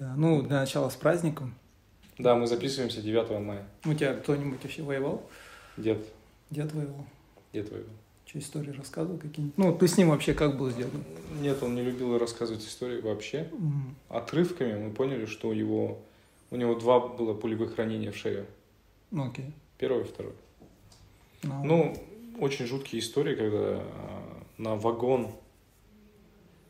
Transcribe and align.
Да, 0.00 0.14
ну, 0.16 0.40
для 0.40 0.60
начала 0.60 0.88
с 0.88 0.96
праздником. 0.96 1.54
Да, 2.16 2.34
мы 2.34 2.46
записываемся 2.46 3.02
9 3.02 3.38
мая. 3.42 3.66
У 3.84 3.92
тебя 3.92 4.14
кто-нибудь 4.14 4.62
вообще 4.62 4.82
воевал? 4.82 5.22
Дед. 5.76 6.06
Дед 6.48 6.72
воевал? 6.72 7.04
Дед 7.52 7.70
воевал. 7.70 7.90
Что, 8.24 8.38
истории 8.38 8.70
рассказывал 8.70 9.18
какие-нибудь? 9.18 9.58
Ну, 9.58 9.76
ты 9.76 9.88
с 9.88 9.98
ним 9.98 10.08
вообще 10.08 10.32
как 10.32 10.56
был 10.56 10.70
с 10.70 10.74
дедом? 10.74 11.04
Нет, 11.42 11.62
он 11.62 11.74
не 11.74 11.82
любил 11.82 12.16
рассказывать 12.16 12.64
истории 12.64 13.02
вообще. 13.02 13.50
М, 13.52 13.94
Отрывками 14.08 14.72
мы 14.86 14.90
поняли, 14.90 15.26
что 15.26 15.48
у 15.48 15.52
его, 15.52 15.98
у 16.50 16.56
него 16.56 16.74
два 16.76 17.00
было 17.06 17.34
пулевых 17.34 17.76
ранения 17.76 18.10
в 18.10 18.16
шею. 18.16 18.46
Ну, 19.10 19.26
окей. 19.28 19.52
Первое 19.76 20.04
и 20.04 20.06
второе. 20.06 20.32
Ну, 21.42 21.62
Ну, 21.64 21.96
очень 22.38 22.64
жуткие 22.64 23.00
истории, 23.02 23.34
когда 23.34 23.82
а, 23.82 24.42
на 24.56 24.76
вагон, 24.76 25.30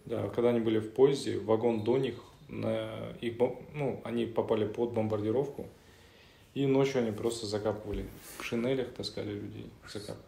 да, 0.04 0.28
когда 0.30 0.48
они 0.48 0.58
были 0.60 0.80
в 0.80 0.90
поезде, 0.94 1.38
вагон 1.38 1.84
до 1.84 1.96
них, 1.98 2.14
на 2.50 3.12
их, 3.20 3.34
ну, 3.74 4.00
они 4.04 4.26
попали 4.26 4.66
под 4.66 4.92
бомбардировку, 4.92 5.66
и 6.54 6.66
ночью 6.66 6.98
они 7.02 7.12
просто 7.12 7.46
закапывали. 7.46 8.06
В 8.38 8.44
шинелях 8.44 8.92
таскали 8.92 9.32
людей, 9.32 9.70
закапывали. 9.92 10.26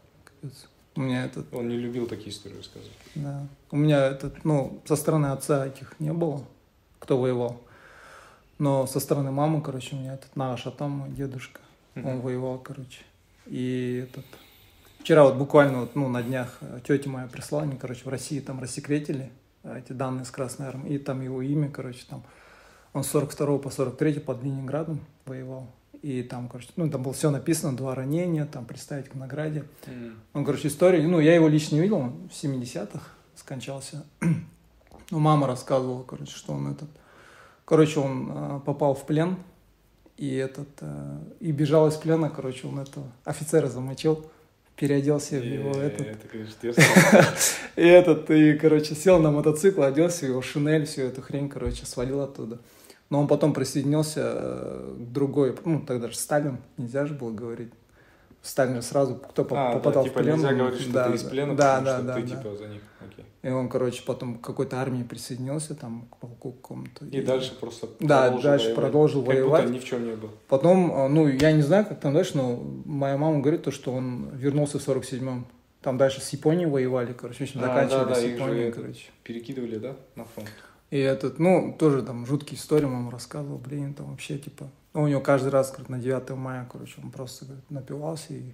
У 0.94 1.00
меня 1.00 1.24
этот, 1.24 1.52
Он 1.54 1.68
не 1.68 1.76
любил 1.76 2.06
такие 2.06 2.30
истории 2.30 2.56
рассказывать. 2.58 2.92
да. 3.14 3.46
У 3.70 3.76
меня 3.76 4.06
этот, 4.06 4.44
ну, 4.44 4.80
со 4.84 4.94
стороны 4.96 5.26
отца 5.26 5.66
этих 5.66 5.98
не 5.98 6.12
было, 6.12 6.44
кто 6.98 7.18
воевал. 7.18 7.60
Но 8.58 8.86
со 8.86 9.00
стороны 9.00 9.30
мамы, 9.30 9.62
короче, 9.62 9.96
у 9.96 9.98
меня 9.98 10.14
этот 10.14 10.36
наш 10.36 10.66
атам, 10.66 10.90
мой 10.90 11.10
дедушка, 11.10 11.60
он 11.96 12.02
Мгм. 12.02 12.20
воевал, 12.20 12.58
короче. 12.58 13.00
И 13.46 14.06
этот... 14.08 14.24
Вчера 15.00 15.24
вот 15.24 15.34
буквально 15.34 15.80
вот, 15.80 15.96
ну, 15.96 16.08
на 16.08 16.22
днях 16.22 16.60
тетя 16.86 17.08
моя 17.10 17.26
прислала 17.26 17.64
мне, 17.64 17.76
короче, 17.76 18.02
в 18.04 18.08
России 18.08 18.38
там 18.38 18.60
рассекретили 18.62 19.30
эти 19.64 19.92
данные 19.92 20.24
с 20.24 20.30
Красной 20.30 20.66
Армии, 20.66 20.94
и 20.94 20.98
там 20.98 21.20
его 21.20 21.42
имя, 21.42 21.70
короче, 21.70 22.04
там 22.08 22.22
он 22.92 23.04
с 23.04 23.08
42 23.08 23.58
по 23.58 23.70
43 23.70 24.20
под 24.20 24.42
Ленинградом 24.42 25.00
воевал. 25.24 25.68
И 26.02 26.22
там, 26.22 26.48
короче, 26.48 26.68
ну, 26.76 26.90
там 26.90 27.02
было 27.02 27.14
все 27.14 27.30
написано, 27.30 27.76
два 27.76 27.94
ранения, 27.94 28.44
там 28.44 28.64
представить 28.64 29.08
к 29.08 29.14
награде. 29.14 29.64
М. 29.86 30.20
Он, 30.34 30.44
короче, 30.44 30.68
история, 30.68 31.06
ну, 31.06 31.20
я 31.20 31.34
его 31.34 31.46
лично 31.46 31.76
не 31.76 31.82
видел, 31.82 31.98
он 31.98 32.28
в 32.28 32.32
70-х 32.32 33.00
скончался. 33.36 34.04
Ну, 35.10 35.18
мама 35.18 35.46
рассказывала, 35.46 36.04
короче, 36.04 36.34
что 36.34 36.54
он 36.54 36.70
этот... 36.72 36.88
Короче, 37.66 38.00
он 38.00 38.30
э, 38.30 38.60
попал 38.64 38.94
в 38.94 39.04
плен, 39.04 39.36
и 40.16 40.34
этот... 40.36 40.70
э, 40.80 41.18
и 41.40 41.52
бежал 41.52 41.86
из 41.88 41.96
плена, 41.96 42.30
короче, 42.30 42.66
он 42.66 42.78
этого 42.78 43.04
офицера 43.22 43.66
замочил, 43.66 44.24
переоделся 44.82 45.36
в 45.38 45.44
его 45.44 45.72
Э, 45.76 45.86
этот... 45.86 46.24
И 47.76 47.86
этот, 47.86 48.28
и, 48.32 48.54
короче, 48.54 48.96
сел 48.96 49.20
на 49.20 49.30
мотоцикл, 49.30 49.82
оделся 49.82 50.26
в 50.26 50.28
его 50.30 50.42
шинель, 50.42 50.86
всю 50.86 51.02
эту 51.02 51.22
хрень, 51.22 51.48
короче, 51.48 51.86
свалил 51.86 52.20
оттуда. 52.20 52.58
Но 53.08 53.20
он 53.20 53.28
потом 53.28 53.54
присоединился 53.54 54.20
э, 54.24 54.94
к 54.98 55.12
другой, 55.12 55.56
ну, 55.64 55.80
тогда 55.86 56.08
же 56.08 56.16
Сталин, 56.16 56.58
нельзя 56.78 57.06
же 57.06 57.14
было 57.14 57.30
говорить. 57.30 57.70
Сталин 58.42 58.74
же 58.74 58.82
сразу, 58.82 59.14
кто 59.14 59.46
А, 59.52 59.68
да, 59.68 59.72
попадал 59.74 60.02
типа 60.02 60.18
в 60.18 60.22
плен. 60.24 60.34
нельзя 60.34 60.52
говорить, 60.52 60.80
что 60.80 60.92
да, 60.92 61.08
ты 61.08 61.14
из 61.14 61.22
плена, 61.22 61.54
да, 61.54 61.76
потому 61.76 61.86
да, 61.86 61.96
что 61.98 62.06
да, 62.06 62.14
ты 62.14 62.22
да. 62.22 62.28
типа 62.28 62.56
за 62.56 62.66
них. 62.66 62.82
Окей. 63.00 63.24
И 63.42 63.48
он, 63.48 63.68
короче, 63.68 64.02
потом 64.06 64.38
к 64.38 64.40
какой-то 64.40 64.80
армии 64.80 65.02
присоединился, 65.02 65.74
там, 65.74 66.06
к 66.12 66.16
полку 66.18 66.52
какому-то. 66.52 67.06
И 67.06 67.22
дальше 67.22 67.58
просто 67.58 67.88
Да, 67.98 68.22
продолжил 68.22 68.42
дальше 68.42 68.64
воевать. 68.66 68.76
продолжил 68.84 69.20
как 69.22 69.28
воевать. 69.34 69.62
будто 69.62 69.74
ни 69.74 69.78
в 69.80 69.84
чем 69.84 70.04
не 70.06 70.14
был. 70.14 70.30
Потом, 70.48 70.92
э, 70.92 71.08
ну, 71.08 71.26
я 71.26 71.50
не 71.52 71.62
знаю, 71.62 71.84
как 71.84 71.98
там 72.00 72.14
дальше, 72.14 72.36
но 72.36 72.62
моя 72.84 73.16
мама 73.16 73.40
говорит 73.40 73.64
то, 73.64 73.72
что 73.72 73.92
он 73.92 74.28
вернулся 74.34 74.78
в 74.78 74.86
47-м. 74.88 75.44
Там 75.80 75.98
дальше 75.98 76.20
с 76.20 76.28
Японией 76.30 76.70
воевали, 76.70 77.12
короче, 77.12 77.38
в 77.38 77.42
общем, 77.42 77.60
А, 77.64 77.66
заканчивали 77.66 78.08
да, 78.08 78.14
с 78.14 78.18
да, 78.18 78.20
же 78.20 78.28
Японией, 78.28 78.70
короче. 78.70 79.10
Перекидывали, 79.24 79.78
да, 79.78 79.96
на 80.14 80.24
фронт? 80.24 80.48
И 80.90 80.98
этот, 80.98 81.40
ну, 81.40 81.74
тоже 81.76 82.02
там 82.02 82.24
жуткие 82.26 82.60
истории 82.60 82.84
мама 82.84 83.10
рассказывала, 83.10 83.58
блин, 83.58 83.92
там 83.94 84.10
вообще, 84.10 84.38
типа, 84.38 84.68
ну, 84.94 85.02
у 85.02 85.08
него 85.08 85.20
каждый 85.20 85.48
раз, 85.48 85.70
говорит, 85.70 85.88
на 85.88 85.98
9 85.98 86.30
мая, 86.36 86.68
короче, 86.70 87.00
он 87.02 87.10
просто, 87.10 87.46
говорит, 87.46 87.64
напивался 87.70 88.34
и 88.34 88.52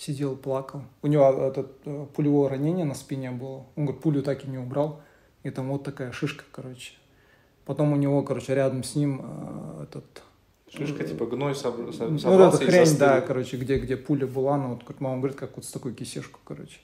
сидел, 0.00 0.34
плакал. 0.36 0.82
У 1.02 1.06
него 1.08 1.28
этот 1.30 1.76
э, 1.84 2.06
пулевое 2.14 2.48
ранение 2.48 2.84
на 2.86 2.94
спине 2.94 3.30
было, 3.30 3.66
он, 3.76 3.84
говорит, 3.84 4.00
пулю 4.02 4.22
так 4.22 4.44
и 4.44 4.48
не 4.48 4.56
убрал, 4.58 5.02
и 5.42 5.50
там 5.50 5.68
вот 5.68 5.84
такая 5.84 6.10
шишка, 6.12 6.44
короче. 6.50 6.94
Потом 7.66 7.92
у 7.92 7.96
него, 7.96 8.22
короче, 8.22 8.54
рядом 8.54 8.82
с 8.82 8.94
ним 8.94 9.20
э, 9.22 9.82
этот... 9.84 10.04
Шишка, 10.72 11.04
типа, 11.04 11.26
гной 11.26 11.52
собр- 11.52 11.92
со- 11.92 12.06
Ну, 12.06 12.12
вот 12.12 12.20
собрался 12.20 12.56
эта 12.58 12.64
и 12.64 12.68
хрень, 12.68 12.86
застыл. 12.86 12.98
да, 13.00 13.20
короче, 13.20 13.56
где, 13.58 13.78
где 13.78 13.96
пуля 13.96 14.26
была, 14.26 14.56
ну, 14.56 14.74
вот, 14.74 14.84
как 14.84 15.00
мама 15.00 15.18
говорит, 15.18 15.36
как 15.36 15.56
вот 15.56 15.64
с 15.66 15.70
такой 15.70 15.92
кисешку, 15.94 16.38
короче. 16.44 16.78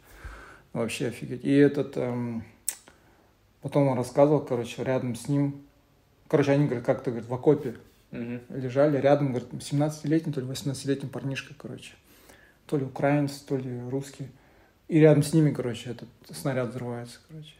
Вообще 0.74 1.06
офигеть. 1.06 1.42
И 1.44 1.52
этот, 1.54 1.96
эм, 1.96 2.44
потом 3.62 3.88
он 3.88 3.96
рассказывал, 3.96 4.40
короче, 4.40 4.84
рядом 4.84 5.14
с 5.14 5.28
ним, 5.28 5.62
короче, 6.28 6.50
они, 6.52 6.66
говорят, 6.66 6.84
как-то, 6.84 7.10
говорит, 7.10 7.28
в 7.30 7.32
окопе 7.34 7.76
Мгм. 8.10 8.40
лежали, 8.50 8.98
рядом, 8.98 9.28
говорит, 9.32 9.48
17-летний, 9.52 10.32
то 10.32 10.40
ли 10.40 10.46
18-летний 10.46 11.08
парнишка, 11.08 11.54
короче. 11.56 11.94
То 12.66 12.76
ли 12.76 12.84
украинец, 12.84 13.38
то 13.38 13.56
ли 13.56 13.80
русский. 13.88 14.28
И 14.88 14.98
рядом 14.98 15.22
с 15.22 15.32
ними, 15.32 15.52
короче, 15.52 15.90
этот 15.90 16.08
снаряд 16.30 16.70
взрывается, 16.70 17.18
короче. 17.28 17.54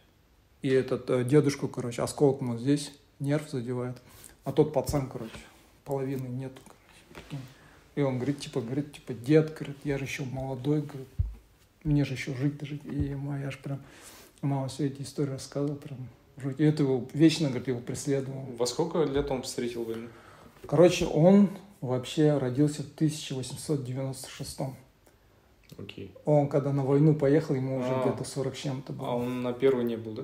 И 0.61 0.69
этот 0.69 1.09
э, 1.09 1.23
дедушку, 1.23 1.67
короче, 1.67 2.01
осколок 2.01 2.41
вот 2.41 2.59
здесь, 2.59 2.91
нерв 3.19 3.49
задевает. 3.49 3.97
А 4.43 4.51
тот 4.51 4.73
пацан, 4.73 5.09
короче, 5.09 5.31
половины 5.83 6.27
нету, 6.27 6.61
короче. 6.65 7.43
И 7.95 8.01
он 8.01 8.17
говорит, 8.17 8.39
типа, 8.39 8.61
говорит, 8.61 8.93
типа, 8.93 9.13
дед, 9.13 9.55
говорит, 9.55 9.77
я 9.83 9.97
же 9.97 10.05
еще 10.05 10.23
молодой, 10.23 10.81
говорит, 10.81 11.07
мне 11.83 12.05
же 12.05 12.13
еще 12.13 12.33
жить, 12.35 12.61
жить. 12.61 12.85
И 12.85 13.15
моя 13.15 13.47
аж 13.47 13.57
прям, 13.59 13.81
мама 14.41 14.67
все 14.67 14.87
эти 14.87 15.01
истории 15.01 15.31
рассказывала, 15.31 15.75
прям 15.75 15.97
жуть. 16.37 16.59
И 16.59 16.63
это 16.63 16.83
его 16.83 17.07
вечно, 17.13 17.47
говорит, 17.49 17.67
его 17.67 17.79
преследовало. 17.79 18.45
Во 18.57 18.65
сколько 18.65 19.03
лет 19.03 19.31
он 19.31 19.41
встретил 19.41 19.83
войну? 19.83 20.09
Короче, 20.67 21.05
он 21.05 21.49
вообще 21.81 22.37
родился 22.37 22.83
в 22.83 22.93
1896 22.95 24.59
Окей. 25.77 26.13
Он 26.25 26.47
когда 26.47 26.73
на 26.73 26.83
войну 26.83 27.13
поехал, 27.15 27.55
ему 27.55 27.77
уже 27.77 27.89
А. 27.89 28.01
где-то 28.01 28.23
40 28.23 28.55
с 28.55 28.57
чем-то 28.57 28.93
было. 28.93 29.09
А 29.09 29.15
он 29.15 29.43
на 29.43 29.53
первый 29.53 29.85
не 29.85 29.95
был, 29.95 30.13
да? 30.13 30.23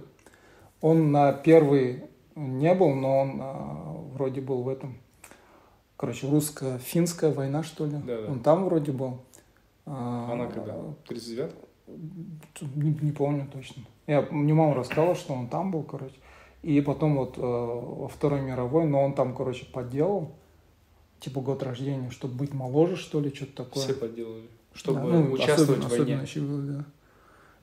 Он 0.81 1.11
на 1.11 1.31
первый 1.31 2.03
не 2.35 2.73
был, 2.73 2.93
но 2.95 3.19
он 3.19 3.39
а, 3.41 3.95
вроде 4.13 4.41
был 4.41 4.63
в 4.63 4.69
этом. 4.69 4.97
Короче, 5.95 6.27
русско-финская 6.27 7.31
война, 7.31 7.63
что 7.63 7.85
ли. 7.85 7.93
Да-да. 8.05 8.31
Он 8.31 8.39
там 8.39 8.65
вроде 8.65 8.91
был. 8.91 9.19
А, 9.85 10.31
Она 10.31 10.47
когда? 10.47 10.75
39 11.07 11.51
Не, 12.75 12.97
не 13.01 13.11
помню 13.11 13.47
точно. 13.51 13.83
Я, 14.07 14.21
мне 14.31 14.53
мама 14.53 14.73
рассказала, 14.73 15.15
что 15.15 15.33
он 15.33 15.47
там 15.47 15.71
был, 15.71 15.83
короче. 15.83 16.15
И 16.61 16.79
потом 16.81 17.17
вот 17.17 17.37
э, 17.37 17.41
во 17.41 18.07
Второй 18.07 18.41
мировой, 18.41 18.85
но 18.85 19.03
он 19.03 19.13
там, 19.13 19.35
короче, 19.35 19.65
подделал, 19.65 20.31
типа 21.19 21.41
год 21.41 21.61
рождения, 21.61 22.09
чтобы 22.09 22.35
быть 22.35 22.53
моложе, 22.53 22.95
что 22.95 23.19
ли, 23.19 23.33
что-то 23.33 23.65
такое. 23.65 23.83
Все 23.83 23.93
подделали. 23.93 24.47
Чтобы 24.73 24.99
Да, 25.01 25.05
ну, 25.05 25.31
участвовать 25.31 25.79
особенно- 25.79 25.87
в 25.87 25.89
войне. 25.91 26.03
особенно 26.21 26.25
щеголь, 26.25 26.61
да. 26.77 26.85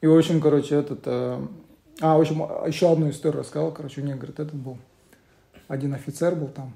И, 0.00 0.06
в 0.06 0.16
общем, 0.16 0.41
короче, 0.41 0.76
этот... 0.76 1.00
э, 1.06 1.47
а, 2.00 2.16
в 2.16 2.21
общем, 2.21 2.41
еще 2.66 2.91
одну 2.93 3.10
историю 3.10 3.41
рассказал. 3.41 3.72
Короче, 3.72 4.00
у 4.00 4.04
них, 4.04 4.16
говорит, 4.16 4.38
этот 4.41 4.54
был... 4.54 4.78
Один 5.69 5.93
офицер 5.94 6.34
был 6.34 6.48
там. 6.48 6.72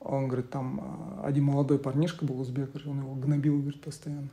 Он, 0.00 0.28
говорит, 0.28 0.50
там 0.50 1.18
э, 1.22 1.26
один 1.26 1.44
молодой 1.44 1.78
парнишка 1.78 2.24
был 2.24 2.40
узбек, 2.40 2.70
говорит, 2.72 2.86
он 2.86 2.98
его 3.00 3.14
гнобил, 3.14 3.58
говорит, 3.60 3.80
постоянно. 3.80 4.28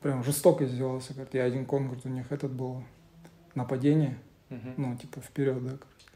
Прям 0.00 0.24
жестоко 0.24 0.64
издевался, 0.64 1.14
говорит. 1.14 1.34
И 1.34 1.38
один 1.38 1.64
кон, 1.64 1.84
говорит, 1.86 2.04
у 2.06 2.08
них 2.08 2.30
этот 2.32 2.50
был 2.52 2.82
нападение, 3.54 4.18
Мгм. 4.48 4.74
ну, 4.76 4.96
типа, 4.96 5.20
вперед, 5.20 5.62
да, 5.64 5.70
короче. 5.70 6.06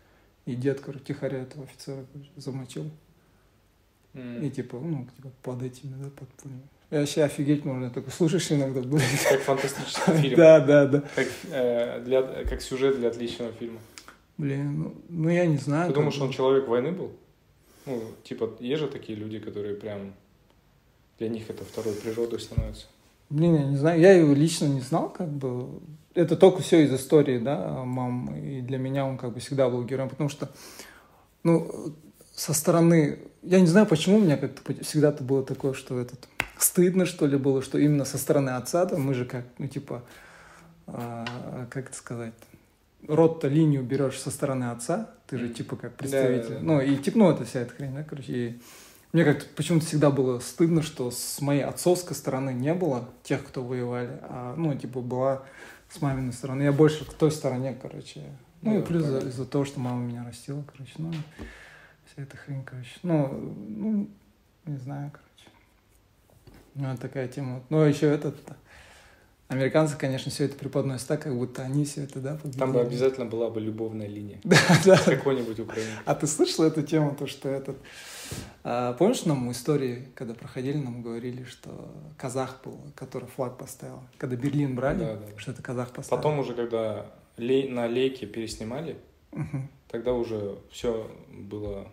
И 0.47 0.55
дед, 0.57 0.81
короче, 0.81 1.05
тихоря 1.05 1.39
этого 1.43 1.65
офицера, 1.65 2.05
короче, 2.13 2.31
замочил. 2.37 2.91
М. 4.15 4.43
И, 4.43 4.51
типа, 4.51 4.79
ну, 4.79 5.07
типа, 5.17 5.31
под 5.43 5.63
этими, 5.63 5.95
да, 6.03 6.11
под 6.11 6.29
пулями. 6.31 6.63
И 6.95 6.97
вообще 6.97 7.25
офигеть 7.25 7.65
можно, 7.65 7.91
такой 7.91 8.13
слушаешь 8.13 8.53
иногда. 8.53 8.81
Как 9.29 9.41
фантастический 9.41 10.13
фильм. 10.23 10.37
Да, 10.37 10.61
да, 10.61 10.87
да. 10.87 11.03
Как, 11.17 11.27
э, 11.51 12.01
для, 12.05 12.23
как 12.23 12.63
сюжет 12.63 13.01
для 13.01 13.09
отличного 13.09 13.51
фильма. 13.51 13.81
Блин, 14.39 14.79
ну, 14.79 14.95
ну 15.09 15.29
я 15.29 15.45
не 15.45 15.57
знаю. 15.57 15.89
Ты 15.89 15.95
думаешь, 15.95 16.21
он 16.21 16.31
человек 16.31 16.69
войны 16.69 16.93
был? 16.93 17.11
Ну, 17.87 18.01
типа, 18.23 18.53
есть 18.61 18.81
же 18.81 18.87
такие 18.87 19.19
люди, 19.19 19.41
которые 19.41 19.75
прям... 19.75 20.15
Для 21.19 21.29
них 21.29 21.51
это 21.51 21.65
второй 21.65 21.95
природой 21.95 22.39
становится. 22.39 22.87
Блин, 23.29 23.57
я 23.57 23.65
не 23.65 23.77
знаю. 23.77 24.01
Я 24.01 24.13
его 24.13 24.33
лично 24.33 24.67
не 24.67 24.81
знал, 24.81 25.11
как 25.11 25.29
бы. 25.29 25.81
Это 26.15 26.37
только 26.37 26.63
все 26.63 26.85
из 26.85 26.95
истории, 26.95 27.41
да, 27.41 27.83
мам. 27.83 28.37
И 28.37 28.61
для 28.61 28.79
меня 28.79 29.05
он 29.05 29.19
как 29.19 29.35
бы 29.35 29.41
всегда 29.41 29.69
был 29.69 29.83
героем, 29.83 30.11
потому 30.11 30.29
что, 30.29 30.49
ну, 31.43 31.93
со 32.33 32.55
стороны... 32.55 33.19
Я 33.43 33.59
не 33.59 33.67
знаю, 33.67 33.87
почему 33.87 34.19
у 34.19 34.21
меня 34.21 34.37
как-то 34.37 34.85
всегда-то 34.85 35.25
было 35.25 35.43
такое, 35.43 35.73
что 35.73 35.99
этот... 35.99 36.29
Стыдно, 36.65 37.05
что 37.05 37.27
ли, 37.27 37.37
было, 37.37 37.61
что 37.61 37.77
именно 37.77 38.07
со 38.07 38.17
стороны 38.17 38.51
отца, 38.51 38.87
там, 38.87 39.03
мы 39.03 39.13
же 39.13 39.27
как, 39.27 39.45
ну, 39.59 39.69
типа, 39.69 40.03
а, 40.87 41.67
как 41.71 41.89
это 41.89 41.97
сказать, 41.97 42.33
род-то 43.07 43.49
линию 43.49 43.83
берешь 43.83 44.19
со 44.19 44.31
стороны 44.31 44.71
отца, 44.71 45.11
ты 45.27 45.37
же, 45.37 45.51
типа, 45.51 45.77
как 45.77 45.95
представитель. 45.95 46.43
Да, 46.43 46.49
да, 46.49 46.55
да. 46.61 46.65
Ну, 46.65 46.81
и, 46.81 46.97
типа, 46.97 47.19
ну, 47.19 47.31
это 47.31 47.45
вся 47.45 47.61
эта 47.61 47.75
хрень, 47.75 47.95
да, 47.95 48.03
короче, 48.03 48.33
и 48.33 48.61
мне 49.13 49.25
как-то 49.27 49.45
почему-то 49.55 49.85
всегда 49.85 50.11
было 50.11 50.39
стыдно, 50.39 50.81
что 50.83 51.11
с 51.11 51.39
моей 51.43 51.65
отцовской 51.65 52.15
стороны 52.15 52.55
не 52.55 52.73
было 52.73 53.11
тех, 53.25 53.45
кто 53.45 53.63
воевали, 53.63 54.19
а, 54.23 54.55
ну, 54.57 54.75
типа, 54.75 55.01
была 55.03 55.43
с 55.91 56.01
маминой 56.01 56.33
стороны. 56.33 56.63
Я 56.63 56.73
больше 56.73 57.05
к 57.05 57.13
той 57.13 57.31
стороне, 57.31 57.77
короче. 57.81 58.23
Ну, 58.63 58.73
Ну, 58.73 58.81
и 58.81 58.83
плюс 58.83 59.05
за- 59.05 59.19
из-за 59.19 59.45
того, 59.45 59.67
что 59.67 59.81
мама 59.81 60.03
меня 60.03 60.25
растила, 60.25 60.65
короче, 60.73 60.95
ну, 60.97 61.13
Вся 62.07 62.23
эта 62.23 62.39
хрень, 62.39 62.65
короче. 62.65 62.91
Ну, 63.03 63.55
ну 63.69 64.09
не 64.65 64.79
знаю, 64.79 65.11
короче. 65.13 65.24
Ну, 66.75 66.91
вот 66.91 67.01
такая 67.01 67.29
тема. 67.29 67.63
Ну, 67.71 67.83
а 67.83 67.89
еще 67.89 68.07
этот... 68.07 68.37
Американцы, 69.49 69.97
конечно, 69.97 70.31
все 70.31 70.47
это 70.47 70.57
преподносят 70.57 71.07
так, 71.07 71.23
как 71.23 71.37
будто 71.37 71.63
они 71.63 71.85
все 71.85 72.05
это, 72.05 72.19
да, 72.19 72.35
победили. 72.35 72.59
Там 72.59 72.73
бы 72.73 72.81
обязательно 72.81 73.27
была 73.27 73.51
бы 73.51 73.61
любовная 73.61 74.09
линия. 74.09 74.41
Да, 74.45 74.59
да. 74.85 74.97
Какой-нибудь 74.97 75.61
украинец. 75.61 75.93
А 76.07 76.15
ты 76.15 76.27
слышал 76.27 76.65
эту 76.65 76.83
тему, 76.83 77.15
то, 77.15 77.27
что 77.27 77.51
этот... 77.51 77.77
А, 78.65 78.95
помнишь 78.95 79.27
нам 79.27 79.53
истории, 79.53 80.09
когда 80.15 80.35
проходили, 80.35 80.79
нам 80.79 81.03
говорили, 81.03 81.45
что 81.45 81.71
казах 82.17 82.63
был, 82.65 82.81
который 82.97 83.29
флаг 83.29 83.59
поставил, 83.59 84.01
когда 84.17 84.35
Берлин 84.35 84.75
брали, 84.75 85.01
да, 85.01 85.17
да. 85.17 85.39
что 85.39 85.53
это 85.53 85.63
казах 85.63 85.93
поставил. 85.93 86.23
Потом 86.23 86.39
уже, 86.39 86.55
когда 86.55 87.07
лей, 87.37 87.69
на 87.69 87.87
лейке 87.87 88.27
переснимали, 88.27 88.97
угу. 89.31 89.69
тогда 89.89 90.15
уже 90.15 90.59
все 90.71 91.11
было 91.31 91.87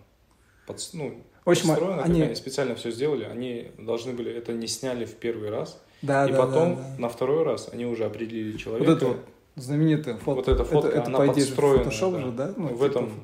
под, 0.66 0.90
ну, 0.94 1.22
общем, 1.50 1.70
подстроено, 1.70 2.04
они... 2.04 2.22
они 2.22 2.36
специально 2.36 2.76
все 2.76 2.92
сделали, 2.92 3.24
они 3.24 3.72
должны 3.78 4.14
были, 4.14 4.32
это 4.32 4.54
не 4.54 4.68
сняли 4.68 5.06
в 5.06 5.16
первый 5.16 5.50
раз, 5.50 5.82
да, 6.02 6.28
и 6.28 6.32
да, 6.32 6.38
потом 6.38 6.76
да, 6.76 6.82
да. 6.82 6.96
на 7.00 7.10
второй 7.10 7.44
раз 7.44 7.70
они 7.72 7.86
уже 7.86 8.06
определили 8.06 8.58
человека. 8.58 8.90
Вот 8.90 8.98
это 8.98 9.08
вот 9.08 9.26
знаменитая 9.56 10.18
фото. 10.18 10.36
Вот 10.36 10.48
эта 10.48 10.64
фотка, 10.64 10.90
это, 10.90 11.06
она 11.06 11.20
по 11.20 11.28
подстроена. 11.28 11.90
Photoshop 11.90 12.12
да. 12.12 12.22
же, 12.22 12.32
да? 12.32 12.54
Ну, 12.58 12.68
в 12.68 12.72
типа 12.72 12.84
этом, 12.86 13.24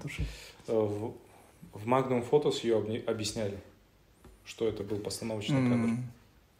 э, 0.67 0.73
в, 0.73 1.13
в 1.73 1.87
Magnum 1.87 2.27
Photos 2.29 2.59
ее 2.63 3.03
объясняли, 3.05 3.57
что 4.45 4.67
это 4.67 4.83
был 4.83 4.97
постановочный 4.97 5.59
mm-hmm. 5.59 5.87
кадр. 5.87 6.01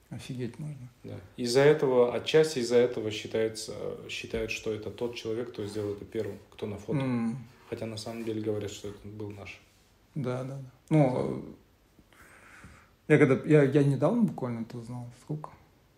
Офигеть 0.10 0.58
можно. 0.58 0.90
Да. 1.04 1.16
Из-за 1.36 1.62
этого, 1.62 2.16
отчасти 2.16 2.60
из-за 2.60 2.78
этого 2.78 3.12
считается, 3.12 3.74
считают, 4.10 4.52
что 4.52 4.72
это 4.72 4.90
тот 4.90 5.16
человек, 5.16 5.52
кто 5.52 5.66
сделал 5.66 5.94
это 5.94 6.06
первым, 6.06 6.38
кто 6.52 6.66
на 6.66 6.78
фото. 6.78 7.00
Mm. 7.00 7.36
Хотя 7.70 7.86
на 7.86 7.98
самом 7.98 8.24
деле 8.24 8.42
говорят, 8.42 8.72
что 8.72 8.88
это 8.88 8.98
был 9.04 9.32
наш. 9.32 9.60
Да, 10.16 10.44
да, 10.44 10.56
да. 10.56 10.72
Ну, 10.90 11.44
я 13.08 13.18
когда 13.18 13.36
я, 13.46 13.64
я 13.64 13.84
недавно 13.84 14.24
буквально 14.24 14.62
это 14.62 14.78
узнал. 14.78 15.08
Сколько? 15.22 15.50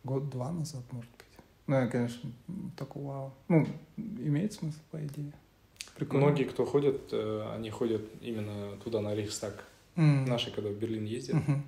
год-два 0.03 0.51
назад, 0.51 0.83
может 0.91 1.11
быть. 1.11 1.25
Ну, 1.67 1.75
я, 1.75 1.87
конечно, 1.87 2.31
такой 2.75 3.03
вау. 3.03 3.33
Ну, 3.47 3.67
имеет 3.97 4.53
смысл, 4.53 4.79
по 4.91 4.97
идее. 4.97 5.33
Прикольно. 5.95 6.25
Многие, 6.25 6.45
кто 6.45 6.65
ходят, 6.65 7.09
э, 7.11 7.53
они 7.55 7.69
ходят 7.69 8.01
именно 8.21 8.77
туда, 8.83 9.01
на 9.01 9.13
Рейхстаг. 9.13 9.65
Mm. 9.95 10.27
Наши, 10.27 10.51
когда 10.51 10.69
в 10.69 10.75
Берлин 10.75 11.05
ездят, 11.05 11.35
mm-hmm. 11.35 11.61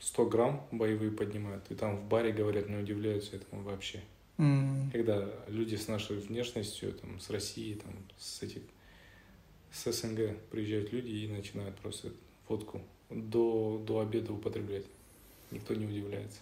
100 0.00 0.26
грамм 0.26 0.62
боевые 0.72 1.10
поднимают, 1.10 1.64
и 1.70 1.74
там 1.74 1.96
в 1.96 2.08
баре 2.08 2.32
говорят, 2.32 2.68
не 2.68 2.76
удивляются 2.76 3.36
этому 3.36 3.62
вообще. 3.62 4.00
Mm. 4.38 4.90
Когда 4.92 5.28
люди 5.48 5.76
с 5.76 5.88
нашей 5.88 6.16
внешностью, 6.16 6.92
там, 6.92 7.20
с 7.20 7.30
России, 7.30 7.74
там, 7.74 7.92
с 8.18 8.42
этих, 8.42 8.62
с 9.72 9.90
СНГ 9.92 10.38
приезжают 10.50 10.92
люди 10.92 11.08
и 11.08 11.28
начинают 11.28 11.76
просто 11.76 12.08
водку 12.48 12.80
до, 13.10 13.82
до 13.86 14.00
обеда 14.00 14.32
употреблять. 14.32 14.84
Никто 15.50 15.74
не 15.74 15.86
удивляется. 15.86 16.38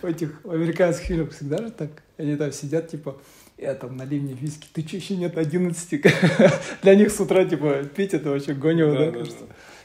В 0.00 0.06
этих 0.06 0.44
американских 0.44 1.06
фильмах 1.06 1.32
всегда 1.32 1.58
же 1.58 1.70
так. 1.70 1.90
Они 2.16 2.36
там 2.36 2.52
сидят, 2.52 2.88
типа, 2.88 3.20
я 3.58 3.74
там 3.74 3.96
налей 3.96 4.20
мне 4.20 4.32
виски, 4.32 4.68
ты 4.72 4.82
че, 4.82 4.96
еще 4.96 5.16
нет 5.16 5.36
11? 5.36 6.02
Для 6.82 6.94
них 6.94 7.10
с 7.10 7.20
утра, 7.20 7.44
типа, 7.44 7.84
пить 7.84 8.14
это 8.14 8.30
вообще 8.30 8.54
гонево, 8.54 8.94
да, 8.94 9.10
да, 9.10 9.24
да, 9.24 9.30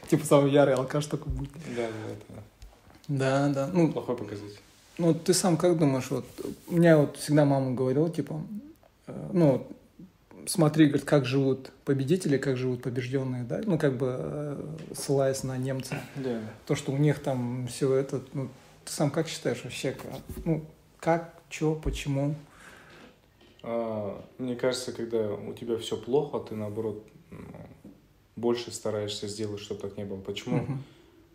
Типа, 0.08 0.24
самый 0.24 0.52
ярый 0.52 0.74
алкаш 0.74 1.06
такой 1.06 1.32
будет. 1.32 1.52
Да, 1.76 1.88
да, 1.88 2.14
да. 2.28 2.42
Да, 3.08 3.48
да. 3.48 3.70
Ну, 3.72 3.92
Плохой 3.92 4.16
показатель. 4.16 4.58
Ну, 4.98 5.14
ты 5.14 5.34
сам 5.34 5.56
как 5.56 5.78
думаешь, 5.78 6.10
вот, 6.10 6.26
у 6.68 6.76
меня 6.76 6.98
вот 6.98 7.16
всегда 7.16 7.44
мама 7.44 7.74
говорила, 7.74 8.10
типа, 8.10 8.42
э, 9.06 9.30
ну, 9.32 9.66
смотри, 10.46 10.86
говорит, 10.86 11.06
как 11.06 11.24
живут 11.24 11.70
победители, 11.84 12.38
как 12.38 12.56
живут 12.56 12.82
побежденные, 12.82 13.44
да, 13.44 13.60
ну, 13.64 13.78
как 13.78 13.96
бы 13.96 14.16
э, 14.18 14.76
ссылаясь 14.94 15.42
на 15.42 15.56
немцев. 15.56 15.98
Да. 16.16 16.40
То, 16.66 16.74
что 16.74 16.92
у 16.92 16.96
них 16.96 17.20
там 17.20 17.66
все 17.68 17.94
это, 17.94 18.22
ну, 18.32 18.48
ты 18.84 18.92
сам 18.92 19.10
как 19.10 19.28
считаешь 19.28 19.62
вообще, 19.64 19.92
как, 19.92 20.20
ну, 20.44 20.64
как, 20.98 21.34
что, 21.48 21.74
почему? 21.74 22.34
А, 23.62 24.24
мне 24.38 24.56
кажется, 24.56 24.92
когда 24.92 25.32
у 25.32 25.52
тебя 25.52 25.76
все 25.78 25.96
плохо, 25.96 26.38
ты, 26.40 26.54
наоборот, 26.54 27.06
больше 28.36 28.72
стараешься 28.72 29.28
сделать, 29.28 29.60
чтобы 29.60 29.80
так 29.80 29.96
не 29.96 30.04
было. 30.04 30.18
Почему 30.18 30.62
угу. 30.62 30.72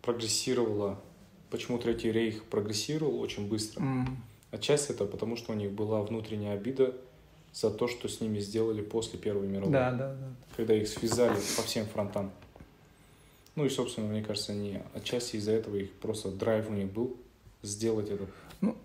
прогрессировала, 0.02 1.00
почему 1.50 1.78
Третий 1.78 2.12
Рейх 2.12 2.44
прогрессировал 2.44 3.20
очень 3.20 3.48
быстро? 3.48 3.82
Угу. 3.82 4.10
Отчасти 4.50 4.92
это 4.92 5.04
потому, 5.04 5.36
что 5.36 5.52
у 5.52 5.54
них 5.54 5.72
была 5.72 6.02
внутренняя 6.02 6.54
обида 6.54 6.94
за 7.60 7.70
то, 7.70 7.88
что 7.88 8.08
с 8.08 8.20
ними 8.20 8.38
сделали 8.38 8.82
после 8.82 9.18
Первой 9.18 9.48
мировой. 9.48 9.72
Да, 9.72 9.90
да, 9.90 10.14
да. 10.14 10.28
Когда 10.56 10.74
их 10.74 10.86
связали 10.86 11.34
по 11.56 11.62
всем 11.62 11.86
фронтам. 11.86 12.30
Ну 13.56 13.64
и, 13.64 13.68
собственно, 13.68 14.06
мне 14.06 14.22
кажется, 14.22 14.52
они 14.52 14.78
отчасти 14.94 15.36
из-за 15.36 15.52
этого 15.52 15.74
их 15.76 15.92
просто 15.94 16.30
драйв 16.30 16.70
у 16.70 16.72
них 16.72 16.92
был 16.92 17.16
сделать 17.62 18.10
это. 18.10 18.26
Ну, 18.60 18.76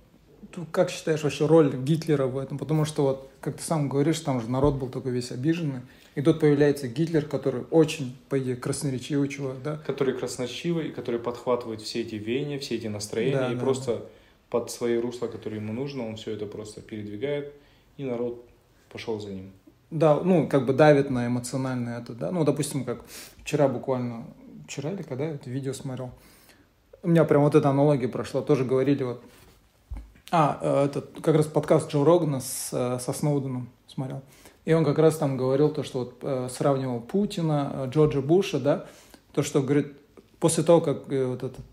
как 0.71 0.89
считаешь 0.89 1.23
вообще 1.23 1.45
роль 1.45 1.75
Гитлера 1.75 2.25
в 2.25 2.37
этом? 2.37 2.57
Потому 2.57 2.85
что 2.85 3.03
вот, 3.03 3.29
как 3.41 3.57
ты 3.57 3.63
сам 3.63 3.87
говоришь, 3.87 4.19
там 4.19 4.41
же 4.41 4.49
народ 4.49 4.75
был 4.75 4.89
такой 4.89 5.11
весь 5.11 5.31
обиженный. 5.31 5.81
И 6.15 6.21
тут 6.21 6.39
появляется 6.39 6.87
Гитлер, 6.87 7.25
который 7.25 7.63
очень, 7.69 8.15
по 8.29 8.39
идее, 8.39 8.55
красноречивый 8.55 9.29
чувак, 9.29 9.61
да? 9.63 9.77
Который 9.85 10.15
красноречивый, 10.15 10.91
который 10.91 11.19
подхватывает 11.19 11.81
все 11.81 12.01
эти 12.01 12.15
веяния, 12.15 12.59
все 12.59 12.75
эти 12.75 12.87
настроения 12.87 13.37
да, 13.37 13.51
и 13.51 13.55
да, 13.55 13.61
просто 13.61 13.95
да. 13.95 14.01
под 14.49 14.71
свои 14.71 14.97
русла, 14.97 15.27
которые 15.27 15.61
ему 15.61 15.73
нужно, 15.73 16.07
он 16.07 16.17
все 16.17 16.31
это 16.31 16.45
просто 16.45 16.81
передвигает, 16.81 17.53
и 17.97 18.03
народ 18.03 18.45
пошел 18.93 19.19
за 19.19 19.29
ним. 19.29 19.51
Да, 19.91 20.19
ну, 20.23 20.47
как 20.47 20.65
бы 20.65 20.73
давит 20.73 21.09
на 21.09 21.27
эмоциональное 21.27 21.99
это, 21.99 22.13
да. 22.13 22.31
Ну, 22.31 22.45
допустим, 22.45 22.85
как 22.85 23.03
вчера 23.43 23.67
буквально, 23.67 24.25
вчера 24.67 24.91
или 24.91 25.01
когда 25.01 25.25
я 25.25 25.31
это 25.31 25.49
видео 25.49 25.73
смотрел, 25.73 26.11
у 27.01 27.09
меня 27.09 27.25
прям 27.25 27.43
вот 27.43 27.55
эта 27.55 27.69
аналогия 27.69 28.07
прошла, 28.07 28.41
тоже 28.41 28.63
говорили 28.63 29.03
вот, 29.03 29.21
а, 30.31 30.57
э, 30.61 30.85
этот, 30.85 31.21
как 31.21 31.35
раз 31.35 31.45
подкаст 31.45 31.91
Джо 31.91 32.03
Рогана 32.03 32.39
с, 32.39 32.69
э, 32.71 32.97
со 32.99 33.13
Сноуденом 33.13 33.69
смотрел. 33.87 34.21
И 34.65 34.73
он 34.73 34.85
как 34.85 34.97
раз 34.97 35.17
там 35.17 35.37
говорил 35.37 35.69
то, 35.69 35.83
что 35.83 35.99
вот 35.99 36.17
э, 36.21 36.47
сравнивал 36.49 37.01
Путина, 37.01 37.87
Джорджа 37.89 38.21
Буша, 38.21 38.59
да, 38.59 38.85
то, 39.33 39.43
что, 39.43 39.61
говорит, 39.61 39.93
после 40.39 40.63
того, 40.63 40.81
как 40.81 41.07
вот 41.07 41.43
этот 41.43 41.65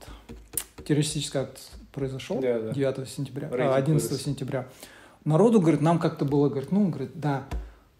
террористический 0.84 1.40
акт 1.40 1.58
произошел, 1.92 2.38
да, 2.40 2.58
да. 2.58 2.72
9 2.72 3.08
сентября, 3.08 3.48
Рейтинг 3.50 3.76
11 3.76 4.10
вырос. 4.10 4.22
сентября, 4.22 4.68
народу, 5.24 5.60
говорит, 5.60 5.80
нам 5.80 5.98
как-то 5.98 6.24
было, 6.24 6.48
говорит, 6.48 6.72
ну, 6.72 6.88
говорит, 6.88 7.12
да, 7.14 7.46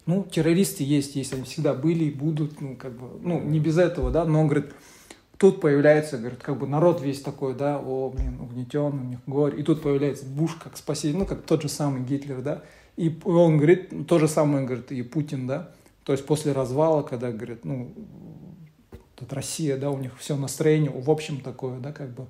ну, 0.07 0.25
террористы 0.25 0.85
есть, 0.85 1.17
есть, 1.17 1.33
они 1.33 1.45
всегда 1.45 1.75
были 1.75 2.05
и 2.05 2.11
будут, 2.11 2.61
ну, 2.61 2.77
как 2.77 2.93
бы, 2.93 3.21
ну, 3.23 3.41
не 3.41 3.61
без 3.61 3.79
этого, 3.79 4.11
да, 4.11 4.25
но, 4.25 4.45
говорит, 4.45 4.73
тут 5.37 5.61
появляется, 5.61 6.19
говорит, 6.19 6.41
как 6.41 6.59
бы 6.59 6.67
народ 6.67 7.01
весь 7.01 7.21
такой, 7.21 7.55
да, 7.55 7.79
о, 7.79 8.11
блин, 8.11 8.41
угнетен, 8.41 8.99
у 8.99 9.05
них 9.05 9.19
горе, 9.27 9.59
и 9.59 9.63
тут 9.63 9.83
появляется 9.83 10.25
Буш 10.27 10.55
как 10.55 10.77
спаситель, 10.77 11.17
ну, 11.17 11.27
как 11.27 11.43
тот 11.43 11.63
же 11.63 11.69
самый 11.69 12.03
Гитлер, 12.03 12.43
да, 12.43 12.63
и 12.97 13.19
он 13.25 13.57
говорит, 13.57 14.07
то 14.07 14.19
же 14.19 14.29
самое, 14.29 14.67
говорит, 14.67 14.91
и 14.93 15.03
Путин, 15.03 15.47
да, 15.47 15.71
то 16.05 16.13
есть 16.13 16.27
после 16.27 16.53
развала, 16.53 17.03
когда, 17.03 17.31
говорит, 17.31 17.65
ну, 17.65 17.93
тут 19.15 19.33
Россия, 19.33 19.77
да, 19.77 19.91
у 19.91 19.99
них 19.99 20.19
все 20.19 20.37
настроение, 20.37 20.91
в 20.91 21.11
общем, 21.11 21.41
такое, 21.41 21.79
да, 21.79 21.93
как 21.93 22.11
бы, 22.11 22.27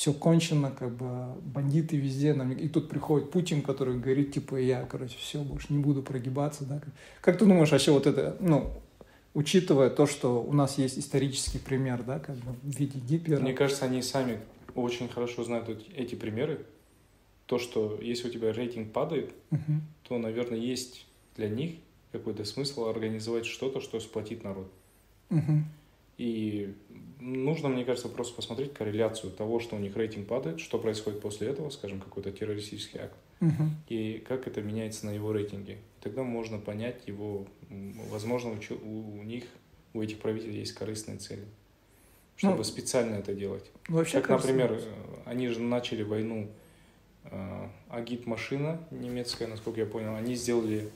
все 0.00 0.14
кончено, 0.14 0.70
как 0.70 0.96
бы 0.96 1.34
бандиты 1.42 1.98
везде. 1.98 2.34
И 2.58 2.68
тут 2.70 2.88
приходит 2.88 3.30
Путин, 3.30 3.60
который 3.60 3.98
говорит, 3.98 4.32
типа, 4.32 4.56
я, 4.56 4.86
короче, 4.86 5.18
все, 5.18 5.42
больше 5.42 5.66
не 5.74 5.78
буду 5.78 6.00
прогибаться. 6.02 6.64
Да? 6.64 6.80
Как 7.20 7.36
ты 7.36 7.44
думаешь, 7.44 7.70
вообще 7.70 7.92
вот 7.92 8.06
это, 8.06 8.34
ну, 8.40 8.72
учитывая 9.34 9.90
то, 9.90 10.06
что 10.06 10.42
у 10.42 10.54
нас 10.54 10.78
есть 10.78 10.98
исторический 10.98 11.58
пример, 11.58 12.02
да, 12.02 12.18
как 12.18 12.36
бы 12.36 12.54
в 12.62 12.78
виде 12.78 12.98
Гитлера. 12.98 13.42
Мне 13.42 13.52
кажется, 13.52 13.84
они 13.84 14.00
сами 14.00 14.40
очень 14.74 15.06
хорошо 15.06 15.44
знают 15.44 15.68
эти 15.94 16.14
примеры. 16.14 16.64
То, 17.44 17.58
что 17.58 17.98
если 18.00 18.28
у 18.28 18.32
тебя 18.32 18.54
рейтинг 18.54 18.94
падает, 18.94 19.34
uh-huh. 19.50 19.80
то, 20.04 20.16
наверное, 20.16 20.56
есть 20.56 21.04
для 21.36 21.50
них 21.50 21.72
какой-то 22.10 22.46
смысл 22.46 22.88
организовать 22.88 23.44
что-то, 23.44 23.82
что 23.82 24.00
сплотит 24.00 24.44
народ. 24.44 24.72
Uh-huh. 25.28 25.60
И 26.20 26.74
нужно, 27.18 27.70
мне 27.70 27.82
кажется, 27.82 28.10
просто 28.10 28.36
посмотреть 28.36 28.74
корреляцию 28.74 29.32
того, 29.32 29.58
что 29.58 29.76
у 29.76 29.78
них 29.78 29.96
рейтинг 29.96 30.28
падает, 30.28 30.60
что 30.60 30.78
происходит 30.78 31.22
после 31.22 31.48
этого, 31.48 31.70
скажем, 31.70 31.98
какой-то 31.98 32.30
террористический 32.30 33.00
акт, 33.00 33.16
угу. 33.40 33.70
и 33.88 34.22
как 34.28 34.46
это 34.46 34.60
меняется 34.60 35.06
на 35.06 35.12
его 35.12 35.32
рейтинге. 35.32 35.78
Тогда 36.02 36.22
можно 36.22 36.58
понять 36.58 37.06
его, 37.06 37.46
возможно, 38.10 38.50
у, 38.50 39.22
них, 39.22 39.44
у 39.94 40.02
этих 40.02 40.18
правителей 40.18 40.58
есть 40.58 40.72
корыстные 40.72 41.16
цели, 41.16 41.46
чтобы 42.36 42.58
ну, 42.58 42.64
специально 42.64 43.14
это 43.14 43.32
делать. 43.32 43.64
Вообще, 43.88 44.20
как, 44.20 44.42
например, 44.42 44.78
они 45.24 45.48
же 45.48 45.62
начали 45.62 46.02
войну, 46.02 46.50
э, 47.24 47.68
Агит-машина 47.88 48.78
немецкая, 48.90 49.46
насколько 49.46 49.80
я 49.80 49.86
понял, 49.86 50.14
они 50.16 50.34
сделали 50.34 50.90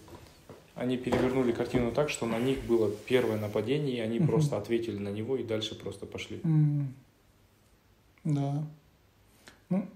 они 0.74 0.96
перевернули 0.96 1.52
картину 1.52 1.92
так, 1.92 2.10
что 2.10 2.26
на 2.26 2.38
них 2.38 2.62
было 2.64 2.90
первое 3.06 3.38
нападение, 3.38 3.96
и 3.96 4.00
они 4.00 4.18
угу. 4.18 4.28
просто 4.28 4.56
ответили 4.56 4.98
на 4.98 5.10
него 5.10 5.36
и 5.36 5.44
дальше 5.44 5.74
просто 5.74 6.06
пошли. 6.06 6.38
Mm. 6.38 6.86
Да. 8.24 8.64
Ну, 9.68 9.86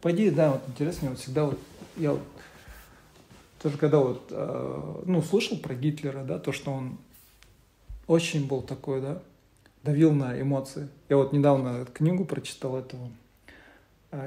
по 0.00 0.12
идее, 0.12 0.30
да, 0.30 0.52
вот 0.52 0.62
интересно, 0.68 1.10
вот 1.10 1.18
всегда 1.18 1.46
вот 1.46 1.58
я 1.96 2.12
вот 2.12 2.22
тоже 3.62 3.76
когда 3.76 3.98
вот, 3.98 4.28
э, 4.30 5.02
ну, 5.04 5.22
слышал 5.22 5.58
про 5.58 5.74
Гитлера, 5.74 6.24
да, 6.24 6.38
то, 6.38 6.50
что 6.52 6.72
он 6.72 6.96
очень 8.06 8.46
был 8.46 8.62
такой, 8.62 9.02
да, 9.02 9.22
давил 9.82 10.12
на 10.12 10.40
эмоции. 10.40 10.88
Я 11.08 11.16
вот 11.16 11.32
недавно 11.32 11.84
книгу 11.86 12.24
прочитал 12.24 12.78
этого, 12.78 13.10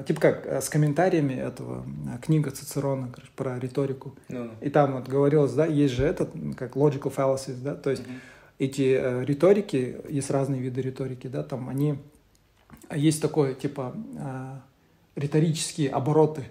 типа 0.06 0.20
как 0.20 0.46
а, 0.46 0.60
с 0.60 0.68
комментариями 0.68 1.34
этого 1.34 1.84
а, 2.08 2.18
книга 2.18 2.50
Цицерона 2.50 3.08
короче, 3.12 3.30
про 3.36 3.58
риторику. 3.58 4.14
Ну, 4.28 4.50
И 4.60 4.70
там 4.70 4.94
вот 4.94 5.08
говорилось, 5.08 5.52
да, 5.52 5.66
есть 5.66 5.94
же 5.94 6.04
этот, 6.04 6.30
как 6.56 6.74
logical 6.76 7.14
fallacies, 7.14 7.60
да, 7.62 7.74
то 7.74 7.90
есть 7.90 8.06
Мгм. 8.06 8.20
эти 8.58 8.96
э, 8.98 9.24
риторики, 9.24 9.96
есть 10.08 10.30
разные 10.30 10.60
виды 10.62 10.80
риторики, 10.80 11.26
да, 11.26 11.42
там 11.42 11.68
они, 11.68 11.98
есть 12.94 13.20
такое, 13.20 13.54
типа, 13.54 13.94
а, 14.18 14.62
риторические 15.16 15.90
обороты, 15.90 16.44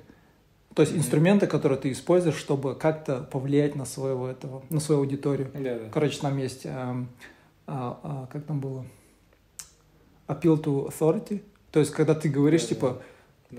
то 0.76 0.84
есть 0.84 0.96
инструменты, 0.96 1.48
которые 1.48 1.80
ты 1.80 1.92
используешь, 1.92 2.36
чтобы 2.36 2.76
как-то 2.76 3.22
повлиять 3.24 3.76
на 3.76 3.86
своего 3.86 4.28
этого, 4.28 4.64
на 4.70 4.80
свою 4.80 5.02
аудиторию. 5.02 5.50
Да, 5.54 5.80
да. 5.80 5.90
Короче, 5.92 6.20
там 6.20 6.38
есть, 6.38 6.66
а, 6.66 7.06
а, 7.68 8.28
как 8.32 8.46
там 8.46 8.60
было, 8.60 8.86
appeal 10.28 10.62
to 10.62 10.88
authority, 10.88 11.42
то 11.72 11.80
есть 11.80 11.92
когда 11.92 12.14
ты 12.16 12.30
говоришь, 12.30 12.62
Да, 12.64 12.68
типа, 12.68 13.02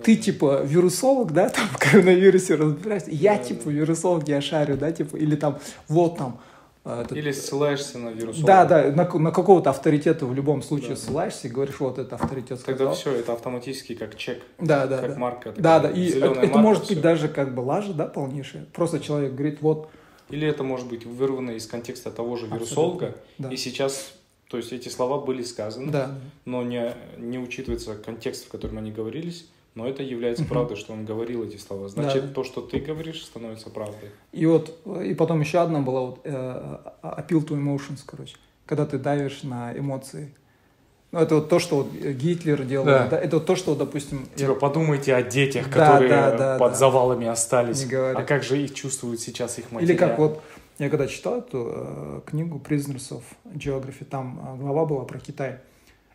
ты 0.02 0.16
да. 0.16 0.22
типа 0.22 0.62
вирусолог, 0.64 1.32
да, 1.32 1.48
там 1.56 1.66
в 1.68 1.78
коронавирусе 1.78 2.54
разбираешься, 2.56 3.10
я 3.10 3.38
типа 3.38 3.68
вирусолог, 3.68 4.28
я 4.28 4.40
шарю, 4.40 4.76
да, 4.76 4.92
типа, 4.92 5.16
или 5.16 5.36
там, 5.36 5.58
вот 5.88 6.16
там, 6.18 6.40
э, 6.84 7.02
этот, 7.02 7.16
Или 7.16 7.32
ссылаешься 7.32 7.98
на 7.98 8.10
вирусолога. 8.10 8.46
да, 8.46 8.64
да, 8.64 8.82
на, 8.92 9.18
на 9.18 9.30
какого-то 9.30 9.70
авторитета 9.70 10.26
в 10.26 10.34
любом 10.34 10.62
случае 10.62 10.90
Да, 10.90 10.96
ссылаешься 10.96 11.48
и 11.48 11.50
говоришь, 11.50 11.80
вот 11.80 11.98
это 11.98 12.16
авторитет 12.16 12.60
сказал. 12.60 12.78
Тогда 12.78 12.94
все, 12.94 13.12
это 13.12 13.32
автоматически 13.32 13.94
как 13.94 14.16
чек, 14.16 14.42
Да, 14.58 14.86
да, 14.86 14.98
как 14.98 15.14
да. 15.14 15.18
марка. 15.18 15.54
Да, 15.56 15.80
да, 15.80 15.90
и 15.90 16.08
это, 16.08 16.26
это 16.26 16.34
марка, 16.40 16.58
может 16.58 16.82
быть 16.84 16.92
всё. 16.92 17.00
даже 17.00 17.28
как 17.28 17.54
бы 17.54 17.60
лажа, 17.60 17.92
да, 17.94 18.06
полнейшая. 18.06 18.66
Просто 18.72 19.00
человек 19.00 19.32
говорит, 19.34 19.62
вот, 19.62 19.88
Или 20.30 20.46
это 20.48 20.62
может 20.62 20.88
быть 20.88 21.04
вырвано 21.06 21.52
из 21.52 21.66
контекста 21.66 22.10
того 22.10 22.36
же 22.36 22.44
Абсолютно, 22.46 22.64
вирусолога, 22.64 23.14
да. 23.38 23.48
и 23.50 23.56
сейчас, 23.56 24.12
то 24.48 24.56
есть 24.58 24.72
эти 24.72 24.88
слова 24.88 25.20
были 25.24 25.42
сказаны, 25.42 25.90
да, 25.90 26.10
но 26.44 26.62
не, 26.62 26.92
не 27.18 27.38
учитывается 27.38 27.94
контекст, 27.94 28.46
в 28.46 28.48
котором 28.48 28.78
они 28.78 28.90
говорились, 28.90 29.48
но 29.74 29.88
это 29.88 30.02
является 30.02 30.44
правдой, 30.44 30.76
что 30.76 30.92
он 30.92 31.04
говорил 31.04 31.42
эти 31.44 31.56
слова. 31.56 31.88
Значит, 31.88 32.28
Да. 32.28 32.34
то, 32.34 32.44
что 32.44 32.60
ты 32.60 32.78
говоришь, 32.78 33.24
становится 33.24 33.70
правдой. 33.70 34.10
И 34.32 34.46
вот, 34.46 34.78
э, 34.84 35.06
и 35.06 35.14
потом 35.14 35.40
еще 35.40 35.58
одна 35.58 35.80
была 35.80 36.00
вот 36.02 36.20
э, 36.24 36.78
appeal 37.02 37.44
to 37.44 37.56
emotions, 37.60 38.00
короче, 38.06 38.36
когда 38.66 38.86
ты 38.86 38.98
давишь 38.98 39.42
на 39.42 39.76
эмоции. 39.76 40.32
Ну, 41.10 41.20
это 41.20 41.36
вот 41.36 41.48
то, 41.48 41.58
что 41.60 41.76
вот 41.76 41.92
Гитлер 41.92 42.64
делал, 42.64 42.84
Да. 42.86 43.06
да, 43.08 43.18
это 43.18 43.36
вот 43.36 43.46
то, 43.46 43.54
что, 43.56 43.70
вот, 43.70 43.78
допустим, 43.78 44.26
я- 44.36 44.46
Типа 44.46 44.54
подумайте 44.54 45.14
о 45.14 45.22
детях, 45.22 45.66
Да, 45.66 45.70
которые 45.92 46.10
да, 46.10 46.36
да, 46.36 46.58
под 46.58 46.72
да. 46.72 46.78
завалами 46.78 47.26
остались. 47.26 47.86
А 47.92 48.22
как 48.22 48.42
же 48.42 48.60
их 48.62 48.74
чувствуют 48.74 49.20
сейчас 49.20 49.58
их 49.58 49.70
матеря? 49.72 49.90
или 49.92 49.96
как 49.98 50.18
вот, 50.18 50.42
я 50.78 50.88
когда 50.90 51.06
читал 51.06 51.38
эту 51.38 51.72
э, 51.72 52.20
книгу 52.26 52.60
Prisoners 52.68 53.10
of 53.12 53.22
Geography, 53.54 54.04
там 54.04 54.40
э, 54.54 54.60
глава 54.60 54.86
была 54.86 55.04
про 55.04 55.18
Китай. 55.20 55.58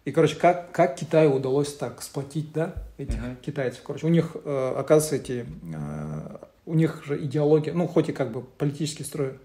И, 0.05 0.11
короче, 0.11 0.35
как, 0.35 0.71
как 0.71 0.95
Китаю 0.95 1.35
удалось 1.35 1.75
так 1.75 2.01
сплотить, 2.01 2.51
да, 2.53 2.73
этих 2.97 3.17
Мгм. 3.21 3.35
китайцев. 3.37 3.81
Короче, 3.83 4.07
у 4.07 4.09
них, 4.09 4.35
э, 4.43 4.73
оказывается, 4.77 5.15
эти, 5.17 5.45
э, 5.73 6.37
у 6.65 6.73
них 6.73 7.03
же 7.05 7.23
идеология, 7.23 7.73
ну, 7.73 7.87
хоть 7.87 8.09
и 8.09 8.13
как 8.13 8.31
бы 8.31 8.41
политический 8.41 9.03
строй, 9.03 9.37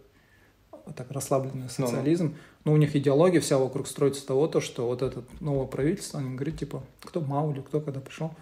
так 0.96 1.10
расслабленный 1.10 1.68
Ну-ну. 1.78 1.86
социализм, 1.86 2.36
но 2.64 2.72
у 2.72 2.76
них 2.76 2.94
идеология 2.94 3.40
вся 3.40 3.58
вокруг 3.58 3.88
строится 3.88 4.26
того, 4.26 4.46
то, 4.46 4.60
что 4.60 4.86
вот 4.86 5.02
это 5.02 5.24
новое 5.40 5.66
правительство, 5.66 6.20
они 6.20 6.34
говорят, 6.34 6.58
типа, 6.58 6.82
кто 7.02 7.20
Мау 7.20 7.52
или 7.52 7.60
кто 7.60 7.80
когда 7.80 8.00
пришел, 8.00 8.32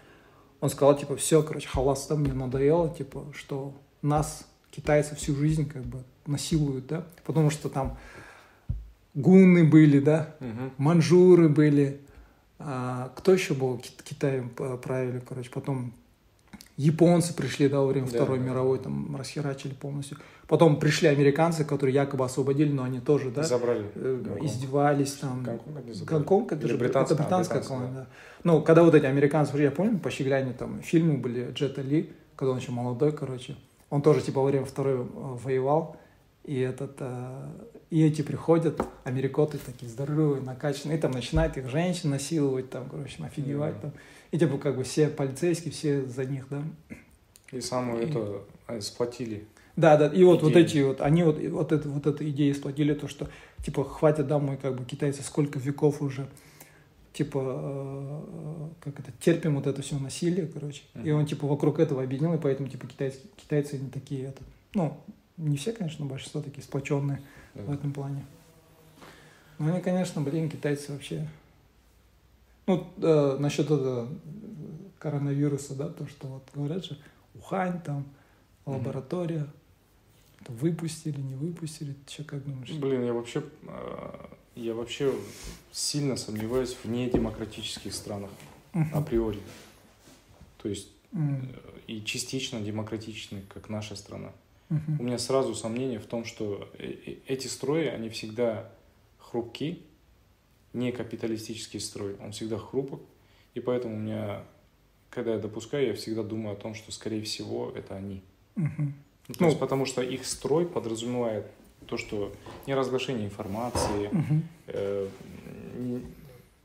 он 0.60 0.68
сказал, 0.70 0.96
типа, 0.96 1.16
все, 1.16 1.42
короче, 1.42 1.68
халас, 1.68 2.06
да, 2.08 2.14
мне 2.16 2.32
надоело, 2.32 2.88
типа, 2.94 3.24
что 3.32 3.72
нас, 4.02 4.46
китайцев, 4.70 5.18
всю 5.18 5.34
жизнь 5.34 5.68
как 5.68 5.82
бы 5.82 6.02
насилуют, 6.26 6.86
да, 6.88 7.04
потому 7.24 7.50
что 7.50 7.68
там 7.68 7.96
гунны 9.14 9.64
были, 9.64 10.00
да, 10.00 10.34
Мгм. 10.40 10.72
манжуры 10.78 11.48
были, 11.48 12.00
а, 12.58 13.10
кто 13.16 13.32
еще 13.32 13.54
был 13.54 13.78
Ки- 13.78 13.90
Китаем 14.04 14.50
правили, 14.50 15.20
короче, 15.28 15.50
потом 15.50 15.92
японцы 16.76 17.34
пришли, 17.34 17.68
да, 17.68 17.80
во 17.80 17.86
время 17.88 18.06
Да, 18.06 18.12
Второй 18.12 18.38
да. 18.38 18.44
мировой, 18.44 18.78
там, 18.78 19.14
расхерачили 19.16 19.74
полностью. 19.74 20.16
Потом 20.48 20.78
пришли 20.78 21.08
американцы, 21.08 21.64
которые 21.64 21.94
якобы 21.94 22.24
освободили, 22.24 22.72
но 22.72 22.82
они 22.84 23.00
тоже, 23.00 23.30
да, 23.30 23.42
Забрали. 23.42 23.84
э, 23.94 24.38
издевались 24.42 25.12
там. 25.14 25.42
Гонконг. 25.42 26.04
Гонконг, 26.04 26.52
это 26.52 26.62
Или 26.66 26.72
же 26.72 26.78
британцы- 26.78 27.14
это 27.14 27.22
а, 27.22 27.26
британская 27.26 27.58
британцы, 27.60 27.68
колония, 27.68 27.92
да. 27.94 28.00
да. 28.00 28.06
Ну, 28.44 28.62
когда 28.62 28.82
вот 28.82 28.94
эти 28.94 29.04
американцы, 29.06 29.56
я 29.58 29.70
помню, 29.70 29.98
по 29.98 30.10
Щегляне 30.10 30.52
там 30.52 30.80
фильмы 30.82 31.18
были, 31.18 31.50
Джета 31.52 31.82
Ли, 31.82 32.10
когда 32.36 32.52
он 32.52 32.58
еще 32.58 32.72
молодой, 32.72 33.12
короче, 33.12 33.56
он 33.90 34.02
тоже 34.02 34.20
типа 34.22 34.40
во 34.40 34.46
время 34.46 34.64
второй 34.64 34.94
э, 34.94 35.04
воевал, 35.04 35.96
и 36.44 36.58
этот, 36.58 36.96
э, 37.00 37.48
и 37.92 38.02
эти 38.02 38.22
приходят, 38.22 38.80
америкоты 39.04 39.58
такие 39.58 39.90
здоровые, 39.90 40.40
накачанные, 40.40 40.96
и 40.96 41.00
там 41.00 41.10
начинают 41.10 41.58
их 41.58 41.68
женщин 41.68 42.08
насиловать, 42.08 42.70
там, 42.70 42.88
короче, 42.88 43.22
офигевать, 43.22 43.74
Мгм. 43.74 43.80
там. 43.82 43.92
И 44.30 44.38
типа 44.38 44.56
как 44.56 44.76
бы 44.78 44.82
все 44.82 45.08
полицейские, 45.08 45.72
все 45.72 46.06
за 46.06 46.24
них, 46.24 46.46
да. 46.48 46.62
И 47.50 47.60
самую 47.60 48.02
И- 48.02 48.06
это 48.08 48.44
э, 48.68 48.80
сплотили. 48.80 49.44
Да, 49.76 49.98
да, 49.98 50.06
и 50.06 50.24
вот, 50.24 50.42
вот 50.42 50.56
эти 50.56 50.78
вот, 50.78 51.02
они 51.02 51.22
вот, 51.22 51.38
и 51.38 51.48
вот, 51.48 51.70
это, 51.70 51.86
вот 51.90 52.06
эту 52.06 52.26
идею 52.30 52.54
сплотили, 52.54 52.94
то, 52.94 53.08
что, 53.08 53.28
типа, 53.62 53.84
хватит, 53.84 54.26
да, 54.26 54.38
мы, 54.38 54.56
как 54.56 54.74
бы, 54.74 54.86
китайцы, 54.86 55.22
сколько 55.22 55.58
веков 55.58 56.00
уже, 56.00 56.26
типа, 57.12 57.42
э, 57.44 58.68
как 58.80 59.00
это, 59.00 59.12
терпим 59.20 59.56
вот 59.56 59.66
это 59.66 59.82
все 59.82 59.98
насилие, 59.98 60.46
короче. 60.46 60.82
И 60.94 61.10
Мгм. 61.10 61.20
он, 61.20 61.26
типа, 61.26 61.46
вокруг 61.46 61.78
этого 61.78 62.02
объединил, 62.02 62.32
и 62.32 62.38
поэтому, 62.38 62.70
типа, 62.70 62.86
китайцы, 62.86 63.18
китайцы 63.36 63.76
не 63.76 63.90
такие, 63.90 64.28
это, 64.28 64.42
ну, 64.72 64.96
не 65.36 65.58
все, 65.58 65.72
конечно, 65.72 66.06
но 66.06 66.10
большинство 66.10 66.40
такие 66.40 66.62
сплоченные 66.62 67.20
Да. 67.54 67.62
в 67.62 67.72
этом 67.72 67.92
плане. 67.92 68.24
Ну, 69.58 69.72
они, 69.72 69.80
конечно, 69.80 70.20
блин, 70.22 70.48
китайцы 70.50 70.92
вообще... 70.92 71.28
Ну, 72.66 72.86
э, 72.98 73.36
насчет 73.38 73.66
этого 73.66 74.08
коронавируса, 74.98 75.74
да, 75.74 75.88
то, 75.88 76.06
что 76.06 76.28
вот 76.28 76.48
говорят 76.54 76.84
же, 76.84 76.98
Ухань 77.34 77.80
там, 77.82 78.04
лаборатория, 78.66 79.46
это 80.40 80.52
выпустили, 80.52 81.20
не 81.20 81.34
выпустили, 81.34 81.94
ты 82.06 82.12
что, 82.12 82.24
как 82.24 82.44
думаешь? 82.44 82.70
Блин, 82.72 83.04
я 83.04 83.12
вообще, 83.12 83.42
э, 83.62 84.26
я 84.54 84.74
вообще 84.74 85.12
сильно 85.72 86.16
сомневаюсь 86.16 86.76
в 86.82 86.88
недемократических 86.88 87.92
странах 87.92 88.30
Мгм. 88.72 88.96
априори. 88.96 89.40
То 90.62 90.68
есть 90.68 90.88
э, 91.12 91.40
и 91.88 92.04
частично 92.04 92.60
демократичны, 92.60 93.42
как 93.48 93.68
наша 93.68 93.96
страна. 93.96 94.30
Мгм. 94.68 95.00
У 95.00 95.02
меня 95.04 95.18
сразу 95.18 95.54
сомнение 95.54 95.98
в 95.98 96.06
том, 96.06 96.24
что 96.24 96.68
э- 96.78 96.94
э- 97.06 97.16
эти 97.28 97.46
строи, 97.46 97.86
они 97.86 98.08
всегда 98.08 98.70
хрупки, 99.18 99.82
не 100.72 100.92
капиталистический 100.92 101.80
строй, 101.80 102.16
он 102.22 102.32
всегда 102.32 102.58
хрупок, 102.58 103.00
и 103.54 103.60
поэтому 103.60 103.96
у 103.96 103.98
меня, 103.98 104.42
когда 105.10 105.32
я 105.34 105.38
допускаю, 105.38 105.88
я 105.88 105.94
всегда 105.94 106.22
думаю 106.22 106.54
о 106.54 106.56
том, 106.56 106.74
что, 106.74 106.92
скорее 106.92 107.22
всего, 107.22 107.70
это 107.74 107.94
они. 107.96 108.22
Мгм. 108.56 108.94
Ну, 109.28 109.34
то 109.34 109.40
Ну. 109.42 109.46
есть, 109.48 109.58
потому 109.60 109.86
что 109.86 110.02
их 110.02 110.26
строй 110.26 110.66
подразумевает 110.66 111.46
то, 111.86 111.96
что 111.96 112.32
не 112.66 112.74
разглашение 112.74 113.26
информации, 113.26 114.08
Мгм. 114.12 114.42
э, 114.68 115.08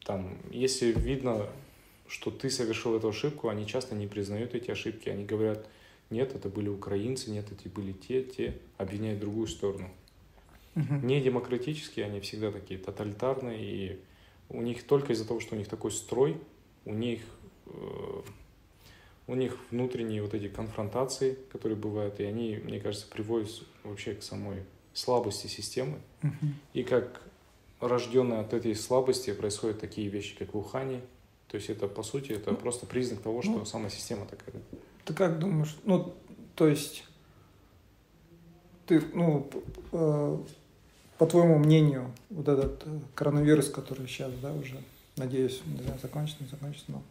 там, 0.05 0.37
если 0.51 0.91
видно, 0.93 1.47
что 2.07 2.31
ты 2.31 2.49
совершил 2.49 2.95
эту 2.95 3.09
ошибку, 3.09 3.49
они 3.49 3.67
часто 3.67 3.95
не 3.95 4.07
признают 4.07 4.55
эти 4.55 4.71
ошибки, 4.71 5.09
они 5.09 5.25
говорят, 5.25 5.67
нет, 6.09 6.35
это 6.35 6.49
были 6.49 6.69
украинцы, 6.69 7.31
нет, 7.31 7.51
это 7.51 7.69
были 7.69 7.91
те, 7.91 8.23
те, 8.23 8.57
обвиняют 8.77 9.19
другую 9.19 9.47
сторону. 9.47 9.89
Мгм. 10.75 11.07
Не 11.07 11.21
демократические, 11.21 12.05
они 12.05 12.19
всегда 12.19 12.51
такие 12.51 12.79
тоталитарные, 12.79 13.63
и 13.63 13.99
у 14.49 14.61
них 14.61 14.83
только 14.83 15.13
из-за 15.13 15.27
того, 15.27 15.39
что 15.39 15.55
у 15.55 15.57
них 15.57 15.67
такой 15.67 15.91
строй, 15.91 16.37
у 16.85 16.93
них, 16.93 17.21
э, 17.65 18.21
у 19.27 19.35
них 19.35 19.57
внутренние 19.71 20.21
вот 20.21 20.33
эти 20.33 20.47
конфронтации, 20.47 21.37
которые 21.51 21.77
бывают, 21.77 22.19
и 22.19 22.23
они, 22.23 22.57
мне 22.63 22.79
кажется, 22.79 23.07
приводят 23.07 23.49
вообще 23.83 24.13
к 24.13 24.23
самой 24.23 24.63
слабости 24.93 25.47
системы. 25.47 25.99
И 26.73 26.83
как 26.83 27.21
рожденные 27.79 28.39
от 28.39 28.53
этой 28.53 28.75
слабости 28.75 29.33
происходят 29.33 29.79
такие 29.79 30.07
вещи, 30.09 30.35
как 30.37 30.53
в 30.53 30.57
Ухане. 30.57 31.01
То 31.47 31.55
есть 31.55 31.69
это, 31.69 31.87
по 31.87 32.03
сути, 32.03 32.33
это 32.33 32.51
Ну, 32.51 32.57
просто 32.57 32.85
признак 32.85 33.21
того, 33.21 33.41
что 33.41 33.51
ну, 33.51 33.65
сама 33.65 33.89
система 33.89 34.25
такая. 34.25 34.55
Ты 35.07 35.13
как 35.13 35.39
думаешь? 35.39 35.73
Ну, 35.85 36.13
то 36.55 36.67
есть, 36.67 37.05
ты, 38.85 39.01
ну, 39.13 39.49
э, 39.93 40.37
по 41.17 41.25
твоему 41.25 41.57
мнению, 41.59 42.11
вот 42.29 42.49
этот 42.49 42.83
э, 42.85 42.89
коронавирус, 43.15 43.69
который 43.69 44.05
сейчас, 44.07 44.33
да, 44.41 44.51
уже, 44.51 44.75
надеюсь, 45.15 45.61
не 45.65 45.81
знаю, 45.81 45.97
закончится, 46.01 46.43
не 46.43 46.49
закончится, 46.49 46.85
но 46.89 47.01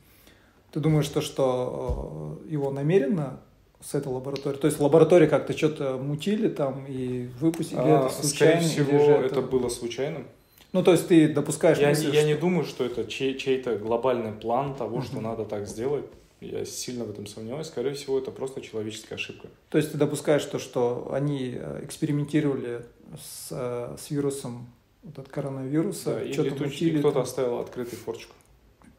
ты 0.73 0.81
думаешь, 0.81 1.09
то, 1.09 1.23
что 1.23 2.39
э, 2.45 2.53
его 2.53 2.71
намеренно 2.71 3.41
с 3.81 3.95
этой 3.95 4.09
лаборатории, 4.09 4.59
то 4.59 4.67
есть 4.67 4.79
лаборатории 4.79 5.27
как-то 5.27 5.57
что-то 5.57 5.97
мутили 5.97 6.49
там 6.49 6.85
и 6.87 7.29
выпустили 7.41 7.79
А, 7.79 8.07
это 8.07 8.27
скорее 8.27 8.61
случайно? 8.61 8.61
всего, 8.61 8.97
или 8.99 9.05
же 9.07 9.13
это... 9.13 9.41
было 9.41 9.71
случайным. 9.71 10.27
Ну, 10.73 10.83
то 10.83 10.93
есть 10.93 11.09
ты 11.09 11.33
допускаешь 11.33 11.79
Я, 11.79 11.89
мысль, 11.89 12.09
не, 12.09 12.15
я 12.15 12.21
что- 12.21 12.29
не 12.29 12.35
думаю, 12.35 12.67
что 12.67 12.85
это 12.85 13.07
чей, 13.07 13.39
чей-то 13.39 13.79
глобальный 13.79 14.33
план 14.33 14.75
того, 14.75 15.01
что 15.01 15.23
надо 15.23 15.47
так 15.47 15.67
сделать. 15.67 16.05
Я 16.51 16.65
сильно 16.65 17.05
в 17.05 17.11
этом 17.11 17.27
сомневаюсь. 17.27 17.67
Скорее 17.67 17.95
всего, 17.95 18.19
это 18.19 18.31
просто 18.31 18.61
человеческая 18.61 19.17
ошибка. 19.17 19.49
То 19.71 19.79
есть 19.79 19.93
ты 19.93 19.99
допускаешь 19.99 20.45
то, 20.45 20.59
что 20.59 21.13
они 21.13 21.55
э, 21.57 21.81
экспериментировали 21.85 22.83
с, 23.21 23.49
э, 23.51 23.97
с 23.99 24.11
вирусом 24.11 24.67
вот 25.03 25.19
от 25.19 25.29
коронавируса, 25.29 26.15
Да, 26.25 26.33
что-то 26.33 26.65
мутили, 26.65 26.99
кто-то 26.99 27.15
там, 27.15 27.23
оставил 27.23 27.59
открытой 27.61 27.99
форчку. 27.99 28.35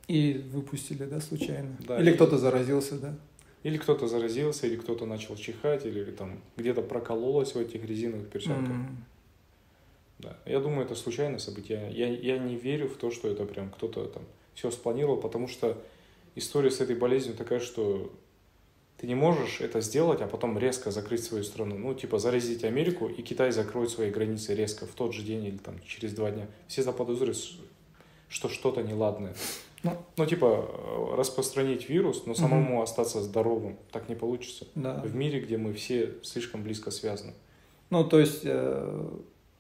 и 0.08 0.42
выпустили, 0.54 1.04
да, 1.04 1.20
случайно. 1.20 1.76
Да, 1.88 2.00
Или 2.00 2.12
и- 2.12 2.14
кто-то 2.14 2.38
заразился, 2.38 2.98
да. 2.98 3.16
Или 3.64 3.78
кто-то 3.78 4.08
заразился, 4.08 4.68
или 4.68 4.76
кто-то 4.78 5.06
начал 5.06 5.36
чихать, 5.36 5.86
или 5.86 6.04
там 6.12 6.40
где-то 6.56 6.82
прокололось 6.82 7.54
в 7.56 7.58
этих 7.58 7.84
резиновых 7.86 8.30
перчатках. 8.30 8.70
М. 8.70 9.04
Да. 10.20 10.38
Я 10.46 10.60
думаю, 10.60 10.86
это 10.86 10.96
случайное 10.96 11.40
событие. 11.40 11.92
Я, 11.92 12.08
я 12.08 12.38
не 12.38 12.56
верю 12.56 12.88
в 12.88 12.96
то, 12.98 13.12
что 13.12 13.28
это 13.28 13.46
прям 13.46 13.70
кто-то 13.70 14.06
там 14.06 14.24
все 14.54 14.72
спланировал, 14.72 15.18
потому 15.18 15.48
что 15.48 15.78
история 16.38 16.72
с 16.72 16.80
этой 16.80 16.96
болезнью 16.96 17.36
такая, 17.36 17.60
что 17.60 18.12
ты 18.98 19.06
не 19.08 19.16
можешь 19.16 19.62
это 19.62 19.82
сделать, 19.82 20.22
а 20.22 20.28
потом 20.28 20.58
резко 20.58 20.92
закрыть 20.92 21.24
свою 21.24 21.44
страну. 21.44 21.78
Ну, 21.78 21.94
типа, 21.94 22.18
заразить 22.18 22.64
Америку, 22.64 23.08
и 23.08 23.22
Китай 23.22 23.52
закроет 23.52 23.90
свои 23.92 24.10
границы 24.10 24.56
резко 24.56 24.86
в 24.86 24.92
тот 24.92 25.14
же 25.14 25.22
день 25.22 25.46
или 25.46 25.58
там 25.58 25.76
через 25.86 26.14
два 26.14 26.32
дня. 26.32 26.48
Все 26.68 26.82
заподозрят, 26.82 27.38
что 28.28 28.50
что-то 28.50 28.82
неладное. 28.82 29.36
Ну. 29.84 29.96
Ну, 30.18 30.26
типа, 30.26 30.68
э, 30.68 31.16
распространить 31.16 31.88
вирус, 31.90 32.26
но 32.26 32.34
самому 32.34 32.82
остаться 32.82 33.22
здоровым. 33.22 33.78
Так 33.92 34.10
не 34.10 34.16
получится. 34.16 34.66
Да. 34.74 34.96
В 35.06 35.16
мире, 35.16 35.40
где 35.40 35.58
мы 35.58 35.74
все 35.74 36.16
слишком 36.24 36.64
близко 36.64 36.90
связаны. 36.90 37.34
Ну, 37.92 38.04
то 38.04 38.20
есть, 38.20 38.42
э, 38.44 39.10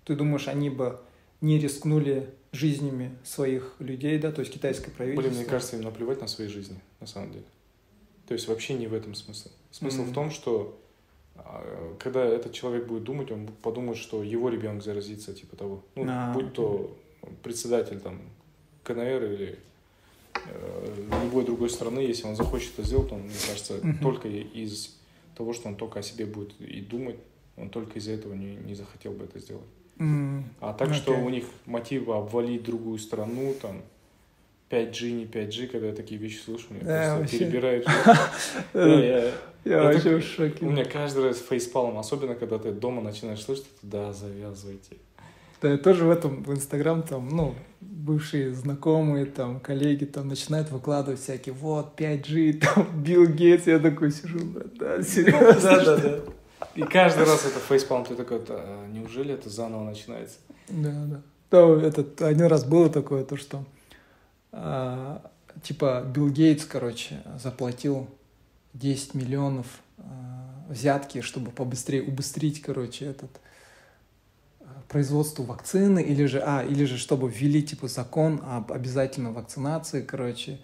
ты 0.03 0.15
думаешь, 0.15 0.47
они 0.47 0.71
бы 0.71 0.99
не 1.41 1.59
рискнули 1.59 2.29
жизнями 2.51 3.15
своих 3.23 3.75
людей, 3.79 4.17
да, 4.19 4.31
то 4.31 4.41
есть 4.41 4.53
китайское 4.53 4.93
правительство? 4.93 5.29
Блин, 5.29 5.41
мне 5.41 5.49
кажется, 5.49 5.75
им 5.75 5.83
наплевать 5.83 6.21
на 6.21 6.27
свои 6.27 6.47
жизни, 6.47 6.79
на 6.99 7.07
самом 7.07 7.31
деле. 7.31 7.45
То 8.27 8.33
есть 8.33 8.47
вообще 8.47 8.73
не 8.73 8.87
в 8.87 8.93
этом 8.93 9.15
смысл. 9.15 9.49
Смысл 9.71 10.01
Мгм. 10.03 10.11
в 10.11 10.13
том, 10.13 10.31
что 10.31 10.79
а, 11.35 11.95
когда 11.99 12.25
этот 12.25 12.53
человек 12.53 12.87
будет 12.87 13.03
думать, 13.03 13.31
он 13.31 13.47
подумает, 13.61 13.97
что 13.97 14.23
его 14.23 14.49
ребенок 14.49 14.83
заразится, 14.83 15.33
типа 15.33 15.55
того. 15.55 15.83
Ну, 15.95 16.05
А, 16.07 16.33
будь 16.33 16.53
то 16.53 16.97
председатель 17.43 17.99
там 17.99 18.21
КНР 18.83 19.23
или 19.23 19.59
э, 20.45 21.07
любой 21.23 21.45
другой 21.45 21.69
страны, 21.69 21.99
если 21.99 22.25
он 22.27 22.35
захочет 22.35 22.73
это 22.77 22.83
сделать, 22.87 23.11
он, 23.11 23.21
мне 23.21 23.35
кажется, 23.47 23.79
Мгм. 23.83 23.99
только 23.99 24.27
из 24.27 24.97
того, 25.35 25.53
что 25.53 25.67
он 25.67 25.75
только 25.75 25.99
о 25.99 26.03
себе 26.03 26.25
будет 26.25 26.59
и 26.59 26.81
думать, 26.81 27.17
он 27.55 27.69
только 27.69 27.99
из-за 27.99 28.11
этого 28.11 28.33
не, 28.33 28.55
не 28.55 28.75
захотел 28.75 29.11
бы 29.13 29.25
это 29.25 29.39
сделать. 29.39 29.65
М, 29.99 30.45
А 30.59 30.73
так, 30.73 30.93
что 30.93 31.11
Окей. 31.13 31.23
у 31.23 31.29
них 31.29 31.45
мотивы 31.65 32.15
обвалить 32.15 32.63
другую 32.63 32.99
страну, 32.99 33.53
там, 33.61 33.81
5G, 34.69 35.11
не 35.11 35.25
5G, 35.25 35.67
когда 35.67 35.87
я 35.87 35.93
такие 35.93 36.19
вещи 36.19 36.39
слышу, 36.39 36.65
меня 36.71 36.83
Да, 36.83 36.99
просто 36.99 37.19
вообще. 37.19 37.37
перебирает. 37.39 37.87
Я- 39.65 39.83
вообще 39.83 40.17
в 40.17 40.23
шоке. 40.23 40.65
У 40.65 40.69
меня 40.69 40.85
каждый 40.85 41.25
раз 41.25 41.39
фейспалом, 41.39 41.97
особенно 41.97 42.35
когда 42.35 42.57
ты 42.57 42.71
дома 42.71 43.01
начинаешь 43.01 43.41
слышать, 43.43 43.65
да, 43.81 44.13
завязывайте. 44.13 44.97
Да, 45.61 45.71
я 45.71 45.77
тоже 45.77 46.05
в 46.05 46.11
этом, 46.11 46.43
в 46.43 46.51
Инстаграм, 46.53 47.01
там, 47.01 47.27
ну, 47.29 47.55
бывшие 47.81 48.53
знакомые, 48.53 49.25
там, 49.25 49.59
коллеги, 49.59 50.05
там, 50.05 50.27
начинают 50.27 50.69
выкладывать 50.71 51.19
всякие, 51.19 51.53
вот, 51.53 51.99
5G, 51.99 52.53
там, 52.75 53.03
Билл 53.03 53.25
Гейтс, 53.25 53.65
я 53.67 53.79
такой 53.79 54.11
сижу, 54.11 54.39
да, 54.79 55.01
серьезно? 55.01 55.53
Да, 55.61 55.83
да, 55.85 55.97
да. 55.97 56.19
И 56.75 56.83
каждый 56.83 57.25
раз 57.25 57.45
это 57.45 57.59
фейспалм, 57.59 58.05
ты 58.05 58.15
такой, 58.15 58.39
«Да, 58.45 58.63
неужели 58.91 59.33
это 59.33 59.49
заново 59.49 59.83
начинается? 59.83 60.37
Да, 60.69 60.91
да. 61.05 61.21
Да, 61.49 61.81
этот, 61.81 62.21
один 62.21 62.47
раз 62.47 62.65
было 62.65 62.89
такое, 62.89 63.23
то, 63.23 63.37
что, 63.37 63.63
а, 64.51 65.21
типа, 65.63 66.03
Билл 66.13 66.29
Гейтс, 66.29 66.65
короче, 66.65 67.21
заплатил 67.41 68.09
10 68.73 69.13
миллионов 69.13 69.65
а, 69.97 70.03
взятки, 70.67 71.21
чтобы 71.21 71.51
побыстрее 71.51 72.03
убыстрить, 72.03 72.61
короче, 72.61 73.05
этот 73.05 73.31
а, 74.59 74.65
производство 74.89 75.43
вакцины, 75.43 76.01
или 76.03 76.25
же, 76.25 76.41
а, 76.45 76.63
или 76.63 76.83
же, 76.83 76.97
чтобы 76.97 77.29
ввели, 77.29 77.63
типа, 77.63 77.87
закон 77.87 78.41
об 78.45 78.73
обязательной 78.73 79.31
вакцинации, 79.31 80.01
короче, 80.01 80.59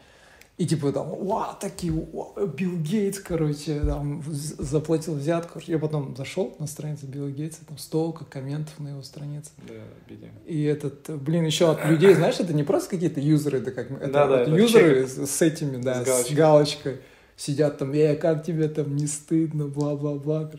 и 0.58 0.68
типа 0.68 0.92
там, 0.92 1.08
вау, 1.10 1.56
такие, 1.60 1.92
вау, 1.92 2.36
Билл 2.48 2.78
Гейтс, 2.78 3.20
короче, 3.20 3.80
там, 3.82 4.22
заплатил 4.28 5.16
взятку. 5.16 5.60
Я 5.66 5.80
потом 5.80 6.16
зашел 6.16 6.56
на 6.60 6.68
страницу 6.68 7.08
Билла 7.08 7.30
Гейтса, 7.32 7.66
там 7.66 7.78
столько 7.80 8.24
комментов 8.26 8.80
на 8.80 8.90
его 8.90 9.02
странице. 9.02 9.52
Да, 9.68 9.74
бедняк. 10.08 10.32
И 10.46 10.62
этот, 10.64 11.10
блин, 11.22 11.44
еще 11.46 11.72
от 11.72 11.84
людей, 11.86 12.14
знаешь, 12.14 12.40
это 12.40 12.54
не 12.54 12.64
просто 12.64 12.92
какие-то 12.92 13.20
юзеры, 13.20 13.60
это 13.60 13.72
как 13.72 13.90
это 13.90 14.12
Да-да, 14.12 14.28
вот 14.28 14.48
это 14.48 14.52
юзеры 14.52 15.08
с, 15.08 15.26
с 15.28 15.42
этими, 15.42 15.78
да, 15.82 15.96
С 15.96 16.04
с 16.04 16.06
галочкой. 16.06 16.36
галочкой. 16.36 16.98
Сидят 17.36 17.80
там, 17.80 17.92
э, 17.94 18.16
как 18.16 18.46
тебе 18.46 18.68
там 18.68 18.96
не 18.96 19.08
стыдно, 19.08 19.66
бла-бла-бла. 19.68 20.52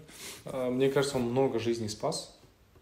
А, 0.44 0.70
Мне 0.70 0.88
кажется, 0.90 1.18
он 1.18 1.22
много 1.30 1.60
жизней 1.60 1.88
спас. 1.88 2.36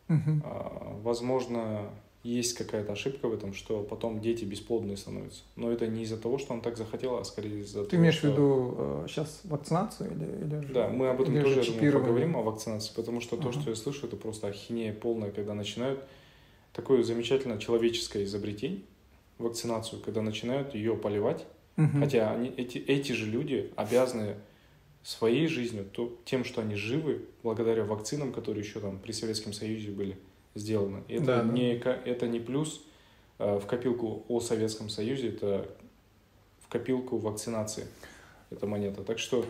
А, 0.08 0.98
Возможно, 1.02 1.90
есть 2.22 2.54
какая-то 2.54 2.92
ошибка 2.92 3.28
в 3.28 3.34
этом, 3.34 3.52
что 3.52 3.82
потом 3.82 4.20
дети 4.20 4.44
бесплодные 4.44 4.96
становятся. 4.96 5.42
Но 5.56 5.72
это 5.72 5.86
не 5.88 6.04
из-за 6.04 6.16
того, 6.16 6.38
что 6.38 6.52
он 6.52 6.60
так 6.60 6.76
захотел, 6.76 7.16
а 7.16 7.24
скорее 7.24 7.60
из-за 7.60 7.74
того, 7.74 7.86
Ты 7.86 7.96
имеешь 7.96 8.16
в 8.16 8.18
что... 8.18 8.28
виду 8.28 9.08
сейчас 9.08 9.40
вакцинацию 9.44 10.12
или, 10.12 10.44
или 10.44 10.72
Да, 10.72 10.88
мы 10.88 11.08
об 11.08 11.20
этом 11.20 11.34
или 11.34 11.42
тоже, 11.42 11.64
думаю, 11.64 11.92
поговорим 11.92 12.36
о 12.36 12.42
вакцинации, 12.42 12.92
потому 12.94 13.20
что 13.20 13.36
то, 13.36 13.48
Ага. 13.48 13.60
что 13.60 13.70
я 13.70 13.76
слышу, 13.76 14.06
это 14.06 14.16
просто 14.16 14.46
ахинея 14.46 14.92
полная, 14.92 15.30
когда 15.30 15.54
начинают 15.54 16.00
такое 16.72 17.02
замечательное 17.02 17.58
человеческое 17.58 18.24
изобретение, 18.24 18.82
вакцинацию, 19.38 20.00
когда 20.00 20.22
начинают 20.22 20.74
ее 20.74 20.94
поливать, 20.96 21.44
Мгм. 21.76 22.00
хотя 22.00 22.30
они, 22.30 22.48
эти, 22.56 22.78
эти 22.78 23.12
же 23.12 23.26
люди 23.26 23.72
обязаны 23.76 24.36
своей 25.02 25.48
жизнью, 25.48 25.86
то, 25.90 26.16
тем, 26.24 26.44
что 26.44 26.60
они 26.60 26.76
живы, 26.76 27.22
благодаря 27.42 27.84
вакцинам, 27.84 28.32
которые 28.32 28.62
еще 28.62 28.78
там 28.78 28.98
при 28.98 29.10
Советском 29.10 29.52
Союзе 29.52 29.90
были 29.90 30.16
сделаны. 30.54 31.02
И 31.08 31.14
это, 31.14 31.24
Да, 31.24 31.42
да. 31.42 31.52
не, 31.52 31.78
ка- 31.78 31.98
это 32.04 32.26
не 32.28 32.40
плюс 32.40 32.82
э, 33.38 33.58
в 33.58 33.66
копилку 33.66 34.24
о 34.28 34.40
Советском 34.40 34.88
Союзе, 34.88 35.28
это 35.28 35.66
в 36.60 36.68
копилку 36.68 37.18
вакцинации, 37.18 37.86
эта 38.50 38.66
монета. 38.66 39.02
Так 39.02 39.18
что, 39.18 39.44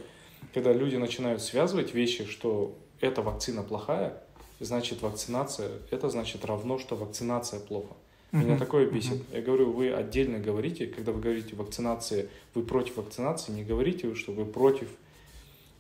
когда 0.55 0.73
люди 0.73 0.97
начинают 0.97 1.43
связывать 1.43 1.95
вещи, 1.95 2.25
что 2.25 2.77
эта 3.01 3.23
вакцина 3.23 3.63
плохая, 3.63 4.23
значит 4.61 5.03
вакцинация, 5.03 5.71
это 5.91 6.09
значит 6.09 6.45
равно, 6.45 6.79
что 6.79 6.95
вакцинация 6.97 7.59
плохо. 7.61 7.95
Меня 8.31 8.53
Мгм. 8.53 8.59
такое 8.61 8.87
бесит. 8.91 9.23
Я 9.33 9.43
говорю, 9.43 9.73
вы 9.73 9.93
отдельно 9.93 10.39
говорите, 10.39 10.87
когда 10.87 11.13
вы 11.13 11.21
говорите 11.21 11.55
вакцинации, 11.55 12.31
вы 12.55 12.63
против 12.63 12.97
вакцинации, 12.97 13.53
не 13.53 13.63
говорите, 13.65 14.15
что 14.15 14.33
вы 14.33 14.47
против. 14.47 14.89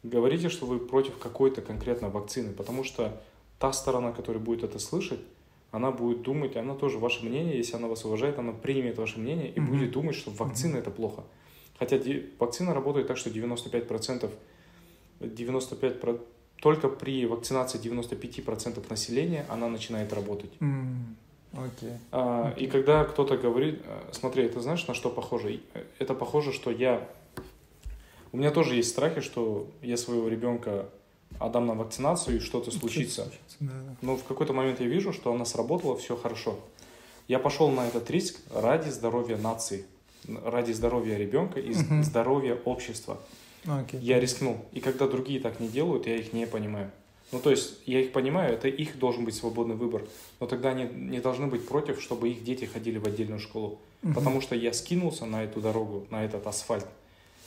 Говорите, 0.03 0.49
что 0.49 0.67
вы 0.67 0.79
против 0.81 1.17
какой-то 1.19 1.63
конкретно 1.63 2.11
вакцины, 2.11 2.53
потому 2.53 2.83
что 2.85 3.23
та 3.63 3.73
сторона, 3.73 4.11
которая 4.13 4.43
будет 4.43 4.65
это 4.65 4.81
слышать, 4.81 5.21
она 5.71 5.93
будет 5.93 6.23
думать, 6.23 6.57
она 6.57 6.75
тоже 6.75 6.99
ваше 6.99 7.25
мнение, 7.25 7.57
если 7.57 7.77
она 7.77 7.87
вас 7.87 8.05
уважает, 8.05 8.37
она 8.39 8.53
примет 8.53 8.99
ваше 8.99 9.21
мнение 9.21 9.49
и 9.57 9.61
Мгм. 9.61 9.71
будет 9.71 9.91
думать, 9.93 10.17
что 10.17 10.33
вакцина 10.33 10.79
это 10.79 10.91
плохо. 10.91 11.23
Хотя 11.79 11.97
вакцина 12.41 12.75
работает 12.75 13.07
так, 13.07 13.17
что 13.17 13.31
95%, 13.31 14.31
95 15.21 16.01
про- 16.01 16.19
только 16.61 16.89
при 16.89 17.25
вакцинации 17.27 17.79
95% 17.79 18.91
населения 18.91 19.47
она 19.49 19.69
начинает 19.69 20.13
работать. 20.13 20.51
М, 20.61 21.17
Окей. 21.53 21.93
А, 22.11 22.53
И 22.59 22.67
когда 22.67 23.05
кто-то 23.05 23.37
говорит, 23.37 23.81
э, 23.85 24.13
смотри, 24.13 24.43
это 24.45 24.61
знаешь, 24.61 24.89
на 24.89 24.95
что 24.95 25.09
похоже? 25.11 25.61
Э, 25.75 25.85
Это 26.01 26.15
похоже, 26.15 26.53
что 26.53 26.71
я... 26.73 27.07
У 28.33 28.37
меня 28.39 28.51
тоже 28.51 28.75
есть 28.75 28.89
страхи, 28.91 29.21
что 29.21 29.67
я 29.83 29.97
своего 29.97 30.29
ребенка 30.29 30.87
отдам 31.45 31.67
на 31.67 31.75
вакцинацию 31.75 32.37
и 32.37 32.41
что-то 32.41 32.71
случится. 32.71 33.31
Да, 33.61 33.73
да. 33.73 33.97
Но 34.03 34.17
в 34.17 34.25
какой-то 34.25 34.53
момент 34.53 34.81
я 34.81 34.87
вижу, 34.87 35.13
что 35.13 35.33
она 35.33 35.45
сработала, 35.45 35.97
все 35.97 36.17
хорошо. 36.17 36.59
Я 37.29 37.39
пошел 37.39 37.71
на 37.71 37.87
этот 37.87 38.11
риск 38.11 38.41
ради 38.55 38.89
здоровья 38.91 39.37
нации, 39.37 39.85
ради 40.45 40.73
здоровья 40.73 41.17
ребенка 41.17 41.61
и 41.61 41.71
Мгм. 41.71 42.03
здоровья 42.03 42.57
общества. 42.65 43.19
Окей. 43.67 44.01
Я 44.01 44.19
рискнул. 44.21 44.57
И 44.73 44.81
когда 44.81 45.07
другие 45.07 45.39
так 45.41 45.61
не 45.61 45.69
делают, 45.69 46.07
я 46.07 46.17
их 46.17 46.33
не 46.33 46.47
понимаю. 46.47 46.91
Ну, 47.31 47.39
то 47.39 47.51
есть, 47.51 47.79
я 47.87 48.01
их 48.01 48.13
понимаю, 48.13 48.53
это 48.53 48.69
их 48.69 48.99
должен 48.99 49.25
быть 49.25 49.35
свободный 49.35 49.75
выбор. 49.77 50.03
Но 50.41 50.47
тогда 50.47 50.71
они 50.71 50.85
не 50.85 51.21
должны 51.21 51.47
быть 51.47 51.67
против, 51.67 52.03
чтобы 52.03 52.29
их 52.29 52.45
дети 52.45 52.67
ходили 52.67 52.99
в 52.99 53.07
отдельную 53.07 53.41
школу. 53.41 53.79
Мгм. 54.03 54.15
Потому 54.15 54.41
что 54.41 54.55
я 54.55 54.73
скинулся 54.75 55.25
на 55.25 55.45
эту 55.45 55.61
дорогу, 55.61 56.07
на 56.11 56.25
этот 56.25 56.47
асфальт, 56.47 56.87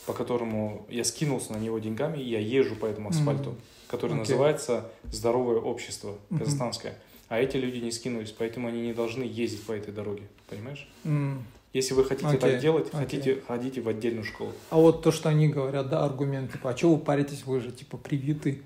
по 0.06 0.12
которому 0.12 0.86
я 0.88 1.04
скинулся 1.04 1.52
на 1.52 1.58
него 1.58 1.78
деньгами, 1.78 2.18
и 2.18 2.28
я 2.28 2.38
езжу 2.38 2.76
по 2.76 2.86
этому 2.86 3.10
асфальту, 3.10 3.50
Мгм. 3.50 3.58
который 3.88 4.12
Окей. 4.12 4.18
называется 4.20 4.86
«Здоровое 5.12 5.56
общество» 5.58 6.16
Мгм. 6.30 6.38
казахстанское. 6.40 6.94
А 7.28 7.40
эти 7.40 7.56
люди 7.56 7.78
не 7.78 7.90
скинулись, 7.90 8.30
поэтому 8.30 8.68
они 8.68 8.80
не 8.82 8.92
должны 8.92 9.24
ездить 9.24 9.64
по 9.64 9.72
этой 9.72 9.92
дороге. 9.92 10.22
Понимаешь? 10.48 10.88
М. 11.04 11.44
Если 11.72 11.92
вы 11.92 12.04
хотите 12.04 12.28
Окей, 12.28 12.38
так 12.40 12.60
делать, 12.60 12.86
окей. 12.88 13.00
хотите, 13.00 13.42
ходите 13.46 13.80
в 13.80 13.88
отдельную 13.88 14.24
школу. 14.24 14.52
А 14.70 14.76
вот 14.76 15.02
то, 15.02 15.10
что 15.10 15.28
они 15.28 15.48
говорят, 15.48 15.88
да, 15.90 16.04
аргумент, 16.04 16.52
типа, 16.52 16.70
а 16.70 16.76
что 16.76 16.94
вы 16.94 16.98
паритесь, 16.98 17.44
вы 17.44 17.60
же, 17.60 17.72
типа, 17.72 17.96
привиты. 17.98 18.62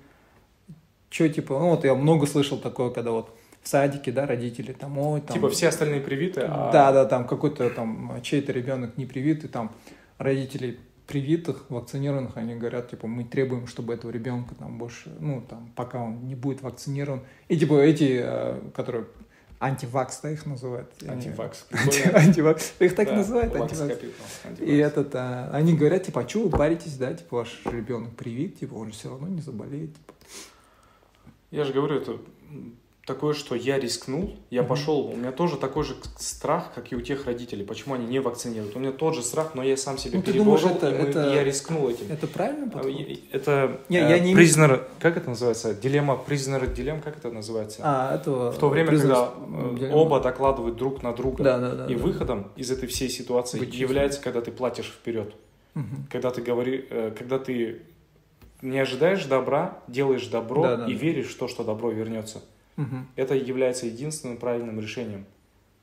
Че, 1.09 1.27
типа, 1.27 1.59
ну 1.59 1.71
вот 1.71 1.83
я 1.83 1.93
много 1.95 2.25
слышал 2.27 2.57
такое, 2.57 2.89
когда 2.91 3.11
вот 3.11 3.35
в 3.61 3.67
садике, 3.67 4.11
да, 4.11 4.25
родители 4.25 4.71
там, 4.71 4.97
ой, 4.97 5.21
там... 5.21 5.35
Типа 5.35 5.49
все 5.49 5.67
остальные 5.67 6.01
привиты, 6.01 6.41
а 6.41 6.71
Да, 6.71 6.91
да, 6.93 7.05
там 7.05 7.27
какой-то 7.27 7.69
там 7.71 8.21
чей-то 8.23 8.51
ребенок 8.53 8.95
не 8.97 9.05
привитый, 9.05 9.49
там 9.49 9.71
родители 10.17 10.79
привитых, 11.11 11.65
вакцинированных, 11.69 12.37
они 12.37 12.55
говорят, 12.55 12.89
типа, 12.89 13.05
мы 13.05 13.25
требуем, 13.25 13.67
чтобы 13.67 13.93
этого 13.93 14.11
ребенка 14.11 14.55
там 14.55 14.77
больше, 14.77 15.11
ну, 15.19 15.41
там, 15.41 15.69
пока 15.75 16.01
он 16.01 16.25
не 16.25 16.35
будет 16.35 16.61
вакцинирован. 16.61 17.21
И, 17.49 17.57
типа, 17.57 17.73
эти, 17.81 18.21
э, 18.23 18.61
которые 18.73 19.07
антивакс, 19.59 20.21
да, 20.21 20.31
их 20.31 20.45
называют. 20.45 20.89
Антивакс. 21.05 21.65
Анти- 21.71 22.15
Антивакс. 22.15 22.73
Их 22.79 22.95
так 22.95 23.09
Да, 23.09 23.15
называют, 23.15 23.53
антивакс. 23.53 23.99
И 24.59 24.77
этот, 24.77 25.13
а, 25.15 25.49
они 25.51 25.75
говорят, 25.75 26.03
типа, 26.03 26.21
а 26.21 26.29
что 26.29 26.43
вы 26.43 26.49
паритесь, 26.49 26.95
да, 26.95 27.13
типа, 27.13 27.37
ваш 27.39 27.61
ребенок 27.65 28.15
привит, 28.15 28.59
типа, 28.59 28.75
он 28.75 28.87
же 28.87 28.93
все 28.93 29.09
равно 29.09 29.27
не 29.27 29.41
заболеет, 29.41 29.93
типа. 29.93 30.13
Я 31.51 31.65
же 31.65 31.73
говорю, 31.73 31.97
это 31.97 32.17
такое, 33.13 33.33
что 33.33 33.55
я 33.55 33.77
рискнул, 33.77 34.35
я 34.49 34.61
Мгм. 34.61 34.69
пошел, 34.69 34.99
у 35.07 35.15
меня 35.15 35.31
тоже 35.33 35.57
такой 35.57 35.83
же 35.83 35.95
страх, 36.17 36.71
как 36.73 36.91
и 36.93 36.95
у 36.95 37.01
тех 37.01 37.25
родителей, 37.25 37.65
почему 37.65 37.95
они 37.95 38.05
не 38.05 38.19
вакцинируют. 38.19 38.73
У 38.75 38.79
меня 38.79 38.91
тот 38.93 39.15
же 39.15 39.21
страх, 39.21 39.53
но 39.53 39.63
я 39.63 39.75
сам 39.75 39.97
себе 39.97 40.17
Ну, 40.17 40.23
переборол, 40.23 40.57
думаешь, 40.57 40.77
это- 40.77 40.89
и, 40.89 40.93
мы- 41.01 41.09
это- 41.09 41.33
я 41.35 41.43
рискнул 41.43 41.89
этим. 41.89 42.05
Это 42.09 42.27
правильно 42.27 42.67
А, 42.67 42.69
подход? 42.69 42.93
Это 43.33 43.81
Не, 43.89 43.97
э, 43.97 44.09
я 44.09 44.19
не- 44.19 44.33
prisoner- 44.33 44.83
как 44.99 45.17
это 45.17 45.29
называется? 45.29 45.73
Дилемма, 45.73 46.23
prisoner 46.25 46.73
дилемм, 46.73 47.01
как 47.01 47.17
это 47.17 47.29
называется? 47.31 47.81
А, 47.83 48.15
этого... 48.15 48.51
В 48.53 48.57
то 48.57 48.69
время, 48.69 48.87
признак- 48.87 49.33
когда 49.33 49.71
э, 49.73 49.75
дилемма. 49.79 49.95
оба 49.95 50.19
докладывают 50.21 50.77
друг 50.77 51.03
на 51.03 51.11
друга, 51.13 51.43
Да, 51.43 51.57
да, 51.59 51.71
да. 51.75 51.85
и 51.87 51.95
да. 51.95 52.03
выходом 52.03 52.51
из 52.55 52.71
этой 52.71 52.87
всей 52.87 53.09
ситуации 53.09 53.59
Быть 53.59 53.73
является, 53.75 54.21
когда 54.21 54.39
ты 54.39 54.51
платишь 54.51 54.85
вперед, 54.87 55.33
Мгм. 55.73 56.07
когда 56.09 56.29
ты 56.31 56.41
говори, 56.41 56.85
э, 56.89 57.11
когда 57.17 57.39
ты 57.39 57.81
не 58.61 58.79
ожидаешь 58.79 59.25
добра, 59.25 59.79
делаешь 59.89 60.27
добро 60.27 60.61
Да, 60.63 60.75
да, 60.77 60.85
и 60.85 60.93
да. 60.93 60.99
веришь 60.99 61.33
в 61.33 61.37
то, 61.37 61.47
что 61.49 61.63
добро 61.63 61.89
вернется. 61.91 62.41
Мгм. 62.81 63.07
Это 63.15 63.35
является 63.35 63.85
единственным 63.85 64.37
правильным 64.37 64.79
решением 64.79 65.25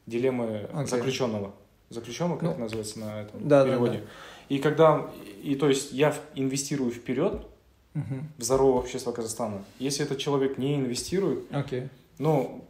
дилеммы 0.06 0.68
Окей. 0.72 0.86
заключенного. 0.86 1.54
Заключенного, 1.90 2.36
как 2.36 2.42
Ну, 2.42 2.50
это 2.50 2.60
называется 2.60 2.98
на 2.98 3.22
этом 3.22 3.48
да, 3.48 3.64
да, 3.64 3.70
переводе. 3.70 4.04
И 4.48 4.58
когда, 4.58 5.10
и 5.42 5.54
то 5.54 5.68
есть 5.68 5.92
я 5.92 6.14
инвестирую 6.34 6.90
вперед 6.90 7.46
Мгм. 7.94 8.28
в 8.36 8.42
здоровое 8.42 8.80
общество 8.80 9.12
Казахстана. 9.12 9.62
Если 9.78 10.04
этот 10.04 10.18
человек 10.18 10.58
не 10.58 10.76
инвестирует, 10.76 11.44
Окей. 11.52 11.88
ну, 12.18 12.64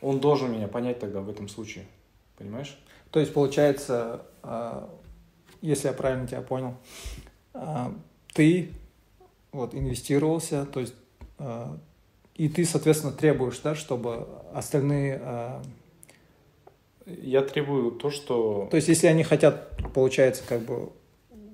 он 0.00 0.20
должен 0.20 0.52
меня 0.52 0.68
понять 0.68 0.98
тогда 0.98 1.20
в 1.20 1.28
этом 1.28 1.48
случае. 1.48 1.84
Понимаешь? 2.38 2.78
То 3.10 3.20
есть, 3.20 3.32
получается, 3.32 4.22
а, 4.42 4.88
если 5.62 5.88
я 5.88 5.94
правильно 5.94 6.26
тебя 6.26 6.42
понял, 6.42 6.74
а, 7.54 7.94
ты 8.34 8.70
вот 9.52 9.74
инвестировался, 9.74 10.66
то 10.66 10.80
есть 10.80 10.94
а, 11.38 11.78
и 12.36 12.48
ты, 12.48 12.64
соответственно, 12.64 13.12
требуешь, 13.12 13.58
да, 13.60 13.74
чтобы 13.74 14.26
остальные... 14.52 15.20
а, 15.22 15.62
Я 17.06 17.42
требую 17.42 17.92
то, 17.92 18.10
что... 18.10 18.68
То 18.70 18.76
есть, 18.76 18.88
если 18.88 19.06
они 19.06 19.22
хотят, 19.24 19.70
получается, 19.94 20.42
как 20.46 20.60
бы 20.62 20.90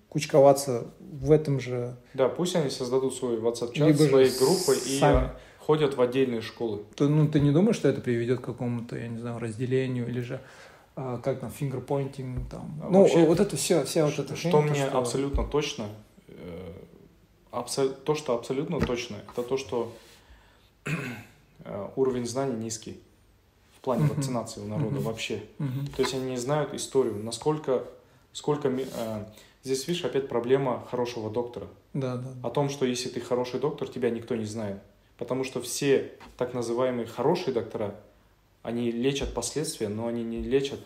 кучковаться 0.08 0.86
в 1.00 1.30
этом 1.30 1.60
же... 1.60 1.96
Да, 2.14 2.28
пусть 2.28 2.56
они 2.56 2.68
создадут 2.70 3.14
свой 3.14 3.36
WhatsApp-чат 3.38 3.86
Либо 3.86 3.98
же 4.04 4.08
своей 4.08 4.38
группой 4.38 4.76
и 4.76 4.98
сами. 4.98 5.16
а, 5.18 5.36
ходят 5.58 5.96
в 5.96 6.00
отдельные 6.00 6.40
школы. 6.42 6.82
То, 6.96 7.08
ну, 7.08 7.28
ты 7.28 7.40
не 7.40 7.50
думаешь, 7.50 7.76
что 7.76 7.88
это 7.88 8.00
приведет 8.00 8.40
к 8.40 8.44
какому-то, 8.44 8.96
я 8.98 9.08
не 9.08 9.18
знаю, 9.18 9.38
разделению 9.38 10.08
или 10.08 10.20
же 10.20 10.40
а, 10.96 11.18
как 11.18 11.40
там, 11.40 11.50
fingerpointing, 11.50 12.50
там. 12.50 12.80
А 12.82 12.90
ну, 12.90 13.00
вообще, 13.02 13.24
вот 13.24 13.40
это 13.40 13.56
все, 13.56 13.84
вся 13.84 14.04
вот 14.04 14.18
эта 14.18 14.36
что 14.36 14.50
хрень, 14.50 14.52
то, 14.52 14.60
мне 14.62 14.86
что- 14.86 14.98
абсолютно 14.98 15.44
точно, 15.44 15.86
э, 16.28 16.72
абсо- 17.50 17.88
то, 18.04 18.14
что 18.14 18.34
абсолютно 18.34 18.80
точно, 18.80 19.16
это 19.32 19.42
то, 19.42 19.56
что 19.56 19.92
э, 19.94 20.11
уровень 21.96 22.26
знаний 22.26 22.56
низкий 22.56 23.00
в 23.76 23.80
плане 23.80 24.06
вакцинации 24.06 24.60
у 24.60 24.66
народа 24.66 25.00
вообще. 25.00 25.42
То 25.96 26.02
есть 26.02 26.14
они 26.14 26.30
не 26.30 26.36
знают 26.36 26.72
историю, 26.74 27.22
насколько, 27.22 27.84
сколько 28.32 28.68
э, 28.68 29.24
здесь 29.64 29.88
видишь 29.88 30.04
опять 30.04 30.28
проблема 30.28 30.86
хорошего 30.90 31.30
доктора. 31.30 31.66
Да, 31.92 32.16
да. 32.16 32.28
О 32.42 32.50
том, 32.50 32.68
что 32.68 32.86
если 32.86 33.08
ты 33.08 33.20
хороший 33.20 33.60
доктор, 33.60 33.88
тебя 33.88 34.10
никто 34.10 34.36
не 34.36 34.44
знает. 34.44 34.80
Потому 35.18 35.44
что 35.44 35.60
все 35.60 36.12
так 36.36 36.54
называемые 36.54 37.06
хорошие 37.06 37.52
доктора, 37.52 37.94
они 38.62 38.90
лечат 38.90 39.34
последствия, 39.34 39.88
но 39.88 40.06
они 40.06 40.22
не 40.22 40.42
лечат 40.42 40.80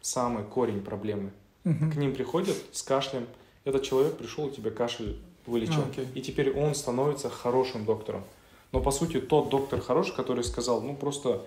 самый 0.00 0.44
корень 0.44 0.82
проблемы. 0.82 1.30
К 1.64 1.96
ним 1.96 2.14
приходят 2.14 2.56
с 2.72 2.82
кашлем. 2.82 3.26
Этот 3.64 3.82
человек 3.84 4.16
пришел, 4.16 4.48
и 4.48 4.54
тебе 4.54 4.70
кашель 4.70 5.16
вылечил. 5.46 5.82
А, 5.82 5.90
окей. 5.90 6.06
И 6.14 6.20
теперь 6.20 6.52
он 6.52 6.74
становится 6.74 7.30
хорошим 7.30 7.84
доктором. 7.84 8.24
Но 8.72 8.80
по 8.80 8.90
сути 8.90 9.20
тот 9.20 9.50
доктор 9.50 9.80
хороший, 9.80 10.14
который 10.16 10.42
сказал, 10.44 10.80
ну 10.82 10.94
просто 10.96 11.42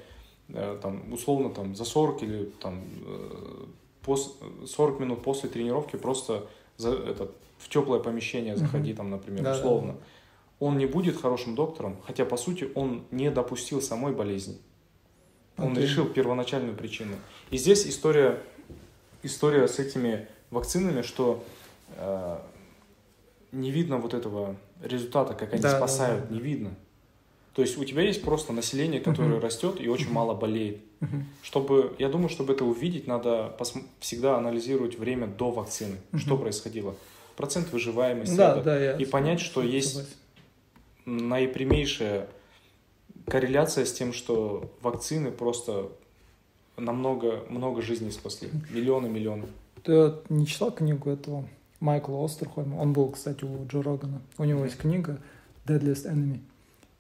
э, 0.50 0.78
там 0.82 1.12
условно 1.12 1.50
там 1.50 1.76
за 1.76 1.84
40 1.86 2.24
или 2.24 2.46
там 2.62 2.82
э, 3.06 3.66
пос- 4.06 4.68
40 4.68 5.00
минут 5.00 5.24
после 5.24 5.50
тренировки 5.50 5.96
просто 5.96 6.48
за, 6.78 6.92
этот, 6.94 7.32
в 7.58 7.68
теплое 7.70 8.00
помещение 8.00 8.56
заходи 8.56 8.94
там, 8.94 9.10
например, 9.10 9.44
Да, 9.44 9.54
да, 9.54 9.58
условно. 9.60 9.94
да. 9.94 10.00
Он 10.60 10.78
не 10.78 10.86
будет 10.86 11.20
хорошим 11.20 11.56
доктором, 11.56 11.98
хотя 12.06 12.26
по 12.26 12.38
сути 12.38 12.70
он 12.76 13.04
не 13.12 13.30
допустил 13.32 13.82
самой 13.82 14.14
болезни. 14.14 14.58
Он 15.58 15.72
Окей. 15.72 15.84
решил 15.84 16.06
первоначальную 16.06 16.76
причину. 16.76 17.16
И 17.50 17.58
здесь 17.58 17.86
история, 17.88 18.42
история 19.24 19.68
с 19.68 19.80
этими 19.80 20.28
вакцинами, 20.52 21.02
что 21.02 21.44
э, 21.98 22.38
не 23.52 23.72
видно 23.72 23.98
вот 23.98 24.14
этого 24.14 24.56
результата, 24.82 25.34
как 25.34 25.54
они 25.54 25.62
Да, 25.62 25.72
да, 25.72 25.78
спасают, 25.78 26.28
да. 26.30 26.36
не 26.36 26.40
видно. 26.42 26.76
То 27.56 27.62
есть 27.62 27.78
у 27.78 27.86
тебя 27.86 28.02
есть 28.02 28.22
просто 28.22 28.52
население, 28.52 29.00
которое 29.00 29.36
Мгм. 29.36 29.40
растет 29.40 29.80
и 29.80 29.88
очень 29.88 30.08
Мгм. 30.08 30.14
мало 30.16 30.34
болеет. 30.36 30.80
Мгм. 31.00 31.26
Чтобы, 31.42 31.96
я 32.00 32.10
думаю, 32.10 32.28
чтобы 32.28 32.52
это 32.54 32.66
увидеть, 32.66 33.08
надо 33.08 33.56
посм- 33.58 33.86
всегда 34.02 34.38
анализировать 34.38 35.00
время 35.00 35.26
до 35.28 35.52
вакцины, 35.52 35.96
Мгм. 36.12 36.20
что 36.20 36.38
происходило, 36.38 36.96
процент 37.38 37.72
выживаемости, 37.72 38.36
Да, 38.36 38.52
это, 38.56 38.62
да, 38.64 38.78
я 38.84 38.98
и 38.98 39.06
понять, 39.06 39.40
что 39.40 39.64
есть 39.64 39.92
согласен. 39.94 40.16
наипрямейшая 41.06 42.28
корреляция 43.28 43.86
с 43.86 43.94
тем, 43.94 44.12
что 44.12 44.70
вакцины 44.82 45.32
просто 45.32 45.90
намного 46.78 47.46
много 47.50 47.82
жизней 47.82 48.12
спасли, 48.12 48.50
миллионы 48.70 49.08
миллионы. 49.08 49.46
Ты 49.84 50.14
не 50.28 50.46
читал 50.46 50.72
книгу 50.72 51.10
этого 51.10 51.48
Майкла 51.80 52.24
Остерхольма? 52.26 52.76
Он 52.82 52.92
был, 52.92 53.10
кстати, 53.12 53.46
у 53.46 53.66
Джо 53.68 53.82
Рогана. 53.82 54.22
У 54.38 54.44
него 54.44 54.66
есть 54.66 54.78
книга 54.78 55.20
Deadliest 55.66 56.06
Enemy. 56.12 56.40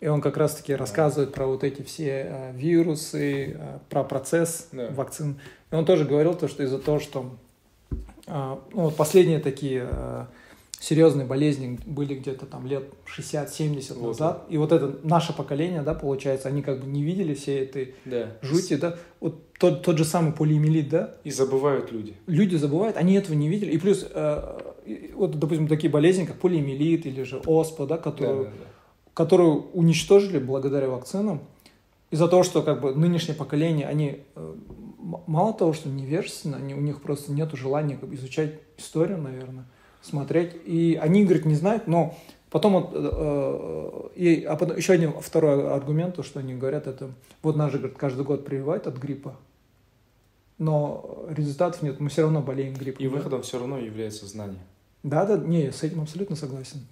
И 0.06 0.08
он 0.08 0.22
как 0.22 0.38
раз-таки 0.38 0.74
Да. 0.74 0.78
рассказывает 0.78 1.34
про 1.34 1.48
вот 1.48 1.64
эти 1.64 1.82
все 1.82 2.28
э, 2.30 2.52
вирусы, 2.56 3.56
э, 3.58 3.80
про 3.90 4.04
процесс 4.04 4.68
Да. 4.72 4.90
вакцин. 4.92 5.40
И 5.72 5.76
он 5.76 5.84
тоже 5.84 6.06
говорил 6.06 6.36
то, 6.36 6.48
что 6.48 6.62
из-за 6.62 6.78
того, 6.78 7.00
что 7.00 7.32
э, 8.28 8.56
ну, 8.72 8.82
вот 8.84 8.96
последние 8.96 9.40
такие 9.40 9.88
э, 9.92 10.26
серьезные 10.80 11.26
болезни 11.26 11.80
были 11.88 12.14
где-то 12.14 12.46
там 12.46 12.68
лет 12.68 12.84
60-70 13.18 13.96
Вот, 13.96 14.08
назад. 14.10 14.44
И 14.48 14.58
вот 14.60 14.72
это 14.72 14.96
наше 15.02 15.34
поколение, 15.36 15.82
да, 15.82 15.96
получается, 15.96 16.50
они 16.50 16.62
как 16.62 16.82
бы 16.82 16.86
не 16.86 17.02
видели 17.02 17.34
всей 17.34 17.64
этой 17.64 17.96
Да. 18.06 18.28
жути, 18.44 18.76
да. 18.76 18.98
Вот 19.20 19.54
тот, 19.58 19.82
тот 19.82 19.98
же 19.98 20.06
самый 20.06 20.34
полиомиелит, 20.34 20.88
да, 20.90 21.16
И 21.24 21.32
забывают 21.32 21.92
люди. 21.92 22.14
люди 22.28 22.56
забывают, 22.58 22.96
они 22.98 23.16
этого 23.16 23.34
не 23.36 23.50
видели. 23.50 23.72
И 23.72 23.80
плюс, 23.80 24.06
э, 24.08 24.60
вот, 25.16 25.40
допустим, 25.40 25.68
такие 25.68 25.90
болезни, 25.90 26.26
как 26.26 26.36
полиомиелит 26.36 27.08
или 27.08 27.24
же 27.24 27.38
оспа, 27.48 27.88
да, 27.88 27.96
Да, 27.98 28.04
которую, 28.04 28.44
да, 28.46 28.52
да. 28.52 28.66
Которую 29.16 29.72
уничтожили 29.72 30.38
благодаря 30.38 30.90
вакцинам, 30.90 31.42
из-за 32.12 32.28
того, 32.28 32.44
что 32.44 32.62
как 32.62 32.82
бы 32.82 32.94
нынешнее 32.94 33.34
поколение, 33.34 33.88
они 33.88 34.22
э, 34.36 34.56
мало 35.26 35.54
того, 35.54 35.74
что 35.74 35.90
невежественны, 35.90 36.56
они, 36.56 36.76
у 36.76 36.82
них 36.82 37.02
просто 37.02 37.32
нет 37.32 37.52
желания 37.54 37.98
как 37.98 38.10
бы, 38.10 38.16
изучать 38.16 38.60
историю, 38.78 39.18
наверное, 39.18 39.66
смотреть. 40.02 40.52
И 40.66 41.00
они, 41.02 41.24
говорит, 41.24 41.46
не 41.46 41.56
знают, 41.56 41.88
но 41.88 42.16
потом 42.52 42.74
вот, 42.74 42.92
э, 42.94 43.10
э, 43.12 44.10
и, 44.16 44.44
а 44.44 44.56
потом, 44.58 44.78
еще 44.78 44.94
один 44.94 45.14
второй 45.20 45.74
аргумент, 45.74 46.16
то, 46.16 46.24
что 46.24 46.40
они 46.40 46.54
говорят, 46.54 46.86
это 46.86 47.10
вот 47.42 47.56
нас 47.56 47.72
же, 47.72 47.80
говорит, 47.80 47.98
каждый 47.98 48.26
год 48.26 48.46
прививают 48.46 48.86
от 48.86 48.98
гриппа, 48.98 49.36
но 50.58 51.26
результатов 51.30 51.82
нет, 51.82 52.02
мы 52.02 52.10
все 52.10 52.24
равно 52.24 52.42
болеем 52.42 52.74
гриппом. 52.74 53.04
И 53.04 53.10
да? 53.10 53.16
выходом 53.16 53.42
все 53.44 53.60
равно 53.60 53.78
является 53.78 54.26
знание. 54.26 54.62
Да, 55.04 55.26
да, 55.26 55.38
не, 55.38 55.64
я 55.64 55.72
с 55.72 55.84
этим 55.84 56.02
абсолютно 56.02 56.36
согласен. 56.36 56.86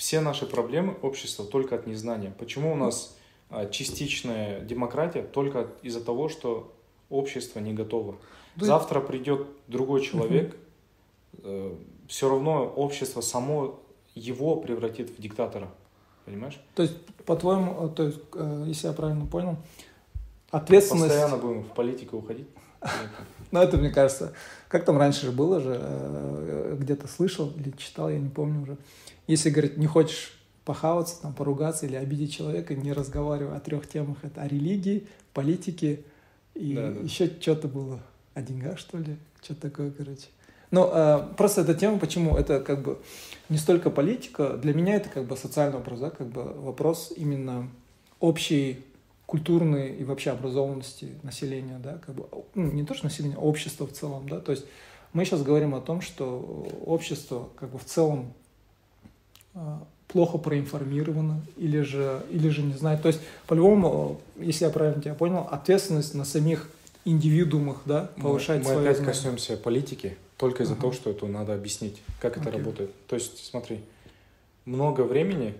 Все 0.00 0.20
наши 0.20 0.46
проблемы 0.46 0.96
общества 1.02 1.44
только 1.44 1.74
от 1.74 1.86
незнания. 1.86 2.32
Почему 2.38 2.72
у 2.72 2.74
нас 2.74 3.18
а, 3.50 3.66
частичная 3.66 4.60
демократия 4.60 5.20
только 5.20 5.66
из-за 5.82 6.02
того, 6.02 6.30
что 6.30 6.72
общество 7.10 7.60
не 7.60 7.74
готово. 7.74 8.16
Да. 8.56 8.64
Завтра 8.64 9.00
придет 9.00 9.46
другой 9.66 10.00
человек, 10.00 10.56
все 12.08 12.30
равно 12.30 12.64
общество 12.64 13.20
само 13.20 13.78
его 14.14 14.56
превратит 14.56 15.10
в 15.10 15.20
диктатора. 15.20 15.68
Понимаешь? 16.24 16.58
То 16.74 16.82
есть, 16.82 16.96
по-твоему, 17.26 17.86
э, 17.86 17.88
то 17.94 18.04
есть, 18.04 18.20
э, 18.36 18.64
если 18.68 18.86
я 18.86 18.94
правильно 18.94 19.26
понял, 19.26 19.58
ответственность... 20.50 21.08
Постоянно 21.08 21.36
будем 21.36 21.64
в 21.64 21.74
политику 21.74 22.16
уходить. 22.16 22.48
Ну, 23.52 23.60
это, 23.60 23.76
мне 23.78 23.90
кажется, 23.90 24.32
как 24.68 24.84
там 24.84 24.96
раньше 24.96 25.26
же 25.26 25.32
было 25.32 25.58
же, 25.58 25.76
э, 25.78 26.76
где-то 26.78 27.08
слышал 27.08 27.50
или 27.56 27.72
читал, 27.76 28.08
я 28.08 28.18
не 28.18 28.28
помню 28.28 28.62
уже. 28.62 28.76
Если, 29.30 29.50
говорит, 29.50 29.76
не 29.76 29.86
хочешь 29.86 30.32
похаваться, 30.64 31.22
там, 31.22 31.32
поругаться 31.32 31.86
или 31.86 31.94
обидеть 31.94 32.34
человека, 32.34 32.74
не 32.74 32.92
разговаривай 32.92 33.56
о 33.56 33.60
трех 33.60 33.88
темах. 33.88 34.18
Это 34.24 34.42
о 34.42 34.48
религии, 34.48 35.06
политике 35.32 36.00
и 36.56 36.74
Да, 36.74 36.90
да. 36.90 37.00
еще 37.00 37.30
что-то 37.40 37.68
было. 37.68 38.00
О 38.34 38.42
деньгах, 38.42 38.76
что 38.80 38.98
ли? 38.98 39.16
Что-то 39.40 39.60
такое, 39.60 39.92
короче. 39.92 40.26
Ну, 40.72 40.90
э, 40.92 41.28
просто 41.36 41.60
эта 41.60 41.74
тема, 41.74 42.00
почему 42.00 42.36
это 42.36 42.58
как 42.58 42.82
бы 42.82 42.98
не 43.48 43.56
столько 43.56 43.88
политика, 43.90 44.56
для 44.56 44.74
меня 44.74 44.96
это 44.96 45.08
как 45.08 45.26
бы 45.26 45.36
социальный 45.36 45.76
вопрос, 45.76 46.00
да, 46.00 46.10
как 46.10 46.26
бы 46.26 46.42
вопрос 46.42 47.12
именно 47.16 47.68
общей 48.18 48.84
культурной 49.26 49.94
и 49.94 50.02
вообще 50.02 50.30
образованности 50.30 51.08
населения, 51.22 51.78
да, 51.78 51.98
как 52.04 52.16
бы, 52.16 52.26
ну, 52.56 52.72
не 52.72 52.84
то 52.84 52.94
что 52.94 53.04
населения, 53.04 53.36
а 53.36 53.40
общества 53.40 53.86
в 53.86 53.92
целом, 53.92 54.28
да, 54.28 54.40
то 54.40 54.50
есть 54.50 54.64
мы 55.12 55.24
сейчас 55.24 55.44
говорим 55.44 55.72
о 55.76 55.80
том, 55.80 56.00
что 56.00 56.66
общество 56.84 57.48
как 57.56 57.70
бы 57.70 57.78
в 57.78 57.84
целом 57.84 58.32
плохо 60.08 60.38
проинформировано 60.38 61.40
или 61.56 61.80
же, 61.80 62.22
или 62.30 62.48
же 62.48 62.62
не 62.62 62.74
знает. 62.74 63.02
То 63.02 63.08
есть, 63.08 63.20
по-любому, 63.46 64.20
если 64.36 64.64
я 64.64 64.70
правильно 64.70 65.00
тебя 65.00 65.14
понял, 65.14 65.46
ответственность 65.50 66.14
на 66.14 66.24
самих 66.24 66.68
индивидуумах, 67.04 67.82
да, 67.84 68.10
повышать 68.20 68.64
Мы, 68.64 68.74
мы 68.74 68.80
опять 68.80 68.96
знания. 68.96 69.12
коснемся 69.12 69.56
политики, 69.56 70.16
только 70.36 70.64
из-за 70.64 70.74
uh-huh. 70.74 70.80
того, 70.80 70.92
что 70.92 71.10
это 71.10 71.26
надо 71.26 71.54
объяснить, 71.54 72.02
как 72.20 72.36
это 72.36 72.48
okay. 72.48 72.58
работает. 72.58 73.06
То 73.06 73.14
есть, 73.14 73.44
смотри, 73.44 73.80
много 74.64 75.02
времени 75.02 75.54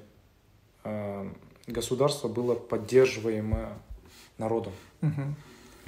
э, 0.85 1.31
государство 1.66 2.29
было 2.29 2.55
поддерживаемо 2.55 3.72
народом. 4.38 4.72
Uh-huh. 5.00 5.35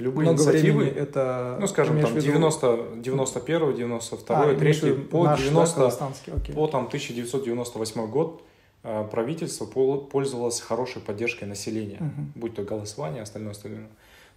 Любые 0.03 0.29
много 0.29 0.43
инициативы, 0.43 0.85
это, 0.85 1.57
ну, 1.61 1.67
скажем, 1.67 2.01
там, 2.01 2.19
90, 2.19 2.87
91, 2.97 3.75
92, 3.75 4.51
а, 4.51 4.55
3, 4.55 4.93
по, 5.09 5.23
наш, 5.23 5.39
90, 5.39 5.79
да, 5.79 6.53
по 6.53 6.67
там, 6.67 6.85
1998 6.87 8.07
год 8.07 8.43
э, 8.83 9.07
правительство 9.09 9.65
пользовалось 9.65 10.59
хорошей 10.59 11.01
поддержкой 11.01 11.45
населения, 11.45 11.99
uh-huh. 11.99 12.25
будь 12.35 12.53
то 12.55 12.63
голосование, 12.63 13.21
остальное, 13.21 13.51
остальное. 13.51 13.87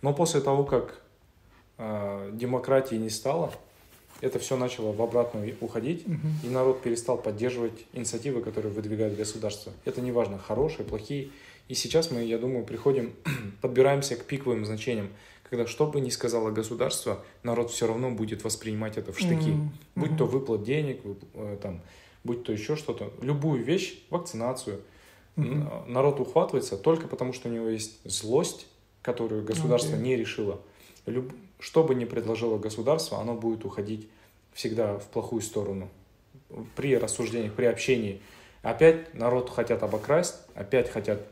Но 0.02 0.14
после 0.14 0.40
того, 0.40 0.62
как 0.62 1.00
э, 1.78 2.30
демократии 2.32 2.94
не 2.94 3.10
стало, 3.10 3.50
это 4.20 4.38
все 4.38 4.56
начало 4.56 4.92
в 4.92 5.02
обратную 5.02 5.56
уходить, 5.60 6.06
угу. 6.06 6.16
и 6.42 6.48
народ 6.48 6.80
перестал 6.80 7.18
поддерживать 7.18 7.84
инициативы, 7.92 8.40
которые 8.40 8.72
выдвигает 8.72 9.16
государство. 9.16 9.72
Это 9.84 10.00
не 10.00 10.10
важно, 10.10 10.38
хорошие, 10.38 10.86
плохие. 10.86 11.28
И 11.68 11.74
сейчас 11.74 12.10
мы, 12.10 12.22
я 12.22 12.38
думаю, 12.38 12.64
приходим, 12.64 13.12
подбираемся 13.60 14.16
к 14.16 14.24
пиковым 14.24 14.64
значениям, 14.64 15.08
когда 15.48 15.66
что 15.66 15.86
бы 15.86 16.00
ни 16.00 16.10
сказало 16.10 16.50
государство, 16.50 17.24
народ 17.42 17.70
все 17.70 17.86
равно 17.86 18.10
будет 18.10 18.44
воспринимать 18.44 18.96
это 18.96 19.12
в 19.12 19.18
штыки. 19.18 19.50
Mm-hmm. 19.50 19.68
Будь 19.94 20.16
то 20.16 20.26
выплат 20.26 20.62
денег, 20.64 21.00
э, 21.34 21.58
там, 21.62 21.82
будь 22.24 22.42
то 22.44 22.52
еще 22.52 22.76
что-то. 22.76 23.12
Любую 23.20 23.62
вещь, 23.62 24.02
вакцинацию, 24.10 24.80
mm-hmm. 25.36 25.88
народ 25.88 26.20
ухватывается 26.20 26.76
только 26.76 27.08
потому, 27.08 27.32
что 27.32 27.48
у 27.48 27.52
него 27.52 27.68
есть 27.68 27.98
злость, 28.04 28.66
которую 29.02 29.44
государство 29.44 29.94
okay. 29.94 30.02
не 30.02 30.16
решило 30.16 30.60
люб... 31.06 31.32
что 31.58 31.84
бы 31.84 31.94
ни 31.94 32.04
предложило 32.04 32.58
государство, 32.58 33.20
оно 33.20 33.34
будет 33.34 33.64
уходить 33.64 34.08
всегда 34.52 34.98
в 34.98 35.06
плохую 35.06 35.42
сторону. 35.42 35.88
При 36.74 36.96
рассуждениях, 36.96 37.54
при 37.54 37.64
общении. 37.64 38.20
Опять 38.62 39.14
народ 39.14 39.50
хотят 39.50 39.82
обокрасть, 39.82 40.36
опять 40.54 40.90
хотят 40.90 41.26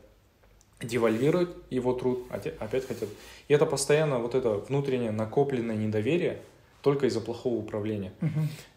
девальвировать 0.81 1.49
его 1.69 1.93
труд, 1.93 2.25
опять 2.29 2.87
хотят. 2.87 3.09
И 3.47 3.53
это 3.53 3.65
постоянно 3.65 4.19
вот 4.19 4.35
это 4.35 4.51
внутреннее 4.51 5.11
накопленное 5.11 5.75
недоверие 5.75 6.41
только 6.81 7.07
из-за 7.07 7.21
плохого 7.21 7.55
управления. 7.55 8.13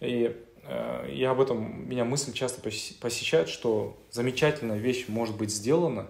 И 0.00 0.34
э, 0.64 1.10
я 1.12 1.30
об 1.30 1.40
этом, 1.40 1.88
меня 1.88 2.04
мысль 2.04 2.32
часто 2.32 2.60
посещает, 2.62 3.48
что 3.48 3.98
замечательная 4.10 4.78
вещь 4.78 5.06
может 5.08 5.36
быть 5.36 5.50
сделана, 5.50 6.06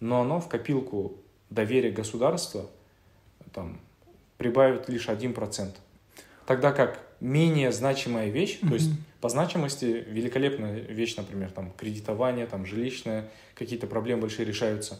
но 0.00 0.20
оно 0.20 0.40
в 0.40 0.48
копилку 0.48 1.16
доверия 1.50 1.90
государства 1.90 2.66
там, 3.52 3.80
прибавит 4.38 4.88
лишь 4.88 5.08
1%. 5.08 5.72
Тогда 6.46 6.72
как 6.72 7.00
менее 7.20 7.72
значимая 7.72 8.28
вещь, 8.28 8.58
mm-hmm. 8.60 8.68
то 8.68 8.74
есть 8.74 8.90
по 9.20 9.28
значимости 9.28 10.04
великолепная 10.06 10.80
вещь, 10.80 11.16
например, 11.16 11.50
там 11.50 11.72
кредитование, 11.72 12.46
там 12.46 12.66
жилищное, 12.66 13.30
какие-то 13.54 13.86
проблемы 13.86 14.22
большие 14.22 14.44
решаются. 14.44 14.98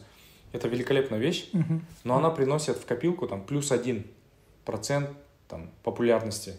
Это 0.51 0.67
великолепная 0.67 1.19
вещь, 1.19 1.49
mm-hmm. 1.51 1.79
но 2.03 2.17
она 2.17 2.29
приносит 2.29 2.77
в 2.77 2.85
копилку 2.85 3.27
там 3.27 3.45
плюс 3.45 3.71
1% 3.71 4.05
там, 5.47 5.69
популярности. 5.83 6.53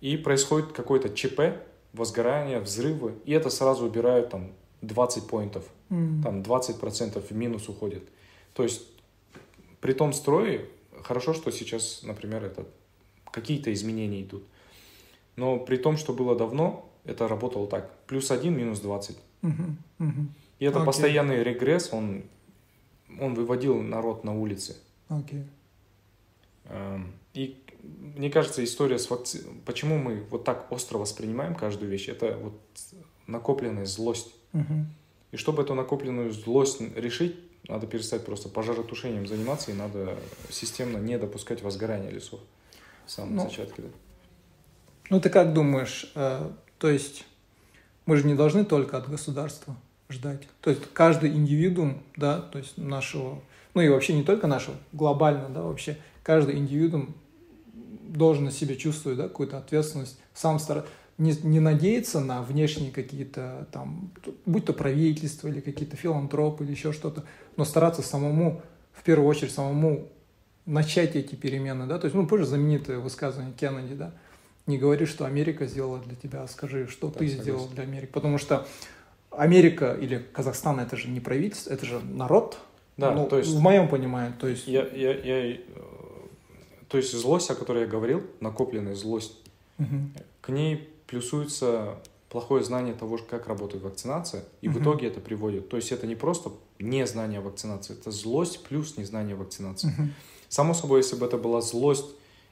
И 0.00 0.16
происходит 0.16 0.72
какое-то 0.72 1.10
ЧП, 1.10 1.62
возгорание, 1.92 2.60
взрывы, 2.60 3.14
и 3.24 3.32
это 3.32 3.50
сразу 3.50 3.84
убирают 3.84 4.30
там 4.30 4.52
20 4.82 5.26
поинтов, 5.26 5.64
mm-hmm. 5.90 6.22
там 6.22 6.40
20% 6.40 7.20
в 7.20 7.30
минус 7.32 7.68
уходит. 7.68 8.08
То 8.54 8.62
есть 8.62 8.82
при 9.80 9.92
том 9.92 10.12
строе 10.12 10.66
хорошо, 11.02 11.34
что 11.34 11.50
сейчас, 11.50 12.02
например, 12.02 12.44
это 12.44 12.66
какие-то 13.30 13.72
изменения 13.72 14.22
идут. 14.22 14.44
Но 15.36 15.58
при 15.58 15.76
том, 15.76 15.96
что 15.96 16.12
было 16.12 16.36
давно, 16.36 16.90
это 17.04 17.28
работало 17.28 17.66
так. 17.66 17.90
Плюс 18.06 18.30
один, 18.30 18.56
минус 18.56 18.80
двадцать. 18.80 19.18
И 20.58 20.64
это 20.64 20.80
okay. 20.80 20.84
постоянный 20.84 21.42
регресс, 21.42 21.90
он, 21.92 22.24
он 23.18 23.34
выводил 23.34 23.80
народ 23.80 24.24
на 24.24 24.38
улицы. 24.38 24.76
Okay. 25.08 25.44
Эм, 26.66 27.12
и 27.34 27.62
мне 27.82 28.30
кажется, 28.30 28.62
история 28.62 28.98
с 28.98 29.08
вакциной... 29.10 29.44
Почему 29.64 29.98
мы 29.98 30.24
вот 30.30 30.44
так 30.44 30.70
остро 30.70 30.98
воспринимаем 30.98 31.54
каждую 31.54 31.90
вещь? 31.90 32.08
Это 32.08 32.36
вот 32.36 32.60
накопленная 33.26 33.86
злость. 33.86 34.34
Uh-huh. 34.52 34.84
И 35.32 35.36
чтобы 35.36 35.62
эту 35.62 35.74
накопленную 35.74 36.32
злость 36.32 36.80
решить, 36.96 37.36
надо 37.68 37.86
перестать 37.86 38.24
просто 38.24 38.48
пожаротушением 38.48 39.26
заниматься, 39.26 39.70
и 39.70 39.74
надо 39.74 40.16
системно 40.50 40.98
не 40.98 41.18
допускать 41.18 41.62
возгорания 41.62 42.10
лесов 42.10 42.40
в 43.06 43.10
самом 43.10 43.36
ну, 43.36 43.42
зачатке. 43.42 43.82
Да. 43.82 43.88
Ну, 45.10 45.20
ты 45.20 45.30
как 45.30 45.52
думаешь, 45.52 46.10
э, 46.14 46.50
то 46.78 46.90
есть 46.90 47.26
мы 48.06 48.16
же 48.16 48.26
не 48.26 48.34
должны 48.34 48.64
только 48.64 48.96
от 48.96 49.08
государства 49.08 49.76
ждать. 50.10 50.48
То 50.60 50.70
есть 50.70 50.82
каждый 50.92 51.30
индивидуум, 51.30 52.02
да, 52.16 52.40
то 52.40 52.58
есть 52.58 52.76
нашего, 52.76 53.40
ну 53.74 53.82
и 53.82 53.88
вообще 53.88 54.14
не 54.14 54.22
только 54.22 54.46
нашего, 54.46 54.76
глобально, 54.92 55.48
да, 55.48 55.62
вообще 55.62 55.96
каждый 56.22 56.58
индивидуум 56.58 57.14
должен 58.08 58.44
на 58.44 58.50
себе 58.50 58.76
чувствовать, 58.76 59.18
да, 59.18 59.28
какую-то 59.28 59.58
ответственность, 59.58 60.18
сам 60.34 60.58
стараться 60.58 60.90
не, 61.20 61.36
не 61.42 61.60
надеяться 61.60 62.18
на 62.20 62.42
внешние 62.42 62.90
какие-то 62.90 63.68
там, 63.72 64.10
будь 64.46 64.64
то 64.64 64.72
правительство 64.72 65.48
или 65.48 65.60
какие-то 65.60 65.94
филантропы 65.94 66.64
или 66.64 66.70
еще 66.70 66.92
что-то, 66.92 67.24
но 67.56 67.64
стараться 67.64 68.00
самому, 68.02 68.62
в 68.92 69.02
первую 69.02 69.28
очередь, 69.28 69.52
самому 69.52 70.08
начать 70.64 71.16
эти 71.16 71.34
перемены, 71.34 71.86
да, 71.86 71.98
то 71.98 72.06
есть, 72.06 72.14
ну, 72.14 72.26
позже 72.26 72.46
знаменитое 72.46 72.98
высказывание 72.98 73.52
Кеннеди, 73.52 73.94
да, 73.94 74.14
не 74.66 74.78
говори, 74.78 75.04
что 75.04 75.26
Америка 75.26 75.66
сделала 75.66 75.98
для 75.98 76.16
тебя, 76.16 76.42
а 76.42 76.48
скажи, 76.48 76.86
что 76.86 77.08
да, 77.08 77.18
ты 77.18 77.28
согласен. 77.28 77.42
сделал 77.42 77.68
для 77.68 77.82
Америки, 77.82 78.10
потому 78.12 78.38
что 78.38 78.66
Америка 79.30 79.96
или 80.00 80.18
Казахстан 80.32 80.80
это 80.80 80.96
же 80.96 81.08
не 81.08 81.20
правительство, 81.20 81.72
это 81.72 81.86
же 81.86 82.00
народ, 82.00 82.58
да, 82.96 83.12
ну, 83.12 83.26
то 83.26 83.38
есть 83.38 83.50
в 83.50 83.60
моем 83.60 83.88
понимании, 83.88 84.34
то 84.38 84.46
есть 84.46 84.66
я, 84.66 84.86
я, 84.88 85.14
я, 85.14 85.58
то 86.88 86.98
есть 86.98 87.12
злость, 87.12 87.50
о 87.50 87.54
которой 87.54 87.82
я 87.82 87.86
говорил, 87.86 88.22
накопленная 88.40 88.94
злость, 88.94 89.32
угу. 89.78 89.96
к 90.40 90.48
ней 90.50 90.88
плюсуется 91.06 91.96
плохое 92.28 92.62
знание 92.62 92.94
того, 92.94 93.18
как 93.18 93.46
работает 93.46 93.82
вакцинация, 93.82 94.44
и 94.60 94.68
угу. 94.68 94.78
в 94.78 94.82
итоге 94.82 95.06
это 95.08 95.20
приводит. 95.20 95.68
То 95.68 95.76
есть 95.76 95.92
это 95.92 96.06
не 96.06 96.14
просто 96.14 96.50
незнание 96.78 97.40
вакцинации, 97.40 97.94
это 97.94 98.10
злость 98.10 98.62
плюс 98.64 98.96
незнание 98.96 99.34
вакцинации. 99.34 99.88
Угу. 99.88 100.08
Само 100.48 100.74
собой, 100.74 101.00
если 101.00 101.16
бы 101.16 101.26
это 101.26 101.38
была 101.38 101.60
злость 101.60 102.06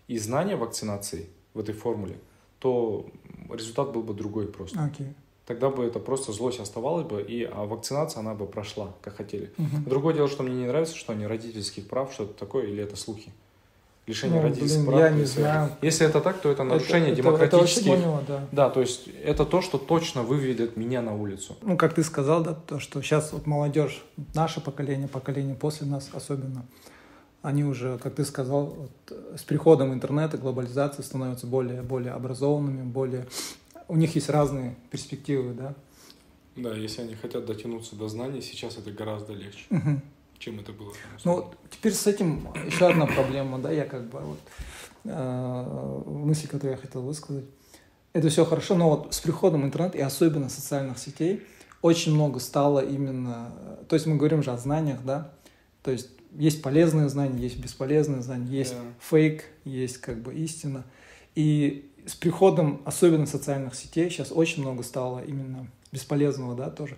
и 0.07 0.19
знание 0.19 0.57
вакцинации 0.57 1.27
в 1.53 1.61
этой 1.61 1.75
формуле, 1.75 2.19
то 2.59 3.07
результат 3.53 3.93
был 3.93 4.03
бы 4.03 4.15
другой 4.15 4.47
просто. 4.47 4.79
Okay. 4.79 5.13
Тогда 5.49 5.71
бы 5.71 5.87
это 5.87 5.99
просто 5.99 6.33
злость 6.33 6.61
оставалась 6.61 7.07
бы, 7.07 7.23
и 7.23 7.43
а 7.43 7.65
вакцинация, 7.65 8.21
она 8.21 8.35
бы 8.35 8.45
прошла, 8.45 8.93
как 9.01 9.17
хотели. 9.17 9.51
Угу. 9.57 9.89
Другое 9.89 10.15
дело, 10.15 10.29
что 10.29 10.43
мне 10.43 10.55
не 10.55 10.67
нравится, 10.67 10.95
что 10.95 11.15
они 11.15 11.27
родительских 11.27 11.89
прав, 11.89 12.13
что-то 12.13 12.35
такое, 12.35 12.67
или 12.67 12.83
это 12.83 12.97
слухи 12.97 13.33
лишение 14.07 14.41
ну, 14.41 14.49
родительских 14.49 14.85
прав. 14.85 15.01
Я 15.01 15.11
не 15.11 15.25
знаю. 15.25 15.71
Если 15.83 16.07
это 16.07 16.21
так, 16.21 16.41
то 16.41 16.51
это 16.51 16.65
нарушение 16.65 17.13
это, 17.13 17.23
демократических... 17.23 17.87
Это, 17.87 17.93
это 17.93 18.03
поняла, 18.03 18.23
да. 18.29 18.47
да, 18.53 18.71
то 18.71 18.81
есть 18.81 19.09
это 19.25 19.47
то, 19.47 19.63
что 19.63 19.79
точно 19.79 20.23
выведет 20.23 20.77
меня 20.77 21.03
на 21.03 21.15
улицу. 21.15 21.57
Ну, 21.63 21.79
как 21.79 21.95
ты 21.95 22.03
сказал, 22.03 22.43
да, 22.43 22.55
то, 22.55 22.79
что 22.79 23.01
сейчас 23.03 23.33
вот 23.33 23.47
молодежь, 23.47 24.03
наше 24.35 24.61
поколение, 24.61 25.09
поколение 25.09 25.55
после 25.55 25.87
нас 25.87 26.11
особенно, 26.13 26.67
они 27.41 27.65
уже, 27.65 27.99
как 27.99 28.15
ты 28.15 28.25
сказал, 28.25 28.67
вот, 28.67 29.19
с 29.39 29.45
приходом 29.45 29.93
интернета, 29.93 30.39
глобализации 30.39 31.03
становятся 31.03 31.47
более, 31.47 31.83
более 31.83 32.13
образованными, 32.13 32.83
более... 32.83 33.27
У 33.89 33.97
них 33.97 34.15
есть 34.15 34.29
разные 34.29 34.77
перспективы, 34.91 35.55
да. 35.55 35.75
Да, 36.57 36.75
если 36.75 37.03
они 37.03 37.15
хотят 37.15 37.47
дотянуться 37.47 37.97
до 37.97 38.09
знаний, 38.09 38.43
сейчас 38.43 38.77
это 38.79 38.91
гораздо 38.91 39.33
легче. 39.33 39.65
Угу 39.71 40.01
чем 40.39 40.61
это 40.61 40.73
было. 40.73 40.93
Ну, 41.25 41.51
теперь 41.71 41.93
с 41.93 42.07
этим 42.07 42.49
еще 42.65 42.89
одна 42.89 43.07
проблема, 43.07 43.59
да, 43.59 43.71
я 43.71 43.85
как 43.85 44.09
бы 44.09 44.21
вот 44.21 44.39
э, 45.05 46.03
мысли, 46.07 46.47
которые 46.47 46.73
я 46.73 46.77
хотел 46.77 47.03
высказать. 47.03 47.45
Это 48.13 48.29
все 48.29 48.45
хорошо, 48.45 48.77
но 48.77 48.91
вот 48.91 49.15
с 49.15 49.21
приходом 49.21 49.65
интернета 49.65 49.99
и 49.99 50.01
особенно 50.01 50.49
социальных 50.49 50.99
сетей 50.99 51.43
очень 51.83 52.15
много 52.15 52.41
стало 52.41 52.81
именно, 52.81 53.53
то 53.89 53.95
есть 53.95 54.07
мы 54.07 54.17
говорим 54.17 54.43
же 54.43 54.51
о 54.51 54.57
знаниях, 54.57 55.05
да, 55.05 55.33
то 55.83 55.91
есть 55.91 56.09
есть 56.33 56.63
полезные 56.63 57.09
знания, 57.09 57.39
есть 57.39 57.59
бесполезные 57.59 58.23
знания, 58.23 58.51
есть 58.51 58.75
yeah. 58.75 58.93
фейк, 59.01 59.45
есть 59.65 59.99
как 59.99 60.21
бы 60.21 60.35
истина. 60.35 60.85
И 61.35 61.88
с 62.09 62.15
приходом 62.15 62.81
особенно 62.87 63.27
социальных 63.27 63.75
сетей 63.75 64.09
сейчас 64.09 64.33
очень 64.33 64.63
много 64.63 64.83
стало 64.83 65.23
именно 65.23 65.69
бесполезного, 65.93 66.57
да, 66.57 66.71
тоже. 66.71 66.97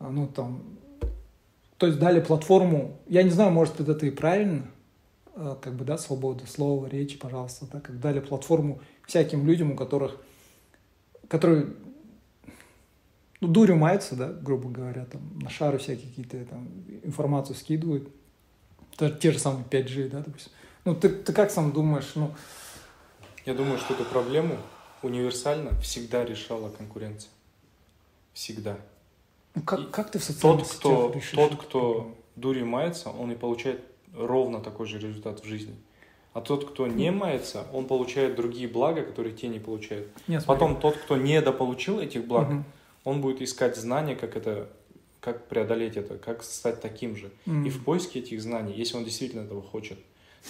Ну, 0.00 0.26
там, 0.26 0.64
то 1.78 1.86
есть 1.86 2.00
дали 2.00 2.20
платформу, 2.20 2.98
я 3.06 3.22
не 3.22 3.30
знаю, 3.30 3.52
может 3.52 3.78
это 3.78 4.04
и 4.04 4.10
правильно, 4.10 4.66
э, 5.36 5.54
как 5.62 5.74
бы, 5.74 5.84
да, 5.84 5.96
свобода 5.96 6.44
слова, 6.46 6.86
речи, 6.86 7.18
пожалуйста, 7.18 7.66
да, 7.72 7.80
как 7.80 8.00
дали 8.00 8.18
платформу 8.18 8.80
всяким 9.06 9.46
людям, 9.46 9.72
у 9.72 9.76
которых, 9.76 10.16
которые, 11.28 11.68
ну, 13.40 13.46
дурью 13.46 13.76
маются, 13.76 14.16
да, 14.16 14.32
грубо 14.32 14.70
говоря, 14.70 15.04
там, 15.04 15.20
на 15.40 15.50
шары 15.50 15.78
всякие 15.78 16.08
какие-то 16.08 16.44
там 16.46 16.68
информацию 17.04 17.54
скидывают, 17.54 18.08
те, 18.96 19.08
те 19.08 19.30
же 19.30 19.38
самые 19.38 19.64
5G, 19.64 20.08
да, 20.08 20.18
допустим. 20.18 20.50
Ну, 20.84 20.96
ты, 20.96 21.10
ты 21.10 21.32
как 21.32 21.52
сам 21.52 21.70
думаешь, 21.70 22.10
ну... 22.16 22.34
Я 23.44 23.54
думаю, 23.54 23.78
что 23.78 23.94
эту 23.94 24.04
проблему 24.04 24.56
универсально 25.02 25.78
всегда 25.80 26.24
решала 26.24 26.70
конкуренция. 26.70 27.30
Всегда. 28.32 28.78
Ну, 29.54 29.62
как, 29.62 29.90
как 29.90 30.10
ты 30.10 30.18
в 30.18 30.24
социальных 30.24 30.66
тот, 30.66 30.76
кто, 30.76 31.12
решишь 31.14 31.34
Тот, 31.34 31.56
кто 31.56 32.14
дурью 32.36 32.66
мается, 32.66 33.10
он 33.10 33.32
и 33.32 33.34
получает 33.34 33.82
ровно 34.14 34.60
такой 34.60 34.86
же 34.86 34.98
результат 34.98 35.40
в 35.40 35.44
жизни. 35.44 35.74
А 36.32 36.40
тот, 36.40 36.70
кто 36.70 36.86
не 36.86 37.10
мается, 37.10 37.66
он 37.72 37.86
получает 37.86 38.36
другие 38.36 38.66
блага, 38.66 39.02
которые 39.02 39.34
те 39.34 39.48
не 39.48 39.58
получают. 39.58 40.08
Нет, 40.28 40.44
Потом 40.46 40.80
тот, 40.80 40.96
кто 40.96 41.16
недополучил 41.16 42.00
этих 42.00 42.26
благ, 42.26 42.48
угу. 42.48 42.64
он 43.04 43.20
будет 43.20 43.42
искать 43.42 43.76
знания, 43.76 44.16
как 44.16 44.36
это, 44.36 44.70
как 45.20 45.46
преодолеть 45.48 45.96
это, 45.96 46.16
как 46.16 46.42
стать 46.42 46.80
таким 46.80 47.16
же. 47.16 47.30
Угу. 47.46 47.66
И 47.66 47.70
в 47.70 47.84
поиске 47.84 48.20
этих 48.20 48.40
знаний, 48.40 48.72
если 48.72 48.96
он 48.96 49.04
действительно 49.04 49.42
этого 49.42 49.60
хочет, 49.60 49.98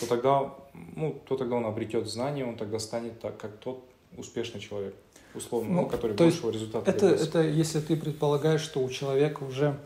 то 0.01 0.07
тогда, 0.07 0.55
ну, 0.97 1.21
то 1.27 1.37
тогда 1.37 1.57
он 1.57 1.67
обретет 1.67 2.09
знания, 2.09 2.45
он 2.45 2.57
тогда 2.57 2.79
станет 2.79 3.21
так, 3.21 3.37
как 3.37 3.57
тот 3.59 3.85
успешный 4.17 4.61
человек 4.61 4.95
условно, 5.35 5.71
ну, 5.73 5.83
ну, 5.83 5.89
который 5.89 6.17
то 6.17 6.25
большего 6.25 6.51
результата 6.51 6.91
это, 6.91 7.01
добился. 7.01 7.25
это 7.25 7.43
если 7.43 7.81
ты 7.81 7.97
предполагаешь, 7.97 8.61
что 8.61 8.81
у 8.81 8.91
человека 8.91 9.43
уже 9.43 9.79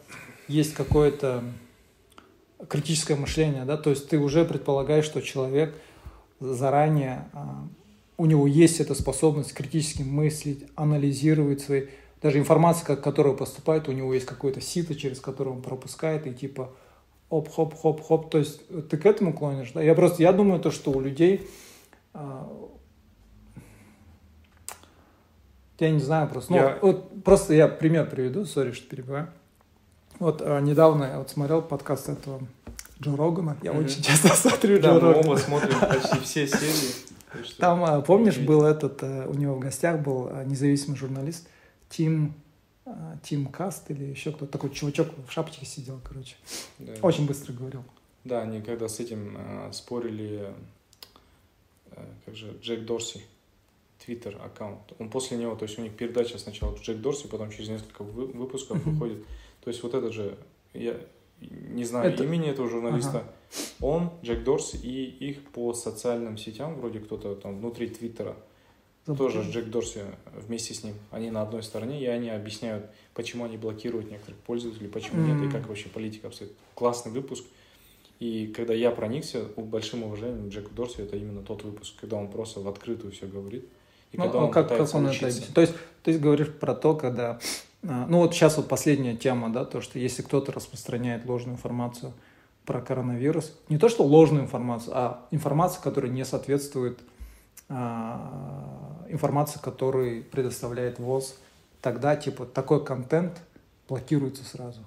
есть 0.49 0.75
какое-то 0.75 1.45
критическое 2.69 3.17
мышление, 3.17 3.65
да, 3.65 3.77
то 3.77 3.91
есть 3.91 4.09
ты 4.09 4.19
уже 4.19 4.45
предполагаешь, 4.45 5.05
что 5.05 5.21
человек 5.21 5.75
заранее, 6.41 7.29
а, 7.33 7.67
у 8.19 8.27
него 8.27 8.47
есть 8.47 8.81
эта 8.81 8.95
способность 8.95 9.53
критически 9.53 10.03
мыслить, 10.03 10.65
анализировать 10.75 11.61
свои, 11.61 11.87
даже 12.23 12.39
информация, 12.39 12.97
которая 12.97 13.35
поступает, 13.35 13.89
у 13.89 13.93
него 13.93 14.13
есть 14.15 14.27
какое-то 14.27 14.61
сито, 14.61 14.95
через 14.95 15.21
которое 15.21 15.51
он 15.51 15.63
пропускает, 15.63 16.27
и 16.27 16.33
типа 16.33 16.71
оп-хоп-хоп-хоп, 17.29 18.31
то 18.31 18.39
есть 18.39 18.61
ты 18.89 18.97
к 18.97 19.07
этому 19.07 19.33
клонишь, 19.33 19.73
да? 19.73 19.83
Я 19.83 19.95
просто, 19.95 20.23
я 20.23 20.33
думаю, 20.33 20.61
то, 20.61 20.71
что 20.71 20.93
у 20.93 21.01
людей 21.01 21.47
а, 22.15 22.49
Я 25.79 25.91
не 25.91 26.01
знаю 26.01 26.29
просто. 26.29 26.53
Ну, 26.53 26.59
я... 26.59 26.79
вот 26.81 27.23
просто 27.23 27.55
я 27.55 27.69
пример 27.69 28.09
приведу, 28.09 28.45
сори, 28.47 28.73
что 28.73 28.89
перебиваю. 28.89 29.29
Вот 30.19 30.41
а, 30.43 30.61
недавно 30.61 31.05
я 31.05 31.19
вот 31.19 31.31
смотрел 31.31 31.61
подкаст 31.61 32.09
этого 32.09 32.41
Джо 33.01 33.17
Рогана. 33.17 33.59
Я 33.63 33.73
mm-hmm. 33.73 33.85
очень 33.85 34.03
часто 34.03 34.29
смотрю 34.35 34.81
да, 34.81 34.95
Джо 34.95 35.01
Рогана. 35.01 35.17
мы 35.17 35.33
оба 35.33 35.37
смотрим 35.37 35.79
почти 35.81 36.19
все 36.21 36.47
серии. 36.47 36.95
Там, 37.59 37.85
а, 37.85 38.01
помнишь, 38.01 38.39
был 38.39 38.65
этот, 38.65 39.03
а, 39.03 39.27
у 39.29 39.35
него 39.35 39.57
в 39.57 39.61
гостях 39.61 40.01
был 40.01 40.31
независимый 40.47 40.97
журналист 40.97 41.47
Тим, 41.91 42.35
Тим 43.23 43.47
Каст 43.47 43.91
или 43.91 44.05
еще 44.05 44.31
кто-то 44.31 44.53
такой 44.53 44.71
чувачок 44.71 45.09
в 45.27 45.33
шапочке 45.33 45.67
сидел, 45.67 46.01
короче. 46.05 46.37
Да. 46.79 46.93
Очень 47.03 47.27
быстро 47.27 47.53
говорил. 47.53 47.83
Да, 48.25 48.43
они 48.43 48.63
когда 48.63 48.89
с 48.89 49.01
этим 49.01 49.37
э, 49.37 49.73
спорили, 49.73 50.53
э, 51.91 52.05
как 52.25 52.37
же, 52.37 52.57
Джек 52.63 52.85
Дорси, 52.85 53.23
Твиттер 54.05 54.41
аккаунт. 54.41 54.93
Он 54.99 55.11
после 55.11 55.37
него, 55.37 55.57
то 55.57 55.65
есть 55.65 55.79
у 55.79 55.83
них 55.83 55.97
передача 55.97 56.39
сначала 56.39 56.77
Джек 56.77 56.99
Дорси, 56.99 57.27
потом 57.27 57.51
через 57.51 57.69
несколько 57.71 58.03
выпусков 58.03 58.79
uh-huh. 58.79 58.91
выходит. 58.91 59.25
То 59.63 59.71
есть 59.71 59.83
вот 59.83 59.95
этот 59.95 60.13
же, 60.13 60.39
я 60.73 61.01
не 61.41 61.85
знаю 61.85 62.13
это... 62.13 62.23
имени 62.23 62.49
этого 62.49 62.69
журналиста, 62.69 63.19
ага. 63.19 63.33
он, 63.81 64.11
Джек 64.23 64.45
Дорси 64.45 64.77
и 64.77 65.29
их 65.29 65.43
по 65.51 65.75
социальным 65.75 66.37
сетям, 66.37 66.77
вроде 66.77 67.01
кто-то 67.01 67.35
там 67.35 67.59
внутри 67.59 67.89
Твиттера. 67.89 68.37
Тоже 69.15 69.43
Джек 69.51 69.67
Дорси 69.67 70.01
вместе 70.47 70.75
с 70.75 70.83
ним. 70.83 70.95
Они 71.11 71.31
на 71.31 71.43
одной 71.43 71.63
стороне, 71.63 72.01
и 72.01 72.07
они 72.07 72.29
объясняют, 72.29 72.87
почему 73.15 73.45
они 73.45 73.57
блокируют 73.57 74.11
некоторых 74.11 74.39
пользователей, 74.41 74.89
почему 74.89 75.23
mm-hmm. 75.23 75.41
нет, 75.41 75.49
и 75.49 75.53
как 75.53 75.69
вообще 75.69 75.89
политика 75.89 76.27
обстоит. 76.27 76.53
Классный 76.75 77.13
выпуск. 77.13 77.45
И 78.19 78.53
когда 78.57 78.75
я 78.75 78.91
проникся, 78.91 79.45
большим 79.57 80.03
уважением 80.03 80.49
Джеку 80.49 80.75
Дорси, 80.75 81.03
это 81.03 81.17
именно 81.17 81.43
тот 81.43 81.63
выпуск, 81.63 81.95
когда 82.01 82.17
он 82.17 82.29
просто 82.29 82.61
в 82.61 82.69
открытую 82.69 83.13
все 83.13 83.27
говорит. 83.27 83.69
И 84.13 84.17
ну, 84.17 84.25
когда 84.25 84.39
а 84.39 84.45
он 84.45 84.51
как, 84.51 84.69
как 84.69 84.95
он 84.95 85.07
учиться. 85.07 85.43
это 85.43 85.55
То 85.55 85.61
есть 85.61 85.75
ты 86.03 86.19
говоришь 86.19 86.53
про 86.53 86.75
то, 86.75 86.95
когда... 86.95 87.39
А, 87.83 88.07
ну 88.09 88.19
вот 88.19 88.35
сейчас 88.35 88.57
вот 88.57 88.69
последняя 88.69 89.15
тема, 89.17 89.53
да, 89.53 89.65
то, 89.65 89.81
что 89.81 89.99
если 89.99 90.23
кто-то 90.23 90.51
распространяет 90.51 91.27
ложную 91.27 91.57
информацию 91.57 92.13
про 92.65 92.81
коронавирус, 92.81 93.57
не 93.69 93.79
то, 93.79 93.89
что 93.89 94.05
ложную 94.05 94.45
информацию, 94.45 94.93
а 94.97 95.27
информацию, 95.31 95.83
которая 95.83 96.11
не 96.11 96.25
соответствует 96.25 96.99
а, 97.69 98.86
информации, 99.09 99.59
которую 99.63 100.25
предоставляет 100.25 100.99
ВОЗ, 100.99 101.37
тогда 101.81 102.17
типа 102.17 102.47
такой 102.47 102.85
контент 102.85 103.41
блокируется 103.89 104.45
сразу. 104.45 104.81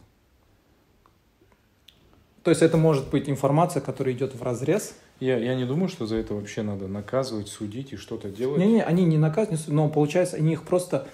То 2.43 2.51
есть 2.51 2.61
это 2.61 2.77
может 2.77 3.09
быть 3.09 3.29
информация, 3.29 3.81
которая 3.81 4.13
идет 4.13 4.33
в 4.33 4.41
разрез 4.41 4.95
я, 5.19 5.37
я 5.37 5.53
не 5.55 5.65
думаю, 5.65 5.89
что 5.89 6.05
за 6.05 6.15
это 6.15 6.33
вообще 6.33 6.61
надо 6.61 6.87
наказывать, 6.87 7.49
судить 7.49 7.91
и 7.91 7.97
что-то 7.97 8.29
делать. 8.29 8.59
Не-не, 8.59 8.83
они 8.83 9.03
не 9.03 9.17
наказывают, 9.17 9.67
но 9.67 9.89
получается, 9.89 10.37
они 10.37 10.53
их 10.53 10.63
просто 10.63 11.07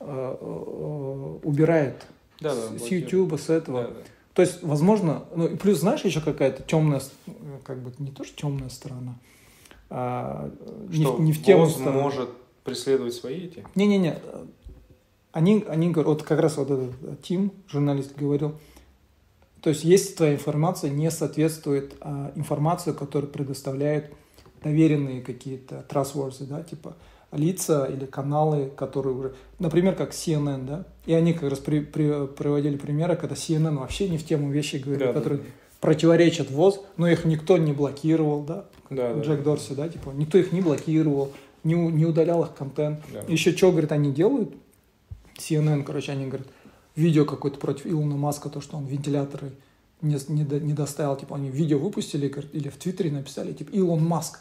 э, 0.00 0.36
э, 0.40 1.38
убирают 1.44 2.04
да, 2.40 2.52
с, 2.52 2.68
да, 2.70 2.78
с 2.78 2.88
YouTube, 2.88 3.38
с 3.38 3.50
этого. 3.50 3.82
Да, 3.82 3.88
да. 3.88 3.94
То 4.34 4.42
есть, 4.42 4.62
возможно, 4.64 5.24
ну 5.36 5.46
и 5.46 5.56
плюс, 5.56 5.78
знаешь, 5.78 6.04
еще 6.04 6.20
какая-то 6.20 6.64
темная, 6.64 7.00
как 7.62 7.78
бы 7.78 7.92
не 7.98 8.10
то, 8.10 8.24
что 8.24 8.36
темная 8.36 8.70
сторона, 8.70 9.14
а 9.88 10.50
что 10.92 11.18
не, 11.18 11.26
не 11.26 11.32
в 11.32 11.44
тему. 11.44 11.62
Он 11.66 11.92
может 11.92 12.30
преследовать 12.64 13.14
свои 13.14 13.46
эти? 13.46 13.64
Не-не-не. 13.74 14.18
Они, 15.32 15.64
они 15.68 15.90
говорят, 15.90 16.08
вот 16.08 16.22
как 16.22 16.40
раз 16.40 16.56
вот 16.56 16.70
этот 16.70 17.22
Тим, 17.22 17.52
журналист, 17.68 18.16
говорил, 18.16 18.54
то 19.60 19.70
есть 19.70 19.82
если 19.82 20.14
твоя 20.14 20.34
информация 20.34 20.90
не 20.90 21.10
соответствует 21.10 21.94
а, 22.00 22.32
информации, 22.34 22.92
которую 22.92 23.32
предоставляют 23.32 24.12
доверенные 24.62 25.22
какие-то 25.22 25.84
trustworthy, 25.88 26.46
да, 26.46 26.62
типа 26.62 26.96
лица 27.32 27.86
или 27.86 28.06
каналы, 28.06 28.70
которые 28.76 29.14
уже, 29.14 29.34
например, 29.58 29.94
как 29.94 30.12
CNN, 30.12 30.66
да, 30.66 30.84
и 31.06 31.14
они 31.14 31.32
как 31.32 31.50
раз 31.50 31.58
при, 31.60 31.80
при, 31.80 32.26
приводили 32.26 32.76
примеры, 32.76 33.16
когда 33.16 33.34
CNN 33.34 33.78
вообще 33.78 34.08
не 34.08 34.18
в 34.18 34.26
тему 34.26 34.50
вещи 34.50 34.76
говорит, 34.76 35.06
да, 35.06 35.12
которые 35.12 35.40
да. 35.40 35.46
противоречат 35.80 36.50
ВОЗ, 36.50 36.80
но 36.96 37.08
их 37.08 37.24
никто 37.24 37.56
не 37.56 37.72
блокировал, 37.72 38.42
да, 38.42 38.66
да 38.90 39.12
Джек 39.20 39.38
да. 39.38 39.44
Дорси, 39.44 39.74
да, 39.74 39.88
типа, 39.88 40.10
никто 40.10 40.38
их 40.38 40.52
не 40.52 40.60
блокировал, 40.60 41.32
не, 41.64 41.74
не 41.74 42.06
удалял 42.06 42.44
их 42.44 42.54
контент. 42.54 43.00
Да. 43.12 43.20
Еще 43.26 43.56
что, 43.56 43.70
говорит, 43.70 43.92
они 43.92 44.12
делают? 44.12 44.54
CNN, 45.38 45.82
короче, 45.82 46.12
они 46.12 46.26
говорят, 46.26 46.46
видео 46.94 47.24
какое-то 47.24 47.58
против 47.58 47.86
Илона 47.86 48.16
Маска, 48.16 48.48
то, 48.48 48.60
что 48.60 48.76
он 48.76 48.86
вентиляторы 48.86 49.52
не, 50.00 50.16
не, 50.28 50.44
не 50.60 50.72
доставил, 50.72 51.16
типа, 51.16 51.36
они 51.36 51.50
видео 51.50 51.78
выпустили 51.78 52.32
или 52.52 52.68
в 52.68 52.76
Твиттере 52.76 53.10
написали, 53.10 53.52
типа, 53.52 53.70
Илон 53.70 54.04
Маск 54.04 54.40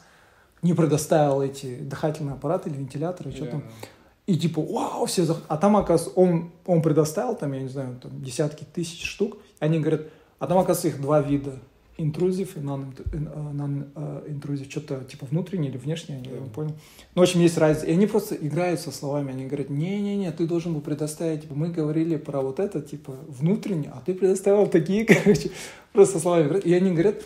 не 0.62 0.74
предоставил 0.74 1.42
эти 1.42 1.78
дыхательные 1.80 2.34
аппараты 2.34 2.70
или 2.70 2.78
вентиляторы, 2.78 3.32
что 3.32 3.46
yeah. 3.46 3.52
там. 3.52 3.64
И 4.26 4.38
типа, 4.38 4.62
вау, 4.62 5.06
все 5.06 5.26
зах... 5.26 5.42
А 5.50 5.58
там, 5.58 5.76
оказывается, 5.76 6.18
он, 6.18 6.52
он 6.66 6.82
предоставил, 6.82 7.36
там, 7.36 7.52
я 7.52 7.62
не 7.62 7.68
знаю, 7.68 8.00
там, 8.02 8.24
десятки 8.24 8.64
тысяч 8.64 9.06
штук. 9.06 9.38
Они 9.60 9.80
говорят, 9.80 10.04
а 10.40 10.48
там, 10.48 10.58
оказывается, 10.58 10.88
их 10.88 11.02
два 11.02 11.20
вида 11.22 11.60
интрузив 11.98 12.58
и 12.58 12.60
non-интрузив, 12.60 14.70
что-то 14.70 15.04
типа 15.04 15.26
внутренний 15.30 15.70
или 15.70 15.78
внешний, 15.78 16.16
я 16.16 16.22
не 16.22 16.50
понял. 16.50 16.76
Ну, 17.14 17.22
в 17.22 17.24
общем, 17.24 17.42
есть 17.42 17.58
разница. 17.58 17.88
И 17.88 17.92
они 17.92 18.08
просто 18.08 18.36
играют 18.36 18.80
со 18.80 18.92
словами, 18.92 19.32
они 19.32 19.46
говорят, 19.46 19.70
не-не-не, 19.70 20.32
ты 20.32 20.48
должен 20.48 20.74
был 20.74 20.82
предоставить, 20.82 21.44
типа, 21.44 21.56
мы 21.56 21.70
говорили 21.70 22.18
про 22.18 22.42
вот 22.42 22.60
это, 22.60 22.82
типа, 22.82 23.16
внутренний, 23.28 23.90
а 23.94 24.02
ты 24.06 24.14
предоставил 24.14 24.68
такие, 24.68 25.06
короче, 25.24 25.52
просто 25.92 26.20
словами. 26.20 26.60
И 26.60 26.74
они 26.74 26.92
говорят, 26.92 27.24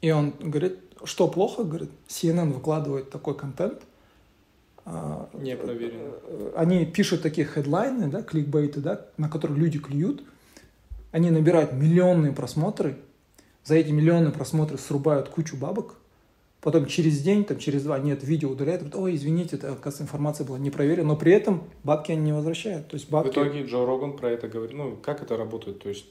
и 0.00 0.10
он 0.10 0.32
говорит, 0.40 0.78
что 1.04 1.28
плохо, 1.28 1.64
говорит, 1.64 1.90
CNN 2.08 2.52
выкладывает 2.52 3.10
такой 3.10 3.36
контент, 3.36 3.82
а, 4.84 5.28
не 5.34 5.54
проверено. 5.54 6.12
Э, 6.22 6.52
они 6.56 6.86
пишут 6.86 7.20
такие 7.20 7.46
хедлайны, 7.46 8.08
да, 8.08 8.22
кликбейты, 8.22 8.80
да, 8.80 9.06
на 9.18 9.28
которые 9.28 9.58
люди 9.58 9.78
клюют, 9.78 10.22
они 11.12 11.30
набирают 11.30 11.74
миллионные 11.74 12.32
просмотры, 12.32 12.96
за 13.68 13.74
эти 13.74 13.90
миллионы 13.90 14.32
просмотров 14.32 14.80
срубают 14.80 15.28
кучу 15.28 15.54
бабок, 15.54 15.96
потом 16.62 16.86
через 16.86 17.20
день, 17.20 17.44
там, 17.44 17.58
через 17.58 17.82
два, 17.82 17.98
нет, 17.98 18.24
видео 18.24 18.48
удаляют, 18.48 18.80
говорят, 18.80 18.98
ой, 18.98 19.14
извините, 19.14 19.56
это, 19.56 19.72
оказывается, 19.72 20.04
информация 20.04 20.46
была 20.46 20.58
не 20.58 20.70
проверена, 20.70 21.08
но 21.08 21.16
при 21.16 21.32
этом 21.32 21.64
бабки 21.84 22.12
они 22.12 22.22
не 22.22 22.32
возвращают. 22.32 22.88
То 22.88 22.94
есть 22.94 23.10
бабки... 23.10 23.28
В 23.28 23.32
итоге 23.32 23.64
Джо 23.64 23.84
Роган 23.84 24.16
про 24.16 24.30
это 24.30 24.48
говорит, 24.48 24.74
ну, 24.74 24.96
как 24.96 25.22
это 25.22 25.36
работает, 25.36 25.80
то 25.80 25.90
есть 25.90 26.06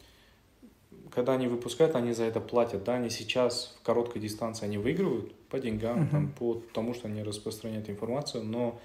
когда 1.09 1.33
они 1.33 1.47
выпускают, 1.47 1.95
они 1.95 2.13
за 2.13 2.25
это 2.25 2.39
платят, 2.39 2.83
да, 2.83 2.93
они 2.93 3.09
сейчас 3.09 3.75
в 3.79 3.83
короткой 3.83 4.21
дистанции 4.21 4.65
они 4.65 4.77
выигрывают 4.77 5.33
по 5.49 5.59
деньгам, 5.59 6.03
uh-huh. 6.03 6.11
там, 6.11 6.31
по 6.31 6.61
тому, 6.73 6.93
что 6.93 7.07
они 7.07 7.23
распространяют 7.23 7.89
информацию, 7.89 8.43
но 8.43 8.79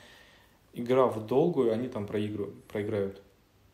игра 0.73 1.09
в 1.09 1.27
долгую, 1.27 1.75
они 1.75 1.89
там 1.89 2.07
проигрывают, 2.07 2.55
проиграют. 2.65 3.21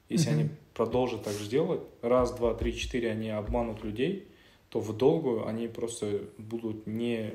Если 0.08 0.30
Мгм. 0.30 0.38
они 0.38 0.48
продолжат 0.74 1.22
так 1.22 1.34
же 1.34 1.48
делать, 1.48 1.82
раз, 2.02 2.32
два, 2.32 2.52
три, 2.54 2.74
четыре, 2.74 3.12
они 3.12 3.30
обманут 3.30 3.84
людей, 3.84 4.27
то 4.70 4.80
в 4.80 4.96
долгую 4.96 5.46
они 5.46 5.66
просто 5.68 6.22
будут 6.36 6.86
не, 6.86 7.34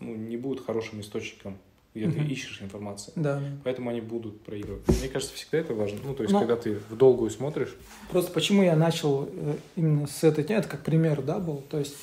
ну, 0.00 0.14
не 0.14 0.36
будут 0.36 0.64
хорошим 0.64 1.00
источником, 1.00 1.56
где 1.94 2.06
ты 2.10 2.20
Мгм. 2.20 2.28
ищешь 2.28 2.60
информацию. 2.62 3.12
Да. 3.16 3.42
Поэтому 3.64 3.90
они 3.90 4.00
будут 4.00 4.42
проигрывать. 4.42 4.86
Мне 4.88 5.08
кажется, 5.08 5.34
всегда 5.34 5.58
это 5.58 5.74
важно. 5.74 5.98
Ну, 6.04 6.14
то 6.14 6.22
есть, 6.22 6.32
Но- 6.32 6.40
когда 6.40 6.56
ты 6.56 6.78
в 6.90 6.96
долгую 6.96 7.30
смотришь, 7.30 7.74
Просто 8.10 8.30
почему 8.32 8.62
я 8.62 8.76
начал 8.76 9.28
э, 9.32 9.56
именно 9.76 10.06
с 10.06 10.22
этой 10.24 10.44
темы, 10.44 10.60
это 10.60 10.68
как 10.68 10.84
пример, 10.84 11.22
да, 11.22 11.38
был. 11.38 11.62
То 11.70 11.78
есть 11.78 11.96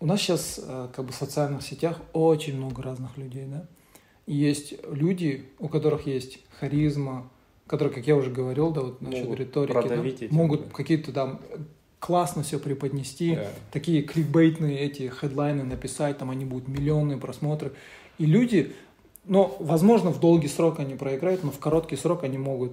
у 0.00 0.06
нас 0.06 0.20
сейчас 0.20 0.60
как 0.94 1.04
бы 1.04 1.12
в 1.12 1.14
социальных 1.14 1.62
сетях 1.62 2.00
очень 2.12 2.56
много 2.56 2.82
разных 2.82 3.16
людей, 3.18 3.44
да. 3.46 3.66
И 4.26 4.34
есть 4.34 4.74
люди, 4.90 5.44
у 5.58 5.68
которых 5.68 6.06
есть 6.06 6.40
харизма, 6.60 7.30
которые, 7.66 7.94
как 7.94 8.06
я 8.06 8.16
уже 8.16 8.30
говорил, 8.30 8.70
да, 8.72 8.80
вот 8.82 9.00
насчет 9.02 9.24
Могут 9.24 9.40
риторики, 9.40 10.28
да, 10.28 10.34
могут 10.34 10.64
да. 10.68 10.74
какие-то 10.74 11.12
там 11.12 11.40
классно 11.98 12.42
все 12.42 12.58
преподнести, 12.58 13.36
да, 13.36 13.48
такие 13.72 14.02
кликбейтные 14.02 14.78
эти 14.80 15.08
хедлайны 15.08 15.64
написать, 15.64 16.18
там 16.18 16.30
они 16.30 16.44
будут 16.44 16.68
миллионные 16.68 17.18
просмотры. 17.18 17.72
И 18.18 18.26
люди, 18.26 18.72
ну, 19.24 19.56
возможно, 19.58 20.10
в 20.10 20.20
долгий 20.20 20.48
срок 20.48 20.78
они 20.78 20.94
проиграют, 20.94 21.44
но 21.44 21.50
в 21.50 21.58
короткий 21.58 21.96
срок 21.96 22.24
они 22.24 22.38
могут, 22.38 22.72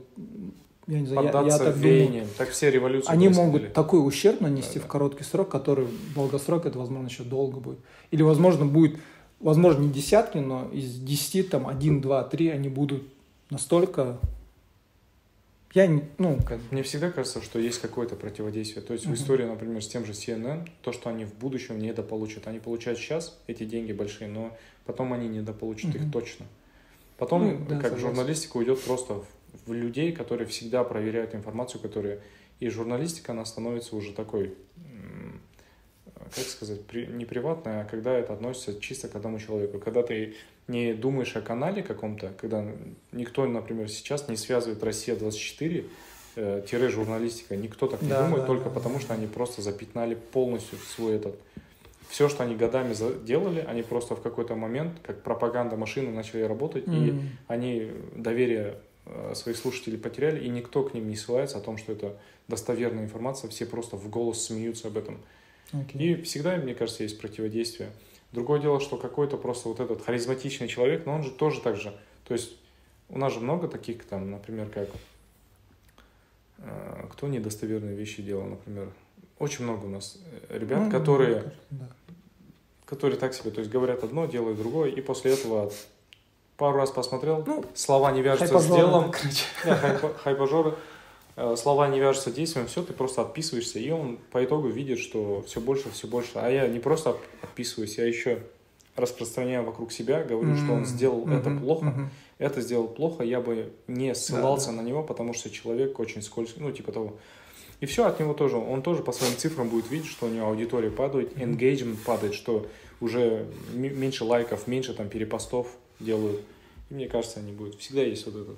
я 0.87 0.99
не 0.99 1.07
знаю, 1.07 1.27
я, 1.27 1.41
я 1.41 1.57
так 1.57 1.75
думаю, 1.75 1.81
веяниям. 1.81 2.27
Так 2.37 2.49
все 2.49 2.69
революции 2.69 3.11
они 3.11 3.29
могут 3.29 3.73
такой 3.73 4.05
ущерб 4.05 4.41
нанести 4.41 4.75
Да, 4.75 4.81
в 4.81 4.83
да. 4.83 4.89
короткий 4.89 5.23
срок, 5.23 5.49
который 5.49 5.85
в 5.85 6.13
долгосрок 6.13 6.65
это, 6.65 6.77
возможно, 6.77 7.07
еще 7.07 7.23
долго 7.23 7.59
будет. 7.59 7.79
Или, 8.11 8.21
возможно, 8.21 8.65
будет, 8.65 8.99
возможно, 9.39 9.81
не 9.81 9.89
десятки, 9.89 10.37
но 10.37 10.69
из 10.71 10.99
десяти, 10.99 11.43
там, 11.43 11.67
один, 11.67 12.01
два, 12.01 12.23
три, 12.23 12.49
они 12.49 12.69
будут 12.69 13.03
настолько... 13.49 14.19
Я, 15.75 15.87
не- 15.87 16.03
ну, 16.17 16.39
как. 16.41 16.59
Мне 16.71 16.83
всегда 16.83 17.11
кажется, 17.11 17.41
что 17.41 17.59
есть 17.59 17.81
какое-то 17.81 18.15
противодействие. 18.15 18.81
То 18.81 18.93
есть 18.93 19.05
в 19.05 19.09
Мгм. 19.09 19.17
истории, 19.17 19.43
например, 19.43 19.83
с 19.83 19.87
тем 19.89 20.05
же 20.05 20.13
CNN, 20.13 20.65
то, 20.81 20.93
что 20.93 21.09
они 21.09 21.25
в 21.25 21.33
будущем 21.35 21.77
недополучат. 21.79 22.47
Они 22.47 22.59
получают 22.59 22.97
сейчас 22.97 23.37
эти 23.47 23.65
деньги 23.65 23.91
большие, 23.91 24.29
но 24.29 24.57
потом 24.85 25.11
они 25.11 25.27
недополучат 25.27 25.93
Мгм. 25.93 26.05
их 26.05 26.11
точно. 26.13 26.45
Потом, 27.17 27.45
Ну, 27.45 27.65
да, 27.67 27.75
как 27.75 27.91
согласен. 27.91 28.07
журналистика 28.07 28.55
уйдет 28.57 28.81
просто 28.83 29.15
в, 29.15 29.25
в 29.67 29.73
людей, 29.73 30.13
которые 30.13 30.47
всегда 30.47 30.83
проверяют 30.85 31.35
информацию, 31.35 31.81
которые... 31.81 32.21
И 32.61 32.69
журналистика, 32.69 33.33
она 33.33 33.43
становится 33.43 33.97
уже 33.97 34.13
такой, 34.13 34.55
как 36.33 36.45
сказать, 36.45 36.81
при- 36.85 37.05
не 37.05 37.25
приватная, 37.25 37.81
а 37.81 37.85
когда 37.85 38.13
это 38.17 38.33
относится 38.33 38.79
чисто 38.79 39.07
к 39.07 39.15
одному 39.15 39.39
человеку. 39.39 39.79
Когда 39.79 40.03
ты 40.03 40.35
не 40.67 40.93
думаешь 40.93 41.35
о 41.35 41.41
канале 41.41 41.83
каком-то, 41.83 42.31
когда 42.39 42.65
никто, 43.11 43.45
например, 43.45 43.89
сейчас 43.89 44.27
не 44.27 44.37
связывает 44.37 44.83
Россия-24 44.83 45.85
э, 46.37 46.63
тире 46.69 46.89
журналистика, 46.89 47.55
никто 47.55 47.87
так 47.87 48.01
не 48.01 48.09
Да, 48.09 48.23
думает, 48.23 48.41
да, 48.43 48.47
только 48.47 48.65
да, 48.65 48.71
потому 48.71 48.99
что 48.99 49.13
они 49.13 49.27
просто 49.27 49.61
запятнали 49.61 50.15
полностью 50.15 50.77
свой 50.79 51.15
этот... 51.15 51.35
Все, 52.09 52.29
что 52.29 52.43
они 52.43 52.55
годами 52.55 52.93
делали, 53.25 53.65
они 53.67 53.81
просто 53.81 54.15
в 54.15 54.21
какой-то 54.21 54.55
момент, 54.55 54.93
как 55.01 55.23
пропаганда 55.23 55.75
машины, 55.75 56.11
начали 56.11 56.41
работать, 56.43 56.87
и 56.87 57.09
м, 57.09 57.29
они 57.47 57.91
доверие 58.15 58.75
э, 59.05 59.33
своих 59.35 59.57
слушателей 59.57 59.97
потеряли, 59.97 60.43
и 60.43 60.49
никто 60.49 60.83
к 60.83 60.93
ним 60.93 61.07
не 61.09 61.15
ссылается 61.15 61.57
о 61.57 61.61
том, 61.61 61.77
что 61.77 61.93
это 61.93 62.15
достоверная 62.47 63.03
информация, 63.03 63.49
все 63.49 63.65
просто 63.65 63.95
в 63.97 64.09
голос 64.09 64.45
смеются 64.45 64.87
об 64.87 64.97
этом. 64.97 65.19
Окей. 65.81 66.13
И 66.13 66.21
всегда, 66.21 66.55
мне 66.57 66.73
кажется, 66.75 67.03
есть 67.03 67.19
противодействие. 67.19 67.89
Другое 68.31 68.59
дело, 68.59 68.79
что 68.79 68.97
какой-то 68.97 69.37
просто 69.37 69.69
вот 69.69 69.79
этот 69.79 70.03
харизматичный 70.03 70.67
человек, 70.67 71.05
но 71.05 71.15
он 71.15 71.23
же 71.23 71.31
тоже 71.31 71.61
так 71.61 71.77
же. 71.77 71.93
То 72.27 72.33
есть 72.33 72.55
у 73.09 73.17
нас 73.17 73.33
же 73.33 73.39
много 73.39 73.67
таких, 73.67 74.03
там, 74.05 74.31
например, 74.31 74.69
как 74.69 74.89
э, 76.59 77.05
кто 77.11 77.27
недостоверные 77.27 77.95
вещи 77.95 78.21
делал, 78.21 78.45
например. 78.45 78.89
Очень 79.39 79.65
много 79.65 79.85
у 79.85 79.89
нас 79.89 80.17
э, 80.49 80.57
ребят, 80.57 80.79
Ну, 80.85 80.91
которые, 80.91 81.51
да. 81.69 81.87
которые 82.85 83.19
так 83.19 83.33
себе, 83.33 83.51
то 83.51 83.59
есть 83.59 83.71
говорят 83.71 84.03
одно, 84.03 84.25
делают 84.25 84.57
другое, 84.57 84.89
и 84.89 85.01
после 85.01 85.33
этого 85.33 85.71
пару 86.57 86.77
раз 86.77 86.91
посмотрел, 86.91 87.43
Ну, 87.45 87.65
слова 87.73 88.11
не 88.11 88.21
вяжутся 88.21 88.59
с 88.59 88.65
делом, 88.67 89.13
да, 89.65 89.99
хайпажоры. 90.23 90.75
Э, 91.35 91.55
Слова 91.57 91.87
не 91.89 91.99
вяжутся 91.99 92.31
действием, 92.31 92.67
все, 92.67 92.81
ты 92.83 92.93
просто 92.93 93.21
отписываешься, 93.21 93.79
и 93.79 93.89
он 93.89 94.17
по 94.31 94.43
итогу 94.43 94.67
видит, 94.69 94.99
что 94.99 95.43
все 95.47 95.59
больше, 95.59 95.89
все 95.91 96.07
больше. 96.07 96.31
А 96.35 96.49
я 96.49 96.67
не 96.67 96.79
просто 96.79 97.11
от- 97.11 97.19
отписываюсь, 97.41 97.97
я 97.97 98.05
еще 98.05 98.43
распространяю 98.95 99.65
вокруг 99.65 99.91
себя, 99.91 100.23
говорю, 100.23 100.55
что 100.55 100.71
он 100.73 100.85
сделал 100.85 101.27
это 101.27 101.49
мгм, 101.49 101.59
плохо, 101.59 101.85
мгм. 101.85 102.09
это 102.37 102.61
сделал 102.61 102.87
плохо, 102.87 103.23
я 103.23 103.41
бы 103.41 103.73
не 103.87 104.15
ссылался 104.15 104.67
да. 104.67 104.73
на 104.73 104.81
него, 104.81 105.03
потому 105.03 105.33
что 105.33 105.49
человек 105.49 105.99
очень 105.99 106.21
скользкий, 106.21 106.61
ну, 106.61 106.71
типа 106.71 106.93
того. 106.93 107.13
И 107.81 107.85
все 107.87 108.05
от 108.05 108.21
него 108.21 108.33
тоже, 108.33 108.55
он 108.55 108.81
тоже 108.81 109.03
по 109.03 109.11
своим 109.11 109.35
цифрам 109.35 109.67
будет 109.67 109.91
видеть, 109.91 110.09
что 110.09 110.27
у 110.27 110.29
него 110.29 110.47
аудитория 110.47 110.89
падает, 110.89 111.35
Мгм. 111.35 111.55
engagement 111.55 111.97
падает, 112.05 112.33
что 112.33 112.65
уже 113.01 113.47
меньше 113.73 114.23
лайков, 114.23 114.67
меньше 114.67 114.93
там 114.93 115.09
перепостов 115.09 115.67
делают. 115.99 116.39
И 116.89 116.93
мне 116.93 117.09
кажется, 117.09 117.41
они 117.41 117.51
будут. 117.51 117.75
Всегда 117.81 118.01
есть 118.03 118.25
вот 118.25 118.35
этот. 118.35 118.55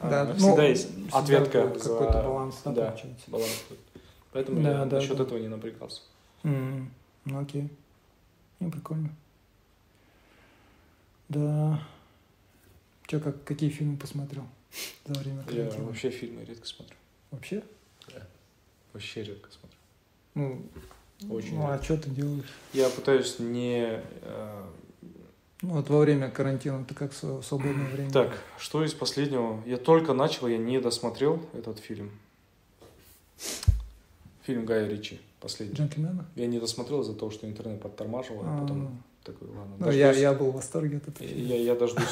Да, 0.00 0.22
а, 0.22 0.24
ну, 0.26 0.34
всегда 0.34 0.64
есть 0.64 0.88
всегда 0.90 1.18
ответка 1.18 1.66
будет 1.66 1.82
за- 1.82 1.88
какой-то 1.90 2.22
баланс, 2.22 2.56
да, 2.64 2.72
да, 2.72 2.86
получается. 2.88 3.30
баланс. 3.30 3.64
Поэтому 4.32 4.62
Да, 4.62 4.70
я 4.70 4.84
да, 4.86 4.96
насчет 4.96 5.16
да. 5.16 5.24
этого 5.24 5.38
не 5.38 5.48
напрягался. 5.48 6.02
М, 6.44 6.90
Ну, 7.26 7.40
окей. 7.40 7.68
Ну, 8.60 8.70
прикольно. 8.70 9.10
Да. 11.28 11.82
Че, 13.06 13.20
как, 13.20 13.44
какие 13.44 13.70
фильмы 13.70 13.96
посмотрел 13.96 14.44
за 15.06 15.18
время 15.20 15.38
Я 15.40 15.44
карантина? 15.64 15.84
вообще 15.84 16.10
фильмы 16.10 16.44
редко 16.44 16.66
смотрю. 16.66 16.96
Вообще? 17.30 17.62
Вообще 18.92 19.22
редко 19.22 19.50
смотрю. 19.50 19.78
Ну, 20.34 21.34
Очень 21.34 21.56
ну 21.58 21.66
а 21.68 21.72
редко. 21.72 21.84
что 21.84 21.96
ты 21.98 22.10
делаешь? 22.10 22.44
Я 22.72 22.88
пытаюсь 22.88 23.38
не... 23.38 24.00
Ну, 25.62 25.74
вот 25.74 25.90
во 25.90 25.98
время 25.98 26.30
карантина 26.30 26.84
ты 26.86 26.94
как 26.94 27.12
в 27.12 27.42
свободное 27.42 27.86
время? 27.90 28.10
Так, 28.10 28.42
что 28.58 28.82
из 28.82 28.94
последнего? 28.94 29.62
Я 29.66 29.76
только 29.76 30.14
начал, 30.14 30.46
я 30.48 30.56
не 30.56 30.80
досмотрел 30.80 31.40
этот 31.52 31.78
фильм. 31.78 32.10
Фильм 34.44 34.64
Гая 34.64 34.88
Ричи, 34.88 35.20
последний. 35.38 35.76
Джентльмена? 35.76 36.26
Я 36.34 36.46
не 36.46 36.58
досмотрел 36.58 37.02
из-за 37.02 37.14
того, 37.14 37.30
что 37.30 37.46
интернет 37.46 37.80
подтормаживал, 37.82 38.42
а 38.44 38.56
А, 38.56 38.60
потом 38.62 39.02
такой, 39.22 39.48
ладно, 39.48 39.76
Ну, 39.78 39.90
я, 39.90 40.12
я 40.12 40.32
был 40.32 40.50
в 40.50 40.54
восторге 40.54 40.96
от 40.96 41.08
этого 41.08 41.28
фильма. 41.28 41.46
Я, 41.54 41.56
я 41.62 41.74
дождусь, 41.74 42.04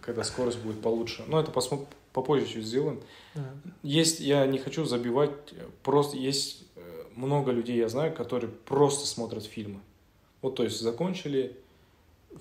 когда 0.00 0.24
скорость 0.24 0.58
будет 0.58 0.80
получше. 0.82 1.24
Но 1.28 1.38
это 1.40 1.52
посмо- 1.52 1.86
попозже 2.12 2.46
чуть 2.46 2.66
сделаем. 2.66 3.00
Есть, 3.84 4.18
я 4.18 4.44
не 4.46 4.58
хочу 4.58 4.84
забивать, 4.84 5.30
просто 5.84 6.16
есть 6.16 6.64
э, 6.74 6.80
много 7.14 7.52
людей, 7.52 7.76
я 7.78 7.88
знаю, 7.88 8.12
которые 8.12 8.50
просто 8.50 9.06
смотрят 9.06 9.44
фильмы. 9.44 9.78
Вот, 10.42 10.56
то 10.56 10.64
есть, 10.64 10.80
закончили, 10.80 11.56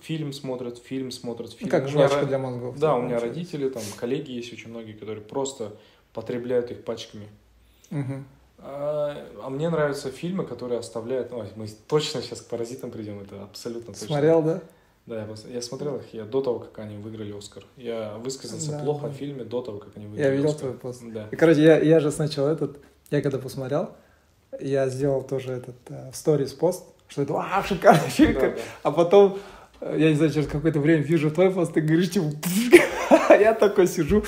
фильм 0.01 0.33
смотрят, 0.33 0.77
фильм 0.77 1.11
смотрят, 1.11 1.51
Ну, 1.51 1.57
фильм. 1.57 1.69
как 1.71 1.83
меня 1.83 1.91
жвачка 1.91 2.19
ро- 2.21 2.25
для 2.25 2.37
мозгов. 2.39 2.77
Да, 2.79 2.95
у 2.95 3.01
меня 3.01 3.15
получается. 3.19 3.27
родители, 3.39 3.69
там, 3.69 3.83
коллеги 3.97 4.31
есть 4.31 4.51
очень 4.53 4.69
многие, 4.69 4.93
которые 4.93 5.21
просто 5.23 5.73
потребляют 6.13 6.71
их 6.71 6.83
пачками. 6.83 7.27
Мгм. 7.89 8.25
А, 8.59 9.17
а 9.43 9.49
мне 9.49 9.69
нравятся 9.69 10.09
фильмы, 10.11 10.45
которые 10.45 10.79
оставляют... 10.79 11.31
Ой, 11.33 11.49
мы 11.55 11.67
точно 11.87 12.21
сейчас 12.21 12.41
к 12.41 12.47
«Паразитам» 12.47 12.91
придем, 12.91 13.19
это 13.21 13.43
абсолютно 13.43 13.93
точно. 13.93 14.07
Смотрел, 14.07 14.41
да? 14.41 14.61
Да, 15.05 15.21
я, 15.21 15.27
я 15.55 15.61
смотрел 15.61 15.97
их 15.97 16.13
я 16.13 16.23
до 16.23 16.41
того, 16.41 16.59
как 16.59 16.79
они 16.79 16.95
выиграли 16.97 17.37
«Оскар». 17.37 17.65
Я 17.75 18.15
высказался 18.19 18.71
Да, 18.71 18.79
плохо 18.79 19.07
да. 19.07 19.11
о 19.11 19.11
фильме 19.13 19.43
до 19.43 19.61
того, 19.61 19.79
как 19.79 19.97
они 19.97 20.05
выиграли 20.07 20.27
Я 20.29 20.33
видел 20.33 20.49
«Оскар». 20.51 20.69
твой 20.69 20.79
пост. 20.79 21.01
Да. 21.11 21.27
И, 21.29 21.35
короче, 21.35 21.61
я, 21.61 21.77
я 21.79 21.99
же 21.99 22.09
сначала 22.09 22.49
этот, 22.49 22.77
я 23.11 23.21
когда 23.21 23.37
посмотрел, 23.37 23.89
я 24.61 24.87
сделал 24.87 25.23
тоже 25.23 25.51
этот 25.53 25.75
э, 25.89 26.11
в 26.11 26.15
сторис 26.15 26.53
пост, 26.53 26.85
что 27.09 27.23
это 27.23 27.33
а, 27.37 27.61
шикарный 27.63 28.07
фильм, 28.09 28.33
Да, 28.35 28.39
да. 28.51 28.55
а 28.83 28.91
потом, 28.93 29.39
я 29.97 30.09
не 30.09 30.15
знаю, 30.15 30.31
через 30.31 30.47
какое-то 30.47 30.79
время 30.79 31.03
вижу 31.03 31.31
твой 31.31 31.51
пост, 31.51 31.73
ты 31.73 31.81
говоришь, 31.81 32.11
типа, 32.11 32.31
я 33.39 33.53
такой 33.53 33.87
сижу, 33.87 34.23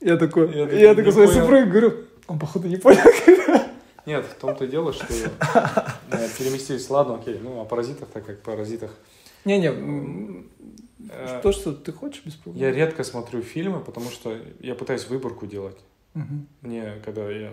я 0.00 0.16
такой, 0.16 0.52
Я 0.54 0.70
я, 0.70 0.94
такой, 0.94 1.12
своей 1.12 1.28
супруге 1.28 1.64
говорю, 1.66 1.94
он, 2.26 2.38
походу, 2.38 2.68
не 2.68 2.76
понял. 2.76 3.00
Нет, 4.06 4.24
в 4.24 4.40
том-то 4.40 4.64
и 4.64 4.68
дело, 4.68 4.92
что 4.92 5.06
э, 5.10 6.28
переместились. 6.38 6.88
Ладно, 6.90 7.16
окей, 7.16 7.40
ну 7.42 7.60
о 7.60 7.64
паразитах, 7.64 8.08
так 8.08 8.24
как 8.24 8.40
паразитах. 8.40 8.92
Не-не, 9.44 9.72
Э, 11.10 11.40
то, 11.42 11.52
что 11.52 11.72
ты 11.72 11.92
хочешь, 11.92 12.22
без 12.24 12.34
проблем. 12.34 12.62
Я 12.62 12.72
редко 12.72 13.04
смотрю 13.04 13.42
фильмы, 13.42 13.80
потому 13.80 14.10
что 14.10 14.36
я 14.60 14.74
пытаюсь 14.74 15.08
выборку 15.08 15.46
делать. 15.46 15.76
Мгм. 16.14 16.48
Мне, 16.62 16.94
когда 17.04 17.30
я 17.30 17.52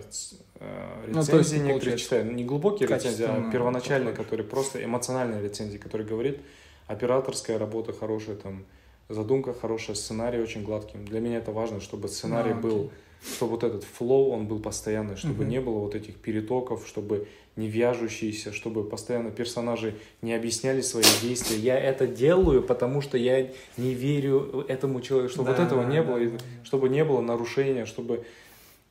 э, 0.60 1.06
Ну, 1.08 1.20
рецензии 1.20 1.58
некоторые 1.58 1.64
получается, 1.74 2.04
читаю, 2.04 2.26
ну, 2.26 2.32
не 2.32 2.46
глубокие 2.46 2.88
рецензии, 2.88 3.26
а 3.28 3.52
первоначальные, 3.52 4.14
которые 4.14 4.48
просто 4.48 4.84
эмоциональные 4.84 5.42
рецензии, 5.42 5.78
которые 5.78 6.08
говорит, 6.08 6.40
операторская 6.88 7.58
работа 7.58 7.94
хорошая, 7.94 8.36
там, 8.36 8.64
задумка 9.10 9.54
хорошая, 9.54 9.96
сценарий 9.96 10.40
очень 10.40 10.64
гладкий. 10.64 11.00
Для 11.00 11.20
меня 11.20 11.38
это 11.38 11.52
важно, 11.52 11.80
чтобы 11.82 12.08
сценарий 12.08 12.52
А, 12.52 12.56
был, 12.56 12.92
чтобы 13.36 13.52
вот 13.54 13.64
этот 13.64 13.84
флоу, 13.84 14.32
он 14.32 14.48
был 14.48 14.60
постоянный, 14.60 15.16
чтобы 15.16 15.44
Мгм. 15.44 15.50
не 15.50 15.62
было 15.62 15.80
вот 15.80 15.96
этих 15.96 16.16
перетоков, 16.18 16.88
чтобы 16.88 17.28
не 17.56 17.68
вяжущиеся, 17.68 18.52
чтобы 18.52 18.84
постоянно 18.84 19.30
персонажи 19.30 19.94
не 20.22 20.34
объясняли 20.34 20.82
свои 20.82 21.04
действия. 21.22 21.58
Я 21.58 21.80
это 21.80 22.08
делаю, 22.08 22.64
потому 22.64 23.02
что 23.02 23.18
я 23.18 23.52
не 23.78 23.94
верю 23.94 24.66
этому 24.68 25.02
человеку, 25.02 25.34
чтобы 25.34 25.52
Да, 25.52 25.58
вот 25.58 25.66
этого 25.66 25.84
да, 25.84 25.90
не 25.90 26.02
да, 26.02 26.04
было, 26.04 26.20
да, 26.20 26.26
да. 26.32 26.38
чтобы 26.66 26.90
не 26.90 27.06
было 27.06 27.22
нарушения, 27.22 27.86
чтобы 27.86 28.26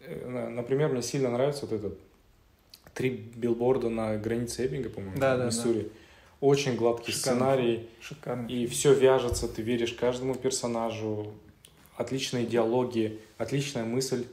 э, 0.00 0.28
на- 0.28 0.48
например, 0.48 0.90
мне 0.90 1.02
сильно 1.02 1.30
нравится 1.30 1.66
вот 1.66 1.72
этот 1.72 1.98
три 2.94 3.10
билборда 3.10 3.88
на 3.88 4.16
границе 4.16 4.66
Эббинга, 4.66 4.90
по-моему, 4.90 5.18
Да, 5.18 5.34
в 5.34 5.38
да, 5.38 5.46
Миссури. 5.46 5.88
Очень 6.42 6.74
гладкий 6.74 7.12
Шикарный 7.12 7.38
сценарий, 7.38 7.88
Шикарно. 8.00 8.46
и 8.48 8.66
все 8.66 8.92
вяжется, 8.92 9.46
ты 9.46 9.62
веришь 9.62 9.92
каждому 9.92 10.34
персонажу, 10.34 11.32
отличные 11.96 12.44
диалоги, 12.46 13.20
отличная 13.38 13.84
мысль 13.84 14.26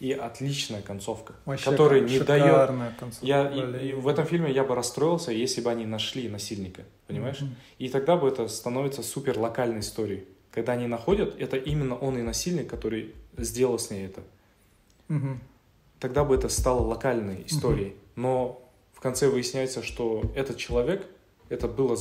и 0.00 0.10
отличная 0.12 0.80
концовка, 0.80 1.34
Вообще 1.44 1.70
которая 1.70 2.00
не 2.00 2.18
дает 2.18 2.70
концовка, 2.98 3.26
я, 3.26 3.50
и- 3.50 3.88
и 3.88 3.92
в 3.92 4.08
этом 4.08 4.24
фильме 4.24 4.50
я 4.52 4.64
бы 4.64 4.74
расстроился, 4.74 5.32
если 5.32 5.60
бы 5.60 5.70
они 5.70 5.84
нашли 5.84 6.30
насильника, 6.30 6.82
понимаешь? 7.06 7.40
Мгм. 7.42 7.54
И 7.78 7.88
тогда 7.90 8.16
бы 8.16 8.26
это 8.26 8.48
становится 8.48 9.02
супер 9.02 9.38
локальной 9.38 9.80
историей. 9.80 10.24
Когда 10.50 10.72
они 10.72 10.86
находят, 10.86 11.38
это 11.38 11.58
именно 11.58 11.94
он 11.94 12.16
и 12.16 12.22
насильник, 12.22 12.70
который 12.70 13.12
сделал 13.36 13.78
с 13.78 13.90
ней 13.90 14.06
это. 14.06 14.22
Мгм. 15.08 15.40
Тогда 16.00 16.24
бы 16.24 16.34
это 16.36 16.48
стало 16.48 16.80
локальной 16.80 17.42
историей. 17.46 17.96
Но 18.16 18.62
в 18.94 19.00
конце 19.00 19.28
выясняется, 19.28 19.82
что 19.82 20.22
этот 20.34 20.56
человек, 20.56 21.06
это 21.48 21.68
было, 21.68 21.96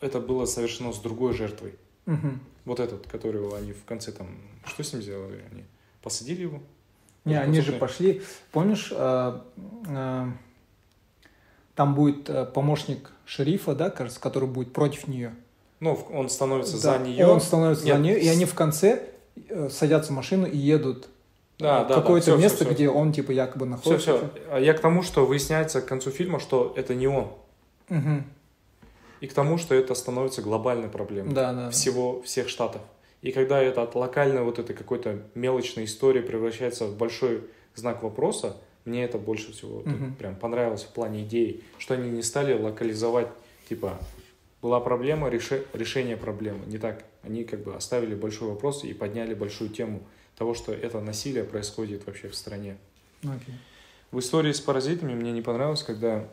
это 0.00 0.20
было 0.20 0.46
совершено 0.46 0.92
с 0.92 0.98
другой 0.98 1.34
жертвой. 1.34 1.74
Мгм. 2.06 2.40
Вот 2.64 2.80
этот, 2.80 3.06
которого 3.06 3.56
они 3.56 3.72
в 3.72 3.84
конце 3.84 4.12
там... 4.12 4.28
Что 4.66 4.82
с 4.82 4.92
ним 4.92 5.02
сделали? 5.02 5.42
Они 5.50 5.64
посадили 6.02 6.42
его? 6.42 6.60
Не, 7.24 7.34
Вот 7.34 7.42
они 7.44 7.60
же 7.60 7.72
пошли. 7.72 8.22
Помнишь, 8.52 8.88
э, 8.94 9.40
э, 9.88 10.26
там 11.74 11.94
будет 11.94 12.28
э, 12.28 12.46
помощник 12.46 13.10
шерифа, 13.24 13.74
да, 13.74 13.90
кажется, 13.90 14.20
который 14.20 14.48
будет 14.48 14.72
против 14.72 15.06
нее. 15.08 15.34
Ну, 15.80 15.94
он 16.12 16.28
становится 16.28 16.74
Да, 16.82 16.98
за 16.98 17.04
нее. 17.04 17.26
Он 17.26 17.40
становится 17.40 17.84
Нет, 17.86 17.96
за 17.96 18.02
нее, 18.02 18.20
и 18.20 18.28
они 18.28 18.44
в 18.44 18.54
конце 18.54 19.08
э, 19.48 19.68
садятся 19.70 20.12
в 20.12 20.16
машину 20.16 20.46
и 20.46 20.56
едут 20.56 21.08
Да, 21.58 21.84
в 21.84 21.88
да, 21.88 21.94
какое-то 21.94 22.26
да, 22.26 22.32
всё, 22.36 22.42
место, 22.42 22.56
всё, 22.58 22.64
всё. 22.66 22.74
где 22.74 22.88
он 22.90 23.12
типа 23.12 23.30
якобы 23.32 23.64
Все, 23.66 23.70
находится. 23.70 24.30
все. 24.48 24.56
Я 24.58 24.74
к 24.74 24.80
тому, 24.80 25.02
что 25.02 25.24
выясняется 25.24 25.80
к 25.80 25.86
концу 25.86 26.10
фильма, 26.10 26.38
что 26.40 26.72
это 26.76 26.94
не 26.94 27.06
он. 27.06 27.32
Мгм. 27.88 28.24
И 29.20 29.26
к 29.26 29.32
тому, 29.34 29.58
что 29.58 29.74
это 29.74 29.94
становится 29.94 30.42
глобальной 30.42 30.88
проблемой 30.88 31.34
Да, 31.34 31.52
да. 31.52 31.64
да. 31.66 31.70
всего, 31.70 32.22
всех 32.22 32.48
штатов. 32.48 32.80
И 33.22 33.32
когда 33.32 33.60
это 33.62 33.82
от 33.82 33.94
локальной 33.94 34.42
вот 34.42 34.58
этой 34.58 34.74
какой-то 34.74 35.22
мелочной 35.34 35.84
истории 35.84 36.20
превращается 36.22 36.86
в 36.86 36.96
большой 36.96 37.42
знак 37.74 38.02
вопроса, 38.02 38.56
мне 38.86 39.04
это 39.04 39.18
больше 39.18 39.52
всего 39.52 39.82
так 39.82 39.92
Мгм. 39.94 40.14
прям 40.14 40.36
понравилось 40.36 40.84
в 40.84 40.88
плане 40.88 41.22
идеи, 41.24 41.62
что 41.78 41.94
они 41.94 42.08
не 42.10 42.22
стали 42.22 42.54
локализовать, 42.58 43.28
типа, 43.68 43.98
была 44.62 44.80
проблема, 44.80 45.28
реше- 45.28 45.66
решение 45.74 46.16
проблемы. 46.16 46.60
Не 46.66 46.78
так. 46.78 47.04
Они 47.22 47.44
как 47.44 47.62
бы 47.62 47.74
оставили 47.74 48.14
большой 48.14 48.48
вопрос 48.48 48.84
и 48.84 48.94
подняли 48.94 49.34
большую 49.34 49.68
тему 49.70 50.00
того, 50.38 50.54
что 50.54 50.72
это 50.72 51.00
насилие 51.00 51.44
происходит 51.44 52.06
вообще 52.06 52.28
в 52.28 52.34
стране. 52.34 52.78
Окей. 53.22 53.54
В 54.10 54.18
истории 54.18 54.52
с 54.52 54.60
паразитами 54.60 55.14
мне 55.14 55.32
не 55.32 55.42
понравилось, 55.42 55.82
когда... 55.82 56.26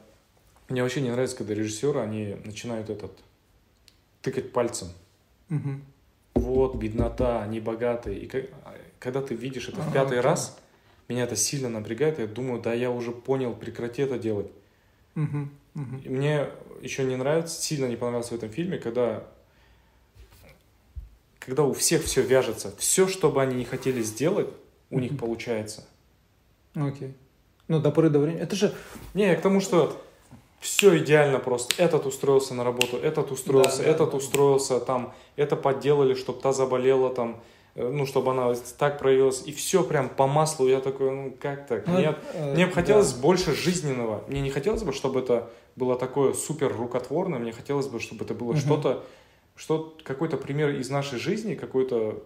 Мне 0.69 0.83
вообще 0.83 1.01
не 1.01 1.09
нравится, 1.09 1.37
когда 1.37 1.53
режиссеры, 1.53 1.99
они 1.99 2.37
начинают 2.43 2.89
этот... 2.89 3.11
тыкать 4.21 4.51
пальцем. 4.51 4.89
Мгм. 5.49 5.83
Вот, 6.35 6.75
беднота, 6.75 7.41
они 7.41 7.59
богатые. 7.59 8.19
И 8.19 8.49
когда 8.99 9.21
ты 9.21 9.33
видишь 9.33 9.69
это 9.69 9.77
в 9.77 9.87
Ага, 9.87 9.93
пятый 9.93 10.17
да. 10.17 10.21
раз, 10.23 10.59
меня 11.07 11.23
это 11.23 11.35
сильно 11.35 11.69
напрягает. 11.69 12.19
Я 12.19 12.27
думаю, 12.27 12.61
да 12.61 12.73
я 12.73 12.91
уже 12.91 13.11
понял, 13.11 13.53
прекрати 13.53 14.01
это 14.01 14.19
делать. 14.19 14.51
Мгм. 15.15 15.49
Мгм. 15.73 16.01
И 16.03 16.09
мне 16.09 16.47
еще 16.81 17.05
не 17.05 17.15
нравится, 17.15 17.61
сильно 17.61 17.85
не 17.85 17.95
понравилось 17.95 18.29
в 18.29 18.35
этом 18.35 18.49
фильме, 18.49 18.77
когда 18.77 19.23
когда 21.39 21.63
у 21.63 21.71
всех 21.71 22.03
все 22.03 22.21
вяжется. 22.21 22.75
Все, 22.77 23.07
что 23.07 23.31
бы 23.31 23.41
они 23.41 23.55
не 23.55 23.63
хотели 23.63 24.01
сделать, 24.01 24.49
у 24.89 24.99
них 24.99 25.17
получается. 25.17 25.85
Окей. 26.75 27.13
Ну, 27.69 27.79
до 27.79 27.89
поры 27.89 28.09
до 28.09 28.19
времени. 28.19 28.41
Это 28.41 28.57
же... 28.57 28.75
Не, 29.13 29.27
я 29.27 29.35
к 29.37 29.41
тому, 29.41 29.61
что 29.61 30.03
все 30.59 30.97
идеально 30.97 31.39
просто. 31.39 31.81
Этот 31.81 32.05
устроился 32.05 32.53
на 32.53 32.63
работу, 32.63 32.97
этот 32.97 33.31
устроился, 33.31 33.77
Да, 33.79 33.83
да, 33.83 33.89
этот 33.91 34.11
да. 34.11 34.17
устроился, 34.17 34.79
там, 34.79 35.13
это 35.35 35.55
подделали, 35.55 36.13
чтобы 36.15 36.41
та 36.41 36.51
заболела, 36.51 37.09
там, 37.13 37.39
э, 37.75 37.87
ну, 37.87 38.05
чтобы 38.05 38.31
она 38.31 38.53
так 38.77 38.97
проявилась. 38.99 39.43
И 39.45 39.51
все 39.51 39.83
прям 39.83 40.09
по 40.09 40.27
маслу. 40.27 40.67
Я 40.67 40.79
такой, 40.81 41.11
ну, 41.11 41.33
как 41.39 41.67
так? 41.67 41.85
ну, 41.87 41.99
Нет. 41.99 42.17
э, 42.33 42.53
Мне 42.53 42.65
бы 42.67 42.73
хотелось 42.73 43.13
да. 43.13 43.21
больше 43.21 43.55
жизненного. 43.55 44.23
Мне 44.27 44.41
не 44.41 44.49
хотелось 44.49 44.83
бы, 44.83 44.93
чтобы 44.93 45.19
это 45.19 45.49
было 45.75 45.95
такое 45.97 46.33
супер 46.33 46.75
рукотворное. 46.75 47.37
Мне 47.39 47.51
хотелось 47.51 47.87
бы, 47.87 47.99
чтобы 47.99 48.25
это 48.25 48.33
было 48.33 48.53
Мгм. 48.53 48.59
что-то, 48.59 49.03
что 49.55 49.95
какой-то 50.03 50.37
пример 50.37 50.69
из 50.71 50.89
нашей 50.89 51.19
жизни, 51.19 51.53
какой-то 51.55 52.23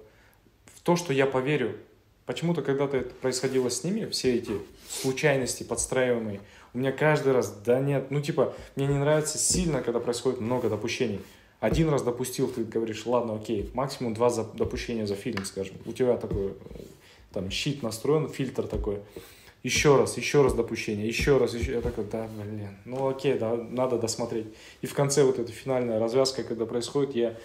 в 0.73 0.81
то, 0.81 0.95
что 0.95 1.11
я 1.13 1.25
поверю. 1.25 1.75
Почему-то 2.25 2.61
когда-то 2.61 2.97
это 2.97 3.13
происходило 3.15 3.69
с 3.69 3.83
ними, 3.83 4.05
все 4.09 4.35
эти 4.35 4.53
случайности 4.89 5.63
подстраиваемые, 5.63 6.39
у 6.73 6.77
меня 6.77 6.91
каждый 6.91 7.33
раз, 7.33 7.53
да 7.65 7.79
нет, 7.79 8.11
ну 8.11 8.21
типа, 8.21 8.53
мне 8.75 8.87
не 8.87 8.97
нравится 8.97 9.37
сильно, 9.37 9.81
когда 9.81 9.99
происходит 9.99 10.39
много 10.39 10.69
допущений. 10.69 11.19
Один 11.59 11.89
раз 11.89 12.01
допустил, 12.01 12.47
ты 12.47 12.63
говоришь, 12.63 13.05
ладно, 13.05 13.35
окей, 13.35 13.69
максимум 13.73 14.13
два 14.13 14.29
за- 14.29 14.45
допущения 14.45 15.05
за 15.05 15.15
фильм, 15.15 15.45
скажем. 15.45 15.75
У 15.85 15.91
тебя 15.91 16.17
такой, 16.17 16.47
э, 16.47 16.53
там, 17.31 17.51
щит 17.51 17.83
настроен, 17.83 18.29
фильтр 18.29 18.67
такой. 18.67 18.99
Еще 19.61 19.95
раз, 19.95 20.17
еще 20.17 20.41
раз 20.41 20.55
допущение, 20.55 21.07
еще 21.07 21.37
раз, 21.37 21.53
еще. 21.53 21.73
Я 21.73 21.81
такой, 21.81 22.05
да, 22.11 22.27
блин, 22.35 22.69
ну 22.85 23.07
окей, 23.09 23.37
да, 23.37 23.55
надо 23.55 23.99
досмотреть. 23.99 24.47
И 24.81 24.87
в 24.87 24.95
конце 24.95 25.23
вот 25.23 25.37
эта 25.37 25.51
финальная 25.51 25.99
развязка, 25.99 26.43
когда 26.43 26.65
происходит, 26.65 27.15
я, 27.15 27.35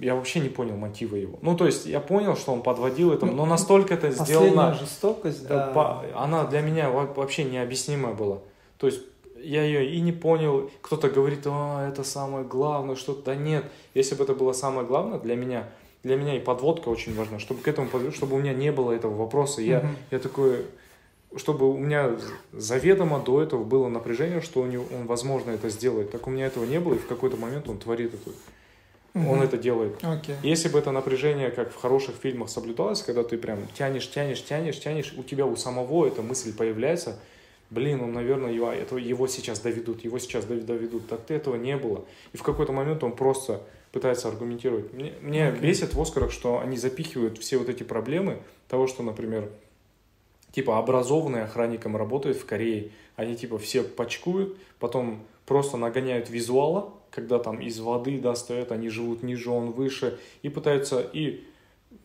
я 0.00 0.14
вообще 0.14 0.40
не 0.40 0.48
понял 0.48 0.76
мотива 0.76 1.16
его. 1.16 1.38
Ну, 1.42 1.56
то 1.56 1.66
есть, 1.66 1.86
я 1.86 2.00
понял, 2.00 2.36
что 2.36 2.52
он 2.52 2.62
подводил 2.62 3.12
это, 3.12 3.26
Ну, 3.26 3.32
но 3.32 3.46
настолько 3.46 3.94
это 3.94 4.10
сделано... 4.10 4.74
жестокость, 4.74 5.44
Э, 5.44 5.48
да. 5.48 5.66
по- 5.74 6.04
Она 6.14 6.44
для 6.44 6.60
меня 6.60 6.90
во- 6.90 7.06
вообще 7.12 7.44
необъяснимая 7.44 8.14
была. 8.14 8.38
То 8.78 8.86
есть 8.86 9.00
я 9.42 9.62
ее 9.64 9.90
и 9.94 10.00
не 10.00 10.12
понял. 10.12 10.70
Кто-то 10.80 11.08
говорит, 11.10 11.40
а, 11.46 11.88
это 11.88 12.04
самое 12.04 12.44
главное, 12.44 12.96
что-то. 12.96 13.22
Да 13.24 13.34
нет, 13.34 13.64
если 13.94 14.14
бы 14.14 14.24
это 14.24 14.34
было 14.34 14.52
самое 14.52 14.86
главное 14.86 15.18
для 15.18 15.34
меня, 15.36 15.68
для 16.02 16.16
меня 16.16 16.36
и 16.36 16.40
подводка 16.40 16.88
очень 16.88 17.14
важна, 17.16 17.38
чтобы 17.38 17.60
к 17.62 17.68
этому, 17.68 17.88
подв- 17.88 18.14
чтобы 18.14 18.36
у 18.36 18.38
меня 18.38 18.52
не 18.54 18.70
было 18.72 18.92
этого 18.92 19.14
вопроса. 19.16 19.60
Я, 19.62 19.80
Мгм. 19.80 19.96
я 20.12 20.18
такой, 20.18 20.64
чтобы 21.36 21.68
у 21.68 21.76
меня 21.76 22.12
заведомо 22.52 23.18
до 23.18 23.42
этого 23.42 23.64
было 23.64 23.88
напряжение, 23.88 24.40
что 24.40 24.60
у 24.60 24.66
него, 24.66 24.84
он, 24.94 25.06
возможно, 25.06 25.50
это 25.50 25.68
сделает. 25.68 26.10
Так 26.12 26.26
у 26.26 26.30
меня 26.30 26.46
этого 26.46 26.64
не 26.64 26.78
было, 26.78 26.94
и 26.94 26.98
в 26.98 27.06
какой-то 27.08 27.36
момент 27.36 27.68
он 27.68 27.78
творит 27.78 28.14
это. 29.14 29.28
Он 29.28 29.42
это 29.42 29.56
делает. 29.56 30.02
Окей. 30.02 30.36
Если 30.42 30.68
бы 30.68 30.78
это 30.78 30.90
напряжение, 30.90 31.50
как 31.50 31.72
в 31.72 31.76
хороших 31.76 32.16
фильмах, 32.16 32.48
соблюдалось, 32.48 33.02
когда 33.02 33.22
ты 33.22 33.38
прям 33.38 33.60
тянешь, 33.78 34.10
тянешь, 34.10 34.44
тянешь, 34.44 34.80
тянешь, 34.80 35.14
у 35.16 35.22
тебя 35.22 35.46
у 35.46 35.56
самого 35.56 36.06
эта 36.06 36.20
мысль 36.20 36.52
появляется, 36.54 37.18
блин, 37.70 38.00
он, 38.00 38.12
наверное, 38.12 38.52
его, 38.52 38.72
это, 38.72 38.96
его 38.96 39.26
сейчас 39.28 39.60
доведут, 39.60 40.04
его 40.04 40.18
сейчас 40.18 40.44
дов- 40.44 40.64
доведут. 40.64 41.08
Так 41.08 41.30
этого 41.30 41.56
не 41.56 41.76
было. 41.76 42.04
И 42.32 42.36
в 42.36 42.42
какой-то 42.42 42.72
момент 42.72 43.04
он 43.04 43.12
просто 43.12 43.62
пытается 43.92 44.28
аргументировать. 44.28 44.92
Мне, 44.92 45.12
мне 45.20 45.48
Окей. 45.48 45.60
бесит 45.60 45.94
в 45.94 46.00
Оскарах, 46.00 46.32
что 46.32 46.60
они 46.60 46.76
запихивают 46.76 47.38
все 47.38 47.58
вот 47.58 47.68
эти 47.68 47.84
проблемы 47.84 48.38
того, 48.68 48.88
что, 48.88 49.04
например, 49.04 49.48
типа 50.50 50.78
образованные 50.78 51.44
охранником 51.44 51.96
работают 51.96 52.36
в 52.36 52.44
Корее, 52.44 52.90
они 53.14 53.36
типа 53.36 53.58
все 53.58 53.84
пачкуют, 53.84 54.56
потом 54.80 55.22
просто 55.46 55.76
нагоняют 55.76 56.28
визуала, 56.30 56.92
когда 57.14 57.38
там 57.38 57.60
из 57.60 57.78
воды 57.78 58.18
достают, 58.18 58.72
они 58.72 58.88
живут 58.88 59.22
ниже, 59.22 59.50
он 59.50 59.70
выше, 59.70 60.18
и 60.42 60.48
пытаются, 60.48 61.00
и 61.00 61.44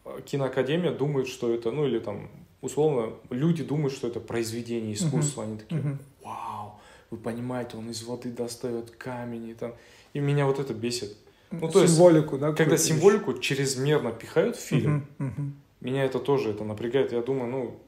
э, 0.05 0.21
киноакадемия 0.23 0.91
думает, 0.91 1.27
что 1.27 1.51
это, 1.51 1.71
ну 1.71 1.85
или 1.87 1.97
там, 1.97 2.29
условно, 2.61 3.13
люди 3.31 3.63
думают, 3.63 3.93
что 3.93 4.07
это 4.07 4.19
произведение 4.19 4.93
искусства, 4.93 5.43
они 5.43 5.57
такие, 5.57 5.81
Мгм. 5.81 5.99
вау, 6.23 6.79
вы 7.09 7.17
понимаете, 7.17 7.77
он 7.77 7.89
из 7.89 8.03
воды 8.03 8.29
достает 8.29 8.91
камень, 8.91 9.49
и 9.49 9.53
там, 9.55 9.73
и 10.13 10.19
меня 10.19 10.45
вот 10.45 10.59
это 10.59 10.75
бесит. 10.75 11.17
Ну, 11.49 11.71
то 11.71 11.81
есть, 11.81 11.95
Символику, 11.95 12.37
да? 12.37 12.53
Когда 12.53 12.77
символику 12.77 13.33
чрезмерно 13.33 14.11
пихают 14.11 14.57
в 14.57 14.59
фильм, 14.59 15.07
Мгм, 15.17 15.29
мгм. 15.29 15.55
меня 15.81 16.05
это 16.05 16.19
тоже 16.19 16.51
это 16.51 16.63
напрягает, 16.63 17.11
я 17.11 17.21
думаю, 17.21 17.49
ну, 17.49 17.79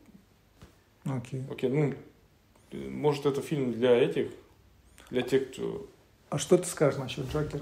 Окей. 1.18 1.44
Окей, 1.52 1.70
ну, 1.70 1.94
э, 2.72 2.90
может, 2.90 3.26
это 3.28 3.42
фильм 3.42 3.74
для 3.74 3.92
этих, 3.92 4.32
для 5.12 5.22
тех, 5.22 5.52
кто... 5.52 5.88
А 6.32 6.38
что 6.38 6.58
ты 6.58 6.66
скажешь 6.66 6.98
насчет 6.98 7.30
Джокера? 7.30 7.62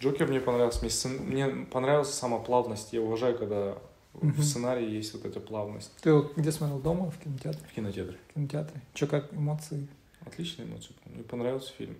Джокер 0.00 0.26
мне 0.26 0.40
понравился, 0.40 0.80
мне, 0.80 0.88
сцен- 0.90 1.20
мне 1.20 1.46
понравилась 1.66 2.14
сама 2.14 2.38
плавность. 2.38 2.92
Я 2.94 3.02
уважаю, 3.02 3.36
когда 3.36 3.76
Мгм. 4.14 4.32
в 4.32 4.42
сценарии 4.42 4.88
есть 4.90 5.12
вот 5.12 5.26
эта 5.26 5.38
плавность 5.38 5.92
Ты 6.00 6.22
где 6.34 6.50
смотрел? 6.50 6.80
Дома, 6.80 7.10
в 7.10 7.18
кинотеатре? 7.18 7.60
в 7.70 7.74
кинотеатре. 7.74 8.16
В 8.30 8.34
кинотеатре. 8.34 8.80
Че, 8.94 9.06
как 9.06 9.32
эмоции? 9.34 9.86
Отличные 10.26 10.66
эмоции, 10.66 10.92
мне 11.04 11.22
понравился 11.22 11.72
фильм. 11.74 11.94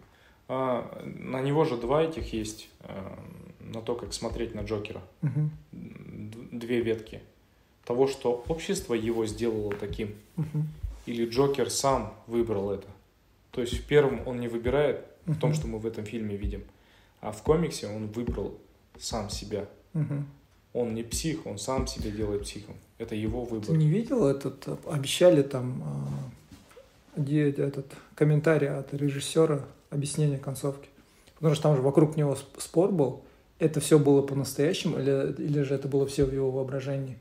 А, 0.48 1.04
на 1.04 1.42
него 1.42 1.66
же 1.66 1.76
два 1.76 2.02
этих 2.02 2.32
есть, 2.32 2.70
э, 2.80 3.16
на 3.60 3.82
то, 3.82 3.94
как 3.94 4.14
смотреть 4.14 4.54
на 4.54 4.60
Джокера. 4.62 5.02
Д- 5.22 6.38
Две 6.52 6.80
ветки. 6.80 7.20
Того, 7.84 8.06
что 8.08 8.42
общество 8.48 8.94
его 8.94 9.26
сделало 9.26 9.74
таким, 9.74 10.14
мгм, 10.36 10.66
или 11.04 11.26
Джокер 11.28 11.68
сам 11.70 12.14
выбрал 12.26 12.70
это. 12.70 12.86
То 13.50 13.60
есть 13.60 13.74
в 13.74 13.86
первом 13.86 14.26
он 14.26 14.40
не 14.40 14.48
выбирает, 14.48 15.04
в 15.32 15.38
том, 15.38 15.54
что 15.54 15.66
мы 15.66 15.78
в 15.78 15.86
этом 15.86 16.04
фильме 16.04 16.36
видим. 16.36 16.62
А 17.20 17.32
в 17.32 17.42
комиксе 17.42 17.86
он 17.88 18.06
выбрал 18.08 18.58
сам 18.98 19.30
себя. 19.30 19.66
Он 20.74 20.94
не 20.94 21.02
псих, 21.02 21.46
он 21.46 21.58
сам 21.58 21.86
себя 21.86 22.10
делает 22.10 22.42
психом. 22.42 22.74
Это 22.98 23.14
его 23.14 23.44
Ты 23.46 23.54
выбор. 23.54 23.76
не 23.76 23.88
видел 23.88 24.26
этот, 24.26 24.68
э, 24.68 24.76
обещали 24.90 25.42
там 25.42 25.82
а, 25.84 27.20
где 27.20 27.50
этот 27.50 27.86
комментарий 28.14 28.68
от 28.68 28.92
режиссера, 28.92 29.64
объяснение 29.90 30.38
концовки. 30.38 30.88
Потому 31.36 31.54
что 31.54 31.62
там 31.64 31.76
же 31.76 31.82
вокруг 31.82 32.16
него 32.16 32.34
сп- 32.34 32.60
спор 32.60 32.92
был, 32.92 33.22
это 33.58 33.80
все 33.80 33.98
было 33.98 34.20
по-настоящему 34.22 34.98
или, 34.98 35.32
или 35.38 35.62
же 35.62 35.74
это 35.74 35.88
было 35.88 36.06
все 36.06 36.24
в 36.26 36.32
его 36.34 36.50
воображении. 36.50 37.16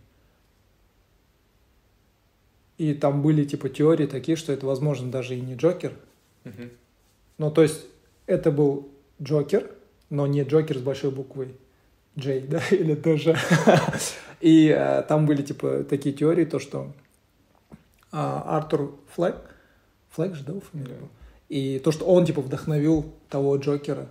И 2.78 2.94
там 2.94 3.22
были 3.22 3.44
типа 3.46 3.70
теории 3.70 4.06
такие, 4.06 4.36
что 4.36 4.52
это 4.54 4.66
возможно 4.66 5.10
даже 5.10 5.36
и 5.36 5.42
не 5.42 5.56
Джокер. 5.56 5.94
Мгм. 6.44 6.70
Ну, 7.40 7.50
то 7.52 7.64
есть 7.64 7.86
это 8.28 8.52
был 8.52 8.90
Джокер, 9.22 9.72
но 10.10 10.28
не 10.28 10.44
Джокер 10.44 10.78
с 10.78 10.82
большой 10.82 11.10
буквой 11.12 11.56
Джей, 12.18 12.42
да, 12.48 12.62
или 12.70 12.94
даже. 12.94 13.36
И 14.40 14.68
э, 14.68 15.02
там 15.04 15.26
были 15.26 15.42
типа 15.42 15.84
такие 15.84 16.14
теории, 16.14 16.46
то 16.46 16.60
что 16.60 16.94
а, 18.12 18.58
Артур 18.58 18.96
Флэг, 19.16 19.36
Флэг 20.12 20.36
же, 20.36 20.44
да, 20.44 20.54
фамилия 20.72 20.94
Да. 20.94 21.00
была? 21.00 21.10
И 21.50 21.80
то, 21.80 21.92
что 21.92 22.06
он 22.06 22.26
типа 22.26 22.42
вдохновил 22.42 23.06
того 23.30 23.56
Джокера. 23.58 24.08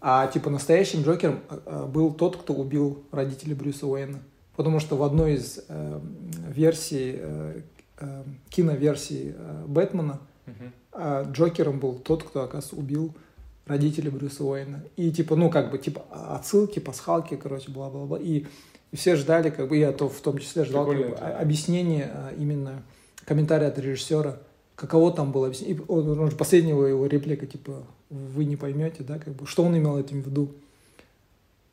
А 0.00 0.26
типа 0.28 0.50
настоящим 0.50 1.02
Джокером 1.02 1.40
э, 1.48 1.58
э, 1.66 1.86
был 1.86 2.12
тот, 2.12 2.36
кто 2.36 2.54
убил 2.54 3.02
родителей 3.10 3.54
Брюса 3.54 3.86
Уэйна. 3.86 4.20
Потому 4.54 4.78
что 4.80 4.96
в 4.96 5.02
одной 5.02 5.34
из 5.34 5.58
э, 5.68 6.00
версий, 6.48 7.16
э, 7.18 7.60
э, 7.98 8.24
киноверсий 8.50 9.34
э, 9.36 9.64
Бэтмена 9.66 10.20
Мгм. 10.46 10.72
а 10.92 11.24
Джокером 11.24 11.80
был 11.80 11.94
тот, 11.98 12.22
кто, 12.22 12.42
оказывается, 12.42 12.76
убил 12.76 13.12
родителей 13.66 14.10
Брюса 14.10 14.44
Уэйна. 14.44 14.82
И, 14.96 15.10
типа, 15.10 15.36
ну, 15.36 15.50
как 15.50 15.70
бы, 15.70 15.78
типа, 15.78 16.04
отсылки, 16.10 16.78
пасхалки, 16.78 17.36
короче, 17.36 17.70
бла-бла-бла. 17.70 18.18
И, 18.18 18.46
и 18.92 18.96
все 18.96 19.16
ждали, 19.16 19.50
как 19.50 19.68
бы, 19.68 19.76
я 19.76 19.92
то 19.92 20.08
в 20.08 20.20
том 20.20 20.38
числе 20.38 20.64
ждал 20.64 20.86
как 20.86 20.96
бы, 20.96 21.14
объяснение, 21.16 22.10
а, 22.12 22.32
именно 22.38 22.82
комментария 23.24 23.68
от 23.68 23.78
режиссера, 23.78 24.38
каково 24.76 25.12
там 25.12 25.32
было 25.32 25.46
объяснение. 25.48 25.76
И 25.76 25.80
он, 25.88 26.18
он 26.18 26.30
последнего 26.30 26.86
его 26.86 27.06
реплика, 27.06 27.46
типа, 27.46 27.82
вы 28.08 28.44
не 28.44 28.56
поймете, 28.56 29.02
да, 29.02 29.18
как 29.18 29.34
бы, 29.34 29.46
что 29.46 29.64
он 29.64 29.76
имел 29.76 29.98
этим 29.98 30.22
в 30.22 30.26
виду. 30.26 30.52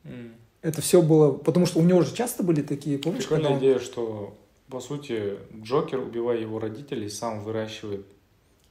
М. 0.03 0.33
Это 0.61 0.81
все 0.81 1.01
было, 1.01 1.33
потому 1.33 1.65
что 1.65 1.79
у 1.79 1.83
него 1.83 2.01
же 2.01 2.15
часто 2.15 2.41
были 2.41 2.61
такие, 2.61 2.97
помнишь, 2.97 3.27
Прикольная 3.27 3.51
он- 3.51 3.59
идея, 3.59 3.79
что, 3.79 4.33
по 4.69 4.79
сути, 4.79 5.37
Джокер, 5.61 5.99
убивая 5.99 6.39
его 6.39 6.57
родителей, 6.57 7.09
сам 7.09 7.43
выращивает 7.43 8.05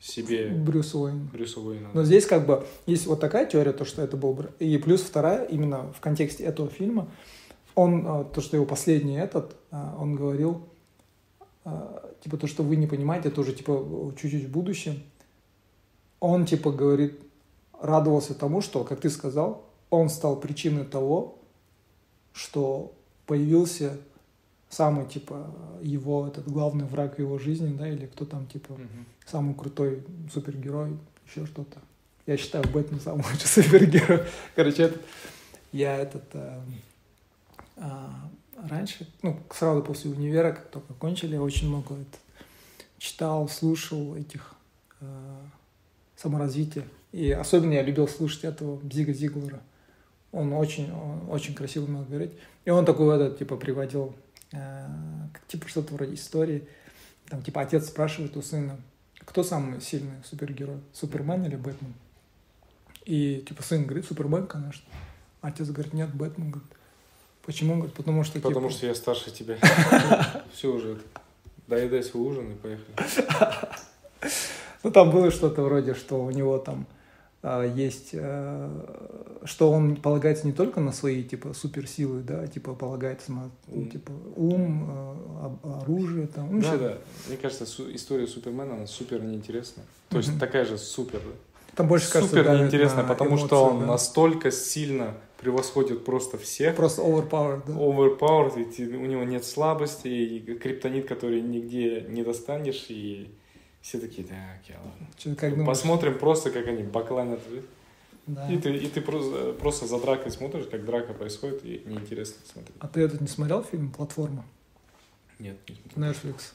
себе 0.03 0.49
Брюс 0.49 0.95
Уэйн. 0.95 1.31
Брюса 1.33 1.61
Уэйна. 1.61 1.91
Но 1.95 2.03
здесь 2.03 2.27
как 2.27 2.45
бы 2.45 2.67
есть 2.87 3.07
вот 3.07 3.21
такая 3.21 3.47
теория, 3.47 3.73
то, 3.73 3.85
что 3.85 4.03
это 4.03 4.17
был... 4.17 4.37
И 4.59 4.77
плюс 4.79 5.01
вторая, 5.01 5.45
именно 5.45 5.93
в 5.93 6.01
контексте 6.01 6.43
этого 6.43 6.69
фильма, 6.69 7.09
он, 7.77 8.05
а, 8.07 8.25
то, 8.25 8.41
что 8.41 8.57
его 8.57 8.67
последний 8.67 9.15
этот, 9.15 9.55
а, 9.71 9.97
он 9.99 10.17
говорил, 10.17 10.63
а, 11.65 12.11
типа, 12.21 12.37
то, 12.37 12.49
что 12.49 12.65
вы 12.65 12.75
не 12.75 12.89
понимаете, 12.89 13.29
это 13.29 13.41
уже, 13.41 13.53
типа, 13.53 14.13
чуть-чуть 14.21 14.47
в 14.47 14.51
будущем. 14.51 15.01
Он, 16.19 16.47
типа, 16.47 16.73
говорит, 16.73 17.21
радовался 17.81 18.35
тому, 18.35 18.61
что, 18.61 18.83
как 18.83 19.01
ты 19.01 19.09
сказал, 19.09 19.65
он 19.89 20.09
стал 20.09 20.35
причиной 20.35 20.85
того, 20.85 21.39
что 22.33 22.93
появился 23.27 23.99
самый, 24.73 25.07
типа, 25.07 25.55
его, 25.83 26.27
этот 26.27 26.49
главный 26.49 26.87
враг 26.87 27.17
в 27.17 27.19
его 27.19 27.39
жизни, 27.39 27.77
да, 27.77 27.87
или 27.87 28.07
кто 28.07 28.25
там, 28.25 28.47
типа, 28.47 28.73
Мгм. 28.73 29.07
самый 29.27 29.55
крутой 29.55 30.03
супергерой, 30.33 30.97
еще 31.27 31.45
что-то. 31.47 31.79
Я 32.27 32.39
считаю, 32.39 32.65
Бэтмен 32.73 32.99
самый 32.99 33.23
лучший 33.31 33.49
супергерой. 33.49 34.23
Короче, 34.57 34.85
это, 34.85 34.99
я 35.73 35.99
этот 35.99 36.25
э, 36.33 36.61
а, 37.77 38.31
раньше, 38.69 39.07
ну, 39.21 39.39
сразу 39.51 39.83
после 39.83 40.11
универа, 40.11 40.53
как 40.53 40.71
только 40.71 40.95
кончили, 40.95 41.35
я 41.35 41.43
очень 41.43 41.69
много 41.69 41.95
это, 41.95 42.19
читал, 42.97 43.49
слушал 43.49 44.17
этих 44.17 44.55
э, 45.01 45.07
саморазвития. 46.17 46.85
И 47.13 47.31
особенно 47.31 47.75
я 47.75 47.83
любил 47.83 48.09
слушать 48.09 48.45
этого 48.45 48.81
Зига 48.91 49.13
Зиглера. 49.13 49.61
Он 50.31 50.55
очень, 50.55 50.91
он 50.91 51.29
очень 51.29 51.55
красиво 51.55 51.87
много 51.87 52.07
говорит. 52.07 52.33
И 52.65 52.71
он 52.71 52.87
такой 52.87 53.15
этот, 53.15 53.39
типа, 53.39 53.57
приводил, 53.57 54.15
э, 54.15 54.32
типа, 55.49 55.69
что-то 55.69 55.95
вроде 55.95 56.15
истории. 56.15 56.69
Там, 57.29 57.43
типа, 57.43 57.63
отец 57.63 57.87
спрашивает 57.87 58.37
у 58.37 58.43
сына, 58.43 58.79
кто 59.21 59.43
самый 59.43 59.81
сильный 59.81 60.23
супергерой, 60.25 60.81
Супермен 60.93 61.45
или 61.45 61.57
Бэтмен? 61.57 61.95
И, 63.05 63.45
типа, 63.47 63.63
сын 63.63 63.85
говорит, 63.85 64.07
Супермен, 64.07 64.47
конечно. 64.47 64.85
Отец 65.41 65.69
говорит, 65.69 65.93
нет, 65.93 66.15
Бэтмен. 66.15 66.51
Говорит, 66.51 66.73
Почему? 67.45 67.75
Говорит, 67.75 67.95
потому 67.95 68.23
что, 68.23 68.41
Потому 68.41 68.69
типа, 68.69 68.71
что 68.71 68.87
я 68.87 68.95
старше 68.95 69.31
тебя. 69.33 69.57
Все 70.53 70.73
уже. 70.73 70.99
Доедай 71.67 72.03
свой 72.03 72.23
ужин 72.29 72.53
и 72.53 72.55
поехали. 72.55 72.97
Ну, 74.85 74.91
там 74.91 75.13
было 75.13 75.31
что-то 75.31 75.63
вроде, 75.63 75.95
что 75.95 76.25
у 76.25 76.31
него 76.33 76.59
там 76.59 76.89
есть, 77.43 78.11
э, 78.13 78.69
что 79.45 79.71
он 79.73 79.97
полагается 79.97 80.47
не 80.47 80.53
только 80.53 80.81
на 80.81 80.93
свои, 80.93 81.25
типа, 81.25 81.55
суперсилы, 81.55 82.21
да, 82.23 82.47
типа, 82.47 82.75
полагается 82.75 83.33
на, 83.33 83.51
Ум. 83.69 83.91
типа, 83.91 84.13
ум, 84.37 84.91
э, 85.63 85.81
оружие, 85.83 86.29
там, 86.29 86.55
ну, 86.57 86.63
Да, 86.63 86.77
да. 86.77 86.99
Мне 87.29 87.37
кажется, 87.37 87.67
су- 87.67 87.93
история 87.95 88.27
Супермена, 88.29 88.75
она 88.75 88.87
супер 88.87 89.23
неинтересная. 89.23 89.85
То 90.09 90.19
есть 90.19 90.31
Мгм. 90.31 90.39
такая 90.39 90.65
же 90.65 90.79
супер. 90.79 91.21
Там 91.75 91.89
больше, 91.89 92.13
кажется, 92.13 92.31
Супер 92.37 92.45
давит 92.45 92.61
неинтересная, 92.61 93.03
на 93.03 93.09
потому 93.09 93.37
что 93.39 93.57
эмоции, 93.57 93.75
он 93.75 93.81
да. 93.81 93.87
настолько 93.87 94.51
сильно 94.51 95.15
превосходит 95.41 96.05
просто 96.05 96.39
всех. 96.39 96.77
Просто 96.77 97.03
overpowered, 97.03 97.63
да. 97.67 97.73
Overpowered, 97.73 98.53
ведь 98.57 98.79
у 98.79 99.05
него 99.07 99.25
нет 99.25 99.45
слабости, 99.45 100.07
и 100.07 100.55
криптонит, 100.55 101.09
который 101.09 101.41
нигде 101.41 102.07
не 102.09 102.23
достанешь, 102.23 102.87
и 102.91 103.35
все 103.83 103.99
такие, 103.99 104.27
так, 104.27 104.61
я 104.69 104.77
ладно. 104.77 105.37
Как 105.37 105.51
думаешь? 105.51 105.67
Посмотрим 105.67 106.19
просто, 106.19 106.51
как 106.51 106.67
они 106.69 106.85
бакланят. 106.85 107.41
Да. 108.27 108.49
И 108.49 108.57
ты, 108.57 108.77
и 108.77 108.89
ты 108.89 109.01
просто, 109.01 109.53
просто 109.55 109.87
за 109.87 110.01
дракой 110.01 110.31
смотришь, 110.31 110.67
как 110.71 110.85
драка 110.85 111.13
происходит, 111.13 111.65
и 111.65 111.83
неинтересно 111.85 112.37
смотреть. 112.51 112.77
А 112.79 112.87
ты 112.87 113.01
этот 113.01 113.21
не 113.21 113.27
смотрел 113.27 113.65
фильм 113.65 113.91
«Платформа»? 113.91 114.45
Нет, 115.41 115.57
не. 115.69 116.03
Netflix. 116.03 116.53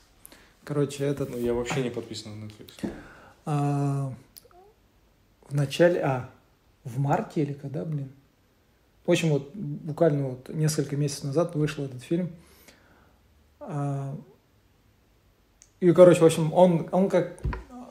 Короче, 0.64 1.04
этот... 1.04 1.30
Ну, 1.30 1.38
я 1.38 1.54
вообще 1.54 1.84
не 1.84 1.90
подписан 1.90 2.40
на 2.40 2.46
Netflix. 2.46 2.90
а, 3.46 4.14
в 5.50 5.54
начале... 5.54 6.00
А, 6.02 6.30
в 6.86 7.00
марте 7.00 7.42
или 7.42 7.52
когда, 7.52 7.84
блин? 7.84 8.10
В 9.06 9.12
общем, 9.12 9.30
вот 9.30 9.54
буквально 9.54 10.30
вот 10.30 10.48
несколько 10.48 10.96
месяцев 10.96 11.26
назад 11.26 11.56
вышел 11.56 11.84
этот 11.84 12.02
фильм. 12.02 12.32
А, 13.60 14.16
и, 15.80 15.92
короче, 15.92 16.22
в 16.22 16.26
общем, 16.26 16.54
он, 16.54 16.88
он 16.92 17.10
как 17.10 17.38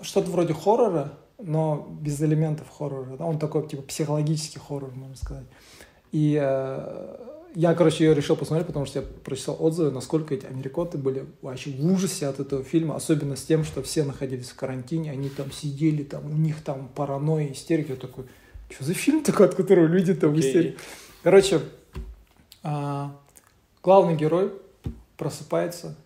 что-то 0.03 0.31
вроде 0.31 0.55
хоррора, 0.55 1.13
но 1.39 1.87
без 2.01 2.21
элементов 2.21 2.69
хоррора. 2.69 3.17
Он 3.19 3.39
такой, 3.39 3.67
типа, 3.69 3.83
психологический 3.83 4.59
хоррор, 4.59 4.93
можно 4.95 5.17
сказать. 5.17 5.47
И 6.13 6.39
э, 6.41 7.17
я, 7.55 7.75
короче, 7.75 8.05
ее 8.05 8.15
решил 8.15 8.37
посмотреть, 8.37 8.67
потому 8.67 8.87
что 8.87 9.01
я 9.01 9.07
прочитал 9.25 9.57
отзывы, 9.59 9.91
насколько 9.91 10.35
эти 10.35 10.47
америкоты 10.47 10.99
были 10.99 11.27
вообще 11.43 11.71
в 11.71 11.93
ужасе 11.93 12.27
от 12.27 12.41
этого 12.41 12.65
фильма, 12.65 12.97
особенно 12.97 13.37
с 13.37 13.45
тем, 13.45 13.65
что 13.65 13.83
все 13.83 14.05
находились 14.05 14.51
в 14.51 14.57
карантине, 14.57 15.11
они 15.11 15.29
там 15.29 15.53
сидели, 15.53 16.03
там 16.03 16.27
у 16.27 16.37
них 16.37 16.63
там 16.63 16.89
паранойя, 16.95 17.53
истерика. 17.53 17.93
Я 17.93 17.99
такой, 17.99 18.25
что 18.71 18.85
за 18.85 18.95
фильм 18.95 19.23
такой, 19.23 19.47
от 19.47 19.55
которого 19.55 19.87
люди 19.87 20.15
там 20.15 20.31
в 20.31 20.39
Окей. 20.39 20.49
истерике? 20.49 20.79
Короче, 21.23 21.61
а, 22.63 23.17
главный 23.83 24.17
герой 24.17 24.53
просыпается 25.17 25.97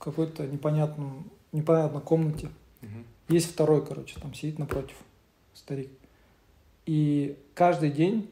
в 0.00 0.04
какой-то 0.04 0.46
непонятном, 0.46 1.30
непонятной 1.52 2.00
комнате. 2.00 2.48
Мгм. 2.80 3.04
Есть 3.28 3.52
второй, 3.52 3.84
короче, 3.84 4.18
там 4.18 4.32
сидит 4.32 4.58
напротив 4.58 4.96
старик. 5.52 5.90
И 6.86 7.36
каждый 7.54 7.90
день 7.90 8.22
Тебе 8.22 8.30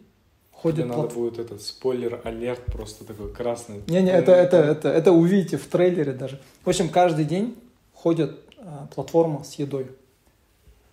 ходит 0.53 0.87
надо 0.87 1.03
плат- 1.03 1.15
будет 1.15 1.39
этот 1.39 1.61
спойлер-алерт 1.61 2.65
просто 2.73 3.05
такой 3.05 3.31
красный. 3.33 3.83
Не-не, 3.87 4.11
это, 4.11 4.33
это, 4.33 4.57
это, 4.57 4.89
это 4.89 5.13
увидите 5.13 5.59
в 5.59 5.67
трейлере 5.67 6.13
даже. 6.13 6.41
В 6.65 6.69
общем, 6.69 6.89
каждый 6.89 7.27
день 7.27 7.55
ходит 7.93 8.41
а, 8.57 8.89
платформа 8.95 9.45
с 9.45 9.55
едой. 9.55 9.89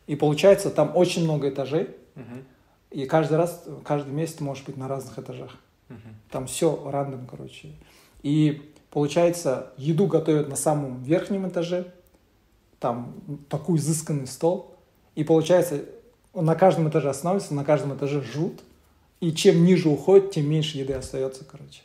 И 0.07 0.17
получается, 0.17 0.69
там 0.69 0.91
очень 0.95 1.23
много 1.23 1.47
этажей. 1.49 1.87
Мгм. 2.15 2.43
И 2.91 3.05
каждый 3.05 3.37
раз, 3.37 3.63
каждый 3.85 4.11
месяц 4.11 4.41
может 4.41 4.65
быть 4.65 4.75
на 4.75 4.89
разных 4.89 5.17
этажах. 5.17 5.55
Мгм. 5.87 6.15
Там 6.29 6.47
все 6.47 6.89
рандом, 6.91 7.27
короче. 7.27 7.71
И 8.23 8.61
получается, 8.95 9.73
еду 9.75 10.07
готовят 10.07 10.47
на 10.47 10.55
самом 10.55 11.03
верхнем 11.03 11.49
этаже. 11.49 11.91
Там 12.79 13.13
такой 13.49 13.75
изысканный 13.75 14.25
стол. 14.25 14.73
И 15.15 15.25
получается, 15.25 15.83
на 16.33 16.55
каждом 16.55 16.87
этаже 16.87 17.09
останавливаются, 17.09 17.53
на 17.55 17.65
каждом 17.65 17.97
этаже 17.97 18.21
жрут. 18.21 18.61
И 19.19 19.33
чем 19.33 19.65
ниже 19.65 19.89
уходит, 19.89 20.31
тем 20.31 20.49
меньше 20.49 20.77
еды 20.77 20.93
остается, 20.93 21.43
короче. 21.43 21.81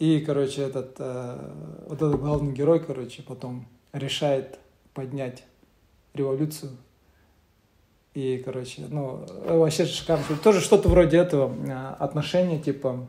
И, 0.00 0.18
короче, 0.26 0.62
этот, 0.62 0.96
э, 0.98 1.52
вот 1.86 2.02
этот 2.02 2.20
главный 2.20 2.52
герой, 2.52 2.80
короче, 2.84 3.22
потом 3.22 3.66
решает 3.92 4.58
поднять 4.92 5.44
революцию. 6.14 6.72
И, 8.14 8.42
короче, 8.44 8.82
ну, 8.88 9.24
вообще 9.46 9.86
шикарно. 9.86 10.24
Тоже 10.42 10.60
что-то 10.60 10.88
вроде 10.88 11.18
этого 11.18 11.54
э, 11.64 11.94
отношения, 12.00 12.58
типа, 12.58 13.06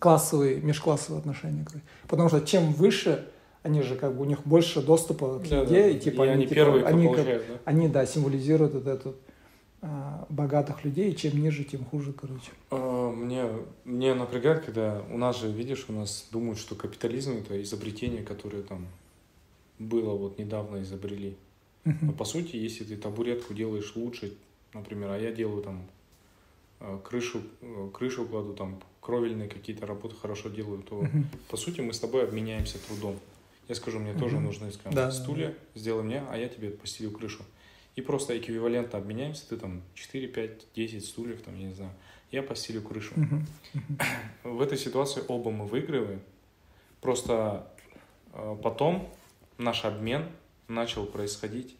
классовые, 0.00 0.60
межклассовые 0.60 1.20
отношения. 1.20 1.64
Потому 2.08 2.28
что 2.28 2.40
чем 2.40 2.72
выше, 2.72 3.28
они 3.62 3.82
же 3.82 3.94
как 3.94 4.16
бы 4.16 4.22
у 4.22 4.24
них 4.24 4.40
больше 4.44 4.82
доступа 4.82 5.38
к 5.38 5.44
еде, 5.44 5.64
да. 5.66 5.88
и 5.88 5.98
типа 6.00 6.24
И 6.24 6.28
они 6.28 6.42
типа, 6.44 6.54
первые, 6.54 6.84
они, 6.86 7.14
как- 7.14 7.26
да? 7.26 7.40
они, 7.64 7.88
да, 7.88 8.06
символизируют 8.06 8.74
вот 8.74 8.86
этот 8.86 9.16
а, 9.82 10.26
богатых 10.30 10.84
людей, 10.84 11.12
и 11.12 11.16
чем 11.16 11.40
ниже, 11.40 11.64
тем 11.64 11.84
хуже, 11.84 12.12
короче. 12.12 12.50
А, 12.70 13.10
Мне, 13.12 13.44
мне 13.84 14.14
напрягает, 14.14 14.64
когда 14.64 15.02
у 15.10 15.18
нас 15.18 15.38
же, 15.38 15.50
видишь, 15.50 15.86
у 15.88 15.92
нас 15.92 16.26
думают, 16.32 16.58
что 16.58 16.74
капитализм 16.74 17.36
это 17.38 17.62
изобретение, 17.62 18.22
которое 18.22 18.62
там 18.62 18.86
было 19.78 20.14
вот 20.16 20.38
недавно 20.38 20.82
изобрели. 20.82 21.36
Но 21.84 22.12
по 22.12 22.24
сути, 22.24 22.56
если 22.56 22.84
ты 22.84 22.96
табуретку 22.96 23.54
делаешь 23.54 23.92
лучше, 23.96 24.34
например, 24.74 25.10
а 25.10 25.18
я 25.18 25.32
делаю 25.32 25.62
там 25.62 25.82
э, 26.80 26.98
крышу, 27.02 27.40
э, 27.62 27.88
крышу 27.92 28.26
кладу, 28.26 28.52
там 28.52 28.80
кровельные 29.00 29.48
какие-то 29.48 29.86
работы 29.86 30.14
хорошо 30.16 30.48
делаю, 30.48 30.82
то 30.82 31.06
по 31.48 31.56
сути 31.56 31.80
мы 31.80 31.92
с 31.92 32.00
тобой 32.00 32.24
обменяемся 32.24 32.78
трудом. 32.86 33.18
Я 33.68 33.74
скажу, 33.74 33.98
мне 34.00 34.14
тоже 34.14 34.40
нужны 34.40 34.72
скажем, 34.72 34.92
Да, 34.92 35.06
да, 35.06 35.12
стулья, 35.12 35.54
сделай 35.74 36.02
мне, 36.02 36.22
а 36.28 36.36
я 36.36 36.48
тебе 36.48 36.70
постелю 36.70 37.10
крышу. 37.12 37.44
И 37.96 38.02
просто 38.02 38.36
эквивалентно 38.38 38.98
обменяемся, 38.98 39.48
ты 39.48 39.56
там 39.56 39.82
4, 39.94 40.28
5, 40.28 40.66
10 40.74 41.04
стульев, 41.04 41.42
там, 41.42 41.58
я 41.58 41.68
не 41.68 41.74
знаю, 41.74 41.92
я 42.30 42.42
постелю 42.42 42.82
крышу. 42.82 43.14
В 44.44 44.60
этой 44.60 44.78
ситуации 44.78 45.22
оба 45.26 45.50
мы 45.50 45.66
выигрываем. 45.66 46.20
Просто 47.00 47.66
э, 48.32 48.56
потом 48.62 49.08
наш 49.58 49.84
обмен 49.84 50.26
начал 50.68 51.06
происходить 51.06 51.76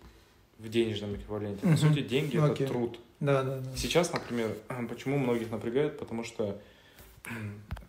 в 0.59 0.69
денежном 0.69 1.15
эквиваленте. 1.15 1.67
По 1.67 1.77
сути, 1.77 2.01
деньги 2.03 2.37
это 2.37 2.67
труд. 2.67 2.99
Да, 3.21 3.43
да, 3.43 3.59
да. 3.61 3.77
Сейчас, 3.77 4.13
например, 4.13 4.57
почему 4.89 5.19
многих 5.19 5.51
напрягает, 5.51 5.99
потому 5.99 6.25
что 6.25 6.61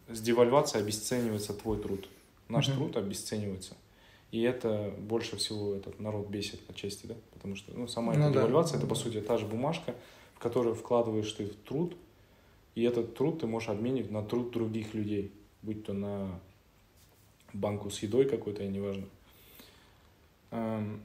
с 0.08 0.22
девальвацией 0.22 0.84
обесценивается 0.84 1.54
твой 1.54 1.82
труд. 1.82 2.08
Наш 2.50 2.68
Мгм. 2.68 2.78
труд 2.78 2.98
обесценивается. 2.98 3.76
И 4.32 4.42
это 4.42 4.94
больше 4.98 5.36
всего 5.38 5.76
этот 5.76 6.00
народ 6.00 6.30
бесит 6.30 6.62
отчасти, 6.70 7.06
да? 7.06 7.16
Потому 7.34 7.56
что 7.56 7.74
ну, 7.74 7.88
сама 7.88 8.14
Ну 8.14 8.20
эта 8.20 8.34
да, 8.34 8.40
девальвация, 8.40 8.78
это 8.78 8.88
по 8.88 8.96
сути 8.96 9.20
та 9.22 9.38
же 9.38 9.46
бумажка, 9.46 9.96
в 10.36 10.40
которую 10.40 10.76
вкладываешь 10.76 11.32
ты 11.32 11.46
в 11.48 11.56
труд, 11.56 11.96
и 12.76 12.84
этот 12.84 13.16
труд 13.16 13.40
ты 13.40 13.48
можешь 13.48 13.70
обменивать 13.70 14.12
на 14.12 14.24
труд 14.24 14.52
других 14.52 14.94
людей, 14.94 15.34
будь 15.62 15.86
то 15.86 15.94
на 15.94 16.40
банку 17.54 17.90
с 17.90 18.00
едой 18.00 18.26
какой-то, 18.26 18.66
неважно. 18.66 19.06
Эм, 20.52 21.04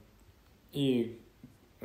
И 0.72 1.18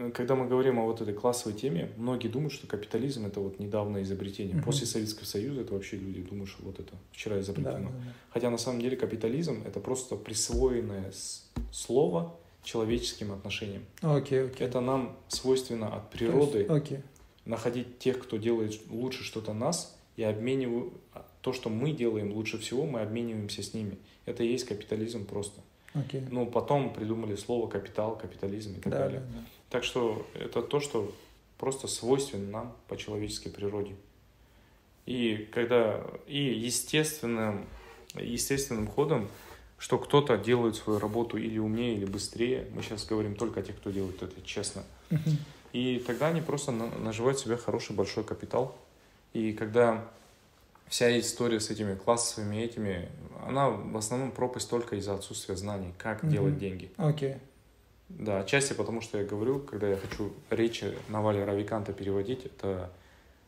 когда 0.10 0.36
мы 0.36 0.48
говорим 0.48 0.80
о 0.80 0.86
вот 0.86 1.02
этой 1.02 1.14
классовой 1.14 1.58
теме, 1.58 1.92
многие 1.98 2.28
думают, 2.28 2.54
что 2.54 2.66
капитализм 2.68 3.26
это 3.28 3.40
вот 3.40 3.60
недавнее 3.60 4.04
изобретение. 4.04 4.56
Мгм. 4.56 4.64
После 4.64 4.88
Советского 4.88 5.26
Союза 5.26 5.62
это 5.62 5.74
вообще 5.74 5.98
люди 5.98 6.22
думают, 6.24 6.50
что 6.50 6.64
вот 6.64 6.80
это 6.80 6.94
вчера 7.12 7.36
Да, 7.36 7.42
изобретено. 7.42 7.90
да, 7.90 7.96
да. 8.06 8.14
Хотя 8.32 8.50
на 8.50 8.58
самом 8.58 8.82
деле 8.82 8.98
капитализм 8.98 9.62
это 9.66 9.80
просто 9.80 10.16
присвоенное 10.16 11.12
слово 11.72 12.36
человеческим 12.64 13.32
отношениям. 13.32 13.84
Окей, 14.02 14.46
окей. 14.46 14.68
Это 14.68 14.82
нам 14.82 15.18
свойственно 15.28 15.96
от 15.96 16.10
То 16.12 16.18
природы 16.18 16.58
есть, 16.60 16.70
Окей. 16.70 17.00
находить 17.46 18.00
тех, 18.00 18.20
кто 18.20 18.38
делает 18.38 18.80
лучше 18.90 19.24
что-то 19.24 19.54
нас, 19.54 19.98
и 20.18 20.24
обмениваю 20.24 20.94
то, 21.42 21.54
что 21.54 21.70
мы 21.70 21.92
делаем 21.92 22.32
лучше 22.34 22.58
всего, 22.60 22.86
мы 22.86 23.00
обмениваемся 23.02 23.64
с 23.64 23.74
ними. 23.74 23.98
Это 24.26 24.44
и 24.44 24.52
есть 24.52 24.66
капитализм 24.66 25.26
просто. 25.26 25.62
Окей. 25.94 26.22
Ну, 26.30 26.46
потом 26.46 26.94
придумали 26.94 27.36
слово 27.36 27.68
капитал, 27.68 28.18
капитализм 28.18 28.74
и 28.74 28.80
так 28.80 28.92
Да, 28.94 29.00
далее. 29.00 29.20
да, 29.22 29.26
да. 29.40 29.46
Так 29.72 29.84
что 29.84 30.28
это 30.36 30.62
то, 30.62 30.80
что 30.80 31.12
просто 31.58 31.88
свойственно 31.88 32.48
нам 32.52 32.76
по 32.88 32.98
человеческой 32.98 33.50
природе. 33.50 33.96
И 35.06 35.50
когда 35.52 36.04
и 36.28 36.44
естественным, 36.44 37.66
естественным 38.16 38.88
ходом, 38.88 39.30
что 39.80 39.98
кто-то 39.98 40.38
делает 40.38 40.76
свою 40.76 41.00
работу 41.00 41.38
или 41.38 41.58
умнее, 41.58 41.96
или 41.96 42.06
быстрее, 42.06 42.68
мы 42.76 42.84
сейчас 42.84 43.06
говорим 43.06 43.36
только 43.36 43.62
о 43.62 43.64
тех, 43.64 43.76
кто 43.78 43.90
делает 43.90 44.22
это 44.22 44.40
честно, 44.44 44.84
и 45.74 46.04
тогда 46.06 46.28
они 46.28 46.42
просто 46.42 46.72
на- 46.72 46.94
наживают 47.00 47.40
себе 47.40 47.58
хороший 47.58 47.96
большой 47.96 48.24
капитал. 48.24 48.76
И 49.34 49.54
когда 49.54 50.06
вся 50.88 51.18
история 51.20 51.60
с 51.60 51.70
этими 51.70 51.96
классовыми 51.96 52.58
этими, 52.58 53.10
она 53.48 53.70
в 53.70 53.96
основном 53.98 54.32
пропасть 54.32 54.70
только 54.70 54.98
из-за 54.98 55.16
отсутствия 55.16 55.56
знаний, 55.56 55.94
как 55.98 56.30
делать 56.30 56.60
деньги. 56.60 56.92
Окей. 56.98 57.36
Да, 58.20 58.40
отчасти 58.40 58.74
потому, 58.74 59.02
что 59.02 59.18
я 59.18 59.24
говорю, 59.24 59.60
когда 59.60 59.88
я 59.88 59.98
хочу 59.98 60.34
речи 60.50 60.94
Навали 61.10 61.40
Равиканта 61.40 61.94
переводить, 61.94 62.46
это, 62.46 62.92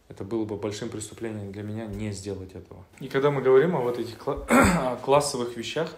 это 0.09 0.23
было 0.23 0.45
бы 0.45 0.57
большим 0.57 0.89
преступлением 0.89 1.51
для 1.51 1.63
меня 1.63 1.85
не 1.85 2.11
сделать 2.11 2.53
этого. 2.53 2.83
И 2.99 3.07
когда 3.07 3.31
мы 3.31 3.41
говорим 3.41 3.75
о 3.75 3.81
вот 3.81 3.99
этих 3.99 4.17
кла- 4.17 4.45
о 4.49 4.95
классовых 4.97 5.55
вещах, 5.57 5.93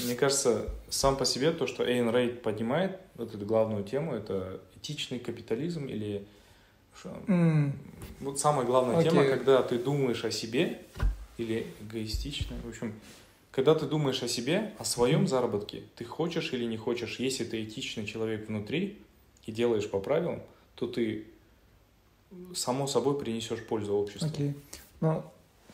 мне 0.00 0.14
кажется, 0.14 0.66
сам 0.90 1.16
по 1.16 1.24
себе 1.24 1.50
то, 1.52 1.66
что 1.66 1.84
Эйн 1.84 2.10
Рейд 2.10 2.42
поднимает, 2.42 2.98
вот 3.14 3.34
эту 3.34 3.44
главную 3.44 3.84
тему, 3.84 4.14
это 4.14 4.60
этичный 4.76 5.18
капитализм 5.18 5.86
или 5.86 6.26
М, 7.28 7.78
вот 8.20 8.40
самая 8.40 8.66
главная 8.66 8.98
Окей. 8.98 9.10
тема, 9.10 9.24
когда 9.24 9.62
ты 9.62 9.78
думаешь 9.78 10.24
о 10.24 10.30
себе 10.32 10.82
или 11.36 11.66
эгоистично, 11.80 12.56
в 12.64 12.68
общем, 12.68 12.92
когда 13.58 13.74
ты 13.74 13.86
думаешь 13.86 14.22
о 14.22 14.28
себе, 14.28 14.72
о 14.78 14.84
своем 14.84 15.26
заработке, 15.26 15.82
ты 15.96 16.04
хочешь 16.04 16.52
или 16.52 16.64
не 16.64 16.76
хочешь, 16.76 17.18
если 17.18 17.42
ты 17.42 17.64
этичный 17.64 18.06
человек 18.06 18.46
внутри 18.46 19.02
и 19.46 19.50
делаешь 19.50 19.90
по 19.90 19.98
правилам, 19.98 20.42
то 20.76 20.86
ты 20.86 21.26
само 22.54 22.86
собой 22.86 23.18
принесешь 23.18 23.66
пользу 23.66 23.94
обществу. 23.94 24.28
Окей. 24.28 24.54
Ну, 25.00 25.24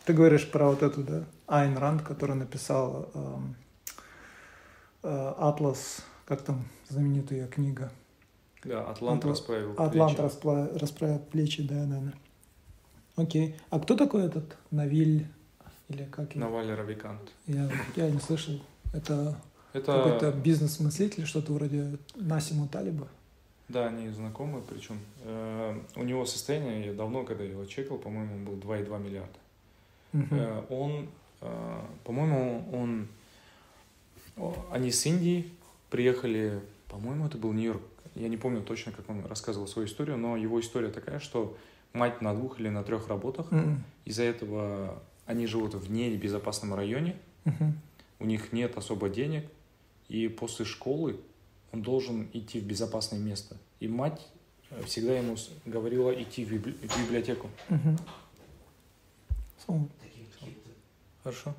ты 0.07 0.15
говоришь 0.15 0.51
про 0.51 0.71
вот 0.71 0.83
эту, 0.83 1.03
да, 1.03 1.25
Айн 1.47 1.77
Ранд, 1.77 2.01
который 2.01 2.37
написал 2.37 3.11
эм, 3.13 3.55
э, 5.03 5.35
Атлас, 5.37 5.99
как 6.25 6.41
там 6.41 6.65
знаменитая 6.89 7.41
ее 7.41 7.49
книга? 7.49 7.93
Да, 8.65 8.89
Атлант 8.89 9.27
Атла- 9.27 9.29
расправил 9.29 9.73
Атлант 9.77 10.17
плечи. 10.17 10.27
распла- 10.27 10.79
расправит 10.79 11.29
плечи, 11.29 11.63
да, 11.63 11.85
да, 11.85 12.01
да. 12.01 12.13
Окей. 13.23 13.57
А 13.69 13.79
кто 13.79 13.95
такой 13.95 14.25
этот 14.25 14.57
Навиль? 14.71 15.27
Или 15.95 16.05
как 16.05 16.35
его? 16.35 16.45
Навали 16.47 16.73
Равикант. 16.73 17.21
Я, 17.47 17.71
я 17.97 18.11
не 18.11 18.19
слышал. 18.21 18.55
Это, 18.93 19.37
Это, 19.73 19.87
какой-то 19.93 20.33
бизнес-мыслитель, 20.33 21.25
что-то 21.27 21.53
вроде 21.53 21.99
Насима 22.17 22.69
Талиба. 22.69 23.09
да, 23.69 23.87
они 23.89 24.09
знакомы, 24.11 24.61
причем 24.61 24.99
э, 25.23 25.81
у 25.97 26.03
него 26.05 26.27
состояние, 26.27 26.87
я 26.87 26.93
давно, 26.95 27.25
когда 27.25 27.45
его 27.45 27.65
чекал, 27.65 27.99
по-моему, 27.99 28.45
был 28.45 28.55
2,2 28.55 29.03
миллиарда. 29.03 29.39
Мгм. 30.13 30.29
Э, 30.33 30.63
Он, 30.69 31.09
э, 31.41 31.81
по-моему, 32.05 32.65
он, 32.73 33.09
они 34.71 34.91
с 34.91 35.07
Индии 35.07 35.51
приехали, 35.91 36.61
по-моему, 36.89 37.27
это 37.27 37.39
был 37.39 37.53
Нью-Йорк. 37.53 37.83
Я 38.17 38.29
не 38.29 38.37
помню 38.37 38.63
точно, 38.63 38.93
как 38.93 39.09
он 39.11 39.25
рассказывал 39.27 39.67
свою 39.67 39.89
историю, 39.89 40.19
но 40.19 40.37
его 40.37 40.61
история 40.61 40.89
такая, 40.91 41.19
что 41.21 41.57
мать 41.93 42.21
на 42.23 42.35
двух 42.35 42.61
или 42.61 42.69
на 42.69 42.83
трех 42.85 43.09
работах, 43.09 43.51
Мгм. 43.51 43.83
из-за 44.05 44.23
этого 44.25 45.03
они 45.27 45.47
живут 45.47 45.75
в 45.75 45.91
небезопасном 45.91 46.75
районе, 46.75 47.17
Мгм. 47.45 47.79
у 48.21 48.25
них 48.27 48.53
нет 48.53 48.77
особо 48.77 49.09
денег, 49.09 49.47
и 50.09 50.29
после 50.29 50.65
школы 50.65 51.19
он 51.73 51.83
должен 51.83 52.29
идти 52.33 52.61
в 52.61 52.65
безопасное 52.65 53.19
место. 53.19 53.57
И 53.81 53.89
мать 53.89 54.27
э, 54.71 54.83
всегда 54.85 55.17
ему 55.17 55.37
говорила 55.65 56.11
идти 56.11 56.45
в 56.45 56.53
библи- 56.53 56.89
в 56.89 57.03
библиотеку. 57.07 57.49
Сам- 59.67 59.89
Хорошо? 61.23 61.55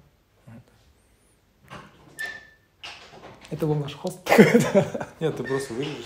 Это 3.52 3.68
был 3.68 3.76
наш 3.76 3.94
хост. 3.96 4.20
Нет, 5.20 5.38
ты 5.38 5.44
просто 5.44 5.74
вырежешь. 5.74 6.06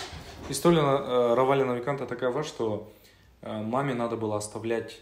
История 0.49 0.79
э, 0.81 1.33
Равали 1.35 1.63
Навиканта 1.63 2.05
такова, 2.05 2.43
что 2.43 2.91
э, 3.41 3.61
маме 3.61 3.93
надо 3.93 4.17
было 4.17 4.37
оставлять 4.37 4.99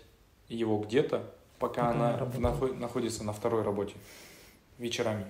его 0.47 0.79
где-то, 0.79 1.33
пока 1.59 1.89
она 1.89 2.09
она 2.09 2.17
работала. 2.19 2.41
нахо- 2.41 2.73
находится 2.73 3.23
на 3.23 3.33
второй 3.33 3.63
работе 3.63 3.95
вечерами. 4.77 5.25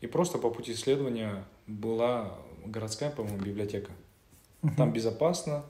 И 0.00 0.06
просто 0.06 0.38
по 0.38 0.50
пути 0.50 0.72
исследования 0.72 1.44
была 1.66 2.38
городская, 2.64 3.10
по-моему, 3.10 3.38
библиотека. 3.38 3.90
Там 4.76 4.92
безопасно, 4.92 5.64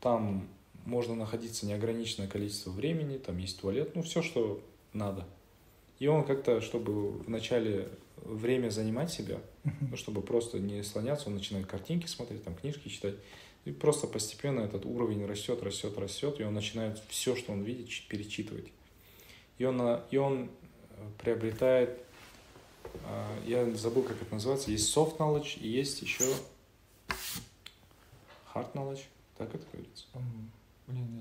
там 0.00 0.48
можно 0.84 1.14
находиться 1.14 1.66
неограниченное 1.66 2.28
количество 2.28 2.70
времени, 2.70 3.16
там 3.16 3.38
есть 3.38 3.60
туалет, 3.60 3.94
ну 3.94 4.02
все, 4.02 4.20
что 4.20 4.60
надо. 4.92 5.24
И 5.98 6.08
он 6.08 6.24
как-то, 6.24 6.60
чтобы 6.60 7.10
вначале 7.10 7.88
время 8.16 8.70
занимать 8.70 9.12
себя, 9.12 9.38
ну, 9.80 9.96
чтобы 9.96 10.22
просто 10.22 10.58
не 10.58 10.82
слоняться, 10.82 11.28
он 11.28 11.34
начинает 11.34 11.66
картинки 11.66 12.06
смотреть, 12.06 12.44
там 12.44 12.54
книжки 12.54 12.88
читать. 12.88 13.14
И 13.64 13.70
просто 13.70 14.06
постепенно 14.08 14.60
этот 14.60 14.84
уровень 14.84 15.24
растет, 15.24 15.62
растет, 15.62 15.96
растет, 15.96 16.40
и 16.40 16.44
он 16.44 16.54
начинает 16.54 17.00
все, 17.08 17.36
что 17.36 17.52
он 17.52 17.62
видит, 17.62 17.88
перечитывать. 18.08 18.72
И 19.62 19.64
он, 19.64 20.00
и 20.10 20.16
он 20.16 20.50
э, 20.90 21.08
приобретает, 21.18 21.96
а, 23.04 23.28
я 23.46 23.64
забыл, 23.76 24.02
как 24.02 24.20
это 24.20 24.34
называется, 24.34 24.72
есть 24.72 24.92
soft 24.92 25.18
knowledge 25.18 25.60
и 25.60 25.68
есть 25.68 26.02
еще 26.02 26.24
hard 28.52 28.72
knowledge, 28.72 29.02
так 29.38 29.54
это 29.54 29.64
говорится. 29.72 30.06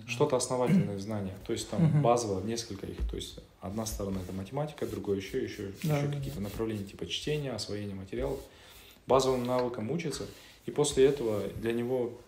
Что-то 0.07 0.37
основательное 0.37 0.97
знания. 0.97 1.35
То 1.45 1.53
есть 1.53 1.69
там 1.69 2.01
базово 2.01 2.43
несколько 2.43 2.87
их. 2.87 3.07
То 3.07 3.15
есть 3.15 3.37
одна 3.59 3.85
сторона 3.85 4.19
это 4.21 4.33
математика, 4.33 4.87
другое 4.87 5.17
еще, 5.17 5.43
еще, 5.43 5.71
Да, 5.83 5.99
еще 5.99 6.07
да, 6.07 6.15
какие-то 6.15 6.39
да. 6.39 6.45
направления 6.45 6.83
типа 6.83 7.05
чтения, 7.05 7.51
освоения 7.51 7.93
материалов. 7.93 8.39
Базовым 9.05 9.43
навыкам 9.43 9.91
учится. 9.91 10.25
И 10.65 10.71
после 10.71 11.05
этого 11.05 11.47
для 11.61 11.73
него 11.73 12.19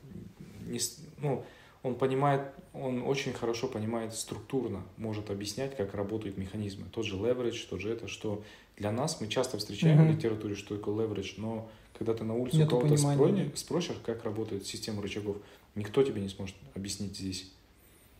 не, 0.68 0.80
ну, 1.18 1.44
он 1.84 1.96
понимает, 1.96 2.42
он 2.74 3.04
очень 3.04 3.34
хорошо 3.34 3.68
понимает 3.68 4.14
структурно, 4.14 4.84
может 4.98 5.30
объяснять, 5.30 5.76
как 5.76 5.94
работают 5.94 6.38
механизмы. 6.38 6.86
Тот 6.92 7.06
же 7.06 7.16
leverage, 7.18 7.68
тот 7.70 7.82
же 7.82 7.92
это, 7.92 8.08
что 8.08 8.42
для 8.78 8.92
нас 8.92 9.20
мы 9.22 9.28
часто 9.28 9.58
встречаем 9.58 9.98
Мгм. 10.00 10.08
в 10.08 10.16
литературе, 10.16 10.56
что 10.56 10.78
такое 10.78 11.06
leverage, 11.06 11.34
но 11.38 11.70
когда 11.98 12.14
ты 12.14 12.24
на 12.24 12.36
улице 12.36 12.58
Нету 12.58 12.78
у 12.78 12.80
кого-то 12.82 13.00
спрони- 13.02 13.52
спросишь, 13.56 13.98
как 14.06 14.24
работает 14.24 14.66
система 14.66 15.02
рычагов, 15.02 15.38
никто 15.76 16.02
тебе 16.04 16.22
не 16.22 16.30
сможет 16.30 16.56
объяснить 16.74 17.16
здесь. 17.18 17.52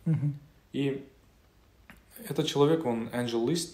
Мгм. 0.04 0.38
И 0.72 1.02
этот 2.28 2.46
человек, 2.46 2.84
он 2.84 3.08
Angel 3.08 3.44
List 3.46 3.70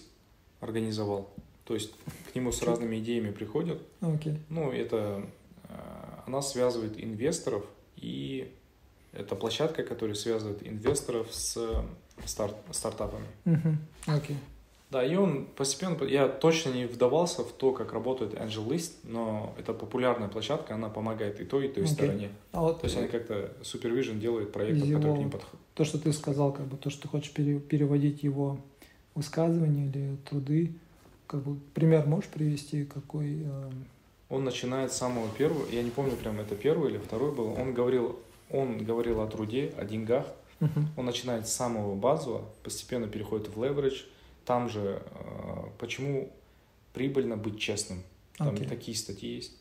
организовал. 0.61 1.29
То 1.65 1.73
есть 1.75 1.91
к 2.31 2.35
нему 2.35 2.51
с 2.51 2.63
разными 2.63 2.97
идеями 2.99 3.31
приходят. 3.31 3.81
Окей. 4.01 4.37
Ну, 4.49 4.71
это 4.71 5.25
э, 5.69 5.73
она 6.27 6.41
связывает 6.41 7.01
инвесторов, 7.01 7.65
и 7.97 8.51
это 9.13 9.35
площадка, 9.35 9.83
которая 9.83 10.15
связывает 10.15 10.65
инвесторов 10.67 11.27
с 11.31 11.57
старт, 12.25 12.55
стартапами. 12.71 13.25
Окей. 14.07 14.37
Да, 14.89 15.05
и 15.05 15.15
он 15.15 15.45
постепенно, 15.55 16.03
я 16.03 16.27
точно 16.27 16.71
не 16.71 16.85
вдавался 16.85 17.43
в 17.43 17.51
то, 17.53 17.71
как 17.71 17.93
работает 17.93 18.33
Angel 18.33 18.67
List, 18.67 18.91
но 19.03 19.55
это 19.57 19.73
популярная 19.73 20.27
площадка, 20.27 20.75
она 20.75 20.89
помогает 20.89 21.39
и 21.39 21.45
той, 21.45 21.67
и 21.67 21.69
той 21.69 21.83
Окей. 21.83 21.93
стороне. 21.95 22.29
А 22.51 22.59
вот 22.61 22.81
То 22.81 22.87
есть 22.87 22.97
они 22.97 23.07
как-то 23.07 23.53
супервижен 23.63 24.19
делают 24.19 24.51
проекты, 24.51 24.85
Его- 24.85 24.99
которые 24.99 25.15
к 25.15 25.19
ним 25.19 25.31
подходят. 25.31 25.59
то, 25.75 25.85
что 25.85 25.97
ты 25.97 26.11
сказал, 26.11 26.51
как 26.51 26.65
бы 26.65 26.75
то, 26.75 26.89
что 26.89 27.03
ты 27.03 27.07
хочешь 27.07 27.31
пере- 27.31 27.59
переводить 27.61 28.21
его 28.23 28.57
высказывания 29.15 29.87
или 29.87 30.17
труды, 30.29 30.73
как 31.25 31.41
бы 31.43 31.57
пример 31.73 32.05
можешь 32.05 32.29
привести, 32.29 32.83
какой... 32.83 33.43
э, 33.45 33.69
Он 34.29 34.43
начинает 34.43 34.91
с 34.91 34.97
самого 34.97 35.29
первого, 35.29 35.65
я 35.71 35.83
не 35.83 35.89
помню, 35.91 36.17
прям 36.17 36.37
это 36.41 36.55
первый 36.57 36.91
или 36.91 36.97
второй 36.97 37.31
был, 37.33 37.53
он 37.53 37.73
говорил, 37.73 38.19
он 38.51 38.83
говорил 38.83 39.21
о 39.21 39.27
труде, 39.27 39.73
о 39.77 39.85
деньгах, 39.85 40.25
он 40.95 41.05
начинает 41.05 41.47
с 41.47 41.53
самого 41.53 41.95
базового, 41.95 42.47
постепенно 42.63 43.07
переходит 43.07 43.47
в 43.47 43.59
leverage, 43.59 44.05
там 44.45 44.69
же, 44.69 45.01
э, 45.11 45.63
почему 45.79 46.31
прибыльно 46.93 47.35
быть 47.35 47.59
честным, 47.59 48.03
там 48.37 48.53
Окей. 48.53 48.67
такие 48.67 48.95
статьи 48.95 49.35
есть. 49.35 49.57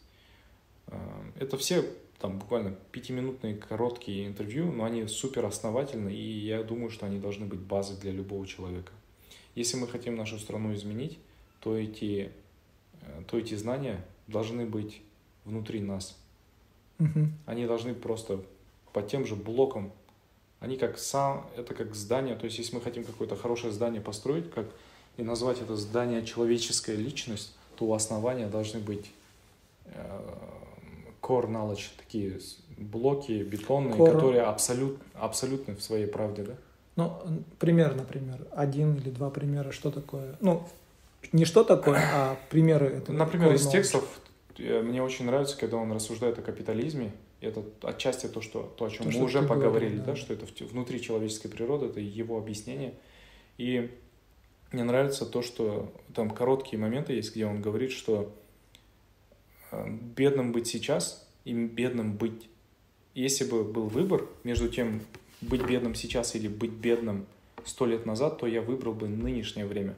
Э, 0.88 0.99
Это 1.38 1.57
все 1.57 1.84
там 2.20 2.38
буквально 2.38 2.76
пятиминутные 2.93 3.55
короткие 3.55 4.26
интервью, 4.26 4.70
но 4.70 4.84
они 4.84 5.07
супер 5.07 5.45
основательны, 5.47 6.11
и 6.11 6.22
я 6.22 6.62
думаю, 6.62 6.91
что 6.91 7.07
они 7.07 7.18
должны 7.18 7.47
быть 7.47 7.61
базой 7.61 7.97
для 7.97 8.12
любого 8.12 8.47
человека. 8.47 8.93
Если 9.55 9.78
мы 9.78 9.88
хотим 9.88 10.16
нашу 10.16 10.38
страну 10.38 10.74
изменить, 10.74 11.18
то 11.61 11.76
эти, 11.76 12.30
э, 13.01 13.22
то 13.26 13.38
эти 13.38 13.55
знания 13.55 14.05
должны 14.26 14.66
быть 14.66 15.01
внутри 15.47 15.80
нас. 15.80 16.18
Мгм. 16.99 17.32
Они 17.47 17.64
должны 17.66 17.95
просто 17.95 18.45
по 18.93 19.03
тем 19.03 19.26
же 19.26 19.36
блокам, 19.36 19.93
они 20.61 20.76
как 20.76 20.99
сам, 20.99 21.47
это 21.57 21.74
как 21.74 21.95
здание, 21.95 22.36
то 22.36 22.45
есть 22.45 22.59
если 22.59 22.74
мы 22.74 22.82
хотим 22.82 23.05
какое-то 23.05 23.36
хорошее 23.36 23.72
здание 23.72 24.01
построить, 24.01 24.51
как 24.51 24.66
и 25.16 25.22
назвать 25.22 25.61
это 25.61 25.76
здание 25.76 26.24
человеческая 26.24 26.97
личность, 26.97 27.55
то 27.76 27.86
у 27.86 27.95
основания 27.95 28.47
должны 28.47 28.80
быть 28.80 29.11
э, 29.86 30.20
core 31.22 31.49
knowledge, 31.49 31.88
такие 31.97 32.38
блоки 32.76 33.43
бетонные, 33.43 33.95
Core. 33.95 34.12
которые 34.12 34.43
абсолют, 34.43 34.99
абсолютны 35.14 35.74
в 35.74 35.82
своей 35.82 36.07
правде, 36.07 36.43
да? 36.43 36.55
Ну, 36.97 37.43
пример, 37.59 37.95
например, 37.95 38.47
один 38.53 38.97
или 38.97 39.11
два 39.11 39.30
примера, 39.30 39.72
что 39.72 39.91
такое. 39.91 40.36
Ну, 40.41 40.66
не 41.32 41.45
что 41.45 41.64
такое, 41.64 42.03
а 42.12 42.36
примеры 42.51 42.86
этого. 42.86 43.16
Например, 43.16 43.53
из 43.55 43.66
текстов 43.66 44.05
э, 44.59 44.82
мне 44.82 45.03
очень 45.03 45.26
нравится, 45.26 45.57
когда 45.57 45.76
он 45.76 45.93
рассуждает 45.93 46.38
о 46.38 46.43
капитализме. 46.43 47.12
Это 47.41 47.64
отчасти 47.82 48.26
то, 48.26 48.43
что, 48.43 48.62
то 48.76 48.84
о 48.84 48.91
чем 48.91 49.11
То, 49.11 49.18
мы 49.18 49.24
уже 49.24 49.41
ты 49.41 49.47
говорил, 49.47 49.64
поговорили, 49.64 49.97
да. 49.99 50.05
да, 50.05 50.16
что 50.16 50.34
это 50.34 50.47
внутри 50.66 51.01
человеческой 51.01 51.49
природы, 51.49 51.86
это 51.86 52.01
его 52.01 52.36
объяснение. 52.36 52.95
И 53.57 53.91
мне 54.72 54.84
нравится 54.84 55.24
то, 55.24 55.43
что 55.43 55.93
там 56.14 56.30
короткие 56.30 56.78
моменты 56.78 57.14
есть, 57.14 57.32
где 57.32 57.47
он 57.47 57.62
говорит, 57.62 57.93
что 57.93 58.32
э, 59.70 59.86
бедным 59.88 60.53
быть 60.53 60.66
сейчас 60.66 61.26
и 61.45 61.55
бедным 61.55 62.16
быть. 62.16 62.49
Если 63.14 63.45
бы 63.45 63.64
был 63.64 63.88
выбор 63.88 64.28
между 64.45 64.68
тем, 64.68 65.01
быть 65.41 65.62
бедным 65.62 65.95
сейчас 65.95 66.36
или 66.36 66.47
быть 66.47 66.72
бедным 66.72 67.26
сто 67.64 67.86
лет 67.86 68.07
назад, 68.07 68.38
то 68.38 68.47
я 68.47 68.61
выбрал 68.61 68.93
бы 68.93 69.09
нынешнее 69.09 69.66
время. 69.66 69.97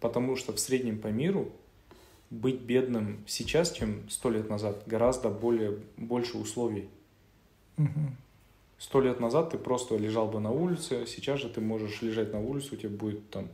Потому 0.00 0.36
что 0.36 0.52
в 0.52 0.60
среднем 0.60 0.98
по 0.98 1.08
миру 1.08 1.52
быть 2.30 2.60
бедным 2.60 3.22
сейчас, 3.26 3.72
чем 3.72 4.08
сто 4.10 4.30
лет 4.30 4.48
назад, 4.50 4.82
гораздо 4.86 5.28
более, 5.30 5.78
больше 5.96 6.36
условий. 6.38 6.88
Сто 8.78 9.00
лет 9.00 9.20
назад 9.20 9.50
ты 9.50 9.58
просто 9.58 9.96
лежал 9.96 10.28
бы 10.28 10.40
на 10.40 10.50
улице, 10.50 11.06
сейчас 11.06 11.40
же 11.40 11.48
ты 11.48 11.60
можешь 11.60 12.02
лежать 12.02 12.32
на 12.32 12.40
улице, 12.40 12.74
у 12.74 12.76
тебя 12.76 12.90
будет 12.90 13.30
там, 13.30 13.48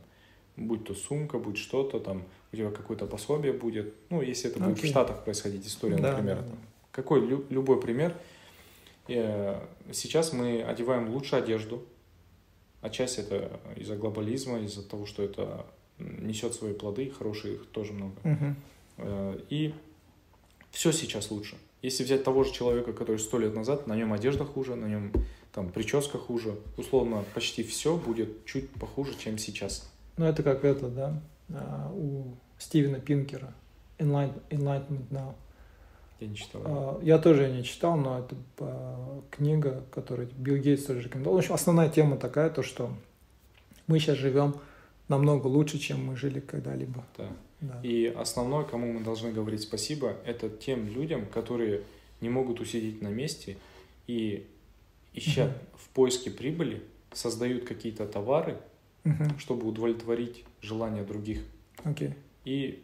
будь 0.57 0.83
то 0.85 0.93
сумка, 0.93 1.37
будь 1.39 1.57
что-то 1.57 1.99
там, 1.99 2.23
у 2.51 2.55
тебя 2.55 2.71
какое-то 2.71 3.05
пособие 3.05 3.53
будет. 3.53 3.93
Ну, 4.09 4.21
если 4.21 4.49
это 4.49 4.59
будет 4.59 4.75
в 4.77 4.79
Окей. 4.79 4.89
Штатах 4.89 5.23
происходить 5.23 5.65
история, 5.65 5.97
Да, 5.97 6.11
например. 6.11 6.37
да, 6.37 6.41
да. 6.47 6.55
Какой 6.91 7.21
лю- 7.25 7.45
любой 7.49 7.79
пример. 7.79 8.15
Э, 9.07 9.59
Сейчас 9.93 10.33
мы 10.33 10.61
одеваем 10.63 11.09
лучше 11.09 11.35
одежду. 11.37 11.83
Отчасти 12.81 13.19
это 13.21 13.59
из-за 13.77 13.95
глобализма, 13.95 14.59
из-за 14.59 14.83
того, 14.87 15.05
что 15.05 15.23
это 15.23 15.65
несет 16.21 16.53
свои 16.53 16.73
плоды, 16.73 17.09
хорошие 17.09 17.55
их 17.55 17.65
тоже 17.71 17.93
много. 17.93 18.15
Э, 18.97 19.37
И 19.49 19.73
все 20.71 20.91
сейчас 20.91 21.31
лучше. 21.31 21.55
Если 21.81 22.03
взять 22.03 22.23
того 22.23 22.43
же 22.43 22.51
человека, 22.53 22.93
который 22.93 23.17
сто 23.17 23.39
лет 23.39 23.55
назад, 23.55 23.87
на 23.87 23.95
нем 23.95 24.13
одежда 24.13 24.45
хуже, 24.45 24.75
на 24.75 24.85
нем 24.85 25.11
там 25.51 25.69
прическа 25.69 26.17
хуже, 26.17 26.55
условно 26.77 27.23
почти 27.33 27.63
все 27.63 27.97
будет 27.97 28.45
чуть 28.45 28.69
похуже, 28.69 29.13
чем 29.17 29.37
сейчас. 29.37 29.91
Ну, 30.17 30.25
это 30.25 30.43
как 30.43 30.63
это, 30.63 30.87
да, 30.89 31.21
а, 31.49 31.91
у 31.93 32.35
Стивена 32.59 32.99
Пинкера. 32.99 33.53
Enlight- 33.97 34.39
Enlightenment 34.49 35.07
Now. 35.09 35.33
Я 36.19 36.27
не 36.27 36.35
читал. 36.35 36.61
А, 36.65 36.99
Я 37.03 37.17
тоже 37.17 37.49
не 37.49 37.63
читал, 37.63 37.97
но 37.97 38.19
это 38.19 38.35
а, 38.59 39.21
книга, 39.31 39.83
которую 39.91 40.29
Билл 40.37 40.57
Гейтс 40.57 40.85
тоже 40.85 41.01
рекомендовал. 41.01 41.35
В 41.37 41.39
общем, 41.39 41.53
основная 41.55 41.89
тема 41.89 42.17
такая, 42.17 42.49
то, 42.51 42.61
что 42.63 42.91
мы 43.87 43.99
сейчас 43.99 44.17
живем 44.17 44.55
намного 45.11 45.47
лучше, 45.47 45.77
чем 45.77 46.05
мы 46.05 46.15
жили 46.17 46.39
когда-либо. 46.39 47.05
Да. 47.17 47.29
Да. 47.61 47.79
И 47.83 48.05
основное, 48.07 48.63
кому 48.63 48.91
мы 48.93 49.01
должны 49.01 49.31
говорить 49.31 49.61
спасибо, 49.61 50.15
это 50.25 50.49
тем 50.49 50.87
людям, 50.87 51.27
которые 51.27 51.83
не 52.21 52.29
могут 52.29 52.59
усидеть 52.59 53.01
на 53.03 53.09
месте 53.09 53.57
и 54.07 54.47
ища 55.13 55.45
Мгм. 55.45 55.53
в 55.77 55.89
поиске 55.89 56.31
прибыли, 56.31 56.81
создают 57.13 57.65
какие-то 57.65 58.07
товары, 58.07 58.57
Мгм. 59.03 59.37
чтобы 59.37 59.67
удовлетворить 59.67 60.43
желания 60.61 61.03
других. 61.03 61.41
Окей. 61.83 62.13
И 62.45 62.81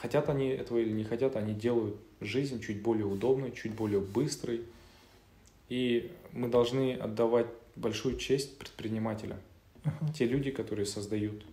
хотят 0.00 0.28
они 0.30 0.48
этого 0.48 0.78
или 0.78 0.92
не 0.92 1.04
хотят, 1.04 1.36
они 1.36 1.52
делают 1.54 1.96
жизнь 2.20 2.60
чуть 2.62 2.80
более 2.82 3.04
удобной, 3.06 3.52
чуть 3.52 3.72
более 3.72 4.00
быстрой. 4.00 4.62
И 5.68 6.10
мы 6.32 6.48
должны 6.48 6.94
отдавать 6.94 7.46
большую 7.76 8.16
честь 8.16 8.58
предпринимателям, 8.58 9.36
Ага. 10.00 10.12
те 10.12 10.24
люди, 10.26 10.50
которые 10.50 10.86
создают. 10.86 11.44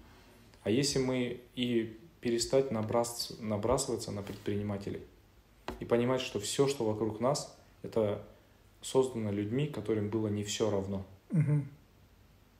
А 0.63 0.69
если 0.69 0.99
мы 0.99 1.39
и 1.55 1.97
перестать 2.21 2.71
набрас- 2.71 3.35
набрасываться 3.41 4.11
на 4.11 4.21
предпринимателей 4.23 5.01
и 5.79 5.85
понимать, 5.85 6.21
что 6.21 6.39
все, 6.39 6.67
что 6.67 6.85
вокруг 6.85 7.19
нас, 7.19 7.55
это 7.83 8.23
создано 8.81 9.31
людьми, 9.31 9.67
которым 9.67 10.09
было 10.09 10.27
не 10.27 10.43
все 10.43 10.69
равно. 10.69 11.05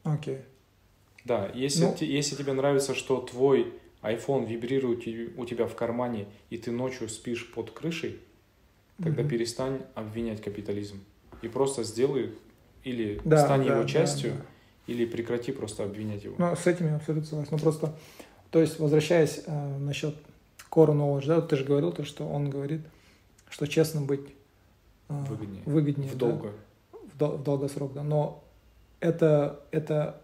Окей. 0.03 0.39
Да, 1.23 1.49
если, 1.55 1.85
Ну- 1.85 1.95
если 1.99 2.35
тебе 2.35 2.53
нравится, 2.53 2.93
что 2.93 3.19
твой 3.21 3.73
iPhone 4.03 4.45
вибрирует 4.45 5.07
у 5.37 5.45
тебя 5.45 5.65
в 5.65 5.75
кармане, 5.75 6.27
и 6.51 6.57
ты 6.57 6.71
ночью 6.71 7.09
спишь 7.09 7.51
под 7.51 7.71
крышей, 7.71 8.19
тогда 9.01 9.21
Мгм. 9.23 9.29
перестань 9.31 9.81
обвинять 9.95 10.41
капитализм. 10.43 11.03
И 11.41 11.47
просто 11.47 11.83
сделай, 11.83 12.35
или 12.83 13.19
Да, 13.25 13.43
стань 13.43 13.65
да, 13.65 13.73
его 13.73 13.81
да, 13.83 13.89
частью, 13.89 14.33
да. 14.33 14.45
Или 14.87 15.05
прекрати 15.05 15.51
просто 15.51 15.83
обвинять 15.83 16.23
его. 16.23 16.35
Ну, 16.37 16.55
с 16.55 16.67
этим 16.67 16.87
я 16.87 16.95
абсолютно 16.97 17.27
согласен. 17.27 17.49
Ну, 17.53 17.57
просто, 17.59 17.95
то 18.51 18.59
есть, 18.61 18.79
возвращаясь 18.79 19.41
э, 19.45 19.77
насчет 19.79 20.15
core 20.71 20.93
knowledge, 20.93 21.25
да, 21.27 21.35
вот 21.35 21.49
ты 21.49 21.55
же 21.55 21.63
говорил 21.65 21.91
то, 21.91 22.03
что 22.03 22.27
он 22.27 22.49
говорит, 22.49 22.81
что 23.49 23.65
честно 23.67 24.01
быть 24.01 24.21
э, 25.09 25.13
Выгоднее. 25.27 25.63
выгоднее 25.65 26.09
в 26.09 26.13
да, 26.13 26.19
долгую. 26.27 26.53
в, 27.13 27.17
дол- 27.17 27.37
в 27.37 27.43
долгосрок, 27.43 27.93
да. 27.93 28.03
Но 28.03 28.43
это, 28.99 29.59
это 29.71 30.21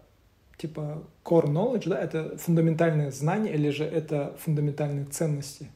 типа 0.58 1.02
core 1.24 1.46
knowledge, 1.46 1.88
да, 1.88 1.98
это 2.00 2.36
фундаментальные 2.38 3.10
знания 3.10 3.52
или 3.54 3.70
же 3.70 3.84
это 3.84 4.36
фундаментальные 4.38 5.06
ценности? 5.06 5.68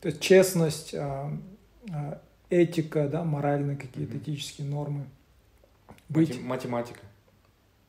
То 0.00 0.08
есть 0.08 0.20
честность, 0.20 0.94
а, 0.94 1.32
а, 1.90 2.20
этика, 2.50 3.08
да, 3.08 3.24
моральные 3.24 3.76
какие-то 3.78 4.14
Мгм. 4.16 4.22
этические 4.22 4.68
нормы. 4.68 5.06
быть. 6.10 6.28
Мати- 6.30 6.42
Математика. 6.42 7.00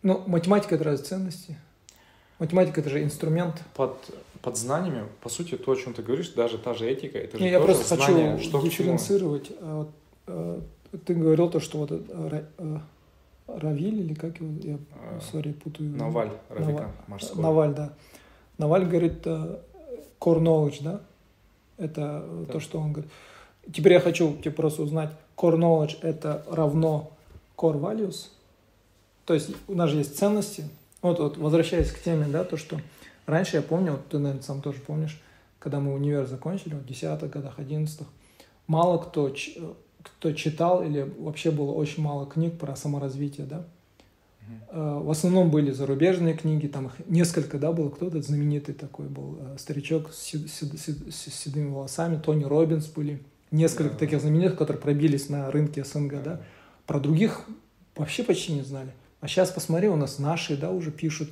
Ну, 0.06 0.22
математика 0.28 0.76
это 0.76 0.84
разве 0.84 1.04
ценности? 1.04 1.58
Математика 2.38 2.80
это 2.80 2.92
же 2.92 3.04
инструмент. 3.04 3.64
Под, 3.74 3.98
под 4.44 4.56
знаниями, 4.56 5.08
по 5.22 5.30
сути, 5.30 5.58
то, 5.58 5.72
о 5.72 5.76
чем 5.76 5.96
ты 5.96 6.04
говоришь, 6.04 6.30
даже 6.30 6.60
та 6.60 6.76
же 6.76 6.88
этика, 6.88 7.18
это 7.18 7.40
же 7.40 7.44
Не, 7.44 7.50
я 7.50 7.60
просто 7.60 7.96
знание, 7.96 8.34
хочу 8.38 8.44
что 8.50 8.62
дифференцировать. 8.62 9.52
А 9.62 9.88
э, 10.28 10.60
ты 11.08 11.16
говорил 11.16 11.50
то, 11.50 11.60
что 11.60 11.80
вот 11.80 11.90
э, 11.92 12.44
Равиль 13.48 14.02
или 14.02 14.14
как 14.14 14.40
его, 14.40 14.52
я, 14.62 14.76
Э, 14.76 15.20
сори, 15.32 15.54
путаю. 15.54 15.90
Наваль, 15.90 16.30
Равика, 16.50 16.72
Наваль. 16.72 16.92
морской. 17.08 17.42
Наваль, 17.42 17.74
да. 17.74 17.94
Наваль 18.60 18.86
говорит 18.86 19.26
core 19.26 19.60
knowledge, 20.20 20.84
да? 20.84 21.02
Это 21.78 22.24
Да. 22.46 22.54
то, 22.54 22.60
что 22.60 22.80
он 22.80 22.94
говорит. 22.94 23.12
Теперь 23.74 23.94
я 23.94 24.00
хочу 24.00 24.38
тебе 24.38 24.52
просто 24.52 24.84
узнать, 24.84 25.10
core 25.36 25.58
knowledge 25.58 25.98
это 26.04 26.46
равно 26.48 27.12
core 27.58 27.80
values? 27.82 28.28
То 29.26 29.34
есть 29.34 29.50
у 29.68 29.76
нас 29.76 29.90
же 29.90 29.98
есть 29.98 30.18
ценности. 30.18 30.66
Вот, 31.02 31.20
вот 31.20 31.38
возвращаясь 31.38 31.92
к 31.92 32.02
теме, 32.02 32.28
да, 32.28 32.44
то, 32.44 32.58
что 32.58 32.80
раньше 33.26 33.58
я 33.58 33.62
помню, 33.62 33.94
вот 33.94 34.08
ты, 34.08 34.18
наверное, 34.20 34.44
сам 34.44 34.62
тоже 34.62 34.80
помнишь, 34.80 35.22
когда 35.60 35.80
мы 35.80 35.94
универ 35.94 36.26
закончили, 36.26 36.76
в 36.76 36.86
10-х 36.86 37.28
годах, 37.28 37.60
11-х, 37.60 38.06
мало 38.68 38.98
кто, 39.00 39.34
кто 40.04 40.32
читал 40.32 40.84
или 40.84 41.02
вообще 41.20 41.52
было 41.52 41.72
очень 41.72 42.04
мало 42.04 42.26
книг 42.26 42.58
про 42.60 42.76
саморазвитие, 42.76 43.46
да? 43.48 43.66
Э, 44.70 45.00
В 45.04 45.10
основном 45.10 45.50
были 45.50 45.72
зарубежные 45.72 46.36
книги, 46.36 46.68
там 46.68 46.88
их 46.88 46.94
несколько, 47.08 47.58
да, 47.58 47.72
было. 47.72 47.90
Кто-то 47.90 48.22
знаменитый 48.22 48.76
такой 48.76 49.08
был, 49.08 49.38
э, 49.42 49.56
старичок 49.58 50.12
с, 50.14 50.18
сед- 50.20 50.50
сед- 50.52 51.14
с 51.14 51.34
седыми 51.34 51.72
волосами, 51.72 52.18
Тони 52.18 52.44
Робинс 52.44 52.86
были. 52.88 53.24
Несколько 53.52 53.92
Да. 53.94 53.98
таких 54.00 54.22
знаменитых, 54.22 54.58
которые 54.58 54.82
пробились 54.82 55.30
на 55.30 55.50
рынке 55.50 55.84
СНГ, 55.84 56.22
да. 56.24 56.42
Про 56.86 57.00
других 57.00 57.42
вообще 57.96 58.24
почти 58.24 58.54
не 58.54 58.62
знали. 58.62 58.92
А 59.22 59.28
сейчас 59.28 59.52
посмотри, 59.52 59.88
у 59.90 59.96
нас 59.96 60.20
наши, 60.20 60.56
да, 60.58 60.70
уже 60.72 60.92
пишут 60.92 61.30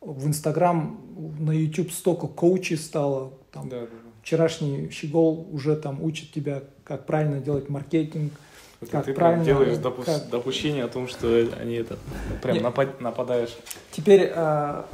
в 0.00 0.26
Инстаграм, 0.26 0.98
на 1.38 1.50
YouTube 1.52 1.92
столько 1.92 2.26
коучей 2.26 2.76
стало, 2.78 3.32
там, 3.52 3.68
Да, 3.68 3.80
да, 3.80 3.86
да. 3.86 3.92
вчерашний 4.22 4.90
щегол 4.90 5.46
уже 5.52 5.76
там 5.76 6.02
учит 6.02 6.32
тебя, 6.32 6.62
как 6.84 7.06
правильно 7.06 7.40
делать 7.40 7.68
маркетинг, 7.68 8.32
Это 8.80 8.92
Как 8.92 9.04
ты 9.04 9.12
правильно, 9.12 9.44
прям 9.44 9.58
делаешь 9.58 9.76
допу- 9.78 10.04
как- 10.04 10.30
допущение 10.30 10.84
о 10.84 10.88
том, 10.88 11.06
что 11.06 11.26
они 11.60 11.74
это 11.74 11.98
прям 12.42 12.56
Не. 12.56 12.62
напад- 12.62 12.98
нападаешь. 13.02 13.54
Теперь... 13.90 14.32
а, 14.34 14.86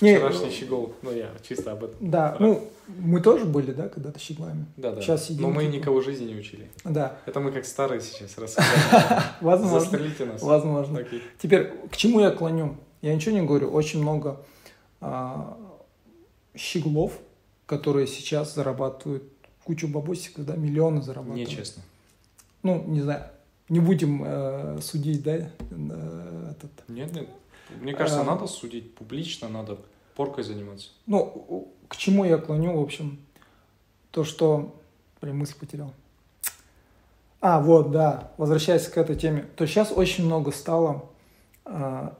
не, 0.00 0.16
Вчерашний 0.16 0.50
щегол. 0.50 0.94
Ну, 1.02 1.12
я 1.12 1.30
чисто 1.46 1.72
об 1.72 1.84
этом. 1.84 2.10
Да, 2.10 2.36
ну, 2.40 2.68
мы 2.98 3.20
тоже 3.20 3.44
были, 3.44 3.72
да, 3.72 3.88
когда-то 3.88 4.18
щеглами. 4.18 4.66
Да, 4.76 4.92
да. 4.92 5.00
Сейчас 5.02 5.26
сидим, 5.26 5.42
Но 5.42 5.50
мы 5.50 5.64
типа. 5.64 5.74
никого 5.76 6.00
жизни 6.00 6.26
не 6.32 6.34
учили. 6.38 6.70
Да, 6.84 7.18
Это 7.26 7.40
мы 7.40 7.52
как 7.52 7.64
старые 7.66 8.00
сейчас 8.00 8.36
рассказываем. 8.38 9.22
возможно, 9.40 9.80
Застрелите 9.80 10.24
нас. 10.24 10.42
возможно. 10.42 10.98
Такие. 10.98 11.22
Теперь, 11.38 11.72
к 11.90 11.96
чему 11.96 12.20
я 12.20 12.30
клоню? 12.30 12.76
Я 13.02 13.14
ничего 13.14 13.34
не 13.34 13.42
говорю, 13.46 13.70
очень 13.70 14.02
много 14.02 14.40
а, 15.00 15.56
щеглов, 16.56 17.18
которые 17.66 18.06
сейчас 18.06 18.54
зарабатывают 18.54 19.24
кучу 19.64 19.88
бабосиков, 19.88 20.44
да, 20.44 20.56
миллионы 20.56 21.02
зарабатывают. 21.02 21.48
Нечестно. 21.48 21.82
Ну, 22.62 22.84
не 22.86 23.00
знаю, 23.00 23.24
не 23.68 23.80
будем 23.80 24.22
э, 24.26 24.78
судить, 24.82 25.22
да, 25.22 25.36
э, 25.36 25.48
этот. 26.50 26.70
Нет, 26.88 27.12
нет. 27.14 27.28
Мне 27.80 27.94
кажется, 27.94 28.20
А. 28.20 28.24
надо 28.24 28.46
судить 28.46 28.94
публично, 28.94 29.48
надо 29.48 29.78
поркой 30.14 30.44
заниматься. 30.44 30.90
Ну, 31.06 31.72
к 31.88 31.96
чему 31.96 32.24
я 32.24 32.38
клоню, 32.38 32.78
в 32.78 32.82
общем, 32.82 33.18
то, 34.10 34.24
что... 34.24 34.76
Блин, 35.20 35.38
мысль 35.38 35.54
потерял. 35.58 35.92
А, 37.40 37.60
вот, 37.60 37.90
да, 37.90 38.32
возвращаясь 38.36 38.86
к 38.86 38.98
этой 38.98 39.16
теме, 39.16 39.46
то 39.56 39.66
сейчас 39.66 39.92
очень 39.92 40.26
много 40.26 40.50
стало 40.50 41.06
а, 41.64 42.16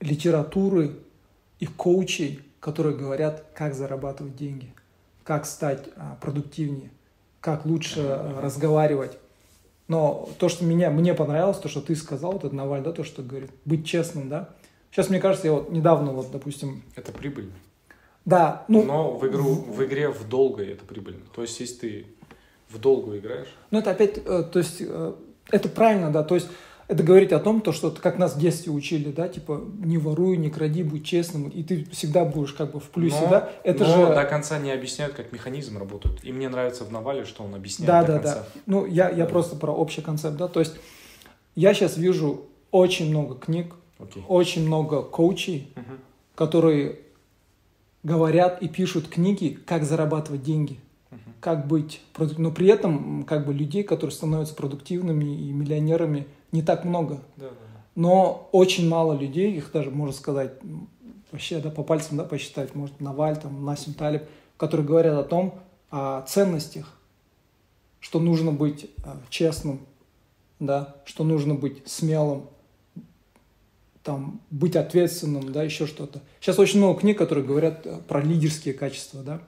литературы 0.00 0.98
и 1.60 1.66
коучей, 1.66 2.40
которые 2.60 2.96
говорят, 2.96 3.44
как 3.54 3.74
зарабатывать 3.74 4.36
деньги, 4.36 4.72
как 5.22 5.46
стать 5.46 5.88
а, 5.96 6.16
продуктивнее, 6.20 6.90
как 7.40 7.66
лучше 7.66 8.00
а, 8.00 8.40
разговаривать. 8.40 9.18
Но 9.86 10.28
то, 10.38 10.48
что 10.48 10.64
меня, 10.64 10.90
мне 10.90 11.14
понравилось, 11.14 11.58
то, 11.58 11.68
что 11.68 11.80
ты 11.80 11.96
сказал, 11.96 12.32
вот 12.32 12.40
этот 12.40 12.52
Наваль, 12.52 12.82
да, 12.82 12.92
то, 12.92 13.04
что 13.04 13.22
говорит, 13.22 13.50
быть 13.64 13.86
честным, 13.86 14.28
да. 14.28 14.50
Сейчас, 14.90 15.08
мне 15.10 15.20
кажется, 15.20 15.46
я 15.48 15.52
вот 15.54 15.70
недавно, 15.70 16.12
вот, 16.12 16.30
допустим, 16.30 16.82
Это 16.96 17.12
прибыльно. 17.12 17.52
да, 18.24 18.64
ну, 18.68 18.82
Но 18.84 19.12
в, 19.16 19.26
игру, 19.26 19.54
в 19.54 19.84
игре 19.84 20.08
в 20.08 20.28
долгой 20.28 20.68
это 20.72 20.84
прибыльно. 20.84 21.22
То 21.34 21.42
есть, 21.42 21.60
если 21.60 21.74
ты 21.74 22.06
в 22.68 22.78
долгую 22.78 23.18
играешь, 23.18 23.48
Ну, 23.70 23.78
это 23.78 23.90
опять, 23.90 24.18
э, 24.24 24.44
то 24.50 24.58
есть, 24.58 24.76
э, 24.80 25.12
это 25.50 25.68
правильно, 25.68 26.10
да, 26.10 26.22
то 26.22 26.34
есть, 26.34 26.48
это 26.88 27.02
говорить 27.02 27.32
о 27.32 27.38
том, 27.38 27.60
то, 27.60 27.72
что 27.72 27.90
как 27.90 28.16
нас 28.16 28.34
в 28.34 28.38
детстве 28.38 28.72
учили, 28.72 29.10
да, 29.12 29.28
типа, 29.28 29.62
не 29.78 29.98
воруй, 29.98 30.38
не 30.38 30.48
кради, 30.48 30.82
будь 30.82 31.04
честным, 31.04 31.48
и 31.50 31.62
ты 31.62 31.84
всегда 31.90 32.24
будешь 32.24 32.54
как 32.54 32.72
бы 32.72 32.80
в 32.80 32.88
плюсе, 32.88 33.20
но, 33.24 33.28
да, 33.30 33.50
это 33.62 33.84
но 33.84 34.06
же... 34.08 34.14
до 34.14 34.24
конца 34.24 34.58
не 34.58 34.70
объясняют, 34.72 35.12
как 35.14 35.30
механизм 35.32 35.76
работает. 35.76 36.24
И 36.24 36.32
мне 36.32 36.48
нравится 36.48 36.84
в 36.84 36.90
Навале, 36.92 37.26
что 37.26 37.44
он 37.44 37.54
объясняет 37.54 37.86
Да, 37.88 38.00
до 38.04 38.06
да, 38.14 38.18
конца. 38.20 38.34
да. 38.36 38.60
Ну, 38.64 38.86
я, 38.86 39.10
я 39.10 39.24
Да. 39.24 39.26
просто 39.26 39.56
про 39.56 39.70
общий 39.70 40.00
концепт, 40.00 40.36
да, 40.38 40.48
то 40.48 40.60
есть, 40.60 40.76
я 41.54 41.74
сейчас 41.74 41.98
вижу 41.98 42.46
очень 42.70 43.10
много 43.10 43.34
книг, 43.34 43.74
Окей. 43.98 44.24
очень 44.28 44.66
много 44.66 45.02
коучей, 45.02 45.72
Мгм. 45.76 45.98
которые 46.34 47.00
говорят 48.02 48.62
и 48.62 48.68
пишут 48.68 49.08
книги, 49.08 49.58
как 49.66 49.84
зарабатывать 49.84 50.42
деньги, 50.42 50.78
Мгм. 51.10 51.20
как 51.40 51.66
быть, 51.66 52.00
но 52.36 52.50
при 52.50 52.68
этом, 52.68 53.24
как 53.24 53.46
бы, 53.46 53.52
людей, 53.52 53.82
которые 53.82 54.14
становятся 54.14 54.54
продуктивными 54.54 55.24
и 55.48 55.52
миллионерами, 55.52 56.26
не 56.52 56.62
так 56.62 56.84
много. 56.84 57.20
Да. 57.36 57.48
Но 57.94 58.48
очень 58.52 58.88
мало 58.88 59.14
людей, 59.14 59.52
их 59.56 59.72
даже, 59.72 59.90
можно 59.90 60.14
сказать, 60.14 60.52
вообще 61.32 61.58
да, 61.58 61.70
по 61.70 61.82
пальцам 61.82 62.16
да, 62.18 62.24
посчитать, 62.24 62.74
может, 62.74 63.00
Наваль, 63.00 63.36
там, 63.36 63.64
Насим 63.64 63.94
Талиб, 63.94 64.22
которые 64.56 64.86
говорят 64.86 65.18
о 65.18 65.24
том, 65.28 65.54
о 65.90 66.22
ценностях, 66.22 66.94
что 68.00 68.20
нужно 68.20 68.52
быть 68.52 68.88
э, 69.04 69.10
честным, 69.28 69.80
да, 70.60 70.94
что 71.04 71.24
нужно 71.24 71.54
быть 71.54 71.82
смелым, 71.86 72.44
там, 74.02 74.40
быть 74.50 74.76
ответственным, 74.76 75.52
да, 75.52 75.62
еще 75.62 75.86
что-то. 75.86 76.20
Сейчас 76.40 76.58
очень 76.58 76.78
много 76.78 77.00
книг, 77.00 77.18
которые 77.18 77.44
говорят 77.44 77.86
э, 77.86 77.98
про 78.06 78.20
лидерские 78.20 78.74
качества, 78.74 79.22
да, 79.22 79.40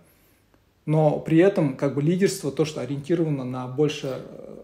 но 0.87 1.21
при 1.21 1.39
этом 1.39 1.77
как 1.77 1.95
бы 1.95 2.03
лидерство 2.03 2.51
то, 2.51 2.65
что 2.65 2.81
ориентировано 2.81 3.45
на 3.45 3.67
больше 3.69 4.23
э, 4.23 4.57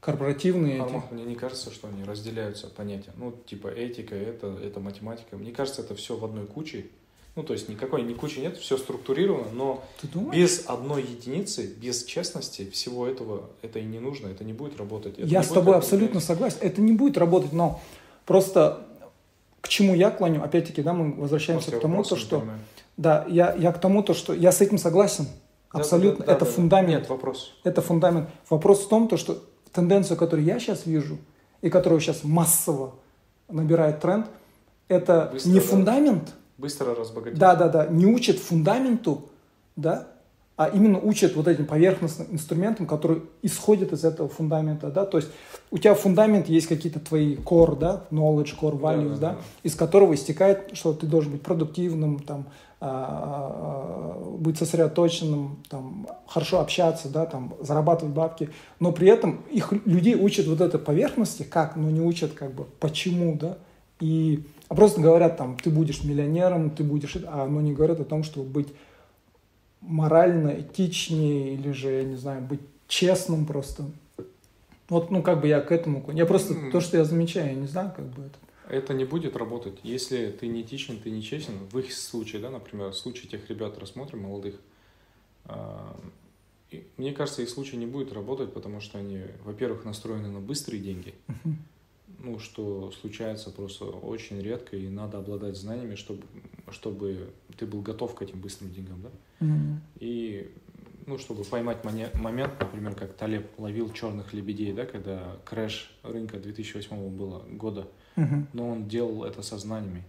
корпоративные 0.00 0.74
эти. 0.76 0.82
Арман, 0.82 1.02
мне 1.10 1.24
не 1.24 1.34
кажется, 1.34 1.72
что 1.72 1.88
они 1.88 2.04
разделяются 2.04 2.66
понятия. 2.68 3.12
Ну, 3.16 3.34
типа 3.46 3.68
этика, 3.68 4.14
это, 4.14 4.58
это 4.62 4.80
математика. 4.80 5.36
Мне 5.36 5.52
кажется, 5.52 5.82
это 5.82 5.94
все 5.94 6.16
в 6.16 6.24
одной 6.24 6.46
куче. 6.46 6.86
Ну, 7.36 7.44
то 7.44 7.52
есть 7.52 7.68
никакой 7.68 8.02
ни 8.02 8.12
кучи 8.12 8.40
нет, 8.40 8.56
все 8.56 8.76
структурировано, 8.76 9.52
но 9.52 9.84
без 10.32 10.64
одной 10.66 11.02
единицы, 11.02 11.64
без 11.64 12.04
честности 12.04 12.68
всего 12.70 13.06
этого, 13.06 13.48
это 13.62 13.78
и 13.78 13.84
не 13.84 14.00
нужно, 14.00 14.26
это 14.26 14.42
не 14.42 14.52
будет 14.52 14.76
работать. 14.78 15.16
Это 15.16 15.28
Я 15.28 15.42
с 15.42 15.48
тобой 15.48 15.74
работать. 15.74 15.84
абсолютно 15.84 16.20
согласен. 16.20 16.58
Это 16.60 16.80
не 16.80 16.92
будет 16.92 17.16
работать, 17.16 17.52
но 17.52 17.80
просто 18.26 18.84
чему 19.70 19.94
я 19.94 20.10
клоню, 20.10 20.42
опять-таки, 20.42 20.82
да, 20.82 20.92
мы 20.92 21.14
возвращаемся 21.14 21.70
Просто 21.70 21.88
к 21.88 21.90
тому, 21.90 22.02
то, 22.02 22.16
что... 22.16 22.40
понимаю. 22.40 22.60
Да, 22.96 23.24
я, 23.28 23.54
я 23.54 23.72
к 23.72 23.80
тому, 23.80 24.02
то, 24.02 24.12
что 24.12 24.34
я 24.34 24.52
с 24.52 24.60
этим 24.60 24.76
согласен. 24.76 25.26
Да, 25.72 25.80
Абсолютно. 25.80 26.24
да, 26.24 26.26
да, 26.26 26.32
это 26.32 26.44
да, 26.44 26.50
да. 26.50 26.52
фундамент. 26.52 27.00
Нет, 27.02 27.08
вопрос. 27.08 27.54
Это 27.64 27.80
фундамент. 27.80 28.28
Вопрос 28.50 28.84
в 28.84 28.88
том, 28.88 29.08
то, 29.08 29.16
что 29.16 29.42
тенденцию, 29.72 30.16
которую 30.18 30.44
я 30.44 30.58
сейчас 30.58 30.84
вижу, 30.84 31.16
и 31.62 31.70
которую 31.70 32.00
сейчас 32.00 32.24
массово 32.24 32.94
набирает 33.48 34.00
тренд, 34.00 34.26
это 34.88 35.30
Быстро, 35.32 35.50
не 35.50 35.60
да. 35.60 35.66
фундамент, 35.66 36.34
Быстро 36.58 36.94
разбогатеть. 36.94 37.38
да, 37.38 37.54
да, 37.54 37.68
да, 37.68 37.86
не 37.86 38.06
учат 38.06 38.38
фундаменту, 38.38 39.28
да, 39.76 40.08
а 40.60 40.66
именно 40.66 40.98
учат 40.98 41.36
вот 41.36 41.48
этим 41.48 41.64
поверхностным 41.64 42.28
инструментам, 42.32 42.84
которые 42.84 43.22
исходят 43.40 43.94
из 43.94 44.04
этого 44.04 44.28
фундамента, 44.28 44.90
да, 44.90 45.06
то 45.06 45.16
есть 45.16 45.30
у 45.70 45.78
тебя 45.78 45.94
фундамент 45.94 46.50
есть 46.50 46.66
какие-то 46.66 47.00
твои 47.00 47.36
core, 47.36 47.78
да, 47.78 48.04
knowledge, 48.10 48.58
core 48.60 48.78
Да, 48.78 48.92
values, 48.92 49.14
да, 49.14 49.16
да, 49.16 49.30
да. 49.30 49.38
из 49.62 49.74
которого 49.74 50.14
истекает, 50.14 50.68
что 50.74 50.92
ты 50.92 51.06
должен 51.06 51.32
быть 51.32 51.40
продуктивным, 51.40 52.18
там, 52.18 52.44
а, 52.78 54.18
а, 54.20 54.36
быть 54.36 54.58
сосредоточенным, 54.58 55.62
там, 55.70 56.06
хорошо 56.26 56.60
общаться, 56.60 57.08
да, 57.08 57.24
там, 57.24 57.54
зарабатывать 57.62 58.12
бабки, 58.12 58.50
но 58.80 58.92
при 58.92 59.08
этом 59.08 59.40
их 59.50 59.72
людей 59.86 60.14
учат 60.14 60.46
вот 60.46 60.60
этой 60.60 60.78
поверхности, 60.78 61.42
как, 61.42 61.76
но 61.76 61.88
не 61.88 62.02
учат 62.02 62.34
как 62.34 62.52
бы 62.52 62.66
почему, 62.80 63.34
да, 63.34 63.56
и 63.98 64.44
а 64.68 64.74
просто 64.74 65.00
говорят 65.00 65.38
там, 65.38 65.56
ты 65.56 65.70
будешь 65.70 66.04
миллионером, 66.04 66.68
ты 66.68 66.84
будешь, 66.84 67.16
а 67.26 67.46
но 67.46 67.62
не 67.62 67.72
говорят 67.72 67.98
о 68.00 68.04
том, 68.04 68.24
что 68.24 68.42
быть 68.42 68.68
морально 69.80 70.60
этичнее 70.60 71.54
или 71.54 71.72
же, 71.72 71.90
я 71.90 72.04
не 72.04 72.16
знаю, 72.16 72.42
быть 72.42 72.60
честным 72.88 73.46
просто. 73.46 73.84
Вот, 74.88 75.10
ну, 75.10 75.22
как 75.22 75.40
бы 75.40 75.48
я 75.48 75.60
к 75.60 75.70
этому... 75.70 76.04
Я 76.12 76.26
просто, 76.26 76.54
то, 76.72 76.80
что 76.80 76.96
я 76.96 77.04
замечаю, 77.04 77.48
я 77.48 77.54
не 77.54 77.66
знаю, 77.66 77.92
как 77.94 78.06
бы 78.06 78.24
это... 78.24 78.38
Это 78.68 78.94
не 78.94 79.04
будет 79.04 79.36
работать. 79.36 79.78
Если 79.82 80.30
ты 80.30 80.46
не 80.46 80.62
этичен, 80.62 81.00
ты 81.00 81.10
не 81.10 81.22
честен, 81.22 81.54
в 81.72 81.78
их 81.78 81.92
случае, 81.92 82.40
да, 82.40 82.50
например, 82.50 82.90
в 82.90 82.96
случае 82.96 83.28
тех 83.28 83.48
ребят 83.48 83.78
рассмотрим, 83.78 84.22
молодых, 84.22 84.54
а, 85.44 85.96
мне 86.96 87.12
кажется, 87.12 87.42
их 87.42 87.50
случай 87.50 87.76
не 87.76 87.86
будет 87.86 88.12
работать, 88.12 88.52
потому 88.52 88.80
что 88.80 88.98
они, 88.98 89.22
во-первых, 89.44 89.84
настроены 89.84 90.28
на 90.28 90.40
быстрые 90.40 90.80
деньги, 90.80 91.14
ну, 92.22 92.38
что 92.38 92.90
случается 92.92 93.50
просто 93.50 93.84
очень 93.86 94.40
редко, 94.40 94.76
и 94.76 94.88
надо 94.88 95.18
обладать 95.18 95.56
знаниями, 95.56 95.94
чтобы, 95.94 96.22
чтобы 96.70 97.30
ты 97.56 97.66
был 97.66 97.80
готов 97.82 98.14
к 98.14 98.22
этим 98.22 98.40
быстрым 98.40 98.70
деньгам, 98.72 99.02
да? 99.02 99.10
Мгм. 99.46 99.80
И, 99.98 100.50
ну, 101.06 101.18
чтобы 101.18 101.44
поймать 101.44 101.82
моне- 101.84 102.10
момент, 102.14 102.52
например, 102.60 102.94
как 102.94 103.14
Талеб 103.14 103.46
ловил 103.58 103.92
черных 103.92 104.32
лебедей, 104.34 104.72
да, 104.72 104.84
когда 104.86 105.36
крэш 105.44 105.96
рынка 106.02 106.38
2008 106.38 107.08
было 107.16 107.40
года, 107.50 107.88
Мгм. 108.16 108.46
но 108.52 108.68
он 108.68 108.88
делал 108.88 109.24
это 109.24 109.42
со 109.42 109.56
знаниями. 109.58 110.04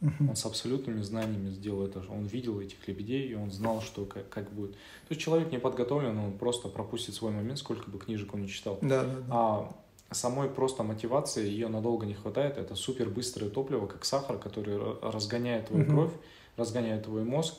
Мгм. 0.00 0.30
Он 0.30 0.36
с 0.36 0.44
абсолютными 0.44 1.00
знаниями 1.00 1.48
сделал 1.50 1.86
это. 1.86 2.02
Он 2.10 2.26
видел 2.26 2.60
этих 2.60 2.86
лебедей, 2.86 3.28
и 3.28 3.34
он 3.34 3.50
знал, 3.50 3.80
что 3.80 4.04
как, 4.04 4.28
как 4.28 4.52
будет. 4.52 4.72
То 4.72 5.10
есть 5.10 5.22
человек 5.22 5.50
не 5.52 5.58
подготовлен, 5.58 6.18
он 6.18 6.32
просто 6.36 6.68
пропустит 6.68 7.14
свой 7.14 7.32
момент, 7.32 7.58
сколько 7.58 7.90
бы 7.90 7.98
книжек 7.98 8.34
он 8.34 8.42
не 8.42 8.48
читал. 8.48 8.78
Да, 8.82 9.04
да, 9.04 9.14
да. 9.14 9.24
А 9.30 9.76
самой 10.12 10.48
просто 10.48 10.82
мотивации 10.82 11.46
ее 11.48 11.68
надолго 11.68 12.06
не 12.06 12.14
хватает. 12.14 12.58
Это 12.58 12.74
супер 12.74 13.08
быстрое 13.08 13.50
топливо, 13.50 13.86
как 13.86 14.04
сахар, 14.04 14.38
который 14.38 14.76
ра- 14.76 15.10
разгоняет 15.10 15.66
твою 15.68 15.84
Мгм. 15.84 15.92
кровь, 15.92 16.12
разгоняет 16.56 17.04
твой 17.04 17.24
мозг. 17.24 17.54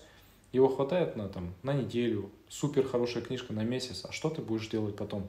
Его 0.53 0.69
хватает 0.69 1.15
на, 1.17 1.27
там, 1.27 1.53
на 1.63 1.73
неделю, 1.73 2.29
супер 2.47 2.87
хорошая 2.87 3.21
книжка 3.21 3.53
на 3.53 3.63
месяц. 3.63 4.05
А 4.07 4.11
что 4.11 4.29
ты 4.29 4.41
будешь 4.41 4.67
делать 4.69 4.95
потом? 4.95 5.27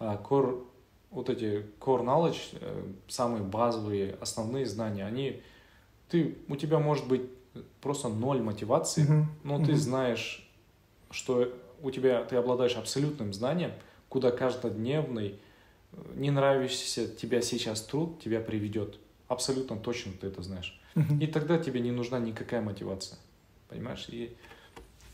А, 0.00 0.20
core, 0.22 0.64
вот 1.10 1.30
эти 1.30 1.64
core 1.80 2.04
knowledge, 2.04 2.58
э, 2.60 2.82
самые 3.06 3.42
базовые, 3.44 4.16
основные 4.20 4.66
знания, 4.66 5.04
они, 5.06 5.42
ты, 6.08 6.36
у 6.48 6.56
тебя 6.56 6.80
может 6.80 7.06
быть 7.06 7.22
просто 7.80 8.08
ноль 8.08 8.42
мотивации, 8.42 9.02
Мгм. 9.02 9.28
но 9.44 9.58
ты 9.58 9.72
Мгм. 9.72 9.76
знаешь, 9.76 10.50
что 11.10 11.52
у 11.82 11.90
тебя, 11.92 12.24
ты 12.24 12.36
обладаешь 12.36 12.76
абсолютным 12.76 13.32
знанием, 13.32 13.72
куда 14.08 14.30
каждодневный, 14.32 15.38
не 16.14 16.30
нравящийся 16.30 17.08
тебя 17.08 17.42
сейчас 17.42 17.82
труд 17.82 18.20
тебя 18.22 18.40
приведет. 18.40 18.98
Абсолютно 19.28 19.76
точно 19.76 20.12
ты 20.20 20.26
это 20.28 20.42
знаешь. 20.42 20.80
И 21.20 21.26
тогда 21.26 21.58
тебе 21.58 21.80
не 21.80 21.92
нужна 21.92 22.18
никакая 22.18 22.60
мотивация. 22.60 23.18
Понимаешь? 23.68 24.06
И 24.08 24.36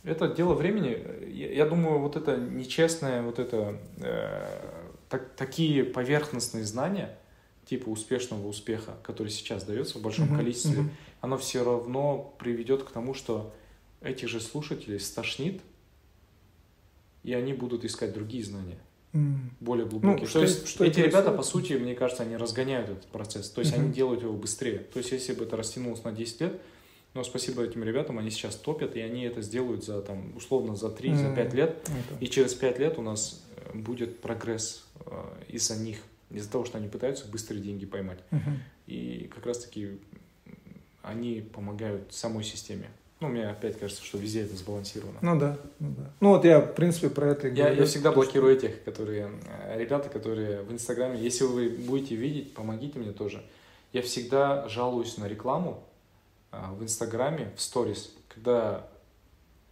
это 0.03 0.29
дело 0.29 0.55
времени. 0.55 1.31
Я, 1.31 1.53
я 1.53 1.67
думаю, 1.67 1.99
вот 1.99 2.17
это 2.17 2.37
нечестное, 2.37 3.23
вот 3.23 3.39
это 3.39 3.79
э, 3.99 4.81
так- 5.09 5.35
такие 5.35 5.85
поверхностные 5.85 6.65
знания, 6.65 7.19
типа 7.67 7.89
успешного 7.89 8.47
успеха, 8.47 8.97
который 9.03 9.29
сейчас 9.29 9.65
дается 9.65 9.99
в 9.99 10.03
большом 10.03 10.35
количестве, 10.37 10.85
оно 11.21 11.37
все 11.39 11.65
равно 11.65 12.35
приведет 12.39 12.85
к 12.85 12.91
тому, 12.91 13.15
что 13.15 13.53
этих 14.01 14.29
же 14.29 14.41
слушателей 14.41 15.01
стошнит, 15.01 15.61
и 17.23 17.33
они 17.33 17.55
будут 17.55 17.85
искать 17.85 18.13
другие 18.13 18.45
знания. 18.45 18.79
Более 19.61 19.87
глубокие. 19.87 20.21
Ну, 20.23 20.27
что 20.27 20.41
То 20.41 20.45
есть 20.47 20.67
что 20.69 20.85
эти 20.85 21.01
ребята, 21.01 21.31
по 21.31 21.43
сути, 21.43 21.75
мне 21.75 21.95
кажется, 21.95 22.25
они 22.25 22.37
разгоняют 22.37 22.91
этот 22.91 23.07
процесс. 23.07 23.49
То 23.51 23.61
есть 23.61 23.73
они 23.73 23.85
Мгм. 23.85 23.93
делают 23.93 24.23
его 24.23 24.33
быстрее. 24.33 24.79
То 24.79 24.99
есть 24.99 25.13
если 25.13 25.33
бы 25.35 25.45
это 25.45 25.57
растянулось 25.57 26.03
на 26.03 26.13
10 26.13 26.41
лет, 26.41 26.61
но 27.15 27.23
спасибо 27.23 27.63
этим 27.63 27.85
ребятам, 27.85 28.19
они 28.19 28.31
сейчас 28.31 28.57
топят, 28.57 28.97
и 28.97 29.01
они 29.01 29.23
это 29.23 29.41
сделают 29.41 29.85
за, 29.85 30.03
там, 30.03 30.37
условно, 30.37 30.75
за 30.75 30.91
3, 30.91 31.15
за 31.15 31.27
М. 31.27 31.35
5 31.37 31.55
лет. 31.55 31.89
Это. 31.89 32.19
И 32.25 32.27
через 32.27 32.55
5 32.55 32.79
лет 32.81 32.99
у 32.99 33.03
нас 33.03 33.41
э, 33.57 33.77
будет 33.79 34.21
прогресс 34.21 34.85
э, 35.07 35.13
из-за 35.49 35.77
них, 35.77 35.99
из-за 36.31 36.51
того, 36.51 36.65
что 36.65 36.79
они 36.79 36.89
пытаются 36.89 37.27
быстрые 37.29 37.63
деньги 37.63 37.87
поймать. 37.87 38.19
Мгм. 38.33 38.59
И 38.89 39.31
как 39.33 39.47
раз-таки 39.47 40.01
они 41.03 41.41
помогают 41.41 42.13
самой 42.13 42.43
системе. 42.43 42.91
Ну, 43.25 43.31
мне 43.31 43.49
опять 43.49 43.79
кажется, 43.79 44.05
что 44.05 44.19
везде 44.19 44.43
это 44.43 44.55
сбалансировано. 44.55 45.19
Ну 45.23 45.39
да, 45.39 45.57
ну 45.81 45.95
да. 45.97 46.11
Ну 46.21 46.29
вот 46.31 46.45
я, 46.45 46.61
в 46.61 46.75
принципе, 46.75 47.09
про 47.09 47.29
это 47.31 47.49
и 47.49 47.55
Я, 47.55 47.65
говорю. 47.65 47.81
я 47.81 47.87
всегда 47.87 48.11
То, 48.11 48.17
что- 48.17 48.23
блокирую 48.23 48.55
этих, 48.55 48.85
которые, 48.85 49.31
э, 49.47 49.79
ребята, 49.79 50.11
которые 50.11 50.61
в 50.63 50.71
Инстаграме, 50.71 51.19
если 51.19 51.45
вы 51.45 51.71
будете 51.71 52.17
видеть, 52.17 52.53
помогите 52.53 52.99
мне 52.99 53.13
тоже. 53.13 53.43
Я 53.95 54.03
всегда 54.03 54.69
жалуюсь 54.69 55.17
на 55.17 55.27
рекламу 55.27 55.83
а, 56.51 56.75
в 56.75 56.83
Инстаграме, 56.83 57.51
в 57.57 57.63
сторис, 57.63 58.13
когда 58.29 58.87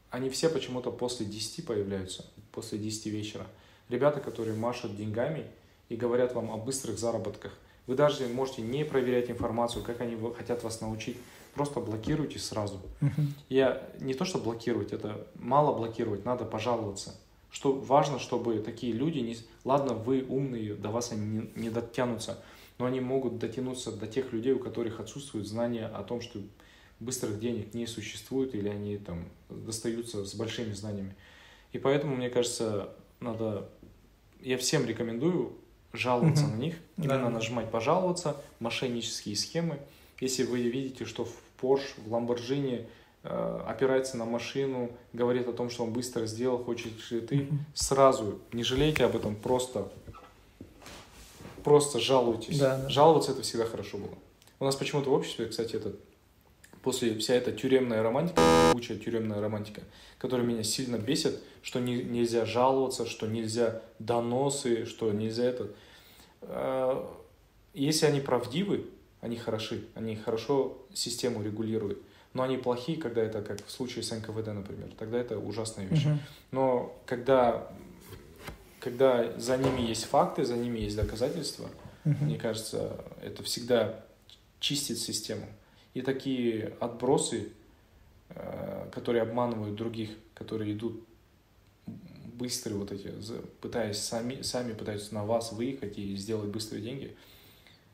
они 0.09 0.31
все 0.31 0.49
почему-то 0.49 0.91
после 0.91 1.27
10 1.27 1.67
появляются, 1.67 2.25
после 2.53 2.79
10 2.79 3.07
вечера. 3.07 3.47
Ребята, 3.91 4.21
которые 4.21 4.57
машут 4.57 4.97
деньгами 4.97 5.45
и 5.91 5.97
говорят 5.97 6.35
вам 6.35 6.51
о 6.51 6.57
быстрых 6.57 6.99
заработках. 6.99 7.53
Вы 7.87 7.97
даже 7.97 8.27
можете 8.29 8.63
не 8.63 8.85
проверять 8.85 9.31
информацию, 9.31 9.85
как 9.85 10.01
они 10.01 10.17
хотят 10.39 10.63
вас 10.63 10.81
научить. 10.81 11.19
Просто 11.55 11.81
блокируйте 11.81 12.39
сразу. 12.39 12.81
Я 13.49 13.83
не 14.01 14.15
то, 14.15 14.25
что 14.25 14.39
блокировать, 14.39 14.93
это 14.93 15.27
мало 15.35 15.77
блокировать, 15.77 16.25
надо 16.25 16.45
пожаловаться. 16.45 17.15
Что 17.51 17.73
важно, 17.73 18.19
чтобы 18.19 18.59
такие 18.61 18.93
люди 18.95 19.19
не... 19.19 19.37
Ладно, 19.65 19.93
вы 19.93 20.25
умные, 20.27 20.75
до 20.75 20.89
вас 20.89 21.13
они 21.13 21.27
не, 21.27 21.51
не 21.65 21.69
дотянутся, 21.71 22.43
но 22.79 22.87
они 22.87 23.01
могут 23.01 23.39
дотянуться 23.39 23.93
до 23.93 24.07
тех 24.07 24.33
людей, 24.33 24.55
у 24.55 24.59
которых 24.59 25.01
отсутствует 25.01 25.47
знание 25.47 25.87
о 25.87 26.03
том, 26.03 26.23
что 26.23 26.41
быстрых 26.99 27.39
денег 27.39 27.75
не 27.75 27.87
существует, 27.87 28.55
или 28.55 28.69
они 28.71 28.97
там 28.97 29.27
достаются 29.51 30.25
с 30.25 30.35
большими 30.35 30.73
знаниями. 30.73 31.15
И 31.73 31.79
поэтому, 31.79 32.17
мне 32.17 32.31
кажется, 32.31 32.89
надо... 33.21 33.69
Я 34.41 34.57
всем 34.57 34.87
рекомендую 34.87 35.53
жаловаться 35.93 36.45
Мгм. 36.47 36.57
на 36.57 36.61
них, 36.63 36.77
Да. 36.97 37.05
именно 37.17 37.29
нажимать 37.29 37.71
«пожаловаться», 37.71 38.37
мошеннические 38.61 39.37
схемы. 39.37 39.79
Если 40.23 40.45
вы 40.45 40.61
видите, 40.61 41.05
что 41.05 41.25
в 41.25 41.33
Porsche, 41.61 41.95
в 42.07 42.15
Lamborghini 42.15 42.87
э, 43.25 43.61
опирается 43.67 44.17
на 44.17 44.25
машину, 44.25 44.93
говорит 45.13 45.49
о 45.49 45.53
том, 45.53 45.69
что 45.69 45.83
он 45.83 45.93
быстро 45.93 46.27
сделал, 46.27 46.63
хочешь 46.63 47.11
ли 47.11 47.21
ты, 47.23 47.49
сразу 47.75 48.39
не 48.53 48.63
жалейте 48.63 49.05
об 49.05 49.17
этом, 49.17 49.35
просто, 49.35 49.91
просто 51.65 51.99
жалуйтесь. 51.99 52.57
Да, 52.57 52.77
да. 52.79 52.89
Жаловаться 52.89 53.33
это 53.33 53.43
всегда 53.43 53.65
хорошо 53.65 53.99
было. 53.99 54.15
У 54.61 54.65
нас 54.65 54.77
почему-то 54.77 55.11
в 55.11 55.13
обществе, 55.13 55.47
кстати, 55.47 55.75
это 55.75 55.93
после 56.83 57.19
вся 57.19 57.35
эта 57.35 57.51
тюремная 57.51 58.01
романтика, 58.05 58.41
учая 58.77 58.99
тюремная 58.99 59.41
романтика, 59.41 59.83
которая 60.19 60.47
меня 60.47 60.63
сильно 60.63 60.99
бесит, 60.99 61.43
что 61.63 61.81
не- 61.81 62.05
нельзя 62.05 62.47
жаловаться, 62.47 63.07
что 63.07 63.27
нельзя 63.27 63.83
доносы, 63.99 64.85
что 64.87 65.11
нельзя 65.11 65.47
это. 65.47 65.69
Э, 66.43 67.05
Если 67.75 68.07
они 68.07 68.21
правдивы, 68.21 68.85
они 69.23 69.37
хороши, 69.37 69.85
они 69.95 70.17
хорошо 70.17 70.77
систему 70.93 71.43
регулируют. 71.43 72.03
Но 72.35 72.43
они 72.43 72.57
плохие, 72.57 72.99
когда 72.99 73.23
это, 73.23 73.41
как 73.41 73.65
в 73.65 73.71
случае 73.71 74.03
с 74.03 74.11
НКВД, 74.11 74.49
например, 74.49 74.91
тогда 74.99 75.19
это 75.19 75.39
ужасная 75.39 75.87
вещь. 75.87 76.05
Мгм. 76.05 76.19
Но 76.51 77.01
когда, 77.07 77.71
когда 78.81 79.39
за 79.39 79.57
ними 79.57 79.83
есть 79.83 80.05
факты, 80.05 80.45
за 80.45 80.57
ними 80.57 80.81
есть 80.81 80.97
доказательства, 80.97 81.69
Мгм. 82.05 82.27
мне 82.27 82.37
кажется, 82.37 83.05
это 83.23 83.43
всегда 83.45 84.05
чистит 84.59 84.99
систему. 84.99 85.47
И 85.95 86.03
такие 86.03 86.75
отбросы, 86.81 87.53
э, 88.31 88.89
которые 88.93 89.23
обманывают 89.23 89.77
других, 89.77 90.11
которые 90.35 90.73
идут 90.73 91.05
быстрые 92.35 92.77
вот 92.79 92.91
эти, 92.91 93.13
пытаясь 93.61 93.99
сами, 93.99 94.43
сами 94.43 94.73
пытаются 94.73 95.15
на 95.15 95.25
вас 95.25 95.53
выехать 95.53 95.97
и 95.97 96.17
сделать 96.17 96.49
быстрые 96.51 96.83
деньги, 96.83 97.15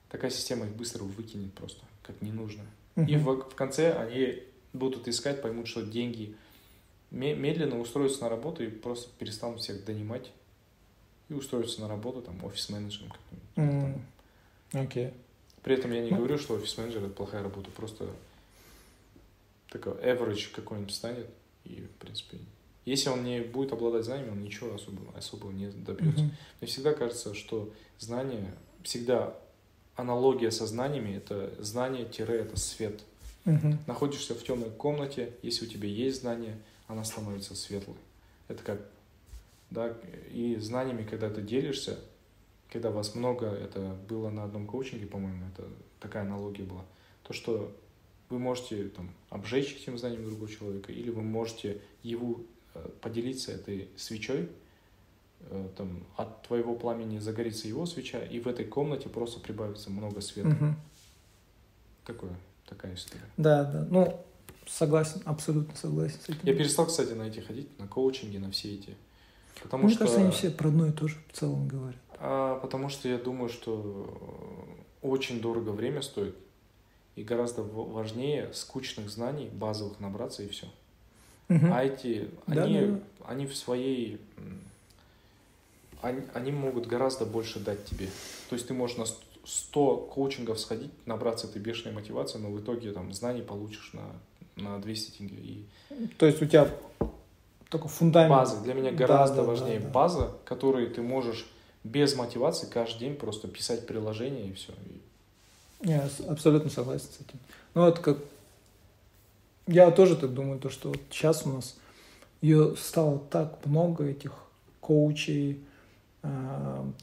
такая 0.09 0.31
система 0.31 0.67
их 0.67 0.73
быстро 0.75 1.05
выкинет 1.05 1.53
просто, 1.55 1.85
как 2.03 2.21
ненужно. 2.23 2.65
И 2.97 3.01
Мгм. 3.17 3.19
в, 3.25 3.51
в 3.51 3.55
конце 3.55 3.93
они 3.97 4.43
будут 4.73 5.07
искать, 5.09 5.41
поймут, 5.43 5.69
что 5.69 5.83
деньги 5.83 6.35
ме- 7.11 7.35
медленно 7.35 7.79
устроятся 7.79 8.23
на 8.23 8.29
работу 8.29 8.65
и 8.65 8.69
просто 8.69 9.09
перестанут 9.19 9.61
всех 9.61 9.85
донимать 9.85 10.31
и 11.29 11.35
устроятся 11.35 11.81
на 11.81 11.89
работу, 11.89 12.23
там, 12.23 12.43
офис-менеджером 12.45 13.11
каким-нибудь. 13.57 14.03
М. 14.75 14.83
Окей. 14.85 15.13
При 15.63 15.75
этом 15.75 15.93
я 15.93 16.01
не 16.03 16.11
Ну. 16.11 16.17
говорю, 16.19 16.39
что 16.39 16.55
офис-менеджер 16.55 17.05
это 17.05 17.13
плохая 17.15 17.43
работа, 17.43 17.71
просто 17.71 18.09
такой 19.71 19.93
average 19.95 20.51
какой-нибудь 20.55 20.95
станет, 20.95 21.27
и, 21.65 21.83
в 21.83 21.91
принципе, 22.03 22.39
если 22.85 23.11
он 23.11 23.23
не 23.25 23.41
будет 23.43 23.73
обладать 23.73 24.05
знаниями, 24.05 24.31
он 24.31 24.43
ничего 24.43 24.75
особого, 24.75 25.17
особого 25.17 25.51
не 25.51 25.67
добьется. 25.69 26.23
Мгм. 26.25 26.33
Мне 26.61 26.69
всегда 26.69 26.95
кажется, 26.95 27.35
что 27.35 27.71
знание, 27.99 28.55
всегда 28.83 29.37
аналогия 29.99 30.53
со 30.53 30.65
знаниями, 30.65 31.17
это 31.17 31.53
знание-это 31.59 32.57
свет. 32.57 33.03
Мгм. 33.45 33.79
Находишься 33.89 34.35
в 34.35 34.45
темной 34.45 34.71
комнате, 34.71 35.33
если 35.43 35.67
у 35.67 35.69
тебя 35.69 35.89
есть 35.89 36.21
знание, 36.21 36.57
она 36.87 37.05
становится 37.05 37.57
светлой. 37.57 37.97
Это 38.47 38.63
как, 38.63 38.81
да, 39.71 39.97
и 40.33 40.55
знаниями, 40.57 41.03
когда 41.03 41.29
ты 41.29 41.43
делишься, 41.43 41.99
когда 42.71 42.91
вас 42.91 43.17
много, 43.17 43.47
это 43.47 43.97
было 44.09 44.31
на 44.31 44.45
одном 44.45 44.69
коучинге, 44.69 45.07
по-моему, 45.07 45.45
это 45.53 45.67
такая 45.99 46.23
аналогия 46.23 46.63
была, 46.63 46.85
то, 47.25 47.33
что 47.33 47.75
вы 48.29 48.39
можете 48.39 48.85
там 48.91 49.11
обжечь 49.31 49.75
этим 49.83 49.99
знанием 49.99 50.25
другого 50.25 50.49
человека, 50.49 50.93
или 50.93 51.11
вы 51.11 51.23
можете 51.23 51.81
его 52.05 52.41
э, 52.75 52.89
поделиться 53.01 53.51
этой 53.51 53.89
свечой, 53.97 54.49
там, 55.77 56.05
от 56.17 56.43
твоего 56.43 56.75
пламени 56.75 57.19
загорится 57.19 57.69
его 57.69 57.87
свеча, 57.87 58.19
и 58.23 58.41
в 58.41 58.47
этой 58.49 58.65
комнате 58.65 59.09
просто 59.09 59.41
прибавится 59.41 59.91
много 59.91 60.21
света. 60.21 60.49
Мгм. 60.51 60.77
Такое, 62.05 62.33
такая 62.67 62.95
история. 62.95 63.25
Да, 63.37 63.65
да. 63.65 63.87
Ну, 63.91 64.21
согласен, 64.67 65.21
абсолютно 65.25 65.75
согласен 65.77 66.19
с 66.21 66.29
этим. 66.29 66.41
Я 66.43 66.55
перестал, 66.55 66.87
кстати, 66.87 67.13
на 67.13 67.23
эти 67.25 67.41
ходить, 67.41 67.69
на 67.79 67.87
коучинги, 67.87 68.39
на 68.39 68.51
все 68.51 68.75
эти. 68.75 68.95
Потому 69.63 69.85
Мне 69.85 69.93
что, 69.95 70.01
кажется, 70.05 70.21
они 70.23 70.31
все 70.31 70.51
про 70.51 70.69
одно 70.69 70.87
и 70.87 70.93
то 70.93 71.09
же 71.09 71.17
в 71.29 71.37
целом 71.37 71.67
говорят. 71.67 72.01
а, 72.21 72.59
потому 72.61 72.89
что 72.89 73.09
я 73.09 73.19
думаю, 73.19 73.49
что 73.49 74.69
очень 75.03 75.41
дорого 75.41 75.71
время 75.71 76.01
стоит, 76.03 76.37
и 77.17 77.25
гораздо 77.25 77.63
важнее 77.63 78.53
скучных 78.55 79.11
знаний, 79.11 79.49
базовых 79.53 79.99
набраться 80.01 80.43
и 80.45 80.49
все. 80.49 80.67
Мгм. 81.49 81.73
А 81.73 81.83
эти, 81.83 82.31
Да, 82.47 82.63
они, 82.65 82.81
да, 82.81 82.87
да. 82.87 83.01
они 83.27 83.47
в 83.47 83.57
своей... 83.57 84.21
Они, 86.03 86.23
они 86.35 86.53
могут 86.53 86.87
гораздо 86.87 87.25
больше 87.27 87.59
дать 87.61 87.85
тебе. 87.87 88.07
То 88.49 88.55
есть 88.57 88.69
ты 88.69 88.75
можешь 88.75 88.97
на 88.97 89.07
ст- 89.07 89.19
100 89.45 89.97
коучингов 90.15 90.61
сходить, 90.61 90.91
набраться 91.07 91.47
этой 91.47 91.61
бешеной 91.61 91.95
мотивации, 91.95 92.39
но 92.39 92.51
в 92.51 92.61
итоге 92.61 92.93
там 92.93 93.13
знаний 93.15 93.43
получишь 93.43 93.93
на, 93.95 94.05
на 94.63 94.79
200 94.81 95.19
тенге. 95.19 95.37
И 95.43 95.67
То 96.19 96.27
есть 96.27 96.41
у 96.43 96.47
тебя 96.47 96.69
только 97.71 97.89
фундамент. 97.89 98.31
база. 98.31 98.61
Для 98.61 98.75
меня 98.75 98.91
Да, 98.93 98.97
гораздо 98.97 99.37
да, 99.37 99.43
да, 99.43 99.49
важнее 99.49 99.81
да. 99.81 99.89
база, 99.89 100.33
которой 100.45 100.87
ты 100.87 101.03
можешь 101.03 101.47
без 101.85 102.15
мотивации 102.15 102.67
каждый 102.67 103.01
день 103.01 103.15
просто 103.17 103.49
писать 103.49 103.87
приложение 103.87 104.49
и 104.49 104.53
все. 104.53 104.73
Я 105.83 106.09
абсолютно 106.29 106.71
согласен 106.71 107.07
с 107.07 107.21
этим. 107.21 107.39
Ну, 107.75 107.83
вот 107.87 107.99
как... 108.01 108.19
Я 109.67 109.91
тоже 109.91 110.17
так 110.17 110.33
думаю, 110.33 110.59
то, 110.61 110.71
что 110.71 110.89
вот 110.89 111.01
сейчас 111.11 111.45
у 111.47 111.51
нас 111.53 111.77
ее 112.41 112.75
стало 112.77 113.19
так 113.19 113.65
много, 113.67 114.05
этих 114.05 114.33
коучей, 114.81 115.61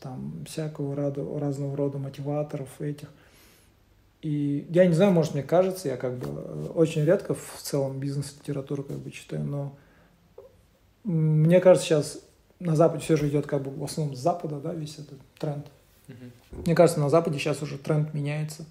там, 0.01 0.45
всякого 0.47 0.95
рода, 0.95 1.23
разного 1.39 1.75
рода 1.75 1.97
мотиваторов 1.97 2.81
этих. 2.81 3.09
И 4.21 4.65
я 4.69 4.85
не 4.87 4.93
знаю, 4.93 5.11
может, 5.11 5.33
мне 5.33 5.43
кажется, 5.43 5.87
я 5.87 5.97
как 5.97 6.17
бы 6.17 6.27
э, 6.27 6.67
очень 6.73 7.03
редко 7.05 7.35
в 7.35 7.57
целом 7.61 7.99
бизнес-литературу 7.99 8.83
как 8.83 8.97
бы 8.97 9.11
читаю, 9.11 9.43
но 9.43 9.77
мне 11.03 11.59
кажется, 11.59 11.87
сейчас 11.87 12.19
на 12.59 12.75
Западе 12.75 13.03
все 13.03 13.17
же 13.17 13.29
идет 13.29 13.45
как 13.45 13.61
бы 13.61 13.69
в 13.69 13.83
основном 13.83 14.15
с 14.15 14.19
Запада, 14.19 14.59
да, 14.59 14.73
весь 14.73 14.97
этот 14.97 15.19
тренд. 15.37 15.67
Мне 16.51 16.73
кажется, 16.75 16.99
на 16.99 17.09
Западе 17.09 17.37
сейчас 17.37 17.61
уже 17.61 17.77
тренд 17.77 18.13
меняется. 18.13 18.65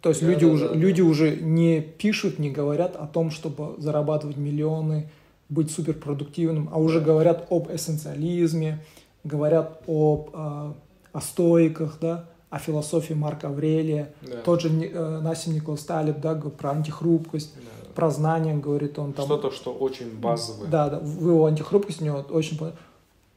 То 0.00 0.08
есть 0.08 0.22
Да, 0.22 0.28
люди, 0.28 0.46
да, 0.46 0.52
уже, 0.52 0.68
да, 0.68 0.74
да. 0.74 0.80
люди 0.80 1.00
уже 1.00 1.36
не 1.36 1.80
пишут, 1.80 2.38
не 2.38 2.50
говорят 2.50 2.96
о 2.96 3.06
том, 3.06 3.30
чтобы 3.30 3.80
зарабатывать 3.80 4.36
миллионы, 4.36 5.10
быть 5.48 5.70
суперпродуктивным, 5.70 6.68
а 6.72 6.78
уже 6.78 7.00
говорят 7.00 7.46
об 7.50 7.70
эссенциализме, 7.70 8.82
говорят 9.24 9.82
об, 9.86 10.30
э, 10.32 10.72
о 11.12 11.20
стоиках, 11.20 11.98
да, 12.00 12.26
о 12.50 12.58
философии 12.58 13.14
Марка 13.14 13.48
Аврелия. 13.48 14.12
Да. 14.22 14.36
Тот 14.42 14.60
же 14.62 14.68
э, 14.68 15.20
Насим 15.20 15.54
Николас 15.54 15.84
Талиб, 15.84 16.18
да, 16.20 16.34
про 16.34 16.70
антихрупкость, 16.70 17.54
Да. 17.54 17.92
про 17.94 18.10
знания, 18.10 18.54
говорит 18.56 18.98
он 18.98 19.12
там. 19.12 19.24
Что-то, 19.26 19.50
что 19.50 19.72
очень 19.72 20.18
базовое. 20.18 20.68
Да, 20.68 20.88
да, 20.90 20.98
в 21.00 21.26
его 21.28 21.46
антихрупкость 21.46 22.00
у 22.02 22.04
него 22.04 22.18
очень 22.30 22.58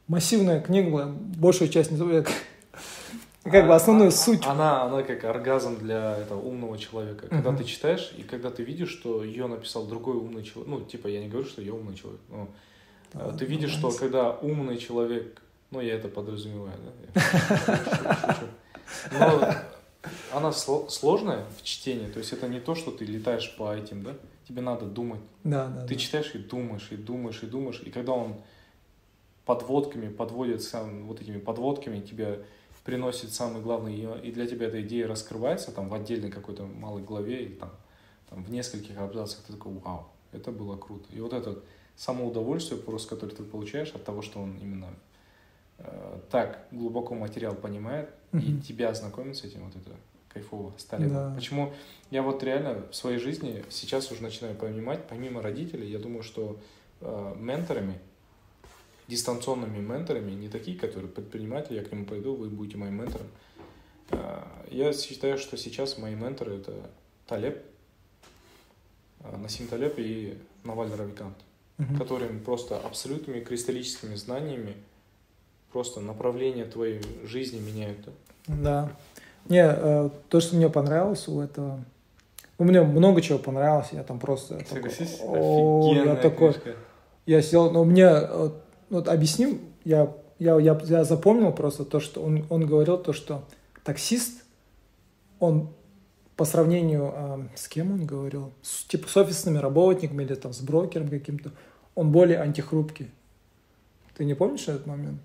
массивная 0.07 0.61
книга 0.61 0.89
была, 0.91 1.05
большую 1.37 1.69
часть 1.69 1.91
не 1.91 1.97
я 2.13 2.21
как- 2.23 2.33
как 3.43 3.67
бы 3.67 3.75
основную 3.75 4.11
суть. 4.11 4.45
Она, 4.47 4.83
она 4.83 5.03
как 5.03 5.23
оргазм 5.25 5.77
для 5.79 6.17
этого 6.17 6.39
умного 6.41 6.77
человека. 6.77 7.27
Когда 7.27 7.49
Мгм. 7.51 7.57
ты 7.59 7.63
читаешь, 7.65 8.13
и 8.17 8.23
когда 8.23 8.49
ты 8.49 8.63
видишь, 8.63 8.89
что 8.89 9.23
ее 9.23 9.47
написал 9.47 9.85
другой 9.85 10.15
умный 10.15 10.43
человек, 10.43 10.67
ну, 10.69 10.81
типа, 10.81 11.07
я 11.07 11.19
не 11.21 11.27
говорю, 11.29 11.47
что 11.47 11.61
я 11.61 11.73
умный 11.73 11.95
человек, 11.95 12.21
но 12.29 12.47
э, 13.13 13.29
Да, 13.31 13.37
ты 13.37 13.45
видишь, 13.45 13.71
что 13.71 13.81
нравится. 13.81 13.99
когда 14.01 14.31
умный 14.31 14.77
человек, 14.77 15.41
ну, 15.73 15.81
я 15.81 15.95
это 15.95 16.07
подразумеваю, 16.07 16.77
да? 17.13 18.37
Но 19.11 19.53
она 20.31 20.49
сло- 20.49 20.87
сложная 20.89 21.45
в 21.57 21.63
чтении, 21.63 22.07
то 22.07 22.19
есть 22.19 22.31
это 22.31 22.47
не 22.47 22.59
то, 22.59 22.75
что 22.75 22.91
ты 22.91 23.05
летаешь 23.05 23.55
по 23.57 23.75
этим, 23.75 24.03
да? 24.03 24.13
Тебе 24.47 24.61
надо 24.61 24.85
думать. 24.85 25.21
Да, 25.43 25.67
да, 25.67 25.87
Ты 25.87 25.95
да. 25.95 25.99
читаешь 25.99 26.35
и 26.35 26.37
думаешь, 26.37 26.89
и 26.91 26.95
думаешь, 26.95 27.41
и 27.41 27.47
думаешь, 27.47 27.81
и 27.83 27.89
когда 27.89 28.11
он 28.11 28.35
подводками 29.45 30.09
подводит 30.09 30.61
сам 30.61 31.07
вот 31.07 31.21
этими 31.21 31.39
подводками 31.39 32.01
тебя 32.01 32.37
приносит 32.85 33.33
самый 33.33 33.61
главный, 33.61 33.95
и 34.21 34.31
для 34.31 34.45
тебя 34.45 34.67
эта 34.67 34.81
идея 34.81 35.07
раскрывается 35.07 35.71
там 35.71 35.89
в 35.89 35.93
отдельной 35.93 36.29
какой-то 36.29 36.65
малой 36.65 37.01
главе, 37.01 37.45
и 37.45 37.49
там, 37.49 37.71
там 38.29 38.43
в 38.43 38.51
нескольких 38.51 38.97
абзацах 38.99 39.39
ты 39.47 39.53
такой, 39.53 39.73
вау, 39.73 40.07
это 40.33 40.51
было 40.51 40.75
круто. 40.77 41.05
И 41.13 41.19
вот 41.21 41.33
это 41.33 41.59
само 41.95 42.27
удовольствие, 42.27 42.79
просто, 42.79 43.15
которое 43.15 43.33
ты 43.33 43.43
получаешь 43.43 43.91
от 43.95 44.03
того, 44.03 44.21
что 44.21 44.39
он 44.41 44.57
именно 44.57 44.89
так 46.29 46.67
глубоко 46.71 47.15
материал 47.15 47.55
понимает, 47.55 48.09
и 48.33 48.59
тебя 48.61 48.93
знакомит 48.93 49.35
с 49.37 49.43
этим, 49.43 49.63
вот 49.65 49.75
это 49.75 49.91
кайфово 50.29 50.73
стали. 50.77 51.07
Да. 51.07 51.31
Почему 51.35 51.73
я 52.09 52.23
вот 52.23 52.41
реально 52.43 52.83
в 52.89 52.95
своей 52.95 53.19
жизни 53.19 53.63
сейчас 53.69 54.11
уже 54.11 54.23
начинаю 54.23 54.55
понимать, 54.55 55.07
помимо 55.07 55.41
родителей, 55.41 55.89
я 55.91 55.99
думаю, 55.99 56.23
что 56.23 56.59
э, 57.01 57.35
менторами, 57.37 57.99
дистанционными 59.07 59.79
менторами, 59.79 60.31
не 60.31 60.49
такие, 60.49 60.77
которые 60.77 61.09
предприниматели, 61.11 61.75
я 61.75 61.83
к 61.83 61.91
нему 61.91 62.05
пойду, 62.05 62.35
вы 62.35 62.49
будете 62.49 62.77
моим 62.77 62.95
ментором. 62.95 63.27
Э, 64.09 64.43
Я 64.71 64.93
считаю, 64.93 65.37
что 65.37 65.57
сейчас 65.57 65.97
мои 65.99 66.15
менторы 66.15 66.55
это 66.57 66.89
Талеб, 67.27 67.63
э, 69.19 69.37
Насим 69.37 69.67
Талеб 69.67 69.95
и 69.97 70.37
Наваль 70.63 70.89
Равикант, 70.91 71.37
Мгм. 71.77 71.97
которым 71.97 72.39
просто 72.39 72.77
абсолютными 72.79 73.39
кристаллическими 73.41 74.15
знаниями 74.15 74.75
просто 75.73 75.99
направление 75.99 76.65
твоей 76.65 77.01
жизни 77.25 77.59
меняют. 77.59 77.97
да. 78.47 78.91
Не, 79.49 79.65
э, 79.65 80.09
то, 80.29 80.39
что 80.39 80.55
мне 80.55 80.69
понравилось 80.69 81.27
у 81.27 81.41
этого... 81.41 81.83
У 82.57 82.63
меня 82.63 82.83
много 82.83 83.21
чего 83.21 83.39
понравилось, 83.39 83.89
я 83.91 84.03
там 84.03 84.19
просто... 84.19 84.59
такой, 84.59 84.89
Согласись? 84.89 85.19
Я 85.19 85.25
Офигенная 85.25 86.15
такой, 86.15 86.53
книжка. 86.53 86.75
я 87.25 87.41
сел, 87.41 87.71
но 87.71 87.83
мне, 87.83 88.05
э, 88.05 88.49
вот 88.89 89.09
объясним, 89.09 89.59
я, 89.83 90.13
я, 90.39 90.57
я, 90.59 90.79
я 90.85 91.03
запомнил 91.03 91.51
просто 91.51 91.83
то, 91.83 91.99
что 91.99 92.21
он, 92.21 92.45
он 92.49 92.65
говорил, 92.65 92.97
то, 92.97 93.11
что 93.11 93.43
таксист, 93.83 94.45
он 95.39 95.73
по 96.37 96.45
сравнению 96.45 97.11
э, 97.13 97.39
с 97.55 97.67
кем 97.67 97.91
он 97.91 98.05
говорил, 98.05 98.53
с, 98.61 98.85
типа 98.85 99.09
с 99.09 99.17
офисными 99.17 99.57
работниками 99.57 100.23
или 100.23 100.35
там 100.35 100.53
с 100.53 100.61
брокером 100.61 101.09
каким-то, 101.09 101.51
он 101.95 102.13
более 102.13 102.39
антихрупкий. 102.39 103.11
Ты 104.15 104.23
не 104.23 104.35
помнишь 104.35 104.69
этот 104.69 104.85
момент? 104.85 105.19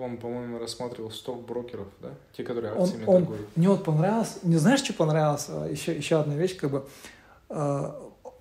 Он, 0.00 0.16
по-моему, 0.16 0.58
рассматривал 0.58 1.10
сток-брокеров, 1.10 1.86
да? 2.00 2.08
Те, 2.36 2.42
которые 2.42 2.72
Он, 2.72 2.82
акциями 2.84 3.04
он, 3.06 3.16
торгуют. 3.26 3.56
мне 3.56 3.68
вот 3.68 3.84
понравилось, 3.84 4.38
не 4.42 4.56
знаешь, 4.56 4.80
что 4.80 4.94
понравилось? 4.94 5.46
А, 5.48 5.68
Еще, 5.68 5.94
еще 5.94 6.20
одна 6.20 6.34
вещь, 6.34 6.56
как 6.56 6.70
бы, 6.70 6.84
э, 7.50 7.90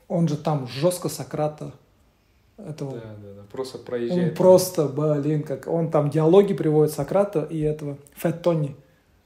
он 0.08 0.28
же 0.28 0.38
там 0.38 0.68
жестко 0.68 1.10
Сократа 1.10 1.74
этого 2.58 2.94
Да, 2.94 3.00
да, 3.22 3.34
да. 3.36 3.42
Просто 3.52 3.78
Он 3.78 3.84
проезжает. 3.84 4.38
просто, 4.38 4.88
блин, 4.88 5.44
как 5.44 5.68
он 5.68 5.90
там 5.92 6.10
диалоги 6.10 6.54
приводит 6.54 6.94
Сократа 6.94 7.44
и 7.50 7.60
этого 7.62 7.98
Фэт 8.16 8.42
Тони. 8.42 8.76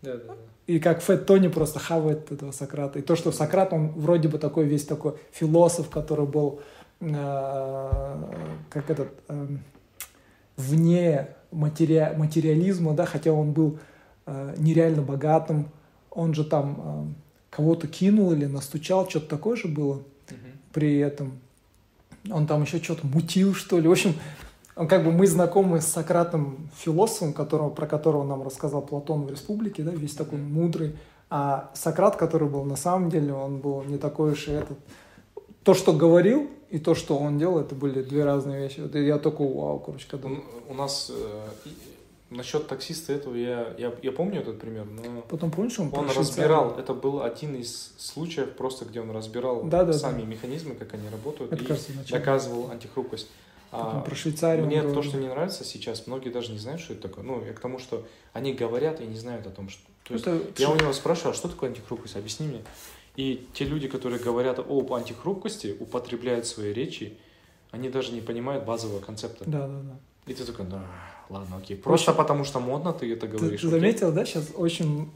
Да, 0.02 0.14
да, 0.14 0.24
да. 0.28 0.34
И 0.66 0.80
как 0.80 1.02
Фэт 1.02 1.26
Тони 1.26 1.50
просто 1.50 1.80
хавает 1.80 2.32
этого 2.32 2.52
Сократа. 2.52 3.00
И 3.00 3.02
то, 3.02 3.16
что 3.16 3.32
Сократ, 3.32 3.74
он 3.74 3.90
вроде 3.90 4.28
бы 4.30 4.38
такой 4.38 4.66
весь 4.66 4.86
такой 4.86 5.16
философ, 5.32 5.90
который 5.90 6.26
был 6.26 6.62
э, 7.02 8.18
как 8.70 8.90
этот 8.90 9.10
эм, 9.28 9.60
вне 10.58 11.28
материа- 11.54 12.16
материализма, 12.18 12.94
да, 12.94 13.06
хотя 13.06 13.32
он 13.32 13.52
был 13.52 13.80
э, 14.26 14.56
нереально 14.58 15.02
богатым. 15.02 15.68
Он 16.12 16.34
же 16.34 16.44
там 16.44 16.78
э, 16.78 17.56
кого-то 17.56 17.88
кинул 17.88 18.32
или 18.32 18.46
настучал, 18.46 19.10
что-то 19.10 19.28
такое 19.28 19.56
же 19.56 19.68
было 19.68 19.96
Мгм. 19.96 20.38
при 20.72 20.98
этом. 21.00 21.34
Он 22.32 22.48
там 22.48 22.64
еще 22.64 22.80
что-то 22.82 23.06
мутил, 23.06 23.54
что 23.54 23.80
ли. 23.80 23.88
В 23.88 23.92
общем, 23.92 24.14
он 24.76 24.88
как 24.88 25.04
бы 25.04 25.12
мы 25.12 25.28
знакомы 25.28 25.82
с 25.82 25.86
Сократом, 25.88 26.70
философом, 26.78 27.34
которого, 27.34 27.70
про 27.70 27.86
которого 27.86 28.24
нам 28.24 28.44
рассказал 28.44 28.82
Платон 28.82 29.24
в 29.26 29.30
«Республике», 29.32 29.84
да, 29.84 29.92
весь 29.92 30.16
такой 30.16 30.40
мудрый. 30.40 30.96
А 31.30 31.70
Сократ, 31.74 32.16
который 32.16 32.48
был 32.48 32.64
на 32.64 32.76
самом 32.76 33.10
деле, 33.10 33.34
он 33.34 33.58
был 33.58 33.84
не 33.84 33.98
такой 33.98 34.32
уж 34.34 34.48
и 34.48 34.52
этот. 34.52 34.78
То, 35.64 35.74
что 35.74 35.94
говорил, 35.94 36.50
и 36.70 36.80
то, 36.80 36.96
что 36.96 37.18
он 37.18 37.38
делал, 37.38 37.60
это 37.60 37.76
были 37.76 38.02
две 38.02 38.26
разные 38.26 38.62
вещи. 38.64 38.80
Вот 38.80 38.96
я 38.96 39.18
только 39.18 39.44
вау, 39.44 39.80
короче, 39.80 40.08
когда... 40.10 40.30
У 40.68 40.74
нас 40.74 41.12
э, 41.14 41.48
насчет 42.30 42.68
таксиста 42.68 43.14
этого 43.14 43.36
я, 43.36 43.74
я, 43.78 43.94
я 44.02 44.12
помню 44.12 44.42
этот 44.42 44.60
пример, 44.60 44.86
но 44.86 45.22
Потом 45.22 45.52
помнишь, 45.52 45.80
он, 45.80 45.90
он 45.94 46.10
разбирал, 46.10 46.66
Швейцарию? 46.66 46.84
это 46.84 46.94
был 46.94 47.22
один 47.22 47.56
из 47.56 47.94
случаев, 47.98 48.52
просто 48.56 48.86
где 48.86 49.02
он 49.02 49.12
разбирал 49.12 49.64
Да, 49.64 49.84
да, 49.84 49.94
сами 49.94 50.24
механизмы, 50.24 50.76
как 50.76 50.94
они 50.94 51.08
работают, 51.10 51.54
Это, 51.54 51.64
и 51.64 52.12
доказывал 52.12 52.72
антихрупкость. 52.72 53.30
Потом 53.70 53.98
А, 53.98 54.02
про 54.02 54.16
Швейцарию 54.16 54.66
Мне 54.66 54.84
то, 54.84 55.02
что 55.02 55.18
не 55.18 55.28
нравится 55.28 55.64
сейчас, 55.64 56.06
многие 56.06 56.30
даже 56.30 56.52
не 56.52 56.60
знают, 56.60 56.82
что 56.82 56.94
это 56.94 57.08
такое. 57.08 57.24
Ну, 57.24 57.44
я 57.44 57.54
к 57.54 57.60
тому, 57.60 57.80
что 57.80 58.06
они 58.32 58.54
говорят 58.54 59.02
и 59.02 59.06
не 59.06 59.18
знают 59.18 59.48
о 59.48 59.50
том, 59.50 59.70
что... 59.70 59.82
То 60.04 60.14
есть 60.14 60.28
Это 60.28 60.62
я 60.62 60.70
у 60.70 60.76
него 60.76 60.94
спрашиваю, 60.94 61.32
а 61.32 61.34
что 61.34 61.48
такое 61.48 61.70
антихрупкость? 61.70 62.16
Объясни 62.16 62.48
мне. 62.48 62.62
И 63.16 63.48
те 63.54 63.66
люди, 63.66 63.88
которые 63.88 64.20
говорят 64.20 64.60
об 64.60 64.92
антихрупкости, 64.94 65.76
употребляют 65.80 66.48
свои 66.48 66.74
речи, 66.74 67.14
они 67.72 67.90
даже 67.90 68.12
не 68.12 68.22
понимают 68.22 68.66
базового 68.66 69.00
концепта. 69.00 69.44
Да, 69.48 69.68
да, 69.68 69.80
да. 69.82 69.96
И 70.26 70.34
ты 70.34 70.46
такой, 70.46 70.66
да, 70.66 70.82
ладно, 71.30 71.58
окей. 71.58 71.76
Просто 71.76 72.12
Очень- 72.12 72.18
потому 72.18 72.44
что 72.44 72.60
модно 72.60 72.94
ты 72.94 73.12
это 73.12 73.28
Ты, 73.28 73.38
говоришь. 73.38 73.62
ты 73.62 73.68
окей. 73.68 73.80
заметил, 73.80 74.12
да, 74.12 74.26
сейчас 74.26 74.52
очень 74.56 75.12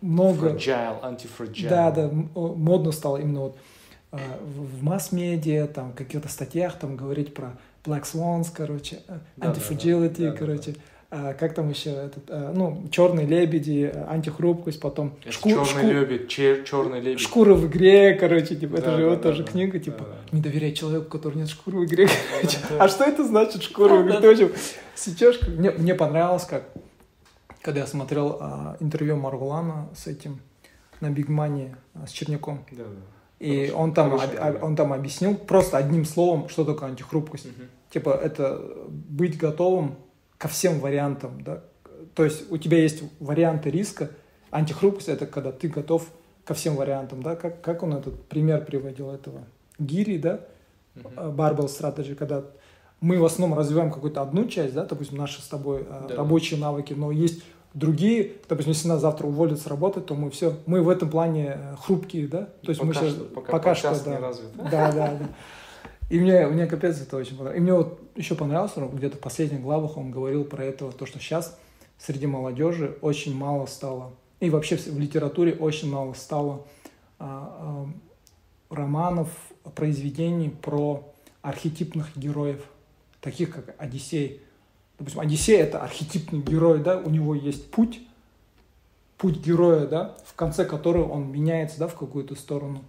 много... 0.00 0.50
Fragile, 0.50 0.98
антифраджайл. 1.02 1.70
Да, 1.70 1.90
да, 1.90 2.10
модно 2.34 2.92
стало 2.92 3.18
именно 3.18 3.40
вот 3.40 3.58
э, 4.12 4.18
в, 4.42 4.82
масс-медиа, 4.82 5.66
там, 5.68 5.92
в 5.92 5.94
каких-то 5.94 6.28
статьях 6.28 6.78
там 6.78 6.96
говорить 6.96 7.32
про 7.32 7.56
Black 7.84 8.02
Swans, 8.02 8.48
короче, 8.52 9.02
э, 9.08 9.18
Да, 9.36 9.46
да, 9.48 9.52
anti-fragility, 9.52 10.08
да, 10.18 10.24
да, 10.24 10.32
да, 10.32 10.36
короче, 10.36 10.70
а, 10.72 10.74
как 11.10 11.54
там 11.54 11.68
еще, 11.68 11.90
этот, 11.90 12.24
а, 12.28 12.52
ну, 12.54 12.84
черные 12.92 13.26
лебеди, 13.26 13.92
антихрупкость, 14.08 14.80
потом 14.80 15.16
шку, 15.28 15.48
черный 15.48 15.92
лебедь, 15.92 16.28
чер, 16.28 16.62
черный 16.62 17.00
лебедь. 17.00 17.20
Шкура 17.20 17.54
в 17.54 17.66
игре, 17.66 18.14
короче, 18.14 18.54
типа, 18.54 18.76
да, 18.76 18.78
это 18.78 18.90
же 18.92 19.02
да, 19.02 19.08
вот 19.08 19.16
да, 19.16 19.22
тоже 19.22 19.42
да, 19.42 19.50
книга, 19.50 19.80
типа, 19.80 20.04
да, 20.04 20.04
да. 20.04 20.36
не 20.36 20.40
доверяй 20.40 20.72
человеку, 20.72 21.06
у 21.06 21.10
которого 21.10 21.38
нет 21.38 21.48
шкуры 21.48 21.78
в 21.78 21.84
игре, 21.84 22.08
короче. 22.32 22.58
А 22.78 22.86
что 22.88 23.04
это 23.04 23.24
значит 23.24 23.64
шкура 23.64 23.94
в 23.96 24.06
игре? 24.06 24.28
Очень 24.28 24.52
сечешь. 24.94 25.40
Мне, 25.48 25.72
мне 25.72 25.96
понравилось, 25.96 26.44
как, 26.44 26.62
когда 27.60 27.80
я 27.80 27.86
смотрел 27.88 28.38
а, 28.40 28.76
интервью 28.78 29.16
Маргулана 29.16 29.88
с 29.96 30.06
этим, 30.06 30.38
на 31.00 31.10
Бигмане, 31.10 31.76
а, 31.94 32.06
с 32.06 32.10
Черняком. 32.12 32.64
Да, 32.70 32.84
да. 32.84 33.44
И 33.44 33.66
Хорошо. 33.66 33.78
он 33.78 33.94
там, 33.94 34.12
об, 34.14 34.62
он 34.62 34.76
там 34.76 34.92
объяснил 34.92 35.34
просто 35.34 35.76
одним 35.76 36.04
словом, 36.04 36.48
что 36.48 36.64
такое 36.64 36.90
антихрупкость. 36.90 37.46
Угу. 37.46 37.64
Типа, 37.90 38.10
это 38.10 38.62
быть 38.88 39.36
готовым 39.38 39.96
ко 40.40 40.48
всем 40.48 40.80
вариантам, 40.80 41.42
да. 41.42 41.62
То 42.14 42.24
есть 42.24 42.50
у 42.50 42.56
тебя 42.56 42.78
есть 42.78 43.02
варианты 43.20 43.70
риска. 43.70 44.10
Антихрупкость– 44.50 45.08
это 45.10 45.26
когда 45.26 45.52
ты 45.52 45.68
готов 45.68 46.08
ко 46.46 46.54
всем 46.54 46.76
вариантам, 46.76 47.22
да. 47.22 47.36
Как, 47.36 47.60
как 47.60 47.82
он 47.82 47.92
этот 47.92 48.24
пример 48.24 48.64
приводил 48.64 49.10
этого? 49.10 49.42
Гири, 49.78 50.16
да, 50.16 50.40
uh 50.96 51.36
Barbell 51.36 51.66
Strategy, 51.66 52.14
когда 52.14 52.42
мы 53.02 53.18
в 53.18 53.24
основном 53.26 53.58
развиваем 53.58 53.92
какую-то 53.92 54.22
одну 54.22 54.46
часть, 54.46 54.72
да, 54.72 54.86
допустим, 54.86 55.18
наши 55.18 55.42
с 55.42 55.46
тобой 55.46 55.86
а, 55.90 56.06
да. 56.08 56.16
рабочие 56.16 56.58
навыки, 56.58 56.94
но 56.94 57.10
есть 57.10 57.42
другие, 57.74 58.32
допустим, 58.48 58.72
если 58.72 58.88
нас 58.88 59.02
завтра 59.02 59.26
уволят 59.26 59.60
с 59.60 59.66
работы, 59.66 60.00
то 60.00 60.14
мы 60.14 60.30
все, 60.30 60.54
мы 60.64 60.82
в 60.82 60.88
этом 60.88 61.10
плане 61.10 61.56
э, 61.56 61.76
хрупкие, 61.82 62.28
да, 62.28 62.48
то 62.62 62.70
есть 62.70 62.80
пока 62.80 62.88
мы 62.88 62.94
сейчас, 62.94 63.10
что, 63.10 63.24
пока, 63.24 63.52
пока 63.52 63.74
что, 63.74 64.04
да, 64.04 64.18
развит. 64.18 64.56
да, 64.56 64.92
да, 64.92 64.92
да. 64.92 65.28
И 66.10 66.18
мне, 66.18 66.46
мне 66.48 66.66
капец 66.66 67.00
это 67.00 67.16
очень 67.16 67.36
понравилось. 67.36 67.58
И 67.58 67.62
мне 67.62 67.72
вот 67.72 68.00
еще 68.16 68.34
понравилось, 68.34 68.72
где-то 68.92 69.16
в 69.16 69.20
последних 69.20 69.62
главах 69.62 69.96
он 69.96 70.10
говорил 70.10 70.44
про 70.44 70.64
это, 70.64 70.90
то, 70.90 71.06
что 71.06 71.20
сейчас 71.20 71.56
среди 71.98 72.26
молодежи 72.26 72.98
очень 73.00 73.34
мало 73.34 73.66
стало, 73.66 74.12
и 74.40 74.50
вообще 74.50 74.76
в 74.76 74.98
литературе 74.98 75.52
очень 75.54 75.88
мало 75.88 76.14
стало 76.14 76.66
а, 77.18 77.86
а, 78.70 78.74
романов, 78.74 79.28
произведений 79.76 80.48
про 80.48 81.12
архетипных 81.42 82.16
героев, 82.16 82.64
таких 83.20 83.54
как 83.54 83.74
Одиссей. 83.78 84.40
Допустим, 84.98 85.20
Одиссей– 85.20 85.56
это 85.58 85.80
архетипный 85.80 86.40
герой, 86.40 86.80
да, 86.80 86.98
у 86.98 87.08
него 87.08 87.36
есть 87.36 87.70
путь, 87.70 88.00
путь 89.16 89.38
героя, 89.38 89.86
да, 89.86 90.16
в 90.24 90.34
конце 90.34 90.64
которого 90.64 91.12
он 91.12 91.30
меняется, 91.30 91.78
да, 91.78 91.86
в 91.86 91.94
какую-то 91.94 92.34
сторону. 92.34 92.82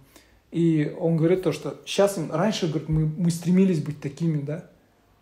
И 0.52 0.94
он 1.00 1.16
говорит 1.16 1.42
то, 1.42 1.50
что 1.50 1.80
сейчас, 1.86 2.18
раньше, 2.30 2.68
говорит, 2.68 2.88
мы, 2.90 3.06
мы 3.06 3.30
стремились 3.30 3.82
быть 3.82 4.00
такими, 4.00 4.42
да, 4.42 4.68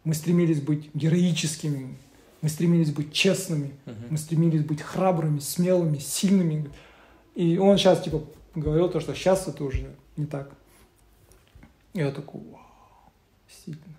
мы 0.03 0.15
стремились 0.15 0.61
быть 0.61 0.91
героическими, 0.93 1.97
мы 2.43 2.49
стремились 2.49 2.91
быть 2.91 3.13
честными, 3.13 3.71
uh-huh. 3.87 4.09
мы 4.11 4.19
стремились 4.19 4.65
быть 4.65 4.83
храбрыми, 4.83 5.39
смелыми, 5.39 5.99
сильными. 5.99 6.69
И 7.37 7.59
он 7.59 7.79
сейчас, 7.79 8.03
типа, 8.03 8.25
говорил 8.57 8.89
то, 8.89 8.99
что 8.99 9.15
сейчас 9.15 9.47
это 9.47 9.63
уже 9.63 9.95
не 10.17 10.27
так. 10.27 10.51
И 11.93 12.01
я 12.01 12.11
такой, 12.11 12.41
вау, 12.51 12.61
действительно. 13.49 13.97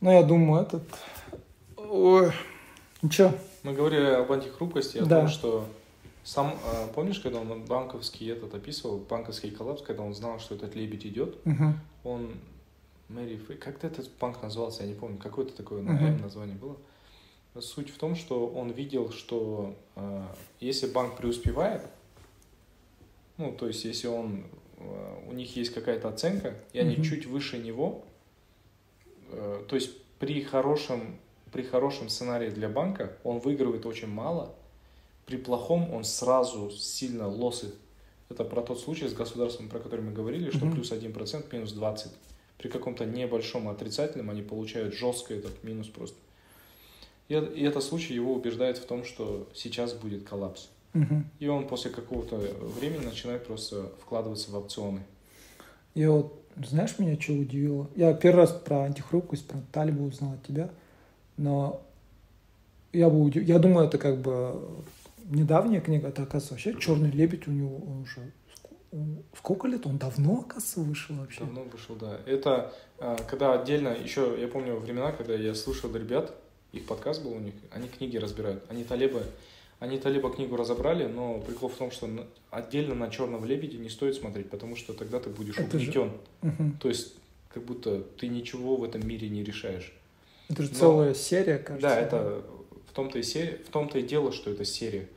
Ну, 0.00 0.12
я 0.12 0.22
думаю, 0.22 0.62
этот... 0.62 0.84
Ой, 1.76 2.30
ничего. 3.02 3.32
Мы 3.64 3.72
говорили 3.72 4.06
об 4.06 4.30
антихрупкости, 4.30 4.98
о 4.98 5.04
да. 5.04 5.20
том, 5.20 5.28
что 5.28 5.68
сам, 6.28 6.58
а, 6.62 6.88
помнишь, 6.88 7.20
когда 7.20 7.40
он 7.40 7.64
банковский 7.64 8.26
этот 8.26 8.54
описывал, 8.54 8.98
банковский 8.98 9.50
коллапс, 9.50 9.80
когда 9.80 10.02
он 10.02 10.14
знал, 10.14 10.38
что 10.38 10.56
этот 10.56 10.74
лебедь 10.74 11.06
идет, 11.06 11.38
uh-huh. 11.46 11.72
он 12.04 12.34
Мэри 13.08 13.36
как-то 13.58 13.86
этот 13.86 14.10
банк 14.20 14.42
назывался, 14.42 14.82
я 14.82 14.90
не 14.90 14.94
помню, 14.94 15.16
какое-то 15.16 15.54
такое 15.54 15.82
uh-huh. 15.82 16.16
М 16.16 16.20
название 16.20 16.56
было. 16.56 16.76
Суть 17.58 17.88
в 17.88 17.96
том, 17.96 18.14
что 18.14 18.46
он 18.46 18.70
видел, 18.72 19.10
что 19.10 19.74
э, 19.96 20.22
если 20.60 20.86
банк 20.86 21.16
преуспевает, 21.16 21.80
ну, 23.38 23.50
то 23.52 23.66
есть 23.66 23.86
если 23.86 24.08
он, 24.08 24.44
э, 24.76 25.24
у 25.30 25.32
них 25.32 25.56
есть 25.56 25.72
какая-то 25.72 26.10
оценка, 26.10 26.54
и 26.74 26.78
они 26.78 26.96
uh-huh. 26.96 27.04
чуть 27.04 27.24
выше 27.24 27.56
него, 27.56 28.04
э, 29.30 29.64
то 29.66 29.74
есть 29.76 29.96
при 30.18 30.42
хорошем, 30.42 31.16
при 31.52 31.62
хорошем 31.62 32.10
сценарии 32.10 32.50
для 32.50 32.68
банка 32.68 33.16
он 33.24 33.38
выигрывает 33.38 33.86
очень 33.86 34.08
мало, 34.08 34.54
при 35.28 35.36
плохом 35.36 35.92
он 35.92 36.04
сразу 36.04 36.70
сильно 36.70 37.28
лосы. 37.28 37.74
Это 38.30 38.44
про 38.44 38.62
тот 38.62 38.80
случай 38.80 39.06
с 39.06 39.12
государством, 39.12 39.68
про 39.68 39.78
который 39.78 40.00
мы 40.00 40.12
говорили, 40.12 40.50
что 40.50 40.64
mm-hmm. 40.64 40.72
плюс 40.72 40.90
1%, 40.90 41.54
минус 41.54 41.72
20. 41.72 42.12
При 42.56 42.68
каком-то 42.68 43.04
небольшом 43.04 43.68
отрицательном 43.68 44.30
они 44.30 44.40
получают 44.40 44.94
жестко 44.94 45.34
этот 45.34 45.62
минус 45.62 45.88
просто. 45.88 46.16
И, 47.28 47.34
и 47.34 47.62
этот 47.62 47.82
случай 47.84 48.14
его 48.14 48.32
убеждает 48.32 48.78
в 48.78 48.86
том, 48.86 49.04
что 49.04 49.46
сейчас 49.54 49.92
будет 49.92 50.24
коллапс. 50.26 50.70
Mm-hmm. 50.94 51.22
И 51.40 51.48
он 51.48 51.68
после 51.68 51.90
какого-то 51.90 52.36
времени 52.80 53.04
начинает 53.04 53.46
просто 53.46 53.92
вкладываться 54.00 54.50
в 54.50 54.56
опционы. 54.56 55.02
Я 55.94 56.10
вот, 56.10 56.42
знаешь, 56.56 56.98
меня 56.98 57.20
что 57.20 57.34
удивило? 57.34 57.86
Я 57.96 58.14
первый 58.14 58.38
раз 58.38 58.52
про 58.52 58.84
антихрупкость, 58.84 59.46
про 59.46 59.58
талибу 59.72 60.04
узнал 60.04 60.32
от 60.32 60.46
тебя, 60.46 60.70
но 61.36 61.82
я 62.94 63.10
бы 63.10 63.20
удив... 63.20 63.46
Я 63.46 63.58
думаю, 63.58 63.86
это 63.86 63.98
как 63.98 64.18
бы 64.22 64.58
недавняя 65.28 65.80
книга, 65.80 66.08
это, 66.08 66.22
оказывается, 66.22 66.54
вообще 66.54 66.80
«Черный 66.80 67.10
лебедь» 67.10 67.46
у 67.48 67.50
него 67.50 67.76
он 67.76 68.02
уже 68.02 68.32
Сколько 69.36 69.68
лет? 69.68 69.86
Он 69.86 69.98
давно, 69.98 70.40
оказывается, 70.40 70.80
вышел 70.80 71.16
вообще? 71.16 71.40
Давно 71.40 71.64
вышел, 71.64 71.94
да. 71.94 72.18
Это 72.24 72.72
а, 72.98 73.16
когда 73.28 73.60
отдельно, 73.60 73.88
еще 73.88 74.36
я 74.40 74.48
помню 74.48 74.76
времена, 74.76 75.12
когда 75.12 75.34
я 75.34 75.54
слушал 75.54 75.94
ребят, 75.94 76.34
их 76.72 76.86
подкаст 76.86 77.22
был 77.22 77.32
у 77.32 77.38
них, 77.38 77.54
они 77.70 77.88
книги 77.88 78.16
разбирают. 78.16 78.64
Они 78.68 78.84
Талеба, 78.84 79.22
они 79.78 79.98
Талеба 79.98 80.32
книгу 80.32 80.56
разобрали, 80.56 81.06
но 81.06 81.38
прикол 81.40 81.68
в 81.68 81.76
том, 81.76 81.90
что 81.90 82.08
отдельно 82.50 82.94
на 82.94 83.10
черном 83.10 83.44
лебеде 83.44 83.76
не 83.78 83.90
стоит 83.90 84.16
смотреть, 84.16 84.48
потому 84.48 84.74
что 84.74 84.94
тогда 84.94 85.20
ты 85.20 85.28
будешь 85.28 85.58
это 85.58 85.76
угнетен. 85.76 86.12
Же... 86.42 86.48
Угу. 86.48 86.72
То 86.80 86.88
есть, 86.88 87.14
как 87.52 87.64
будто 87.64 88.00
ты 88.00 88.28
ничего 88.28 88.76
в 88.76 88.84
этом 88.84 89.06
мире 89.06 89.28
не 89.28 89.44
решаешь. 89.44 89.92
Это 90.48 90.62
же 90.62 90.70
но... 90.70 90.78
целая 90.78 91.14
серия, 91.14 91.58
кажется. 91.58 91.88
Да, 91.88 92.00
это 92.00 92.42
в 92.90 92.94
том-то 92.94 93.18
и, 93.18 93.22
серия, 93.22 93.58
в 93.66 93.70
том-то 93.70 93.98
и 93.98 94.02
дело, 94.02 94.32
что 94.32 94.50
это 94.50 94.64
серия. 94.64 95.08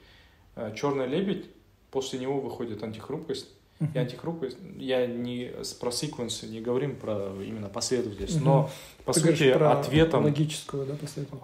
Э, 0.55 0.73
Черный 0.75 1.07
лебедь, 1.07 1.45
после 1.91 2.19
него 2.19 2.39
выходит 2.39 2.83
антихрупкость. 2.83 3.47
Uh-huh. 3.79 3.87
И 3.95 3.97
антихрупкость, 3.97 4.57
я 4.77 5.07
не 5.07 5.51
про 5.79 5.91
секвенс 5.91 6.43
не 6.43 6.61
говорим 6.61 6.95
про 6.95 7.31
именно 7.41 7.67
последовательность, 7.67 8.37
uh-huh. 8.37 8.43
но 8.43 8.71
по 9.05 9.13
Ты 9.13 9.21
сути 9.21 9.49
ответом 9.49 10.25
логическую, 10.25 10.85
да, 10.85 10.95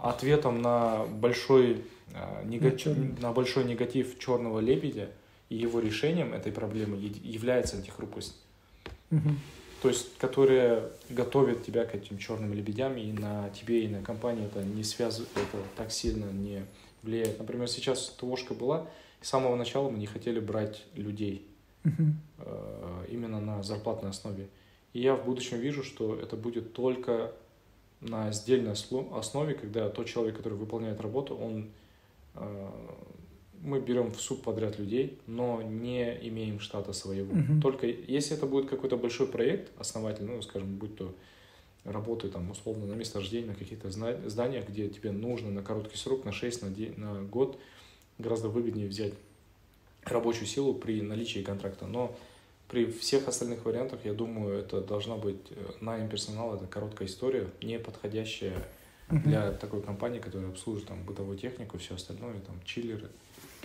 ответом 0.03 0.61
на 0.61 1.05
большой 1.05 1.83
э, 2.13 2.45
негатив, 2.45 2.95
на, 2.95 3.29
на 3.29 3.31
большой 3.31 3.63
негатив 3.63 4.19
черного 4.19 4.59
лебедя 4.59 5.09
и 5.49 5.55
его 5.55 5.79
решением 5.79 6.33
этой 6.33 6.51
проблемы 6.51 6.97
является 6.97 7.77
антихрупкость. 7.77 8.35
Uh-huh. 9.09 9.33
То 9.81 9.89
есть, 9.89 10.17
которая 10.17 10.89
готовит 11.09 11.63
тебя 11.65 11.85
к 11.85 11.93
этим 11.93 12.17
черным 12.17 12.53
лебедям, 12.53 12.97
и 12.97 13.11
на 13.11 13.49
тебе, 13.49 13.85
и 13.85 13.87
на 13.87 14.01
компании 14.01 14.45
это 14.45 14.63
не 14.63 14.83
связывает, 14.83 15.29
это 15.35 15.63
так 15.75 15.91
сильно 15.91 16.25
не 16.31 16.65
влияет. 17.07 17.39
Например, 17.39 17.67
сейчас 17.67 18.09
ТОшка 18.19 18.53
была, 18.53 18.87
с 19.21 19.29
самого 19.29 19.55
начала 19.55 19.89
мы 19.89 19.97
не 19.97 20.05
хотели 20.05 20.39
брать 20.39 20.83
людей 20.93 21.47
uh-huh. 21.83 23.07
именно 23.09 23.39
на 23.39 23.63
зарплатной 23.63 24.11
основе. 24.11 24.47
И 24.93 25.01
я 25.01 25.15
в 25.15 25.25
будущем 25.25 25.59
вижу, 25.59 25.83
что 25.83 26.15
это 26.15 26.35
будет 26.35 26.73
только 26.73 27.33
на 28.01 28.31
сдельной 28.31 28.73
основе, 28.73 29.55
когда 29.55 29.89
тот 29.89 30.05
человек, 30.07 30.37
который 30.37 30.57
выполняет 30.57 31.01
работу, 31.01 31.35
он 31.35 31.71
э, 32.35 32.69
мы 33.61 33.79
берем 33.79 34.11
в 34.11 34.21
суд 34.21 34.43
подряд 34.43 34.77
людей, 34.77 35.19
но 35.25 35.61
не 35.63 36.15
имеем 36.27 36.59
штата 36.59 36.93
своего. 36.93 37.33
Uh-huh. 37.33 37.61
Только 37.61 37.87
если 37.87 38.37
это 38.37 38.45
будет 38.45 38.69
какой-то 38.69 38.97
большой 38.97 39.27
проект 39.27 39.71
основательный, 39.79 40.35
ну, 40.35 40.41
скажем, 40.41 40.77
будь 40.77 40.95
то 40.95 41.13
работы 41.87 42.29
там 42.29 42.51
условно 42.51 42.85
на 42.85 42.93
месторождении, 42.93 43.47
на 43.47 43.55
каких-то 43.55 43.89
зданиях, 43.89 44.67
где 44.67 44.89
тебе 44.89 45.11
нужно 45.11 45.49
на 45.51 45.63
короткий 45.63 45.97
срок, 45.97 46.25
на 46.25 46.31
6, 46.31 46.61
на, 46.61 46.69
день, 46.69 46.93
на 46.97 47.23
год, 47.23 47.59
гораздо 48.17 48.49
выгоднее 48.49 48.87
взять 48.87 49.13
рабочую 50.03 50.47
силу 50.47 50.73
при 50.73 51.01
наличии 51.01 51.39
контракта. 51.39 51.87
Но 51.87 52.15
при 52.67 52.85
всех 52.85 53.27
остальных 53.27 53.65
вариантах, 53.65 54.01
я 54.05 54.13
думаю, 54.13 54.59
это 54.59 54.81
должна 54.81 55.15
быть 55.15 55.39
э, 55.51 55.71
найм 55.79 56.09
персонала, 56.09 56.55
это 56.55 56.67
короткая 56.67 57.07
история, 57.07 57.47
не 57.61 57.79
подходящая 57.79 58.67
для 59.09 59.51
такой 59.53 59.81
компании, 59.81 60.19
которая 60.19 60.49
обслуживает 60.49 60.89
там 60.89 61.03
бытовую 61.03 61.37
технику, 61.37 61.77
все 61.77 61.95
остальное, 61.95 62.41
там 62.41 62.61
чиллеры, 62.65 63.09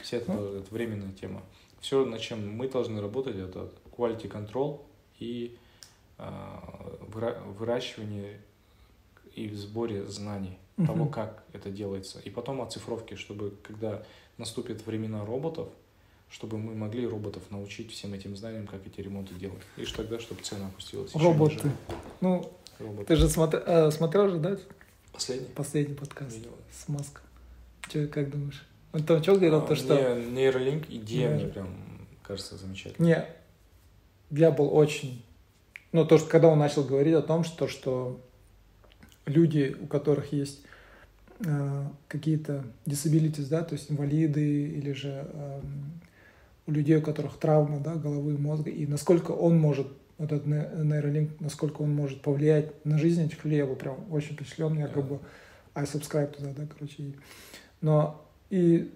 вся 0.00 0.18
это, 0.18 0.32
uh-huh. 0.32 0.60
это 0.60 0.72
временная 0.72 1.12
тема. 1.12 1.42
Все, 1.80 2.04
над 2.04 2.20
чем 2.20 2.56
мы 2.56 2.68
должны 2.68 3.00
работать, 3.00 3.36
это 3.36 3.68
quality 3.90 4.30
control 4.30 4.82
и 5.18 5.56
выращивание 7.08 8.40
и 9.34 9.48
в 9.48 9.56
сборе 9.56 10.06
знаний 10.06 10.58
uh-huh. 10.76 10.86
того, 10.86 11.06
как 11.06 11.44
это 11.52 11.70
делается. 11.70 12.20
И 12.20 12.30
потом 12.30 12.60
оцифровки, 12.60 13.14
чтобы 13.14 13.54
когда 13.62 14.02
наступят 14.38 14.84
времена 14.86 15.24
роботов, 15.24 15.68
чтобы 16.30 16.58
мы 16.58 16.74
могли 16.74 17.06
роботов 17.06 17.42
научить 17.50 17.92
всем 17.92 18.14
этим 18.14 18.36
знаниям, 18.36 18.66
как 18.66 18.86
эти 18.86 19.00
ремонты 19.00 19.34
делать. 19.34 19.62
И 19.76 19.84
тогда, 19.84 20.18
чтобы 20.18 20.42
цена 20.42 20.66
опустилась. 20.66 21.14
Роботы. 21.14 21.54
Ниже. 21.56 21.76
Ну, 22.22 22.52
Роботы. 22.78 23.04
ты 23.06 23.16
же 23.16 23.28
смотри, 23.28 23.60
э, 23.64 23.90
смотрел 23.90 24.30
же, 24.30 24.38
да? 24.38 24.56
Последний? 25.12 25.48
Последний 25.48 25.94
подкаст 25.94 26.34
Видел. 26.36 26.52
с 26.72 26.88
Маском. 26.88 27.22
Че, 27.90 28.06
как 28.06 28.30
думаешь? 28.30 28.66
Он 28.92 29.02
там 29.04 29.22
что 29.22 29.34
говорил, 29.34 29.56
А, 29.56 29.60
то, 29.60 29.74
что... 29.74 30.14
Нейролинк 30.14 30.88
идея 30.88 31.28
Да. 31.28 31.34
мне 31.34 31.46
прям 31.46 31.68
кажется 32.22 32.56
замечательной. 32.56 33.08
Не, 33.08 33.26
я 34.38 34.50
был 34.50 34.74
очень... 34.74 35.22
Ну, 35.92 36.06
то, 36.06 36.18
что 36.18 36.28
когда 36.28 36.48
он 36.48 36.58
начал 36.58 36.84
говорить 36.84 37.14
о 37.14 37.22
том, 37.22 37.44
что, 37.44 37.68
что 37.68 38.20
люди, 39.26 39.76
у 39.78 39.86
которых 39.86 40.32
есть 40.32 40.62
э, 41.40 41.84
какие-то 42.08 42.64
disabilities, 42.86 43.48
да, 43.48 43.62
то 43.62 43.74
есть 43.74 43.90
инвалиды 43.90 44.68
или 44.68 44.92
же 44.92 45.28
эм, 45.32 46.00
у 46.66 46.72
людей, 46.72 46.96
у 46.96 47.02
которых 47.02 47.36
травма, 47.36 47.78
да, 47.80 47.94
головы, 47.94 48.38
мозга, 48.38 48.70
и 48.70 48.86
насколько 48.86 49.32
он 49.32 49.58
может, 49.58 49.86
вот 50.16 50.32
этот 50.32 50.46
не- 50.46 50.84
нейролинк, 50.84 51.40
насколько 51.40 51.82
он 51.82 51.94
может 51.94 52.22
повлиять 52.22 52.84
на 52.86 52.98
жизнь 52.98 53.22
этих 53.22 53.44
людей, 53.44 53.58
я 53.58 53.66
был 53.66 53.76
прям 53.76 54.10
очень 54.10 54.34
впечатлен, 54.34 54.78
я 54.78 54.88
как 54.88 55.04
бы 55.04 55.18
I 55.74 55.84
subscribe 55.84 56.34
туда, 56.34 56.52
да, 56.56 56.66
короче. 56.66 57.12
Но 57.82 58.24
и 58.48 58.92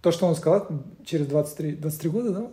то, 0.00 0.10
что 0.10 0.26
он 0.26 0.34
сказал, 0.36 0.68
через 1.04 1.26
23, 1.26 1.76
23 1.76 2.10
года, 2.10 2.32
да? 2.32 2.50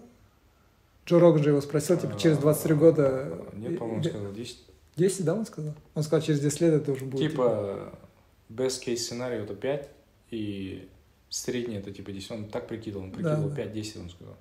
Джо 1.08 1.20
Роган 1.20 1.42
же 1.42 1.50
его 1.50 1.62
спросил, 1.62 1.98
типа, 1.98 2.20
через 2.20 2.38
23 2.38 2.76
года... 2.76 3.08
А, 3.08 3.56
Нет, 3.56 3.80
по-моему, 3.80 4.02
Или- 4.02 4.10
сказал 4.10 4.34
10. 4.34 4.58
10, 4.98 5.26
да, 5.26 5.34
он 5.36 5.46
сказал? 5.46 5.74
Он 5.96 6.04
сказал, 6.04 6.26
через 6.26 6.42
10 6.42 6.62
лет 6.62 6.74
это 6.74 6.92
уже 6.92 7.06
будет. 7.06 7.32
Типа, 7.32 7.94
best 8.50 8.84
case 8.86 8.98
сценарий 8.98 9.38
это 9.38 9.56
5, 9.56 9.90
и 10.32 10.88
средний 11.30 11.76
это 11.76 11.92
типа 11.92 12.12
10. 12.12 12.32
Он 12.32 12.46
так 12.50 12.68
прикидывал, 12.68 13.06
он 13.06 13.12
прикидывал 13.12 13.50
да. 13.50 13.64
5-10, 13.64 14.02
он 14.02 14.10
сказал. 14.10 14.36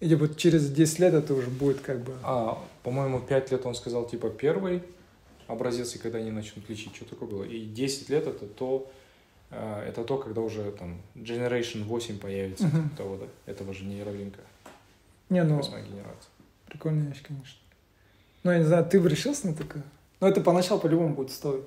И 0.00 0.08
типа 0.08 0.34
через 0.34 0.70
10 0.70 0.98
лет 0.98 1.14
это 1.14 1.34
уже 1.34 1.50
будет 1.50 1.80
как 1.80 2.00
бы... 2.00 2.14
А, 2.24 2.58
по-моему, 2.82 3.20
5 3.20 3.52
лет 3.52 3.64
он 3.64 3.74
сказал, 3.74 4.08
типа, 4.08 4.30
первый 4.30 4.82
образец, 5.46 5.94
и 5.94 5.98
когда 5.98 6.18
они 6.18 6.30
начнут 6.30 6.68
лечить, 6.68 6.96
что 6.96 7.04
такое 7.04 7.28
было. 7.28 7.44
И 7.44 7.64
10 7.66 8.08
лет 8.08 8.26
это 8.26 8.46
то, 8.46 8.90
э, 9.50 9.84
это 9.88 10.04
то, 10.04 10.16
когда 10.16 10.40
уже 10.40 10.70
там 10.72 11.00
Generation 11.14 11.84
8 11.84 12.18
появится, 12.18 12.64
типа 12.64 12.90
того, 12.96 13.16
да, 13.18 13.26
этого 13.52 13.72
же 13.72 13.84
нейролинка, 13.84 14.40
Не, 15.34 15.42
ну, 15.42 15.60
генерация. 15.60 16.30
прикольная 16.66 17.08
вещь, 17.08 17.22
конечно. 17.22 17.58
Ну, 18.44 18.52
я 18.52 18.58
не 18.58 18.64
знаю, 18.64 18.84
ты 18.84 19.00
бы 19.00 19.08
решился 19.08 19.48
на 19.48 19.54
такое? 19.54 19.82
Ну, 20.20 20.28
это 20.28 20.40
поначалу 20.40 20.80
по-любому 20.80 21.14
будет 21.14 21.32
стоить 21.32 21.64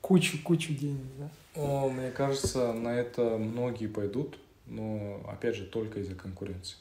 кучу-кучу 0.00 0.74
денег, 0.74 1.04
да? 1.18 1.30
О, 1.54 1.88
мне 1.88 2.10
кажется, 2.10 2.72
на 2.72 2.88
это 2.88 3.36
многие 3.38 3.86
пойдут, 3.86 4.38
но, 4.66 5.20
опять 5.28 5.54
же, 5.54 5.66
только 5.66 6.00
из-за 6.00 6.16
конкуренции. 6.16 6.76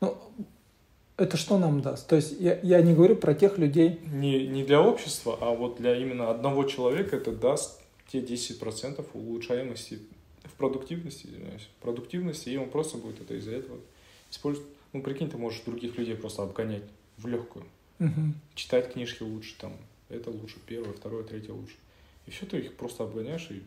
Ну, 0.00 0.16
это 1.16 1.36
что 1.36 1.58
нам 1.58 1.80
даст? 1.80 2.06
То 2.06 2.14
есть 2.14 2.40
я, 2.40 2.60
я 2.62 2.80
не 2.82 2.94
говорю 2.94 3.16
про 3.16 3.34
тех 3.34 3.58
людей, 3.58 4.00
Не, 4.12 4.46
не 4.46 4.62
для 4.62 4.80
общества, 4.80 5.36
а 5.40 5.50
вот 5.50 5.78
для 5.78 5.96
именно 5.96 6.30
одного 6.30 6.64
человека 6.64 7.16
это 7.16 7.32
даст 7.32 7.80
те 8.06 8.20
10% 8.20 9.04
улучшаемости 9.14 9.98
в 10.44 10.52
продуктивности, 10.52 11.26
извиняюсь, 11.26 11.68
в 11.78 11.82
продуктивности, 11.82 12.48
и 12.48 12.56
он 12.56 12.70
просто 12.70 12.96
будет 12.98 13.20
это 13.20 13.34
из-за 13.34 13.56
этого 13.56 13.78
использовать. 14.30 14.68
Ну, 14.92 15.02
прикинь, 15.02 15.30
ты 15.30 15.38
можешь 15.38 15.60
других 15.62 15.96
людей 15.96 16.16
просто 16.16 16.42
обгонять 16.42 16.82
в 17.16 17.26
легкую. 17.26 17.64
Мгм. 17.98 18.34
Читать 18.54 18.92
книжки 18.92 19.22
лучше, 19.22 19.54
там, 19.58 19.72
это 20.08 20.30
лучше, 20.30 20.56
первое, 20.66 20.92
второе, 20.92 21.24
третье 21.24 21.52
лучше. 21.52 21.74
И 22.26 22.30
все, 22.30 22.46
ты 22.46 22.58
их 22.58 22.74
просто 22.76 23.04
обгоняешь, 23.04 23.48
и 23.50 23.62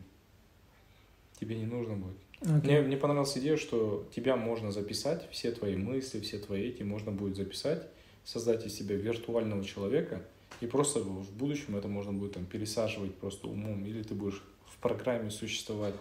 тебе 1.39 1.55
не 1.55 1.65
нужно 1.65 1.95
будет. 1.95 2.17
Окей. 2.41 2.71
Мне, 2.79 2.81
мне 2.81 2.97
понравилась 2.97 3.37
идея, 3.37 3.57
что 3.57 4.07
тебя 4.15 4.35
можно 4.35 4.71
записать, 4.71 5.27
все 5.31 5.51
твои 5.51 5.75
мысли, 5.75 6.19
все 6.19 6.37
твои 6.37 6.67
эти 6.69 6.83
можно 6.83 7.11
будет 7.11 7.35
записать, 7.37 7.87
создать 8.23 8.65
из 8.65 8.75
себя 8.75 8.95
виртуального 8.95 9.63
человека, 9.63 10.21
и 10.61 10.67
просто 10.67 10.99
в 10.99 11.23
в 11.25 11.31
будущем 11.31 11.75
это 11.75 11.87
можно 11.87 12.13
будет 12.13 12.33
там 12.33 12.45
пересаживать 12.45 13.15
просто 13.15 13.47
умом, 13.47 13.85
или 13.85 14.03
ты 14.03 14.13
будешь 14.13 14.41
в 14.67 14.77
программе 14.77 15.31
существовать, 15.31 15.95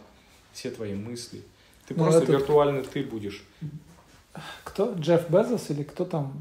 все 0.53 0.71
твои 0.71 0.95
мысли. 0.95 1.43
Ты 1.87 1.95
Ну, 1.95 2.05
просто 2.05 2.23
это- 2.25 2.33
виртуальный 2.33 2.83
ты 2.83 3.03
будешь. 3.05 3.43
Кто? 4.65 4.94
Джефф 4.94 5.31
Безос 5.31 5.70
или 5.70 5.82
кто 5.82 6.05
там? 6.05 6.32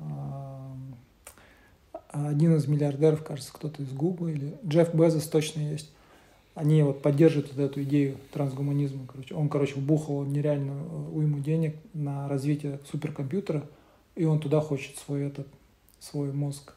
а, 1.94 2.30
Один 2.30 2.56
из 2.56 2.68
миллиардеров, 2.68 3.24
кажется, 3.24 3.54
кто-то 3.54 3.84
из 3.84 3.92
Гугла 3.92 4.30
или 4.30 4.56
Джефф 4.66 4.94
Безос 4.94 5.28
точно 5.28 5.62
есть. 5.62 5.92
Они 6.56 6.84
вот 6.84 7.02
поддерживают 7.02 7.52
вот 7.54 7.64
эту 7.64 7.82
идею 7.84 8.18
трансгуманизма. 8.32 9.08
Короче. 9.08 9.34
Он, 9.34 9.50
короче, 9.50 9.76
вбухал 9.76 10.24
нереальную 10.24 10.84
э, 10.84 11.10
уйму 11.14 11.40
денег 11.40 11.76
на 11.94 12.28
развитие 12.28 12.80
суперкомпьютера, 12.92 13.64
и 14.16 14.26
он 14.26 14.40
туда 14.40 14.62
хочет 14.62 14.98
свой 14.98 15.24
этот 15.26 15.48
свой 16.00 16.32
мозг 16.32 16.74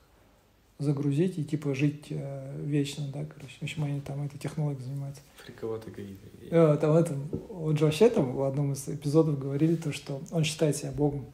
загрузить 0.79 1.39
и 1.39 1.45
типа 1.45 1.75
жить 1.75 2.07
э, 2.11 2.61
вечно, 2.65 3.05
да, 3.13 3.25
короче. 3.25 3.55
В 3.61 3.63
общем, 3.63 3.85
они 3.85 4.01
там 4.01 4.25
этой 4.27 4.39
технологией 4.39 4.85
занимаются. 4.85 5.23
Фриковатые 5.45 5.95
какие-то. 5.95 6.27
Э, 6.51 6.77
Там 6.81 6.97
это, 6.97 7.15
вот 7.49 7.79
же 7.79 7.85
вообще 7.87 8.11
там 8.11 8.33
в 8.35 8.43
одном 8.43 8.73
из 8.73 8.87
эпизодов 8.89 9.39
говорили 9.39 9.77
то, 9.77 9.93
что 9.93 10.21
он 10.31 10.45
считает 10.45 10.77
себя 10.77 10.93
богом. 10.93 11.25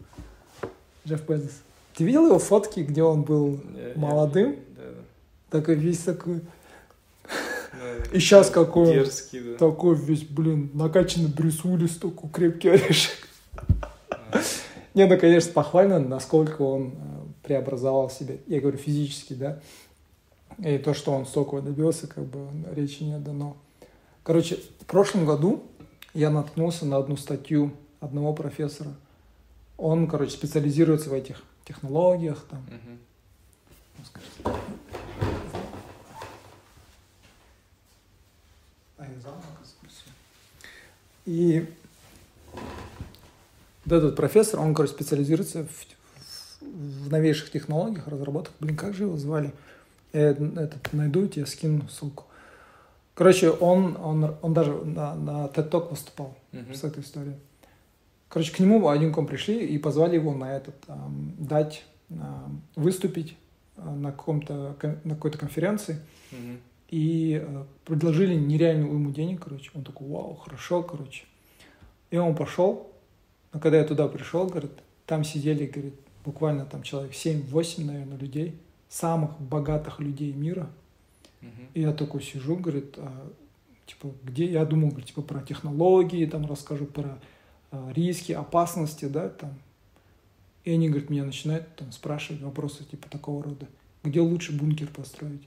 Джефф 1.07 1.29
Безос. 1.29 1.51
Ты 1.97 2.05
видел 2.05 2.27
его 2.27 2.39
фотки, 2.39 2.81
где 2.81 3.03
он 3.03 3.23
был 3.23 3.61
Я- 3.77 3.89
я- 3.89 3.95
молодым? 3.97 4.57
Да, 4.77 4.83
да. 4.83 5.59
такой 5.59 5.75
весь 5.75 5.99
такой, 5.99 6.41
И 8.13 8.19
щас 8.21 8.49
какой. 8.51 8.87
Дерзкий, 8.95 9.41
да. 9.41 9.55
такой 9.59 9.97
весь, 9.97 10.23
блин, 10.23 10.71
накачанный 10.75 11.29
Брюс 11.29 11.65
Уиллис, 11.65 11.97
такой 11.97 12.31
крепкий 12.31 12.69
орешек. 12.69 13.29
А, 14.11 14.41
Не, 14.95 15.07
ну, 15.07 15.19
конечно, 15.19 15.53
похвально, 15.53 15.99
насколько 15.99 16.63
он 16.63 16.93
э, 16.95 17.22
преобразовал 17.53 18.09
себя. 18.09 18.37
Я 18.47 18.61
говорю 18.61 18.79
физически, 18.79 19.35
да. 19.35 19.61
И 20.59 20.79
то, 20.79 20.95
что 20.95 21.13
он 21.13 21.27
столько 21.27 21.61
добился, 21.61 22.07
как 22.07 22.25
бы 22.25 22.49
речи 22.75 23.03
не 23.03 23.19
дано. 23.19 23.57
Короче, 24.23 24.57
в 24.81 24.87
прошлом 24.87 25.27
году 25.27 25.63
я 26.15 26.31
наткнулся 26.31 26.87
на 26.87 26.97
одну 26.97 27.17
статью 27.17 27.73
одного 28.01 28.33
профессора. 28.33 28.95
Он, 29.77 30.07
короче, 30.07 30.33
специализируется 30.33 31.11
в 31.11 31.13
этих 31.13 31.43
технологиях, 31.67 32.45
там. 32.49 32.65
Ну. 32.71 32.99
А. 38.99 39.07
И 41.27 41.67
вот 43.85 43.97
этот 43.97 44.17
профессор, 44.17 44.61
он, 44.61 44.75
короче, 44.75 44.95
специализируется 44.95 45.65
в, 45.65 46.02
в 46.73 47.11
новейших 47.11 47.51
технологиях, 47.51 48.09
разработках. 48.09 48.55
Блин, 48.61 48.77
как 48.77 48.95
же 48.95 49.05
его 49.05 49.17
звали? 49.17 49.53
Я 50.13 50.31
этот, 50.31 50.93
найду 50.93 51.27
тебе 51.27 51.47
скину 51.47 51.89
ссылку. 51.89 52.25
Короче, 53.15 53.51
он, 53.51 53.97
он, 54.03 54.35
он 54.41 54.55
даже 54.55 54.73
на, 54.73 55.15
на 55.15 55.47
TED 55.47 55.71
Talk 55.71 55.91
выступал 55.91 56.35
Мгм. 56.53 56.75
с 56.75 56.85
этой 56.85 57.03
историей. 57.03 57.37
Короче, 58.29 58.53
к 58.53 58.59
нему 58.59 58.89
один 58.89 59.13
ком 59.13 59.27
пришли 59.27 59.67
и 59.67 59.79
позвали 59.79 60.15
его 60.15 60.35
на 60.35 60.57
этот, 60.57 60.75
ам, 60.89 61.35
дать, 61.39 61.85
ам, 62.11 62.63
выступить 62.77 63.37
а, 63.77 63.91
на, 63.95 64.13
каком-то, 64.13 64.77
на 65.05 65.15
какой-то 65.15 65.37
конференции. 65.39 65.99
Мгм. 66.31 66.59
И 66.89 67.43
э, 67.43 67.65
предложили 67.85 68.35
нереальную 68.35 68.91
уйму 68.91 69.13
денег, 69.13 69.45
короче. 69.45 69.71
Он 69.75 69.83
такой, 69.83 70.09
вау, 70.09 70.35
хорошо, 70.35 70.83
короче. 70.83 71.25
И 72.11 72.17
он 72.19 72.35
пошел. 72.35 72.93
Но 73.53 73.61
когда 73.61 73.79
я 73.79 73.85
туда 73.85 74.09
пришел, 74.09 74.47
говорит, 74.47 74.73
там 75.07 75.25
сидели, 75.25 75.67
говорит, 75.67 75.95
буквально 76.25 76.67
там 76.67 76.83
человек 76.83 77.13
7-8, 77.13 77.85
наверное, 77.85 78.19
людей, 78.19 78.59
самых 78.89 79.41
богатых 79.41 80.01
людей 80.01 80.33
мира. 80.33 80.71
Мгм. 81.41 81.69
И 81.75 81.81
я 81.81 81.93
такой 81.93 82.23
сижу, 82.23 82.57
говорит, 82.57 82.95
а, 82.99 83.33
типа, 83.87 84.13
где, 84.23 84.47
я 84.47 84.65
думал, 84.65 84.89
говорит, 84.89 85.07
типа, 85.07 85.23
про 85.23 85.41
технологии, 85.41 86.27
там, 86.27 86.47
расскажу 86.47 86.87
про 86.87 87.19
а, 87.71 87.93
риски, 87.93 88.33
опасности, 88.33 89.07
да, 89.07 89.29
там. 89.29 89.55
И 90.65 90.71
они, 90.71 90.89
говорит, 90.89 91.11
меня 91.11 91.25
начинают 91.25 91.75
там 91.75 91.91
спрашивать 91.91 92.43
вопросы, 92.43 92.85
типа, 92.85 93.09
такого 93.09 93.43
рода. 93.43 93.67
Где 94.05 94.21
лучше 94.21 94.53
бункер 94.53 94.89
построить? 94.89 95.43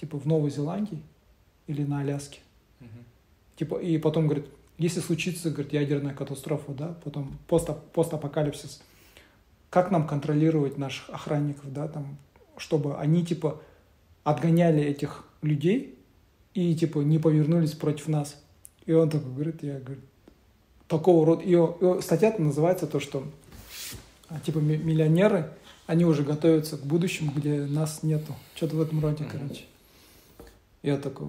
Типа, 0.00 0.18
в 0.18 0.26
Новой 0.26 0.50
Зеландии 0.50 1.02
или 1.66 1.84
на 1.84 2.00
Аляске? 2.00 2.40
Мгм. 2.80 3.04
Типа, 3.56 3.76
и 3.76 3.98
потом, 3.98 4.26
говорит, 4.26 4.46
если 4.78 5.00
случится, 5.00 5.50
говорит, 5.50 5.72
ядерная 5.72 6.14
катастрофа, 6.14 6.72
да, 6.72 6.96
потом 7.04 7.38
пост, 7.46 7.68
постапокалипсис, 7.92 8.82
как 9.72 9.90
нам 9.90 10.06
контролировать 10.06 10.76
наших 10.76 11.08
охранников, 11.08 11.72
да, 11.72 11.88
там, 11.88 12.18
чтобы 12.58 12.98
они, 12.98 13.24
типа, 13.24 13.58
отгоняли 14.22 14.82
этих 14.82 15.24
людей 15.40 15.98
и, 16.52 16.74
типа, 16.76 16.98
не 16.98 17.18
повернулись 17.18 17.72
против 17.72 18.08
нас. 18.08 18.36
И 18.84 18.92
он 18.92 19.08
такой 19.08 19.32
говорит, 19.32 19.62
я, 19.62 19.80
говорю, 19.80 20.02
такого 20.88 21.24
рода, 21.24 21.42
и, 21.42 21.52
и 21.54 22.02
статья 22.02 22.34
называется 22.36 22.86
то, 22.86 23.00
что, 23.00 23.24
а, 24.28 24.40
типа, 24.40 24.58
ми- 24.58 24.76
миллионеры, 24.76 25.48
они 25.86 26.04
уже 26.04 26.22
готовятся 26.22 26.76
к 26.76 26.82
будущему, 26.84 27.32
где 27.34 27.62
нас 27.64 28.02
нету. 28.02 28.34
Что-то 28.54 28.76
в 28.76 28.82
этом 28.82 29.00
роде, 29.00 29.24
Мгм. 29.24 29.30
короче. 29.32 29.64
Я 30.82 30.98
такой, 30.98 31.28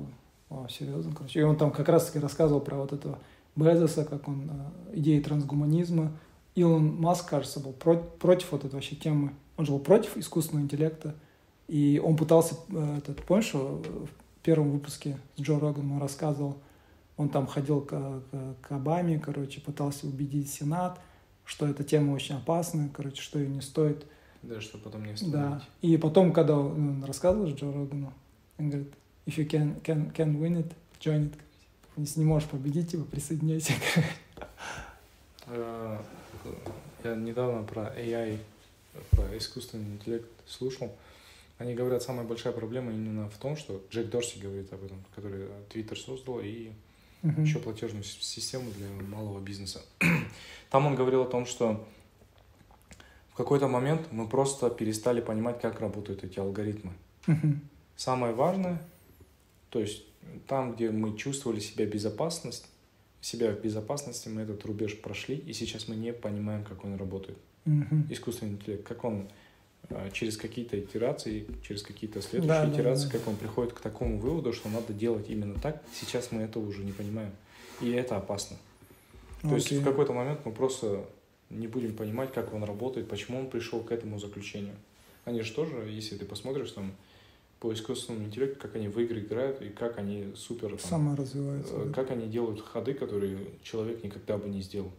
о, 0.49 0.67
серьезно, 0.69 1.13
короче. 1.15 1.39
И 1.39 1.43
он 1.43 1.55
там 1.55 1.71
как 1.71 1.87
раз-таки 1.87 2.19
рассказывал 2.19 2.59
про 2.59 2.75
вот 2.75 2.91
этого 2.91 3.19
Безоса, 3.55 4.03
как 4.03 4.27
он, 4.27 4.49
э, 4.51 4.97
идеи 4.97 5.21
трансгуманизма. 5.21 6.11
Илон 6.55 6.95
Маск, 7.01 7.29
кажется, 7.29 7.59
был 7.59 7.73
про- 7.73 7.97
против 7.97 8.51
вот 8.51 8.63
этой 8.65 8.75
вообще 8.75 8.95
темы. 8.95 9.33
Он 9.57 9.65
же 9.65 9.71
был 9.71 9.79
против 9.79 10.17
искусственного 10.17 10.63
интеллекта. 10.65 11.15
И 11.67 11.99
он 12.03 12.15
пытался, 12.17 12.55
э, 12.69 12.97
этот, 12.97 13.23
помнишь, 13.23 13.51
э, 13.53 13.57
в 13.57 14.43
первом 14.43 14.71
выпуске 14.71 15.17
с 15.37 15.41
Джо 15.41 15.59
Роганом 15.59 15.93
он 15.93 15.99
рассказывал, 16.01 16.57
Он 17.15 17.29
там 17.29 17.45
ходил 17.45 17.79
к, 17.81 17.89
к, 17.91 18.55
к 18.61 18.71
Обаме, 18.71 19.19
короче, 19.19 19.61
пытался 19.61 20.07
убедить 20.07 20.51
Сенат, 20.51 20.99
что 21.45 21.67
эта 21.67 21.83
тема 21.83 22.13
очень 22.13 22.35
опасная, 22.35 22.89
короче, 22.89 23.21
что 23.21 23.37
ее 23.37 23.49
не 23.49 23.61
стоит. 23.61 24.05
Да, 24.41 24.59
что 24.59 24.79
потом 24.79 25.01
не 25.03 25.09
Да. 25.09 25.13
остановить. 25.13 25.63
И 25.83 25.97
потом, 25.97 26.33
когда 26.33 26.57
он 26.57 27.03
рассказывал 27.05 27.45
Джо 27.53 27.71
Рогану, 27.71 28.11
он 28.57 28.69
говорит, 28.71 28.91
if 29.27 29.35
you 29.37 29.47
can, 29.47 29.79
can, 29.83 30.11
can 30.11 30.39
win 30.39 30.57
it, 30.63 30.71
join 30.99 31.29
it. 31.29 31.33
Если 31.97 32.19
не 32.21 32.25
можешь 32.25 32.49
победить, 32.49 32.89
типа, 32.89 33.03
присоединяйся. 33.05 33.73
Я 37.03 37.15
недавно 37.15 37.63
про 37.63 37.93
AI, 37.97 38.39
про 39.11 39.37
искусственный 39.37 39.93
интеллект 39.95 40.29
слушал. 40.47 40.91
Они 41.57 41.75
говорят, 41.75 42.03
самая 42.03 42.25
большая 42.25 42.53
проблема 42.53 42.91
именно 42.91 43.29
в 43.29 43.37
том, 43.37 43.55
что 43.57 43.81
Джек 43.91 44.09
Дорси 44.09 44.39
говорит 44.39 44.71
об 44.73 44.83
этом, 44.83 45.03
который 45.15 45.47
Твиттер 45.69 45.99
создал 45.99 46.39
и 46.39 46.71
Мгм. 47.21 47.43
еще 47.43 47.59
платежную 47.59 48.03
систему 48.03 48.69
для 48.71 48.89
малого 49.07 49.39
бизнеса. 49.39 49.81
Там 50.69 50.85
он 50.85 50.95
говорил 50.95 51.21
о 51.21 51.25
том, 51.25 51.45
что 51.45 51.87
в 53.31 53.35
какой-то 53.35 53.69
момент 53.69 54.11
мы 54.11 54.27
просто 54.27 54.69
перестали 54.69 55.21
понимать, 55.21 55.61
как 55.61 55.79
работают 55.79 56.23
эти 56.25 56.39
алгоритмы. 56.39 56.91
Мгм. 57.27 57.61
Самое 57.95 58.33
важное, 58.33 58.81
то 59.69 59.79
есть 59.79 60.03
там, 60.47 60.75
где 60.75 60.91
мы 60.91 61.17
чувствовали 61.17 61.61
себя 61.61 61.85
безопасность, 61.85 62.67
себя 63.23 63.51
в 63.51 63.61
безопасности, 63.61 64.27
мы 64.27 64.41
этот 64.41 64.65
рубеж 64.65 64.99
прошли, 64.99 65.37
и 65.37 65.53
сейчас 65.53 65.87
мы 65.87 65.95
не 65.95 66.11
понимаем, 66.11 66.63
как 66.65 66.83
он 66.83 66.97
работает. 66.97 67.37
Мгм. 67.63 68.07
Искусственный 68.09 68.53
интеллект, 68.53 68.85
как 68.85 69.05
он 69.05 69.29
э, 69.89 70.09
через 70.11 70.35
какие-то 70.35 70.77
итерации, 70.77 71.47
через 71.65 71.83
какие-то 71.83 72.21
следующие 72.21 72.49
Да, 72.49 72.65
да, 72.65 72.73
итерации, 72.73 73.05
да. 73.05 73.17
как 73.17 73.27
он 73.27 73.37
приходит 73.37 73.71
к 73.71 73.79
такому 73.79 74.19
выводу, 74.19 74.51
что 74.51 74.67
надо 74.67 74.91
делать 74.91 75.29
именно 75.29 75.55
так. 75.55 75.81
Сейчас 75.93 76.33
мы 76.33 76.41
этого 76.41 76.67
уже 76.67 76.83
не 76.83 76.91
понимаем. 76.91 77.31
И 77.79 77.91
это 77.91 78.17
опасно. 78.17 78.57
То 79.41 79.55
есть 79.55 79.71
в 79.71 79.83
какой-то 79.83 80.13
момент 80.13 80.41
мы 80.45 80.51
просто 80.51 81.05
не 81.49 81.67
будем 81.67 81.95
понимать, 81.95 82.33
как 82.33 82.53
он 82.53 82.63
работает, 82.63 83.07
почему 83.07 83.39
он 83.39 83.49
пришел 83.49 83.79
к 83.81 83.91
этому 83.91 84.19
заключению. 84.19 84.75
Они 85.25 85.41
же 85.41 85.53
тоже, 85.53 85.89
если 85.89 86.17
ты 86.17 86.25
посмотришь 86.25 86.71
там 86.71 86.93
по 87.63 87.71
искусственному 87.73 88.25
интеллекту, 88.25 88.59
как 88.59 88.75
они 88.75 88.89
в 88.89 88.99
игры 88.99 89.21
играют 89.21 89.61
и 89.61 89.69
как 89.69 89.97
они 89.97 90.33
супер, 90.35 90.67
там, 90.71 90.79
Саморазвивается. 90.79 91.73
э, 91.73 91.85
да. 91.85 91.93
как 91.93 92.11
они 92.11 92.27
делают 92.27 92.59
ходы, 92.59 92.93
которые 92.93 93.37
человек 93.63 94.03
никогда 94.03 94.37
бы 94.37 94.49
не 94.49 94.61
сделал. 94.61 94.91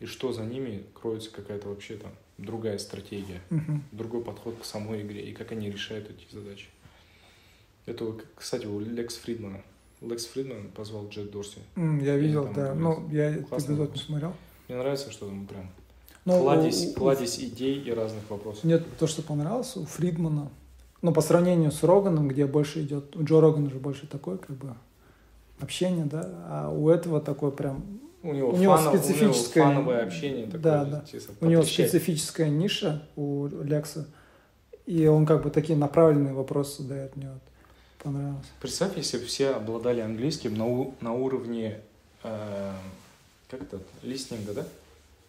И 0.00 0.06
что 0.06 0.32
за 0.32 0.42
ними 0.42 0.82
кроется 1.00 1.30
какая-то 1.30 1.68
вообще 1.68 1.94
там 1.96 2.10
другая 2.38 2.76
стратегия, 2.78 3.40
Мгм. 3.50 3.84
другой 3.92 4.22
подход 4.24 4.56
к 4.60 4.64
самой 4.64 5.02
игре 5.02 5.30
и 5.30 5.32
как 5.32 5.52
они 5.52 5.70
решают 5.70 6.10
эти 6.10 6.26
задачи. 6.34 6.66
Это, 7.86 8.12
кстати, 8.34 8.66
у 8.66 8.80
Лекс 8.80 9.14
Фридмана. 9.18 9.62
Лекс 10.00 10.26
Фридман 10.26 10.70
позвал 10.74 11.08
Джек 11.08 11.30
Дорси. 11.30 11.58
М, 11.76 12.02
Я 12.02 12.16
видел, 12.16 12.46
там 12.46 12.54
да. 12.54 12.74
Ну, 12.74 13.08
я 13.12 13.32
эпизод 13.38 13.94
не 13.94 14.00
смотрел. 14.00 14.34
Мне 14.66 14.76
нравится, 14.78 15.12
что 15.12 15.28
там 15.28 15.46
прям 15.46 15.70
Но 16.24 16.40
кладезь, 16.40 16.86
у- 16.88 16.90
у- 16.90 16.94
кладезь 16.94 17.38
идей 17.38 17.80
и 17.80 17.92
разных 17.92 18.28
вопросов. 18.28 18.64
Мне 18.64 18.78
то, 18.78 19.06
что 19.06 19.22
понравилось 19.22 19.76
у 19.76 19.84
Фридмана, 19.84 20.50
ну, 21.04 21.12
по 21.12 21.20
сравнению 21.20 21.70
с 21.70 21.82
Роганом, 21.82 22.28
где 22.28 22.46
больше 22.46 22.80
идет, 22.80 23.14
у 23.14 23.22
Джо 23.24 23.38
Рогана 23.42 23.68
же 23.68 23.78
больше 23.78 24.06
такое, 24.06 24.38
как 24.38 24.56
бы, 24.56 24.74
общение, 25.60 26.06
да, 26.06 26.22
а 26.48 26.70
у 26.70 26.88
этого 26.88 27.20
такое 27.20 27.50
прям, 27.50 27.84
У 28.22 28.32
него, 28.32 28.48
У 28.52 28.56
него 28.56 28.72
фано- 28.74 28.96
специфическое- 28.96 29.62
у 29.62 29.66
него 29.66 29.74
фановое 29.82 30.02
общение 30.02 30.46
такое. 30.46 30.60
Да, 30.62 30.84
да. 30.86 31.04
чисто 31.10 31.32
у 31.42 31.46
него 31.46 31.62
специфическая 31.62 32.48
ниша 32.48 33.02
у 33.16 33.48
Лекса, 33.62 34.06
и 34.86 35.06
он 35.06 35.26
как 35.26 35.42
бы 35.42 35.50
такие 35.50 35.76
направленные 35.78 36.32
вопросы 36.32 36.82
задает, 36.82 37.14
мне 37.16 37.28
вот 37.30 37.42
понравилось. 38.02 38.46
Представь, 38.62 38.96
если 38.96 39.18
бы 39.18 39.26
все 39.26 39.50
обладали 39.50 40.00
английским 40.00 40.54
на, 40.54 40.66
у- 40.66 40.94
на 41.02 41.12
уровне, 41.12 41.80
э, 42.22 42.72
как 43.50 43.60
это, 43.60 43.78
листинга, 44.02 44.54
да? 44.54 44.64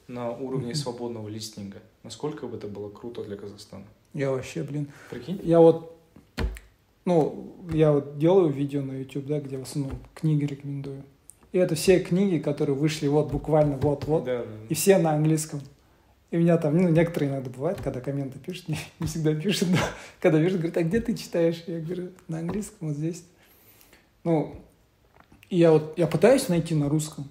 На 0.07 0.31
уровне 0.31 0.68
Мгм. 0.68 0.76
свободного 0.76 1.27
листинга. 1.27 1.80
Насколько 2.03 2.47
бы 2.47 2.56
это 2.56 2.68
было 2.69 2.88
круто 2.89 3.26
для 3.26 3.35
Казахстана? 3.35 3.84
Я 4.15 4.31
вообще, 4.31 4.63
блин, 4.63 4.87
Прикинь? 5.11 5.39
я 5.43 5.59
вот, 5.59 5.95
ну, 7.05 7.53
я 7.71 7.91
вот 7.91 8.17
делаю 8.17 8.49
видео 8.49 8.81
на 8.81 8.93
YouTube, 8.93 9.25
да, 9.27 9.39
где 9.39 9.57
в 9.57 9.63
основном 9.63 9.99
книги 10.15 10.45
рекомендую. 10.45 11.03
И 11.51 11.57
это 11.57 11.75
все 11.75 11.99
книги, 11.99 12.39
которые 12.41 12.75
вышли 12.75 13.07
вот 13.07 13.31
буквально 13.31 13.77
вот-вот, 13.77 14.23
Да, 14.23 14.39
да. 14.39 14.51
и 14.69 14.73
все 14.73 14.97
на 14.97 15.11
английском. 15.11 15.61
И 16.31 16.37
меня 16.37 16.57
там, 16.57 16.75
ну, 16.75 16.89
некоторые 16.89 17.29
иногда 17.31 17.49
бывает, 17.49 17.79
когда 17.81 18.01
комменты 18.01 18.39
пишут, 18.39 18.69
не, 18.69 18.77
не 18.99 19.07
всегда 19.07 19.35
пишут, 19.35 19.69
но 19.69 19.77
когда 20.19 20.39
пишут, 20.41 20.57
говорят, 20.59 20.77
а 20.77 20.83
где 20.83 20.99
ты 20.99 21.13
читаешь? 21.15 21.63
Я 21.67 21.79
говорю, 21.79 22.09
на 22.27 22.39
английском, 22.39 22.87
вот 22.87 22.97
здесь. 22.97 23.23
Ну, 24.23 24.55
и 25.49 25.57
я 25.57 25.71
вот, 25.71 25.97
я 25.97 26.07
пытаюсь 26.07 26.47
найти 26.49 26.73
на 26.73 26.89
русском. 26.89 27.25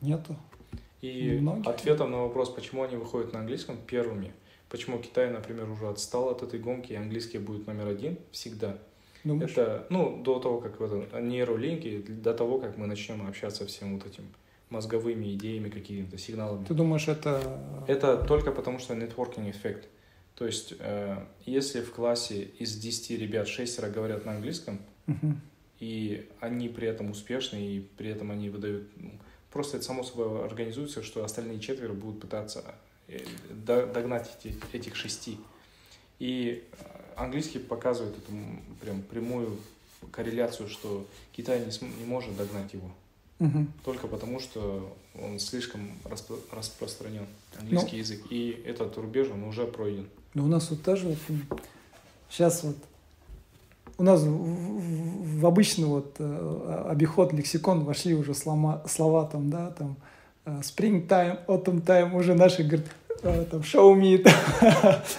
Нету. 0.00 0.36
И 1.02 1.38
Многие. 1.40 1.68
ответом 1.70 2.10
на 2.10 2.22
вопрос, 2.22 2.48
почему 2.50 2.82
они 2.82 2.96
выходят 2.96 3.32
на 3.34 3.40
английском 3.40 3.76
первыми, 3.86 4.32
почему 4.70 4.98
Китай, 4.98 5.30
например, 5.30 5.68
уже 5.68 5.88
отстал 5.88 6.30
от 6.30 6.42
этой 6.42 6.58
гонки, 6.58 6.92
и 6.92 6.96
английский 6.96 7.38
будет 7.38 7.66
номер 7.66 7.88
один 7.88 8.18
всегда. 8.30 8.78
Думаешь? 9.24 9.50
Это, 9.50 9.86
ну, 9.90 10.22
до 10.22 10.38
того, 10.38 10.60
как 10.60 10.80
в 10.80 10.84
этом 10.84 11.28
нейролинки, 11.28 12.02
до 12.08 12.32
того, 12.32 12.58
как 12.58 12.78
мы 12.78 12.86
начнем 12.86 13.26
общаться 13.26 13.66
всем 13.66 13.98
вот 13.98 14.06
этим 14.06 14.24
мозговыми 14.70 15.34
идеями, 15.34 15.68
какими-то 15.68 16.16
сигналами. 16.16 16.64
Ты 16.64 16.74
думаешь, 16.74 17.08
это... 17.08 17.60
Это 17.86 18.16
только 18.16 18.52
потому, 18.52 18.78
что 18.78 18.94
нетворкинг 18.94 19.48
эффект. 19.48 19.88
То 20.36 20.46
есть, 20.46 20.74
э, 20.78 21.18
если 21.44 21.82
в 21.82 21.92
классе 21.92 22.44
из 22.58 22.76
10 22.76 23.18
ребят 23.18 23.46
шестеро 23.46 23.90
говорят 23.90 24.24
на 24.24 24.32
английском, 24.32 24.80
и 25.80 26.28
они 26.40 26.68
при 26.68 26.86
этом 26.86 27.10
успешны, 27.10 27.56
и 27.56 27.80
при 27.80 28.10
этом 28.10 28.30
они 28.30 28.48
выдают... 28.48 28.88
ну, 28.96 29.12
просто 29.50 29.78
это 29.78 29.86
само 29.86 30.04
собой 30.04 30.44
организуется, 30.44 31.02
что 31.02 31.24
остальные 31.24 31.58
четверо 31.58 31.94
будут 31.94 32.20
пытаться 32.20 32.74
догнать 33.66 34.30
эти- 34.44 34.54
этих 34.72 34.96
шести. 34.96 35.38
И 36.18 36.62
э, 36.72 36.76
английский 37.16 37.58
показывает 37.58 38.16
эту 38.18 38.32
прям 38.80 39.02
прямую 39.02 39.56
корреляцию, 40.12 40.68
что 40.68 41.06
Китай 41.32 41.64
не, 41.64 41.70
см- 41.72 41.96
не 41.98 42.04
может 42.06 42.36
догнать 42.36 42.72
его. 42.72 42.90
Мгм. 43.38 43.72
Только 43.84 44.06
потому, 44.06 44.38
что 44.40 44.94
он 45.20 45.38
слишком 45.38 45.90
распро- 46.04 46.40
распространен, 46.52 47.26
английский 47.58 47.98
язык. 47.98 48.20
И 48.30 48.62
этот 48.66 48.96
рубеж, 48.98 49.28
он 49.32 49.44
уже 49.44 49.64
пройден. 49.66 50.06
Ну, 50.34 50.44
у 50.44 50.48
нас 50.48 50.70
вот 50.70 50.82
тоже 50.82 51.08
вот, 51.08 51.38
сейчас 52.28 52.62
вот 52.64 52.76
у 53.98 54.02
нас 54.02 54.22
в, 54.22 54.26
в- 54.30 55.40
в 55.40 55.46
обычный 55.46 55.86
вот 55.86 56.16
э, 56.18 56.86
обиход 56.88 57.32
лексикон 57.32 57.84
вошли 57.84 58.14
уже 58.14 58.34
слова, 58.34 58.82
слова 58.88 59.24
там, 59.26 59.50
да, 59.50 59.70
там 59.70 59.96
э, 60.44 60.60
spring 60.60 61.06
time, 61.08 61.44
autumn 61.46 61.82
time, 61.84 62.14
уже 62.14 62.34
наши 62.34 62.62
говорят, 62.62 62.86
э, 62.86 62.90
там, 63.22 63.60
show 63.60 63.94
me, 63.94 64.18
там. 64.18 64.32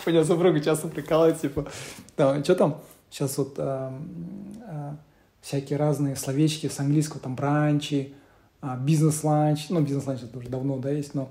у 0.05 0.09
меня 0.09 0.23
супруга 0.23 0.59
часто 0.59 0.87
прикалывается, 0.87 1.43
типа, 1.43 1.67
там, 2.15 2.43
что 2.43 2.55
там, 2.55 2.81
сейчас 3.09 3.37
вот 3.37 3.55
э, 3.57 3.91
э, 4.67 4.91
всякие 5.41 5.77
разные 5.77 6.15
словечки 6.15 6.67
с 6.67 6.79
английского, 6.79 7.19
там, 7.19 7.35
бранчи, 7.35 8.13
а, 8.61 8.77
бизнес-ланч, 8.77 9.69
ну, 9.69 9.81
бизнес-ланч 9.81 10.21
это 10.21 10.37
уже 10.37 10.49
давно, 10.49 10.77
да, 10.77 10.91
есть, 10.91 11.15
но 11.15 11.29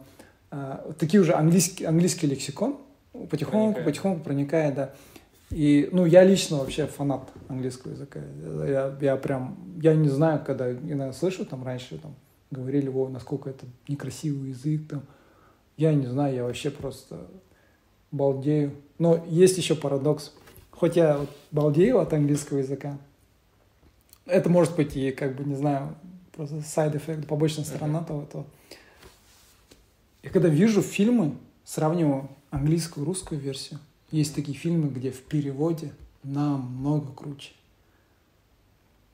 а, 0.50 0.92
такие 0.98 1.20
уже 1.20 1.32
английский, 1.32 1.84
английский 1.84 2.26
лексикон 2.26 2.76
потихоньку, 3.12 3.74
Проникает. 3.74 3.84
потихоньку 3.84 4.24
проникает, 4.24 4.74
да. 4.74 4.90
И, 5.50 5.88
ну, 5.92 6.04
я 6.04 6.22
лично 6.24 6.58
вообще 6.58 6.86
фанат 6.86 7.28
английского 7.48 7.92
языка. 7.92 8.20
Я, 8.66 8.96
я 9.00 9.16
прям, 9.16 9.56
я 9.82 9.94
не 9.94 10.08
знаю, 10.08 10.42
когда 10.44 10.70
иногда 10.70 11.12
слышу, 11.12 11.44
там, 11.44 11.64
раньше, 11.64 11.98
там, 11.98 12.14
говорили, 12.52 12.88
о, 12.88 13.08
насколько 13.08 13.50
это 13.50 13.66
некрасивый 13.88 14.50
язык, 14.50 14.88
там. 14.88 15.02
Я 15.80 15.94
не 15.94 16.04
знаю, 16.04 16.34
я 16.34 16.44
вообще 16.44 16.70
просто 16.70 17.26
балдею. 18.10 18.72
Но 18.98 19.24
есть 19.26 19.56
еще 19.56 19.74
парадокс. 19.74 20.34
Хоть 20.72 20.96
я 20.96 21.16
вот 21.16 21.30
балдею 21.52 22.00
от 22.00 22.12
английского 22.12 22.58
языка, 22.58 22.98
это 24.26 24.50
может 24.50 24.76
быть 24.76 24.94
и, 24.94 25.10
как 25.10 25.36
бы, 25.36 25.44
не 25.44 25.54
знаю, 25.54 25.96
просто 26.32 26.56
side-эффект, 26.56 27.26
побочная 27.26 27.64
сторона 27.64 28.04
того, 28.04 28.24
этого. 28.24 28.44
Я 30.22 30.28
когда 30.28 30.50
вижу 30.50 30.82
фильмы, 30.82 31.32
сравниваю 31.64 32.28
английскую 32.50 33.04
и 33.04 33.06
русскую 33.06 33.40
версию, 33.40 33.80
есть 34.10 34.34
такие 34.34 34.58
фильмы, 34.58 34.88
где 34.88 35.10
в 35.10 35.22
переводе 35.22 35.94
намного 36.22 37.10
круче. 37.12 37.52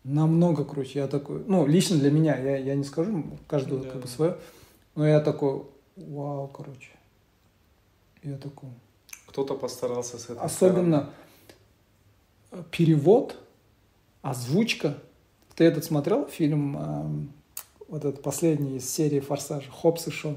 Намного 0.03 0.65
круче. 0.65 0.99
Я 0.99 1.07
такой, 1.07 1.45
ну, 1.47 1.65
лично 1.65 1.97
для 1.97 2.11
меня, 2.11 2.37
я, 2.37 2.57
я 2.57 2.75
не 2.75 2.83
скажу, 2.83 3.25
каждого 3.47 3.85
Да. 3.85 3.91
как 3.91 4.03
бы 4.03 4.09
свое, 4.09 4.37
но 4.97 5.07
я 5.07 5.21
такой, 5.21 5.63
вау, 5.97 6.49
короче. 6.49 6.91
Я 8.23 8.39
такой, 8.39 8.71
Кто-то 9.27 9.55
постарался 9.55 10.19
с 10.19 10.25
этой 10.25 10.39
Особенно 10.39 11.11
э, 12.51 12.63
перевод, 12.71 13.37
озвучка. 14.23 14.99
Ты 15.55 15.65
этот 15.65 15.85
смотрел 15.85 16.27
фильм, 16.27 16.77
эм, 16.77 17.33
вот 17.89 18.05
этот 18.05 18.23
последний 18.23 18.77
из 18.77 18.91
серии 18.91 19.21
«Форсаж», 19.21 19.69
«Хопс 19.69 20.09
и 20.09 20.11
Шоу»? 20.11 20.37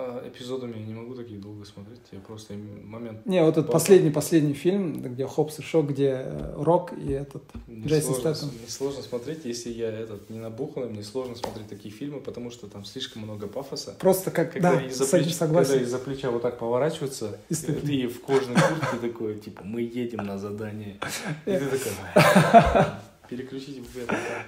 А, 0.00 0.28
эпизодами 0.28 0.78
я 0.78 0.86
не 0.86 0.94
могу 0.94 1.14
такие 1.14 1.38
долго 1.38 1.64
смотреть. 1.64 2.00
Я 2.12 2.20
просто 2.20 2.54
момент... 2.54 3.26
Не, 3.26 3.42
вот 3.44 3.56
этот 3.56 3.70
последний, 3.70 4.10
последний 4.10 4.54
фильм, 4.54 5.02
где 5.02 5.26
Хопс 5.26 5.58
и 5.58 5.62
Шок, 5.62 5.88
где 5.90 6.22
э, 6.24 6.54
Рок 6.56 6.92
и 6.92 7.12
этот 7.12 7.42
Мне 7.66 7.86
Джейсон 7.86 8.14
Стэттем. 8.14 8.48
мне 8.48 8.68
сложно 8.68 9.02
смотреть, 9.02 9.44
если 9.44 9.70
я 9.70 9.90
этот 9.90 10.30
не 10.30 10.38
набуханный, 10.38 10.88
мне 10.88 11.02
сложно 11.02 11.34
смотреть 11.34 11.68
такие 11.68 11.94
фильмы, 11.94 12.20
потому 12.20 12.50
что 12.50 12.66
там 12.66 12.84
слишком 12.84 13.22
много 13.22 13.46
пафоса. 13.46 13.94
Просто 13.98 14.30
как, 14.30 14.52
Когда 14.52 14.74
да, 14.76 14.82
из-за 14.86 15.04
плеч- 15.04 15.32
согласен. 15.32 15.70
Когда 15.72 15.84
из-за 15.84 15.98
плеча 15.98 16.30
вот 16.30 16.42
так 16.42 16.58
поворачиваются, 16.58 17.38
И 17.48 17.54
и 17.54 17.56
ты 17.56 18.08
в 18.08 18.20
кожаной 18.22 18.56
куртке 18.56 19.08
такой, 19.08 19.38
типа, 19.38 19.62
мы 19.64 19.82
едем 19.82 20.24
на 20.24 20.38
задание. 20.38 20.98
И 21.46 21.50
ты 21.50 21.66
такой, 21.66 21.92
«Ай, 22.14 22.86
переключите. 23.28 23.82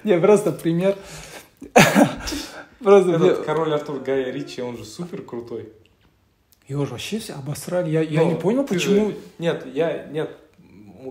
Не, 0.03 0.19
просто 0.19 0.51
пример. 0.51 0.97
Просто 2.83 3.17
мне- 3.17 3.29
Этот 3.29 3.45
король 3.45 3.73
Артур 3.73 3.99
Гая 3.99 4.31
Ричи, 4.31 4.61
он 4.61 4.77
же 4.77 4.85
супер 4.85 5.21
крутой. 5.21 5.69
Его 6.67 6.85
же 6.85 6.91
вообще 6.91 7.19
все 7.19 7.33
обосрали. 7.33 7.89
Я, 7.89 8.01
я 8.01 8.21
Ну, 8.23 8.29
не 8.31 8.35
понял, 8.35 8.63
почему. 8.65 9.09
же- 9.11 9.17
Нет, 9.39 9.65
я, 9.73 10.05
нет, 10.05 10.29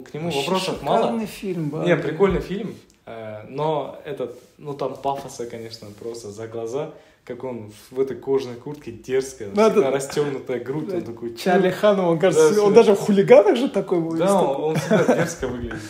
к 0.05 0.15
нему 0.15 0.27
Вообще 0.27 0.41
вопросов 0.41 0.83
мало. 0.83 1.27
фильм, 1.27 1.71
да. 1.71 1.85
Не, 1.85 1.97
прикольный 1.97 2.41
фильм, 2.41 2.75
э, 3.07 3.43
но 3.49 4.01
этот, 4.07 4.39
ну 4.59 4.73
там 4.75 4.97
пафоса, 4.97 5.45
конечно, 5.47 5.89
просто 6.01 6.31
за 6.31 6.49
глаза, 6.49 6.93
как 7.25 7.45
он 7.45 7.71
в 7.91 8.01
этой 8.01 8.17
кожаной 8.17 8.57
куртке 8.57 8.91
дерзкая, 8.93 9.49
Ну, 9.55 9.63
всегда 9.63 9.81
это- 9.83 9.91
расстегнутая 9.91 10.59
грудь, 10.61 10.93
он 10.93 11.03
такой... 11.03 11.37
Чарли 11.37 11.71
Ханнам, 11.71 12.07
он 12.07 12.19
кажется, 12.19 12.55
Да, 12.55 12.63
он 12.63 12.73
всегда. 12.73 12.75
даже 12.83 12.95
в 12.97 13.01
хулиганах 13.01 13.57
же 13.57 13.69
такой 13.69 14.01
был. 14.01 14.17
Да, 14.17 14.43
он, 14.43 14.71
он 14.71 14.77
всегда 14.77 15.05
дерзко 15.17 15.47
выглядит. 15.49 15.81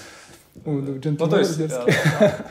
Ну, 0.64 1.28
то 1.28 1.38
есть, 1.38 1.58
э, 1.58 1.68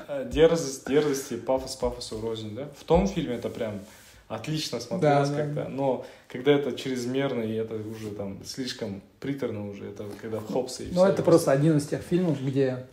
э, 0.08 0.30
дерзость, 0.32 0.88
дерзость 0.88 1.32
и 1.32 1.38
пафос 1.38 1.76
пафосу 1.76 2.20
рознь, 2.22 2.56
да? 2.56 2.70
В 2.78 2.84
том 2.84 3.08
фильме 3.08 3.36
это 3.36 3.50
прям 3.50 3.82
отлично 4.28 4.80
смотрелось 4.80 5.30
Да, 5.30 5.36
как-то, 5.36 5.64
да. 5.64 5.68
но 5.70 6.06
когда 6.28 6.52
это 6.52 6.72
чрезмерно, 6.74 7.44
и 7.44 7.54
это 7.54 7.76
уже 7.76 8.12
там 8.12 8.44
слишком 8.46 9.02
приторно 9.20 9.70
уже, 9.70 9.86
это 9.90 10.06
когда 10.22 10.40
в 10.40 10.48
хопсы 10.52 10.86
и 10.86 10.92
Ну, 10.94 11.04
это 11.04 11.22
просто 11.22 11.52
один 11.52 11.78
из 11.78 11.88
тех 11.88 12.02
фильмов, 12.02 12.42
где 12.42 12.86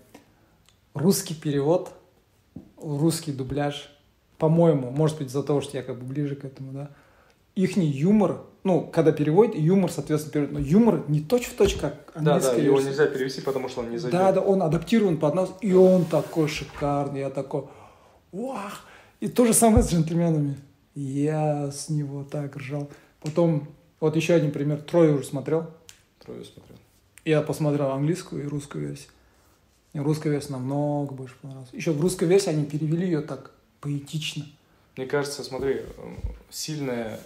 русский 0.95 1.35
перевод, 1.35 1.93
русский 2.77 3.33
дубляж, 3.33 3.91
по-моему, 4.37 4.91
может 4.91 5.19
быть, 5.19 5.29
из-за 5.29 5.43
того, 5.43 5.61
что 5.61 5.77
я 5.77 5.83
как 5.83 5.99
бы 5.99 6.07
ближе 6.07 6.37
к 6.37 6.45
этому, 6.45 6.73
да, 6.73 6.91
ихний 7.55 7.89
юмор, 7.89 8.43
ну, 8.65 8.83
когда 8.83 9.13
переводит, 9.13 9.55
юмор, 9.55 9.91
соответственно, 9.91 10.33
переводит, 10.33 10.55
но 10.55 10.61
юмор 10.61 11.05
не 11.09 11.21
точь-в-точь, 11.21 11.77
как 11.77 12.13
Да, 12.15 12.21
да, 12.21 12.35
английская 12.35 12.65
его 12.65 12.81
нельзя 12.81 13.07
перевести, 13.07 13.41
потому 13.41 13.69
что 13.69 13.81
он 13.81 13.91
не 13.91 13.99
зайдет. 13.99 14.19
Да, 14.19 14.33
да, 14.33 14.41
он 14.41 14.63
адаптирован 14.63 15.17
под 15.17 15.35
нас, 15.35 15.51
и 15.61 15.73
он 15.73 16.05
такой 16.05 16.49
шикарный, 16.49 17.21
я 17.21 17.31
такой, 17.31 17.65
вах! 18.33 18.85
И 19.21 19.29
то 19.29 19.45
же 19.45 19.53
самое 19.53 19.83
с 19.83 19.91
джентльменами. 19.91 20.57
Я 20.95 21.71
с 21.71 21.89
него 21.89 22.25
так 22.25 22.57
ржал. 22.57 22.89
Потом, 23.21 23.69
вот 24.01 24.17
еще 24.17 24.35
один 24.35 24.53
пример, 24.53 24.81
Трое 24.81 25.15
уже 25.15 25.25
смотрел. 25.25 25.71
Трое 26.25 26.45
смотрел. 26.45 26.77
Я 27.25 27.43
посмотрел 27.43 27.91
английскую 27.91 28.45
и 28.45 28.47
русскую 28.47 28.89
версию. 28.89 29.11
Мне 29.93 30.03
русская 30.03 30.31
версия 30.31 30.53
намного 30.53 31.15
больше 31.15 31.35
понравилась. 31.41 31.71
Еще 31.73 31.93
в 31.93 32.01
русской 32.01 32.29
версии 32.29 32.51
они 32.51 32.65
перевели 32.65 33.07
ее 33.07 33.21
так 33.21 33.53
поэтично. 33.81 34.45
Мне 34.97 35.07
кажется, 35.07 35.43
смотри, 35.45 35.83
сильная... 36.51 37.21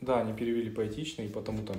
Да, 0.00 0.20
они 0.20 0.32
перевели 0.32 0.70
поэтично, 0.70 1.22
и 1.22 1.28
потому 1.28 1.62
там 1.62 1.76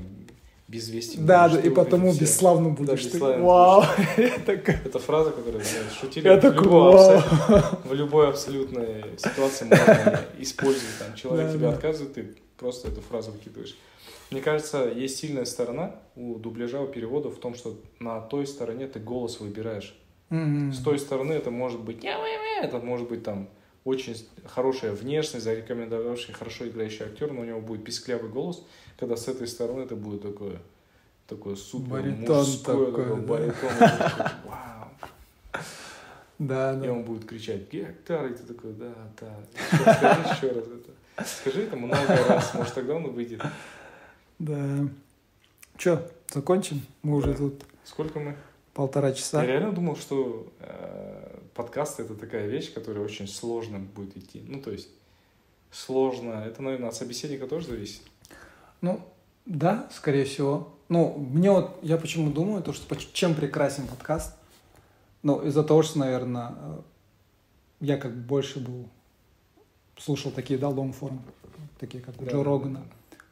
без 0.67 0.89
вести. 0.89 1.17
Да, 1.17 1.47
да, 1.47 1.59
и 1.59 1.69
потому 1.69 2.11
все. 2.11 2.21
бесславно 2.21 2.69
будешь 2.69 3.05
ты. 3.05 3.19
Вау! 3.19 3.83
Это 4.17 4.99
фраза, 4.99 5.31
которую 5.31 5.63
шутили 5.99 6.27
в, 7.85 7.93
любой 7.93 8.29
абсолютной 8.29 9.05
ситуации 9.17 9.65
можно 9.65 10.19
использовать. 10.39 10.97
Там, 10.99 11.15
человек 11.15 11.53
тебе 11.53 11.69
отказывает, 11.69 12.13
ты 12.13 12.35
просто 12.57 12.89
эту 12.89 13.01
фразу 13.01 13.31
выкидываешь. 13.31 13.77
Мне 14.29 14.41
кажется, 14.41 14.91
есть 14.93 15.17
сильная 15.19 15.45
сторона 15.45 15.95
у 16.17 16.35
дубляжа, 16.35 16.81
у 16.81 16.87
перевода 16.87 17.29
в 17.29 17.37
том, 17.37 17.55
что 17.55 17.79
на 17.99 18.19
той 18.19 18.45
стороне 18.45 18.87
ты 18.87 18.99
голос 18.99 19.39
выбираешь. 19.39 19.95
м, 20.29 20.73
С 20.73 20.83
той 20.83 20.99
стороны 20.99 21.31
это 21.31 21.49
может 21.49 21.79
быть 21.79 22.03
это 22.61 22.79
может 22.79 23.07
быть 23.07 23.23
там 23.23 23.47
очень 23.87 24.27
хорошая 24.45 24.91
внешность, 24.91 25.45
зарекомендовавший, 25.45 26.33
хорошо 26.33 26.67
играющий 26.67 27.05
актер, 27.05 27.31
но 27.31 27.41
у 27.41 27.45
него 27.45 27.61
будет 27.61 27.85
писклявый 27.85 28.29
голос, 28.29 28.63
когда 28.99 29.15
с 29.15 29.27
этой 29.27 29.47
стороны 29.47 29.83
это 29.83 29.95
будет 29.95 30.21
такое, 30.21 30.59
такое 31.27 31.55
супер 31.55 32.01
Баритон 32.01 32.37
мужское, 32.37 32.75
такой, 32.75 32.85
такое, 32.87 33.15
да. 33.15 33.21
баритон, 33.21 33.69
и 33.71 33.79
такой, 33.79 34.25
вау. 34.45 34.89
Да, 36.37 36.73
И 36.77 36.85
да. 36.85 36.91
он 36.91 37.03
будет 37.03 37.25
кричать 37.25 37.71
«Гектар», 37.71 38.27
и 38.27 38.33
ты 38.33 38.43
такой 38.43 38.73
«да, 38.73 38.93
да». 39.19 39.35
Скажи 39.95 40.21
еще 40.35 40.51
раз 40.51 40.65
это. 40.67 41.25
Скажи 41.25 41.63
это 41.63 41.75
много 41.77 41.97
раз, 42.27 42.53
может 42.53 42.73
тогда 42.73 42.95
он 42.95 43.05
и 43.07 43.09
выйдет. 43.09 43.41
Да. 44.37 44.87
Че, 45.77 46.07
закончим? 46.31 46.85
Мы 47.01 47.15
уже 47.15 47.33
тут 47.33 47.63
Сколько 47.85 48.19
мы? 48.19 48.35
полтора 48.73 49.13
часа. 49.13 49.41
Я 49.43 49.47
реально 49.53 49.71
думал, 49.71 49.95
что 49.95 50.45
э, 51.57 51.63
подкаст 51.63 51.99
это 51.99 52.15
такая 52.15 52.47
вещь, 52.47 52.73
которая 52.73 53.03
очень 53.03 53.27
сложно 53.27 53.79
будет 53.79 54.15
идти. 54.17 54.43
Ну, 54.47 54.61
то 54.61 54.71
есть 54.71 54.89
сложно. 55.71 56.43
Это, 56.45 56.61
наверное, 56.61 56.89
от 56.89 56.95
собеседника 56.95 57.47
тоже 57.47 57.67
зависит. 57.67 58.01
Ну, 58.81 59.01
да, 59.45 59.89
скорее 59.91 60.25
всего. 60.25 60.73
Ну, 60.89 61.17
мне 61.17 61.51
вот, 61.51 61.77
я 61.81 61.97
почему 61.97 62.31
думаю, 62.31 62.63
то, 62.63 62.73
что 62.73 62.95
чем 62.95 63.35
прекрасен 63.35 63.87
подкаст, 63.87 64.35
ну, 65.23 65.41
из-за 65.41 65.63
того, 65.63 65.83
что, 65.83 65.99
наверное, 65.99 66.53
э, 66.57 66.79
я 67.81 67.97
как 67.97 68.13
бы 68.13 68.21
больше 68.21 68.59
был, 68.59 68.87
слушал 69.97 70.31
такие, 70.31 70.57
да, 70.57 70.67
long 70.67 70.93
форм, 70.93 71.21
такие, 71.79 72.01
как 72.01 72.21
у 72.21 72.25
Да, 72.25 72.31
Джо 72.31 72.37
да, 72.37 72.43
Рогана. 72.43 72.83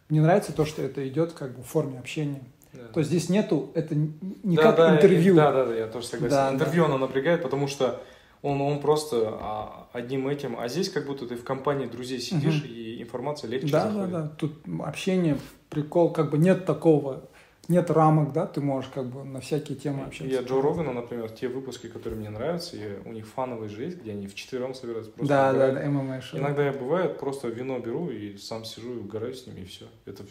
Мне 0.10 0.22
нравится 0.22 0.52
то, 0.52 0.66
что 0.66 0.82
это 0.82 1.08
идет 1.08 1.34
как 1.34 1.56
бы 1.56 1.64
в 1.64 1.68
форме 1.68 1.98
общения. 1.98 2.44
Да. 2.74 2.88
То 2.94 3.00
есть 3.00 3.10
здесь 3.10 3.30
нету, 3.30 3.72
это 3.74 3.96
не 3.96 4.56
Да, 4.58 4.64
как 4.64 4.76
да, 4.76 4.96
интервью. 4.96 5.34
и- 5.34 5.38
Да, 5.38 5.52
да, 5.52 5.66
да, 5.66 5.76
я 5.76 5.88
тоже 5.88 6.08
согласен. 6.08 6.36
Да, 6.36 6.54
интервью 6.54 6.86
оно 6.86 6.98
напрягает, 6.98 7.42
потому 7.42 7.68
что 7.68 8.04
он, 8.46 8.62
он 8.62 8.80
просто 8.80 9.38
а, 9.42 9.88
одним 9.92 10.28
этим, 10.28 10.58
а 10.60 10.68
здесь 10.68 10.90
как 10.90 11.08
будто 11.08 11.26
ты 11.28 11.36
в 11.36 11.44
компании 11.44 11.88
друзей 11.88 12.20
сидишь, 12.20 12.62
Мгм. 12.64 12.72
и 12.74 13.02
информация 13.02 13.50
легче 13.50 13.72
Да, 13.72 13.86
да, 13.86 13.92
заходит. 13.92 14.12
да. 14.12 14.28
Тут 14.38 14.54
общение, 14.84 15.38
прикол, 15.70 16.12
как 16.14 16.30
бы 16.30 16.38
нет 16.38 16.66
такого, 16.66 17.28
нет 17.68 17.90
рамок, 17.90 18.34
да, 18.34 18.46
ты 18.46 18.62
можешь 18.62 18.92
как 18.94 19.08
бы 19.08 19.24
на 19.24 19.40
всякие 19.40 19.76
темы 19.76 20.04
общаться. 20.04 20.32
Я 20.32 20.42
Джо 20.42 20.62
Рогана, 20.62 20.94
например, 20.94 21.30
те 21.32 21.48
выпуски, 21.48 21.88
которые 21.88 22.20
мне 22.20 22.30
нравятся, 22.30 22.78
я- 22.78 23.00
у 23.04 23.12
них 23.12 23.26
фановые 23.28 23.68
же 23.70 23.84
есть, 23.84 23.98
где 24.02 24.12
они 24.12 24.28
вчетвером 24.28 24.76
собираются 24.76 25.12
просто 25.12 25.28
Да, 25.34 25.52
да, 25.52 25.72
да, 25.72 25.90
ММА 25.90 26.22
шоу. 26.22 26.40
Иногда 26.40 26.64
я 26.68 26.72
бывает, 26.74 27.18
просто 27.18 27.48
вино 27.48 27.80
беру 27.80 28.10
и 28.12 28.38
сам 28.38 28.64
сижу 28.64 28.94
и 28.94 28.98
угораю 29.00 29.34
с 29.34 29.48
ними, 29.48 29.62
и 29.62 29.66
все. 29.66 29.86
Это... 30.06 30.24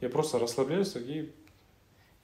Я 0.00 0.08
просто 0.08 0.38
расслабляюсь, 0.38 0.94
и, 0.96 1.32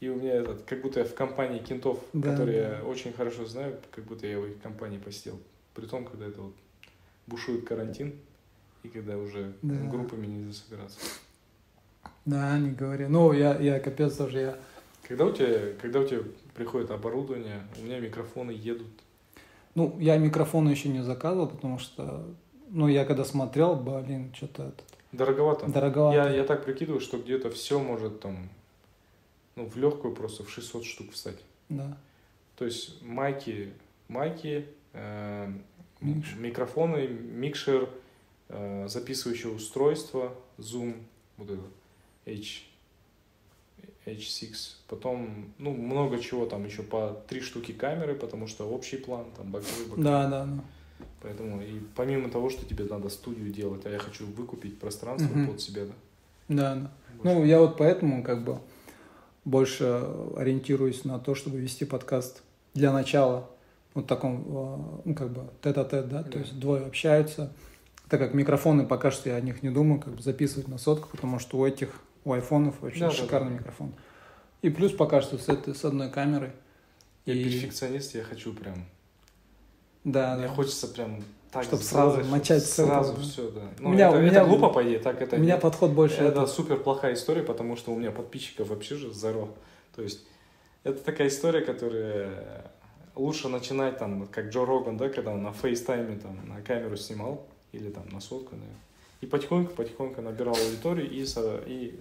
и 0.00 0.08
у 0.08 0.14
меня 0.16 0.34
этот, 0.34 0.62
как 0.62 0.80
будто 0.82 1.00
я 1.00 1.04
в 1.06 1.14
компании 1.14 1.58
кентов, 1.58 1.98
Да, 2.12 2.30
которые 2.32 2.62
да. 2.62 2.76
я 2.78 2.84
очень 2.84 3.12
хорошо 3.12 3.44
знаю, 3.46 3.76
как 3.90 4.04
будто 4.04 4.26
я 4.26 4.38
в 4.38 4.46
их 4.46 4.60
компании 4.62 4.98
посидел. 4.98 5.38
При 5.74 5.86
том, 5.86 6.04
когда 6.04 6.26
это 6.26 6.40
вот 6.40 6.54
бушует 7.26 7.66
карантин, 7.66 8.14
и 8.82 8.88
когда 8.88 9.16
уже 9.18 9.52
Да. 9.62 9.74
группами 9.90 10.26
нельзя 10.26 10.52
собираться. 10.52 10.98
Да, 12.24 12.58
не 12.58 12.70
говори. 12.72 13.06
Ну, 13.06 13.32
я, 13.32 13.58
я 13.58 13.80
капец 13.80 14.16
тоже, 14.16 14.40
я... 14.40 14.58
Когда 15.06 15.24
у 15.24 15.32
тебя, 15.32 15.72
когда 15.80 16.00
у 16.00 16.06
тебя 16.06 16.20
приходит 16.54 16.90
оборудование, 16.90 17.62
у 17.80 17.84
меня 17.84 17.98
микрофоны 17.98 18.50
едут. 18.50 18.86
Ну, 19.74 19.96
я 19.98 20.18
микрофон 20.18 20.68
еще 20.68 20.88
не 20.90 21.02
заказывал, 21.02 21.48
потому 21.48 21.78
что, 21.78 22.26
ну, 22.68 22.88
я 22.88 23.04
когда 23.06 23.24
смотрел, 23.24 23.74
блин, 23.76 24.32
что-то 24.34 24.64
этот, 24.64 24.84
Дороговато. 25.12 25.66
дороговато. 25.68 26.16
Я, 26.16 26.28
я 26.36 26.44
так 26.44 26.64
прикидываю, 26.64 27.00
что 27.00 27.16
где-то 27.18 27.50
все 27.50 27.78
может 27.78 28.20
там, 28.20 28.50
ну, 29.58 29.66
в 29.66 29.76
легкую 29.76 30.14
просто 30.14 30.44
в 30.44 30.50
600 30.50 30.84
штук 30.84 31.10
встать. 31.12 31.38
Да. 31.68 31.98
То 32.56 32.64
есть 32.64 33.02
майки, 33.02 33.72
майки, 34.06 34.66
э, 34.92 35.52
Микшер. 36.00 36.38
микрофоны, 36.38 37.08
микшер, 37.08 37.90
э, 38.48 38.86
записывающее 38.88 39.52
устройство, 39.52 40.32
Zoom, 40.58 40.94
вот 41.36 41.50
это, 41.50 41.62
H, 42.26 42.62
H6. 44.06 44.76
Потом, 44.86 45.52
ну, 45.58 45.72
много 45.72 46.20
чего 46.20 46.46
там, 46.46 46.64
еще 46.64 46.82
по 46.84 47.20
три 47.28 47.40
штуки 47.40 47.72
камеры, 47.72 48.14
потому 48.14 48.46
что 48.46 48.64
общий 48.68 48.96
план, 48.96 49.26
там, 49.36 49.50
боковой, 49.50 49.84
боковой. 49.86 50.04
Да, 50.04 50.28
да, 50.30 50.46
да. 50.46 50.64
Поэтому, 51.20 51.60
и 51.60 51.80
помимо 51.96 52.30
того, 52.30 52.48
что 52.48 52.64
тебе 52.64 52.84
надо 52.84 53.08
студию 53.08 53.50
делать, 53.52 53.84
а 53.86 53.90
я 53.90 53.98
хочу 53.98 54.24
выкупить 54.24 54.78
пространство 54.78 55.34
Мгм. 55.34 55.48
под 55.48 55.60
себя, 55.60 55.84
да. 55.86 55.92
Да, 56.48 56.74
да. 56.76 56.92
больше. 57.22 57.38
Ну, 57.38 57.44
я 57.44 57.60
вот 57.60 57.76
поэтому 57.76 58.22
как 58.22 58.44
бы 58.44 58.60
больше 59.52 60.04
ориентируюсь 60.36 61.04
на 61.04 61.18
то, 61.18 61.34
чтобы 61.34 61.58
вести 61.58 61.84
подкаст 61.84 62.42
для 62.74 62.92
начала 62.92 63.48
вот 63.94 64.04
в 64.04 64.06
таком, 64.06 64.44
э, 64.46 65.00
ну, 65.06 65.14
как 65.14 65.30
бы 65.30 65.48
тет-а-тет, 65.62 66.08
да, 66.08 66.22
то 66.22 66.32
Да. 66.32 66.38
есть 66.40 66.58
двое 66.60 66.84
общаются, 66.84 67.52
так 68.10 68.20
как 68.20 68.34
микрофоны, 68.34 68.86
пока 68.86 69.10
что 69.10 69.30
я 69.30 69.36
о 69.36 69.40
них 69.40 69.62
не 69.62 69.70
думаю, 69.70 70.00
как 70.00 70.14
бы 70.14 70.22
записывать 70.22 70.68
на 70.68 70.76
сотку, 70.78 71.08
потому 71.08 71.38
что 71.38 71.58
у 71.58 71.66
этих, 71.66 71.88
у 72.24 72.32
айфонов 72.32 72.74
вообще 72.80 73.00
Да, 73.00 73.08
да, 73.08 73.14
шикарный 73.14 73.52
да. 73.52 73.58
микрофон. 73.60 73.94
И 74.60 74.68
плюс 74.70 74.92
пока 74.92 75.22
что 75.22 75.38
с, 75.38 75.48
этой, 75.48 75.74
с 75.74 75.84
одной 75.84 76.10
камерой. 76.10 76.50
Я 77.24 77.34
И- 77.34 77.44
перфекционист, 77.44 78.14
я 78.14 78.22
хочу 78.24 78.52
прям 78.52 78.84
Да, 80.04 80.36
Мне 80.36 80.46
да. 80.46 80.52
хочется 80.52 80.88
прям 80.88 81.22
так 81.50 81.64
Чтоб 81.64 81.80
сразу 81.80 82.24
начать 82.24 82.62
с 82.62 82.74
Сразу 82.74 83.14
да. 83.14 83.22
все, 83.22 83.50
да. 83.50 83.60
У 83.78 83.82
Ну, 83.84 83.88
меня- 83.90 84.08
это, 84.08 84.18
у 84.18 84.20
это 84.20 84.30
меня- 84.30 84.44
глупо, 84.44 84.68
по 84.68 84.82
идее, 84.82 84.98
так 84.98 85.20
это 85.22 85.36
У 85.36 85.38
меня 85.38 85.54
нет. 85.54 85.62
подход 85.62 85.90
больше... 85.92 86.16
Это 86.16 86.42
это- 86.42 86.46
супер 86.46 86.76
плохая 86.78 87.14
история, 87.14 87.42
потому 87.42 87.76
что 87.76 87.92
у 87.92 87.96
меня 87.98 88.10
подписчиков 88.10 88.68
вообще 88.68 88.96
же 88.96 89.12
здорово. 89.12 89.48
То 89.96 90.02
есть 90.02 90.24
это 90.84 90.98
такая 91.02 91.28
история, 91.28 91.62
которая 91.62 92.70
лучше 93.16 93.48
начинать 93.48 93.98
там, 93.98 94.26
как 94.30 94.50
Джо 94.50 94.64
Роган, 94.66 94.96
да, 94.96 95.08
когда 95.08 95.32
он 95.32 95.42
на 95.42 95.52
FaceTime 95.52 96.11
е 96.11 96.18
там 96.18 96.38
на 96.48 96.60
камеру 96.62 96.96
снимал 96.96 97.46
или 97.72 97.88
там 97.90 98.04
на 98.12 98.20
сотку, 98.20 98.54
да, 98.56 98.66
и 99.20 99.26
потихоньку-потихоньку 99.26 100.20
набирал 100.20 100.54
аудиторию 100.54 101.10
и, 101.10 101.24
и 101.66 101.98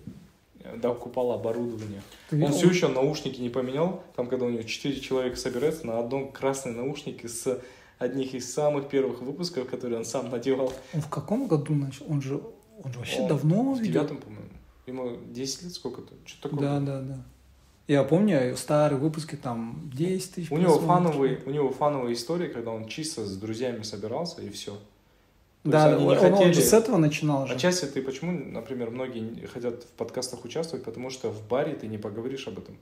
э, 0.64 0.76
докупал 0.78 1.32
оборудование. 1.32 2.02
Ты 2.30 2.44
Он 2.44 2.52
все 2.52 2.68
еще 2.69 2.88
наушники 2.90 3.40
не 3.41 3.49
поменял, 3.49 4.03
там 4.15 4.28
когда 4.28 4.45
у 4.45 4.49
него 4.49 4.61
4 4.64 4.99
человека 4.99 5.38
собирается 5.38 5.88
на 5.88 5.99
одном 5.99 6.32
красный 6.32 6.74
наушник 6.74 7.24
из 7.24 7.48
одних 7.99 8.34
из 8.34 8.52
самых 8.53 8.90
первых 8.90 9.22
выпусков, 9.22 9.68
которые 9.69 9.99
он 9.99 10.06
сам 10.06 10.30
надевал. 10.30 10.72
Он 10.94 11.02
в 11.02 11.10
каком 11.10 11.48
году 11.48 11.74
начал? 11.74 12.06
Он 12.10 12.22
же, 12.22 12.41
он 12.84 12.91
же 12.94 12.99
вообще 12.99 13.22
Он 13.22 13.28
давно 13.28 13.74
В 13.74 13.82
девятом, 13.82 14.18
по-моему. 14.18 14.45
Ему 14.86 15.18
10 15.34 15.64
лет 15.64 15.74
сколько-то? 15.74 16.14
Что 16.26 16.49
такое? 16.49 16.61
Да, 16.61 16.80
да, 16.80 17.02
да. 17.02 17.18
Я 17.88 18.03
помню 18.03 18.56
старые 18.57 18.99
выпуски, 18.99 19.36
там 19.36 19.90
10 19.94 20.32
тысяч. 20.36 20.52
У 20.52 20.57
него 20.57 20.78
фановые, 20.80 21.40
у 21.45 21.49
него 21.52 21.69
фановые 21.72 22.14
истории, 22.14 22.48
когда 22.48 22.72
он 22.72 22.88
чисто 22.88 23.26
с 23.26 23.36
друзьями 23.38 23.84
собирался 23.84 24.41
и 24.41 24.49
все. 24.49 24.78
Да, 25.64 25.86
они 25.88 25.95
он, 25.95 26.02
не 26.02 26.07
он- 26.19 26.26
он 26.26 26.32
хотели- 26.38 26.53
же 26.53 26.61
с 26.61 26.72
этого 26.74 26.98
начинал 26.98 27.48
же. 27.48 27.53
Отчасти 27.56 27.86
ты 27.86 28.02
почему, 28.02 28.32
например, 28.32 28.90
многие 28.91 29.45
хотят 29.48 29.84
в 29.84 29.88
подкастах 29.98 30.45
участвовать, 30.45 30.86
потому 30.86 31.10
что 31.10 31.30
в 31.30 31.45
баре 31.48 31.76
ты 31.76 31.88
не 31.88 31.98
поговоришь 31.98 32.48
об 32.48 32.60
этом. 32.60 32.78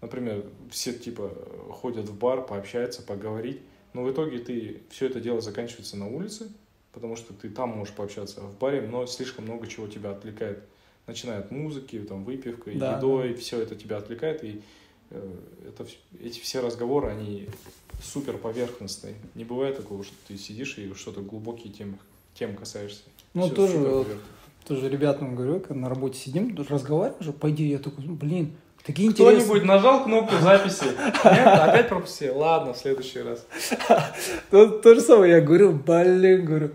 Например, 0.00 0.44
все 0.70 0.92
типа 0.92 1.30
ходят 1.70 2.08
в 2.08 2.16
бар, 2.16 2.44
пообщаются, 2.46 3.02
поговорить, 3.02 3.60
но 3.96 4.02
в 4.04 4.12
итоге 4.12 4.38
ты 4.38 4.82
все 4.90 5.06
это 5.06 5.20
дело 5.20 5.40
заканчивается 5.40 5.96
на 5.96 6.06
улице, 6.06 6.52
потому 6.92 7.16
что 7.16 7.32
ты 7.32 7.48
там 7.48 7.70
можешь 7.70 7.94
пообщаться, 7.94 8.42
а 8.42 8.46
в 8.46 8.58
баре 8.58 8.82
но 8.82 9.06
слишком 9.06 9.46
много 9.46 9.66
чего 9.66 9.88
тебя 9.88 10.10
отвлекает. 10.10 10.62
Начиная 11.06 11.38
от 11.38 11.50
музыки, 11.50 11.98
там, 12.00 12.24
выпивкой, 12.24 12.74
Да, 12.74 12.98
едой, 12.98 13.32
все 13.34 13.58
это 13.62 13.74
тебя 13.74 13.96
отвлекает, 13.96 14.44
и 14.44 14.60
э, 15.10 15.32
это, 15.68 15.86
эти 16.20 16.40
все 16.40 16.60
разговоры, 16.60 17.08
они 17.08 17.48
супер 18.02 18.36
поверхностные. 18.36 19.14
Не 19.34 19.44
бывает 19.44 19.78
такого, 19.78 20.04
что 20.04 20.14
ты 20.28 20.36
сидишь 20.36 20.76
и 20.76 20.92
что-то 20.92 21.22
глубокие 21.22 21.72
темы, 21.72 21.96
тем 22.34 22.54
касаешься. 22.54 23.04
Ну, 23.32 23.46
Всё 23.46 23.54
тоже. 23.54 24.18
Тоже 24.66 24.88
ребятам 24.90 25.36
говорю, 25.36 25.60
когда 25.60 25.80
на 25.82 25.88
работе 25.88 26.18
сидим, 26.18 26.54
разговариваем 26.68 27.22
же, 27.22 27.32
по 27.32 27.50
идее, 27.50 27.70
я 27.70 27.78
такой, 27.78 28.04
«Ну, 28.04 28.14
блин, 28.14 28.52
такие 28.86 29.08
интересные. 29.08 29.44
Кто-нибудь 29.44 29.64
нажал 29.66 30.04
кнопку 30.04 30.36
записи? 30.36 30.84
Нет? 30.84 31.46
Опять 31.46 31.88
пропустил? 31.88 32.38
Ладно, 32.38 32.72
в 32.72 32.78
следующий 32.78 33.20
раз. 33.20 33.44
То, 34.50 34.68
то 34.68 34.94
же 34.94 35.00
самое, 35.00 35.34
я 35.34 35.40
говорю, 35.40 35.72
блин, 35.72 36.44
говорю, 36.44 36.70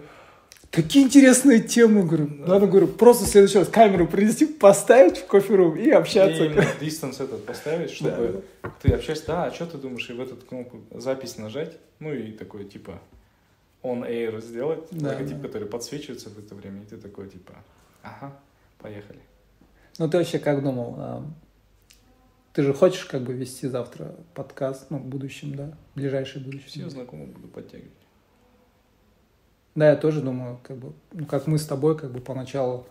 такие 0.70 1.06
интересные 1.06 1.62
темы, 1.62 2.04
говорю, 2.04 2.28
надо, 2.30 2.68
говорю, 2.68 2.88
просто 2.88 3.26
в 3.26 3.28
следующий 3.28 3.60
раз 3.60 3.68
камеру 3.68 4.08
принести, 4.08 4.46
поставить 4.46 5.18
в 5.18 5.26
кофе-рум 5.28 5.78
и 5.78 5.90
общаться. 5.90 6.44
И 6.44 6.48
именно 6.48 6.66
дистанс 6.80 7.20
этот 7.20 7.46
поставить, 7.46 7.92
чтобы 7.92 8.44
ты 8.82 8.94
общаешься, 8.94 9.28
да, 9.28 9.46
а 9.46 9.54
что 9.54 9.66
ты 9.66 9.78
думаешь, 9.78 10.10
и 10.10 10.14
в 10.14 10.22
эту 10.22 10.36
кнопку 10.36 10.82
запись 10.92 11.38
нажать, 11.38 11.78
ну 12.00 12.14
и 12.14 12.32
такой, 12.32 12.66
типа, 12.66 13.00
on 13.84 14.08
air 14.08 14.42
сделать, 14.42 14.84
Да, 14.92 15.10
логотип, 15.10 15.38
да. 15.38 15.48
который 15.48 15.68
подсвечивается 15.68 16.30
в 16.30 16.38
это 16.38 16.56
время, 16.56 16.82
и 16.84 16.86
ты 16.86 16.98
такой, 16.98 17.28
типа, 17.30 17.54
ага, 18.04 18.34
поехали. 18.80 19.20
Ну, 19.98 20.10
ты 20.10 20.18
вообще 20.18 20.40
как 20.40 20.64
думал? 20.64 21.24
Ты 22.54 22.64
же 22.64 22.74
хочешь 22.74 23.06
как 23.06 23.22
бы 23.24 23.34
вести 23.34 23.68
завтра 23.68 24.14
подкаст, 24.34 24.88
ну, 24.90 24.98
в 24.98 25.06
будущем, 25.06 25.56
да, 25.56 25.74
в 25.94 25.96
ближайшее 26.00 26.44
будущее? 26.44 26.68
Все 26.68 26.90
знакомые 26.90 27.28
буду 27.28 27.48
подтягивать. 27.48 27.92
Да, 29.74 29.90
я 29.90 29.96
тоже 29.96 30.22
думаю, 30.22 30.60
как 30.64 30.78
бы, 30.78 30.92
ну, 31.14 31.26
как 31.26 31.48
мы 31.48 31.58
с 31.58 31.66
тобой, 31.66 31.98
как 31.98 32.12
бы 32.12 32.20
поначалу 32.20 32.86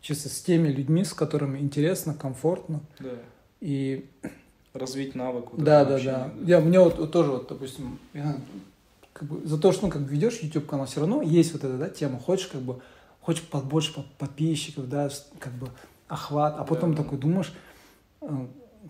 чисто 0.00 0.28
с 0.28 0.40
теми 0.42 0.68
людьми, 0.68 1.04
с 1.04 1.12
которыми 1.12 1.58
интересно, 1.58 2.14
комфортно. 2.14 2.80
Да. 3.00 3.10
И 3.60 4.08
Развить 4.74 5.16
навык. 5.16 5.50
вот 5.52 5.62
да, 5.64 5.84
да, 5.84 5.98
да. 5.98 6.24
общения, 6.26 6.46
Я, 6.46 6.60
мне 6.60 6.78
вот, 6.78 6.98
вот 6.98 7.10
тоже, 7.10 7.32
вот, 7.32 7.48
допустим, 7.48 7.98
я, 8.14 8.36
как 9.12 9.28
бы, 9.28 9.44
за 9.44 9.58
то, 9.58 9.72
что, 9.72 9.86
ну, 9.86 9.92
как 9.92 10.02
бы 10.02 10.08
ведешь 10.08 10.38
YouTube 10.40 10.66
канал, 10.66 10.86
все 10.86 11.00
равно 11.00 11.20
есть 11.20 11.52
вот 11.52 11.64
эта, 11.64 11.76
да, 11.76 11.88
тема. 11.90 12.20
Хочешь, 12.20 12.46
как 12.46 12.60
бы, 12.60 12.80
хочешь 13.20 13.42
под 13.42 13.64
больше 13.64 13.92
под- 13.92 14.06
подписчиков, 14.12 14.88
да, 14.88 15.10
как 15.40 15.52
бы 15.54 15.68
охват, 16.06 16.54
а 16.58 16.64
потом 16.64 16.94
Да. 16.94 17.02
такой 17.02 17.18
думаешь, 17.18 17.52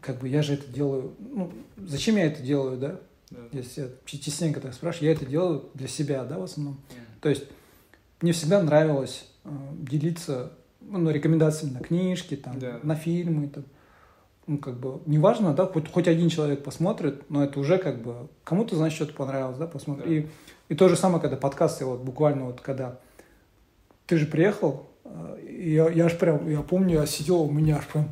как 0.01 0.19
бы 0.19 0.29
я 0.29 0.43
же 0.43 0.55
это 0.55 0.67
делаю, 0.73 1.15
ну, 1.19 1.53
зачем 1.77 2.17
я 2.17 2.27
это 2.27 2.43
делаю, 2.43 2.79
да? 2.79 3.01
Да. 3.31 3.39
Если 3.53 3.91
частенько 4.05 4.61
так 4.61 4.75
спрашиваю, 4.75 5.11
я 5.11 5.15
это 5.17 5.25
делаю 5.25 5.65
для 5.75 5.89
себя, 5.89 6.25
да, 6.25 6.39
в 6.39 6.43
основном. 6.43 6.75
Мгм. 6.75 7.01
То 7.21 7.29
есть 7.29 7.45
мне 8.21 8.33
всегда 8.33 8.63
нравилось 8.63 9.27
э, 9.45 9.49
делиться 9.79 10.53
ну, 10.81 11.11
рекомендациями 11.11 11.75
на 11.75 11.81
книжки, 11.81 12.37
там, 12.37 12.59
Да. 12.59 12.81
на 12.83 12.95
фильмы. 12.95 13.49
Там. 13.49 13.65
Ну, 14.47 14.59
как 14.59 14.79
бы, 14.79 15.01
неважно, 15.07 15.55
да, 15.55 15.67
хоть, 15.67 15.91
хоть 15.91 16.09
один 16.09 16.29
человек 16.29 16.65
посмотрит, 16.65 17.31
но 17.31 17.45
это 17.45 17.61
уже 17.61 17.79
как 17.79 18.03
бы, 18.03 18.29
кому-то, 18.43 18.75
значит, 18.75 18.97
что-то 18.97 19.15
понравилось, 19.15 19.57
да, 19.57 19.67
посмотрит. 19.67 20.07
Да. 20.07 20.13
И, 20.13 20.27
и 20.69 20.75
то 20.75 20.89
же 20.89 20.97
самое, 20.97 21.21
когда 21.21 21.37
подкасты, 21.37 21.85
вот 21.85 22.01
буквально 22.01 22.47
вот 22.47 22.61
когда 22.61 22.99
ты 24.07 24.17
же 24.19 24.27
приехал, 24.27 24.89
э, 25.05 25.39
я, 25.49 25.89
я 25.89 26.07
аж 26.07 26.19
прям, 26.19 26.51
я 26.51 26.61
помню, 26.61 27.01
я 27.01 27.07
сидел, 27.07 27.43
у 27.43 27.51
меня 27.51 27.77
аж 27.77 27.87
прям, 27.87 28.11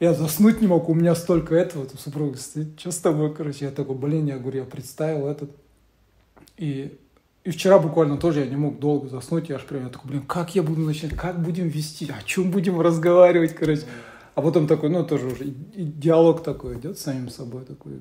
я 0.00 0.14
заснуть 0.14 0.60
не 0.60 0.66
мог, 0.66 0.88
у 0.88 0.94
меня 0.94 1.14
столько 1.14 1.54
этого, 1.54 1.86
там 1.86 1.98
супруга 1.98 2.36
стоит, 2.38 2.78
что 2.78 2.90
с 2.90 2.98
тобой, 2.98 3.34
короче, 3.34 3.64
я 3.66 3.70
такой, 3.70 3.96
блин, 3.96 4.26
я 4.26 4.38
говорю, 4.38 4.60
я 4.60 4.64
представил 4.64 5.26
этот, 5.26 5.50
и, 6.56 6.96
и 7.44 7.50
вчера 7.50 7.78
буквально 7.78 8.16
тоже 8.16 8.40
я 8.40 8.46
не 8.46 8.56
мог 8.56 8.78
долго 8.78 9.08
заснуть, 9.08 9.48
я 9.48 9.56
аж 9.56 9.64
прям, 9.64 9.84
я 9.84 9.88
такой, 9.90 10.10
блин, 10.10 10.22
как 10.22 10.54
я 10.54 10.62
буду 10.62 10.80
начинать, 10.82 11.16
как 11.16 11.40
будем 11.42 11.68
вести, 11.68 12.08
о 12.16 12.22
чем 12.22 12.50
будем 12.50 12.80
разговаривать, 12.80 13.54
короче, 13.54 13.82
а 14.34 14.42
потом 14.42 14.66
такой, 14.68 14.88
ну, 14.90 15.04
тоже 15.04 15.26
уже 15.26 15.44
и- 15.44 15.54
и 15.74 15.82
диалог 15.84 16.42
такой 16.44 16.78
идет 16.78 16.98
с 16.98 17.02
самим 17.02 17.28
собой 17.28 17.64
такой, 17.64 17.94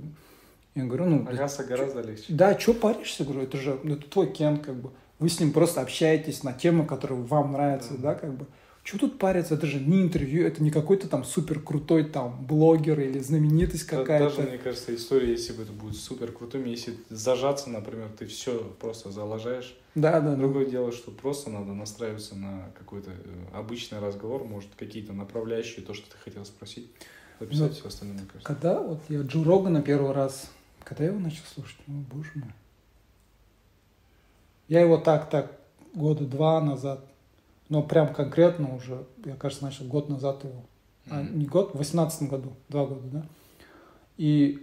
я 0.76 0.86
говорю, 0.86 1.06
ну, 1.06 1.28
Агаса 1.28 1.64
гораздо 1.64 2.02
легче. 2.02 2.26
да, 2.30 2.58
что 2.60 2.74
паришься, 2.76 3.24
говорю, 3.24 3.42
это 3.42 3.58
же 3.58 3.80
это 3.84 4.08
твой 4.10 4.28
Кен, 4.32 4.58
как 4.60 4.76
бы. 4.76 4.92
Вы 5.18 5.30
с 5.30 5.40
ним 5.40 5.52
просто 5.52 5.82
общаетесь 5.82 6.44
на 6.44 6.54
темы, 6.54 6.86
которые 6.86 7.20
вам 7.24 7.54
нравятся, 7.54 7.94
да, 7.94 8.14
Да. 8.14 8.14
как 8.14 8.36
бы. 8.36 8.46
Что 8.88 9.00
тут 9.00 9.20
париться? 9.20 9.56
Это 9.56 9.68
же 9.68 9.82
не 9.82 10.02
интервью, 10.02 10.48
это 10.48 10.64
не 10.64 10.72
какой-то 10.72 11.10
там 11.10 11.26
супер 11.26 11.60
крутой 11.60 12.06
там 12.06 12.46
блогер 12.46 12.98
или 13.02 13.20
знаменитость 13.20 13.86
Да- 13.90 13.98
какая-то. 13.98 14.38
Даже, 14.38 14.48
мне 14.48 14.58
кажется, 14.58 14.96
история, 14.96 15.32
если 15.32 15.52
бы 15.52 15.64
это 15.64 15.74
будет 15.74 15.98
супер 15.98 16.32
крутым, 16.32 16.64
если 16.64 16.96
зажаться, 17.10 17.70
например, 17.70 18.08
ты 18.18 18.26
все 18.28 18.58
просто 18.80 19.12
залажаешь. 19.12 19.78
Да, 19.94 20.22
да, 20.22 20.30
да. 20.30 20.36
Другое 20.38 20.68
дело, 20.68 20.94
что 20.94 21.12
просто 21.12 21.50
надо 21.50 21.74
настраиваться 21.74 22.38
на 22.38 22.72
какой-то 22.80 23.12
э, 23.12 23.58
обычный 23.58 24.00
разговор, 24.00 24.46
может, 24.46 24.70
какие-то 24.78 25.12
направляющие, 25.12 25.86
то, 25.86 25.94
что 25.94 26.10
ты 26.10 26.16
хотел 26.24 26.46
спросить, 26.46 26.90
записать 27.42 27.72
Ну, 27.72 27.76
все 27.76 27.88
остальное, 27.90 28.20
мне 28.20 28.26
кажется. 28.26 28.48
Когда 28.48 28.82
вот 28.82 29.02
я 29.10 29.20
Джо 29.20 29.44
Рогана 29.44 29.82
первый 29.82 30.14
раз, 30.14 30.50
когда 30.86 31.04
я 31.04 31.10
его 31.10 31.20
начал 31.20 31.44
слушать, 31.54 31.76
ну, 31.88 32.06
боже 32.10 32.32
мой. 32.36 32.54
Я 34.70 34.80
его 34.80 34.96
так-так 34.96 35.60
года 35.94 36.24
два 36.24 36.62
назад, 36.62 37.06
но 37.70 37.84
прям 37.84 38.14
конкретно 38.14 38.76
уже, 38.76 39.06
я, 39.26 39.36
кажется, 39.36 39.64
начал 39.64 39.86
год 39.86 40.10
назад 40.10 40.44
его. 40.44 40.66
А, 41.10 41.22
Мгм. 41.22 41.40
не 41.40 41.46
год, 41.46 41.74
в 41.74 41.78
восемнадцатом 41.78 42.28
году, 42.28 42.54
два 42.70 42.86
года, 42.86 43.08
да. 43.12 43.26
И 44.18 44.60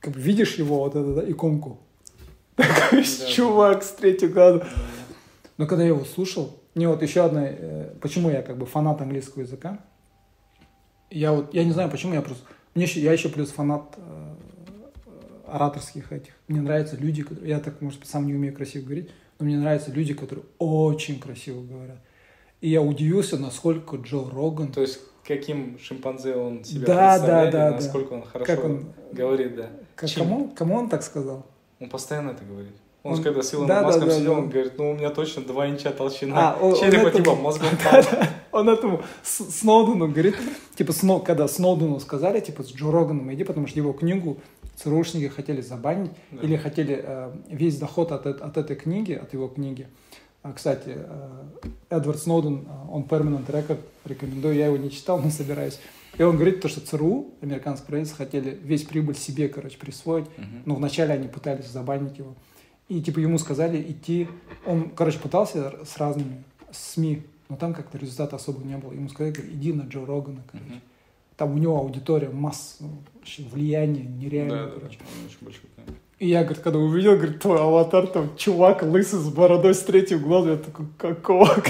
как 0.00 0.14
бы 0.14 0.20
видишь 0.20 0.54
его 0.56 0.78
вот 0.78 0.94
это, 0.94 1.14
да, 1.14 1.30
иконку. 1.30 1.78
Такой 2.56 3.02
Да, 3.02 3.26
чувак 3.26 3.82
с 3.82 3.90
третьего 3.92 4.32
года. 4.32 4.58
Да. 4.60 4.66
Но 5.58 5.66
когда 5.66 5.82
я 5.82 5.90
его 5.90 6.04
слушал, 6.04 6.58
мне 6.74 6.88
вот 6.88 7.02
еще 7.02 7.24
одна, 7.24 7.46
э, 7.46 7.94
почему 8.00 8.30
я 8.30 8.42
как 8.42 8.56
бы 8.58 8.66
фанат 8.66 9.00
английского 9.00 9.42
языка, 9.42 9.80
я 11.10 11.32
вот, 11.32 11.54
я 11.54 11.64
не 11.64 11.72
знаю 11.72 11.90
почему, 11.90 12.14
я 12.14 12.22
просто, 12.22 12.44
мне 12.74 12.84
еще, 12.84 13.00
я 13.00 13.12
еще 13.12 13.28
плюс 13.28 13.50
фанат 13.50 13.94
э, 13.96 14.34
э, 15.06 15.10
ораторских 15.50 16.12
этих. 16.12 16.32
Мне 16.48 16.60
нравятся 16.60 16.96
люди, 16.96 17.22
которые, 17.22 17.50
я 17.50 17.60
так, 17.60 17.80
может, 17.80 18.06
сам 18.06 18.26
не 18.26 18.34
умею 18.34 18.54
красиво 18.54 18.84
говорить, 18.84 19.10
но 19.38 19.46
мне 19.46 19.56
нравятся 19.58 19.90
люди, 19.90 20.14
которые 20.14 20.44
очень 20.58 21.18
красиво 21.20 21.62
говорят. 21.62 21.98
И 22.60 22.70
я 22.70 22.82
удивился, 22.82 23.36
насколько 23.38 23.96
Джо 23.96 24.24
Роган, 24.30 24.72
То 24.72 24.80
есть, 24.80 24.98
каким 25.26 25.78
шимпанзе 25.78 26.34
он 26.36 26.64
себя 26.64 26.86
Да, 26.86 27.10
представляет, 27.12 27.52
да, 27.52 27.70
да, 27.70 27.76
насколько 27.76 28.12
он 28.14 28.22
хорошо 28.22 28.46
как 28.46 28.64
он, 28.64 28.86
говорит, 29.12 29.56
да. 29.56 29.70
как, 29.94 30.08
Чем- 30.08 30.22
кому, 30.22 30.48
кому 30.54 30.76
он 30.76 30.88
так 30.88 31.02
сказал? 31.02 31.44
Он 31.80 31.88
постоянно 31.90 32.30
это 32.30 32.44
говорит. 32.44 32.72
Он, 33.02 33.12
Он- 33.12 33.22
когда 33.22 33.42
с 33.42 33.52
Илоном 33.54 33.68
да, 33.68 33.80
да, 33.82 33.86
Маском 33.86 34.08
да, 34.08 34.14
сидел, 34.16 34.32
да. 34.34 34.38
он 34.40 34.48
говорит, 34.48 34.72
ну, 34.78 34.90
у 34.90 34.94
меня 34.94 35.10
точно 35.10 35.42
2 35.42 35.68
инча 35.70 35.90
толщина. 35.90 36.34
А, 36.54 36.58
он- 36.60 36.72
он 36.72 36.80
Черепа 36.80 37.08
это- 37.08 37.18
типа 37.18 37.34
мозгом 37.36 37.68
Он 38.52 38.68
этому 38.70 39.02
Сноудену 39.22 40.08
говорит, 40.08 40.36
типа, 40.76 40.92
Сноу- 40.92 41.20
когда 41.22 41.46
Сноудену 41.46 42.00
сказали, 42.00 42.40
типа, 42.40 42.62
с 42.62 42.72
Джо 42.74 42.90
Роганом 42.90 43.32
иди, 43.32 43.44
потому 43.44 43.66
что 43.66 43.78
его 43.78 43.92
книгу 43.92 44.38
ЦРУшники 44.76 45.28
хотели 45.28 45.60
забанить, 45.60 46.10
Да. 46.32 46.42
или 46.42 46.56
хотели 46.56 47.00
э, 47.02 47.30
весь 47.50 47.78
доход 47.78 48.12
от, 48.12 48.26
от 48.26 48.56
этой 48.56 48.76
книги, 48.76 49.12
от 49.12 49.32
его 49.34 49.48
книги. 49.48 49.86
А, 50.46 50.52
кстати, 50.52 50.92
э, 50.94 51.42
Эдвард 51.90 52.20
Сноуден, 52.20 52.66
э, 52.68 52.88
он 52.92 53.02
Permanent 53.02 53.46
Record, 53.48 53.80
рекомендую, 54.04 54.54
я 54.54 54.66
его 54.66 54.76
не 54.76 54.90
читал, 54.92 55.18
но 55.20 55.28
собираюсь. 55.30 55.80
И 56.18 56.22
он 56.22 56.36
говорит, 56.36 56.60
то, 56.60 56.68
что 56.68 56.80
ЦРУ, 56.80 57.34
американское 57.42 57.86
правительство, 57.88 58.24
хотели 58.24 58.56
весь 58.62 58.84
прибыль 58.84 59.16
себе, 59.16 59.48
короче, 59.48 59.76
присвоить, 59.76 60.26
Мгм. 60.38 60.62
но 60.64 60.74
вначале 60.76 61.14
они 61.14 61.26
пытались 61.26 61.66
забанить 61.66 62.16
его. 62.18 62.34
И 62.88 63.02
типа 63.02 63.18
ему 63.18 63.38
сказали 63.38 63.82
идти, 63.82 64.28
он, 64.64 64.90
короче, 64.90 65.18
пытался 65.18 65.84
с 65.84 65.96
разными 65.96 66.44
СМИ, 66.70 67.24
но 67.48 67.56
там 67.56 67.74
как-то 67.74 67.98
результата 67.98 68.36
особо 68.36 68.64
не 68.64 68.76
было. 68.76 68.92
Ему 68.92 69.08
сказали, 69.08 69.34
иди 69.50 69.72
на 69.72 69.82
Джо 69.82 70.06
Рогана, 70.06 70.42
короче. 70.50 70.70
Мгм. 70.70 70.80
Там 71.36 71.54
у 71.54 71.58
него 71.58 71.76
аудитория, 71.76 72.28
масса, 72.30 72.76
ну, 72.84 73.02
влияние 73.50 74.04
Да, 74.04 74.10
нереальное, 74.10 74.66
да, 74.66 74.66
да, 74.66 74.80
короче. 74.80 74.98
он 75.00 75.26
очень 75.26 75.38
большой. 75.44 75.64
да. 75.76 75.92
И 76.18 76.28
я, 76.28 76.44
говорит, 76.44 76.62
когда 76.62 76.78
увидел, 76.78 77.16
говорит, 77.16 77.40
твой 77.40 77.60
аватар, 77.60 78.06
там, 78.06 78.36
чувак 78.36 78.82
лысый 78.82 79.18
с 79.18 79.28
бородой 79.28 79.74
с 79.74 79.82
третьим 79.82 80.22
глазом, 80.22 80.52
я 80.52 80.56
такой, 80.56 80.86
какого? 80.96 81.62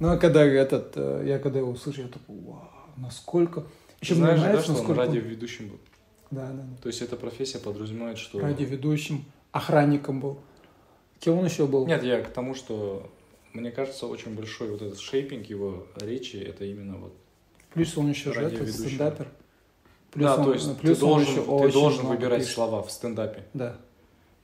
Ну, 0.00 0.08
а 0.08 0.16
когда 0.16 0.44
этот, 0.44 0.92
э, 0.96 1.24
я 1.26 1.38
когда 1.38 1.58
его 1.58 1.70
услышал, 1.70 2.02
я 2.02 2.08
такой, 2.08 2.36
вау, 2.40 2.68
насколько... 2.96 3.64
Еще 4.00 4.14
мне 4.14 4.24
знаешь, 4.24 4.38
же, 4.38 4.42
да, 4.42 4.48
нравится, 4.48 4.64
что 4.64 4.72
насколько... 4.72 5.00
он- 5.00 5.06
радиоведущим 5.06 5.68
был? 5.68 5.78
Да, 6.30 6.46
да, 6.46 6.62
да. 6.62 6.76
То 6.82 6.88
есть 6.88 7.02
эта 7.02 7.14
профессия 7.16 7.58
подразумевает, 7.58 8.18
что... 8.18 8.40
Радиоведущим, 8.40 9.24
охранником 9.52 10.18
был. 10.18 10.40
Кем 11.20 11.38
он 11.38 11.44
еще 11.44 11.66
был? 11.66 11.86
Нет, 11.86 12.02
я 12.02 12.20
к 12.22 12.32
тому, 12.32 12.54
что 12.54 13.08
мне 13.52 13.70
кажется, 13.70 14.06
очень 14.06 14.34
большой 14.34 14.70
вот 14.70 14.82
этот 14.82 14.98
shaping 14.98 15.46
его 15.46 15.86
речи, 16.00 16.36
это 16.36 16.64
именно 16.64 16.96
вот... 16.96 17.12
Плюс 17.74 17.96
он 17.96 18.08
еще 18.08 18.32
же 18.32 18.40
этот 18.40 18.68
стендапер. 18.70 19.28
Плюс 20.12 20.26
да, 20.26 20.36
он, 20.36 20.44
то 20.44 20.52
есть 20.52 20.78
плюс 20.78 20.98
ты 20.98 21.04
должен, 21.04 21.28
еще 21.32 21.42
ты 21.66 21.72
должен 21.72 22.06
выбирать 22.06 22.40
пишет. 22.40 22.54
слова 22.54 22.82
в 22.82 22.90
стендапе. 22.90 23.44
Да. 23.54 23.76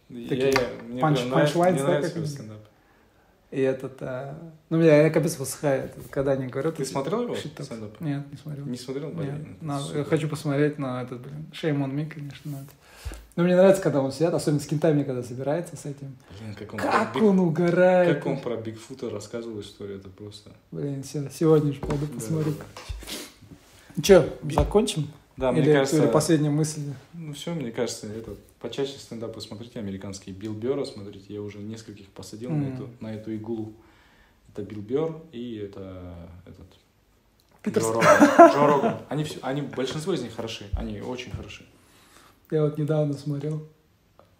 Такие 0.09 0.51
я- 0.51 0.83
мне 0.89 1.01
панч- 1.01 1.29
да, 1.31 2.01
как 2.01 2.27
стендап. 2.27 2.59
И 3.51 3.61
этот... 3.61 3.97
а, 4.03 4.39
Ну, 4.71 4.79
меня 4.79 5.03
я 5.03 5.11
капец 5.11 5.39
высыхает, 5.39 5.95
когда 6.11 6.33
они 6.33 6.47
говорят... 6.49 6.77
Ты 6.77 6.85
смотрел 6.85 7.23
его 7.23 7.35
стендап? 7.37 7.99
Нет, 8.01 8.23
не 8.31 8.37
смотрел. 8.39 8.67
Не 8.67 8.77
смотрел? 8.79 9.09
Нет, 9.09 9.17
Блин, 9.17 9.57
это 9.57 9.65
надо- 9.65 10.05
хочу 10.05 10.29
посмотреть, 10.29 10.79
но 10.79 11.01
этот, 11.03 11.21
блин, 11.21 11.47
shame 11.53 11.79
on 11.85 11.93
me, 11.95 12.07
конечно, 12.07 12.51
надо. 12.51 12.69
Но 13.37 13.45
мне 13.45 13.55
нравится, 13.57 13.81
когда 13.83 14.01
он 14.01 14.11
сидит, 14.13 14.35
особенно 14.35 14.61
с 14.61 14.67
кентами, 14.67 15.03
когда 15.03 15.23
собирается 15.23 15.77
с 15.77 15.85
этим. 15.87 16.17
Блин, 16.41 16.55
как 16.59 16.73
он, 16.75 16.79
Как 16.81 17.13
про 17.13 17.21
Биг- 17.21 17.25
он 17.29 17.39
угорает. 17.41 18.17
как 18.17 18.27
он 18.27 18.41
про 18.41 18.57
Бигфута 18.57 19.09
рассказывал 19.11 19.61
историю, 19.61 19.99
это 19.99 20.09
просто... 20.09 20.51
Блин, 20.71 21.03
все, 21.03 21.29
сегодня 21.31 21.73
же 21.73 21.81
пойду 21.81 22.07
Да, 22.07 22.15
посмотрю. 22.15 22.53
да, 22.53 22.65
да. 23.97 24.03
Че, 24.03 24.29
закончим? 24.51 25.09
Да, 25.39 25.53
или, 25.53 25.61
мне 25.61 25.73
кажется... 25.73 26.03
или 26.03 26.11
последняя 26.11 26.51
мысль? 26.51 26.81
Ну 27.15 27.33
все, 27.33 27.55
мне 27.55 27.71
кажется, 27.71 28.09
это 28.09 28.35
почаще 28.59 28.99
стендапы 28.99 29.41
смотрите 29.41 29.79
американские. 29.79 30.35
Билл 30.35 30.53
Бёрра 30.53 30.85
смотрите, 30.85 31.33
я 31.33 31.41
уже 31.41 31.59
нескольких 31.59 32.09
посадил 32.09 32.51
на, 32.51 32.57
Мгм. 32.57 32.75
эту, 32.75 32.91
на 33.01 33.15
эту 33.15 33.33
иглу. 33.35 33.73
Это 34.53 34.63
Билл 34.63 34.81
Бёрр 34.83 35.23
и 35.31 35.55
это 35.57 36.17
этот 36.45 36.67
Питерс. 37.63 37.87
Джо 37.87 37.93
Роган. 37.93 38.51
Джо 38.53 38.67
Роган. 38.67 38.99
Они, 39.09 39.23
все, 39.23 39.39
они, 39.43 39.63
большинство 39.63 40.13
из 40.13 40.23
них 40.23 40.35
хороши, 40.35 40.67
они 40.77 41.01
очень 41.01 41.31
хороши. 41.31 41.65
Я 42.51 42.65
вот 42.65 42.77
недавно 42.77 43.13
смотрел 43.15 43.65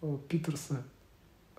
о, 0.01 0.17
Питерса. 0.27 0.83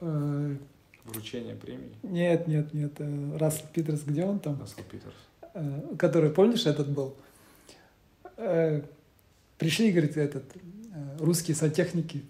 Э, 0.00 0.56
Вручение 1.04 1.54
премии 1.56 1.92
Нет, 2.02 2.46
нет, 2.46 2.74
нет. 2.74 2.92
э, 2.98 3.36
Рассел 3.38 3.64
Питерс, 3.72 4.02
где 4.02 4.24
он 4.24 4.38
там? 4.38 4.60
Рассел 4.60 4.84
Питерс. 4.90 5.14
Э, 5.54 5.80
Который, 5.98 6.28
помнишь, 6.30 6.66
этот 6.66 6.88
был? 6.90 7.14
Э, 8.36 8.82
Пришли, 9.60 9.92
говорит, 9.92 10.16
этот, 10.16 10.44
э, 10.56 11.18
русские 11.18 11.54
сантехники. 11.54 12.22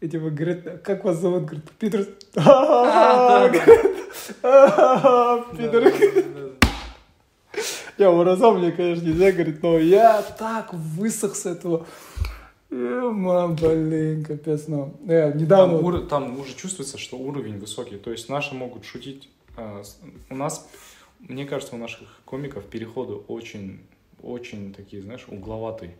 И 0.00 0.08
типа, 0.08 0.30
говорит, 0.30 0.82
как 0.84 1.04
вас 1.04 1.18
зовут? 1.18 1.46
Говорит, 1.46 1.68
Питерс. 1.72 2.08
А, 2.36 3.48
да, 3.48 3.52
«А, 4.44 5.52
Питер. 5.56 5.92
Я 7.98 8.10
выразал, 8.12 8.56
мне, 8.56 8.70
конечно, 8.70 9.04
нельзя, 9.04 9.32
говорит, 9.32 9.62
но 9.64 9.78
я 9.78 10.22
так 10.22 10.72
высох 10.72 11.34
с 11.34 11.44
этого. 11.44 11.86
Ема, 12.70 13.48
блин, 13.48 14.24
капец, 14.24 14.68
ну. 14.68 14.94
Я 15.04 15.32
Там, 15.32 15.40
недавно... 15.40 15.78
ур- 15.78 16.06
там 16.06 16.38
уже 16.38 16.54
чувствуется, 16.54 16.98
что 16.98 17.18
уровень 17.18 17.58
высокий. 17.58 17.96
То 17.96 18.12
есть 18.12 18.28
наши 18.28 18.54
могут 18.54 18.84
шутить. 18.84 19.28
у 20.30 20.34
нас, 20.36 20.68
мне 21.18 21.46
кажется, 21.46 21.74
у 21.74 21.78
наших 21.78 22.20
комиков 22.24 22.64
переходы 22.66 23.14
очень, 23.14 23.80
очень 24.22 24.72
такие, 24.72 25.02
знаешь, 25.02 25.26
угловатые. 25.28 25.96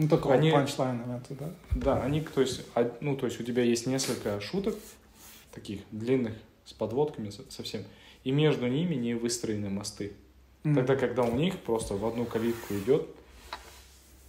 Ну, 0.00 0.08
такого 0.08 0.34
они- 0.34 0.50
панчлайна 0.50 1.22
это, 1.22 1.34
да? 1.38 1.50
Да, 1.72 2.02
они, 2.02 2.22
то 2.22 2.40
есть, 2.40 2.62
од- 2.74 3.02
ну, 3.02 3.16
то 3.16 3.26
есть 3.26 3.38
у 3.40 3.44
тебя 3.44 3.62
есть 3.62 3.86
несколько 3.86 4.40
шуток, 4.40 4.74
таких 5.52 5.80
длинных, 5.90 6.32
с 6.64 6.72
подводками 6.72 7.28
со- 7.30 7.50
совсем, 7.50 7.82
и 8.24 8.30
между 8.30 8.66
ними 8.66 8.94
не 8.94 9.14
выстроены 9.14 9.68
мосты. 9.68 10.12
М. 10.64 10.74
Тогда, 10.74 10.96
когда 10.96 11.22
у 11.22 11.34
них 11.36 11.58
просто 11.58 11.94
в 11.94 12.06
одну 12.06 12.24
калитку 12.24 12.74
идет, 12.74 13.06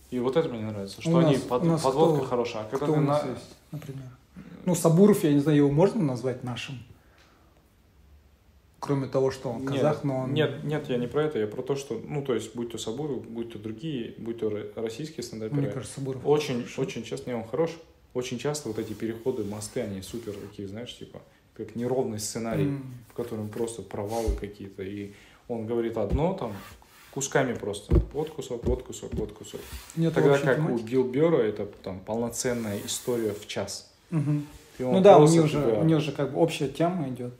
и 0.10 0.20
вот 0.20 0.36
это 0.36 0.50
мне 0.50 0.66
нравится, 0.66 1.02
что 1.02 1.10
У 1.12 1.18
они, 1.18 1.34
нас- 1.36 1.42
под- 1.44 1.64
у 1.64 1.66
нас 1.68 1.82
подводка 1.82 2.18
кто- 2.18 2.26
хорошая, 2.26 2.64
а 2.64 2.66
когда 2.70 2.86
Кто 2.86 2.94
у 2.96 3.00
нас 3.02 3.24
на- 3.24 3.30
есть, 3.32 3.50
например? 3.72 4.10
Ну, 4.66 4.76
Сабуров, 4.76 5.24
я 5.24 5.32
не 5.34 5.40
знаю, 5.40 5.58
его 5.58 5.72
можно 5.72 6.02
назвать 6.04 6.44
нашим? 6.44 6.80
Кроме 8.82 9.08
того, 9.08 9.30
что 9.30 9.50
он 9.50 9.62
Нет, 9.62 9.74
казах, 9.74 10.04
но 10.04 10.18
он... 10.22 10.34
Нет, 10.34 10.64
нет, 10.64 10.90
я 10.90 10.98
не 10.98 11.06
про 11.06 11.24
это, 11.26 11.38
я 11.38 11.46
про 11.46 11.62
то, 11.62 11.76
что, 11.76 12.02
ну, 12.04 12.24
то 12.24 12.34
есть, 12.34 12.56
будь 12.56 12.72
то 12.72 12.80
Сабуров, 12.80 13.24
будь 13.30 13.54
то 13.54 13.60
другие, 13.60 14.16
будь 14.18 14.40
то 14.40 14.48
ро- 14.50 14.72
российские 14.76 15.24
стендаперы, 15.24 15.62
Мне 15.62 15.70
кажется, 15.70 15.96
Сабуров. 16.00 16.26
очень, 16.26 16.62
хорошо. 16.64 16.82
очень 16.82 17.04
часто, 17.04 17.30
не, 17.30 17.36
он 17.36 17.44
хорош, 17.44 17.78
очень 18.16 18.40
часто 18.40 18.70
вот 18.70 18.80
эти 18.80 18.94
переходы, 18.94 19.44
мосты, 19.44 19.82
они 19.82 20.02
супер 20.02 20.34
такие, 20.34 20.68
знаешь, 20.68 20.98
типа, 20.98 21.22
как 21.54 21.76
неровный 21.76 22.18
сценарий, 22.20 22.66
М. 22.70 22.84
в 23.12 23.14
котором 23.14 23.50
просто 23.50 23.84
провалы 23.84 24.32
какие-то, 24.40 24.82
и 24.82 25.12
он 25.48 25.68
говорит 25.68 25.98
одно 25.98 26.34
там, 26.34 26.54
кусками 27.14 27.54
просто, 27.54 27.94
вот 28.14 28.32
кусок, 28.32 28.66
вот 28.66 28.82
кусок, 28.82 29.14
вот 29.14 29.32
кусок. 29.34 29.62
Нет 29.96 30.12
Тогда 30.16 30.40
как 30.40 30.58
у 30.58 30.62
тематики. 30.68 30.86
Билл 30.90 31.04
Бёрра 31.04 31.38
это 31.44 31.68
там 31.84 32.00
полноценная 32.00 32.80
история 32.84 33.34
в 33.34 33.46
час. 33.48 33.94
Он 34.12 34.46
Ну 34.80 35.02
да, 35.02 35.20
у 35.20 35.28
него, 35.28 35.46
же, 35.46 35.60
у 35.60 35.84
него 35.84 36.00
же 36.00 36.12
как 36.14 36.34
бы 36.34 36.40
общая 36.40 36.68
тема 36.68 37.08
идет. 37.10 37.34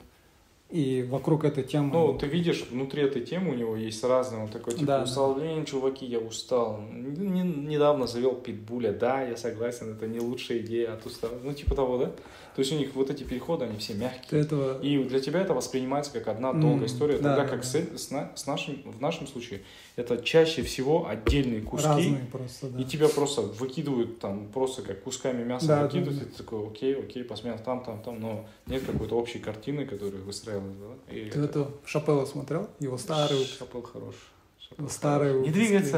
И 0.72 1.04
вокруг 1.04 1.44
этой 1.44 1.64
темы... 1.64 1.92
Ну, 1.92 2.18
ты 2.18 2.28
видишь, 2.28 2.66
внутри 2.72 3.04
этой 3.04 3.22
темы 3.22 3.52
у 3.52 3.54
него 3.56 3.76
есть 3.76 4.02
разные, 4.06 4.42
он 4.42 4.48
такой, 4.48 4.74
типа, 4.74 4.86
Да, 4.86 5.04
устал, 5.04 5.36
блин, 5.36 5.66
чуваки, 5.66 6.06
я 6.06 6.20
устал. 6.20 6.80
Не- 6.92 7.44
недавно 7.44 8.08
завел 8.08 8.36
питбуля, 8.36 8.94
да, 8.94 9.22
я 9.22 9.36
согласен, 9.36 9.94
это 9.94 10.08
не 10.08 10.22
лучшая 10.22 10.60
идея 10.60 10.94
от 10.94 11.06
устал. 11.06 11.32
Ну, 11.44 11.54
типа 11.54 11.76
того, 11.76 11.98
да? 11.98 12.12
То 12.56 12.60
есть 12.60 12.72
у 12.74 12.76
них 12.76 12.94
вот 12.96 13.10
эти 13.10 13.24
переходы, 13.24 13.66
они 13.66 13.78
все 13.78 13.94
ты 13.94 14.00
мягкие. 14.00 14.42
этого... 14.42 14.82
И 14.82 15.02
для 15.04 15.20
тебя 15.20 15.42
это 15.42 15.54
воспринимается 15.54 16.12
как 16.12 16.28
одна 16.28 16.52
долгая 16.54 16.88
история, 16.88 17.18
да, 17.18 17.36
тогда 17.36 17.44
да, 17.44 17.48
как 17.48 17.62
да. 17.62 17.66
с, 17.66 18.06
с 18.06 18.12
на- 18.12 18.32
с 18.36 18.46
нашим, 18.46 18.82
в 18.84 19.02
нашем 19.02 19.28
случае 19.28 19.62
это 19.96 20.18
чаще 20.18 20.62
всего 20.64 21.08
отдельные 21.08 21.62
куски, 21.62 21.88
Разные 21.88 22.26
просто, 22.32 22.68
да. 22.68 22.82
и 22.82 22.84
тебя 22.84 23.08
просто 23.08 23.42
выкидывают 23.42 24.20
там 24.20 24.48
просто 24.48 24.82
как 24.82 25.04
кусками 25.04 25.44
мяса 25.44 25.68
Да, 25.68 25.84
выкидывают, 25.84 26.20
да, 26.20 26.26
и 26.26 26.30
ты 26.30 26.38
такой, 26.38 26.68
окей, 26.68 26.96
окей, 27.00 27.24
посмотрел 27.24 27.64
там, 27.64 27.84
там, 27.84 28.02
там, 28.02 28.20
но 28.20 28.46
нет 28.68 28.84
какой-то 28.86 29.16
общей 29.16 29.40
картины, 29.40 29.86
которая 29.86 30.22
выстраивалась, 30.22 30.76
да? 30.78 31.14
И 31.16 31.30
Ты 31.30 31.40
это 31.40 31.70
Шапелла 31.86 32.26
смотрел? 32.26 32.70
Его 32.80 32.98
старый... 32.98 33.46
Шапел 33.46 33.82
хорош. 33.82 34.16
Шапел 34.60 34.90
Старый. 34.90 35.34
Не 35.42 35.50
выпуски. 35.50 35.98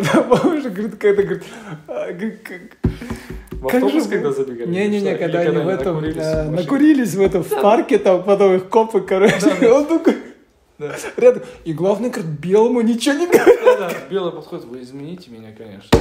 Да, 0.00 0.22
помнишь, 0.22 0.64
говорит, 0.64 0.92
какая-то, 0.92 1.22
говорит, 1.22 1.42
а, 1.88 2.12
В 3.52 3.66
Как 3.68 3.74
автобус, 3.82 4.04
же 4.04 4.10
когда 4.10 4.32
забегали? 4.32 4.68
Не-не-не, 4.68 5.16
когда 5.16 5.40
они 5.40 5.58
в 5.58 5.68
этом 5.68 5.94
накурились 5.96 6.22
э, 6.22 6.50
накурились 6.50 7.14
в 7.14 7.20
этом 7.22 7.42
в 7.42 7.50
парке, 7.50 7.98
там 7.98 8.22
потом 8.22 8.54
их 8.56 8.68
копы, 8.68 9.00
короче, 9.00 9.70
он 9.72 9.86
такой 9.86 10.16
Да. 10.78 10.94
рядом. 11.16 11.42
И 11.64 11.72
главный, 11.72 12.10
говорит, 12.10 12.30
белому 12.30 12.82
ничего 12.82 13.14
не 13.14 13.26
говорит. 13.26 13.60
Да-да, 13.64 13.90
белый 14.10 14.32
подходит, 14.32 14.66
вы 14.66 14.82
измените 14.82 15.30
меня, 15.30 15.48
конечно. 15.56 15.98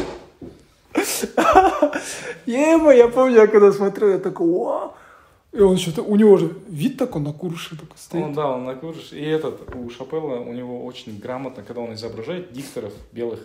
Ема, 2.45 2.93
я 2.93 3.07
помню, 3.07 3.35
я 3.35 3.47
когда 3.47 3.71
смотрел, 3.71 4.09
я 4.09 4.17
такой, 4.19 4.47
вау. 4.47 4.93
И 5.53 5.61
он 5.61 5.77
что-то, 5.77 6.01
у 6.01 6.17
него 6.17 6.35
же 6.35 6.51
вид 6.67 6.97
такой 6.97 7.21
накурший 7.21 7.77
такой 7.77 7.97
стоит. 7.97 8.23
Он, 8.25 8.33
да, 8.33 8.49
он 8.51 8.65
накуришь. 8.65 9.13
И 9.13 9.23
этот, 9.23 9.73
у 9.73 9.89
Шапелла, 9.89 10.39
у 10.41 10.51
него 10.51 10.83
очень 10.85 11.17
грамотно, 11.17 11.63
когда 11.63 11.81
он 11.81 11.93
изображает 11.93 12.51
дикторов 12.51 12.91
белых. 13.13 13.39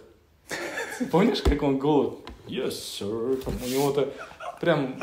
Помнишь, 1.10 1.42
как 1.42 1.62
он 1.62 1.78
голод? 1.78 2.18
Yes, 2.46 2.70
sir. 2.70 3.36
Там 3.42 3.54
у 3.64 3.68
него-то 3.68 4.12
прям, 4.60 4.96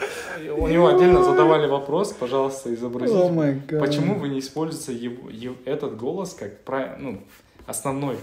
у 0.58 0.68
него 0.68 0.88
отдельно 0.88 1.24
задавали 1.24 1.68
вопрос, 1.68 2.14
пожалуйста, 2.14 2.74
изобразите. 2.74 3.62
Гад. 3.68 3.80
Почему 3.80 4.20
вы 4.20 4.30
не 4.30 4.40
используете 4.40 4.94
его- 4.94 5.30
его- 5.30 5.56
этот 5.66 5.98
голос 5.98 6.34
как 6.34 6.52
ну, 7.00 7.22
основной 7.66 8.18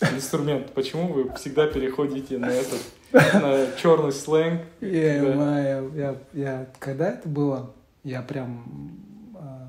инструмент? 0.00 0.72
Почему 0.72 1.12
вы 1.12 1.32
всегда 1.34 1.66
переходите 1.66 2.38
на 2.38 2.46
этот 2.50 2.80
на 3.12 3.66
черный 3.80 4.12
сленг? 4.12 4.62
Я, 4.80 5.22
Да. 5.24 5.60
я, 5.60 5.78
я, 5.94 6.16
я- 6.32 6.68
когда 6.78 7.10
это 7.10 7.28
было? 7.28 7.72
Я 8.04 8.22
прям 8.22 8.92
а, 9.36 9.68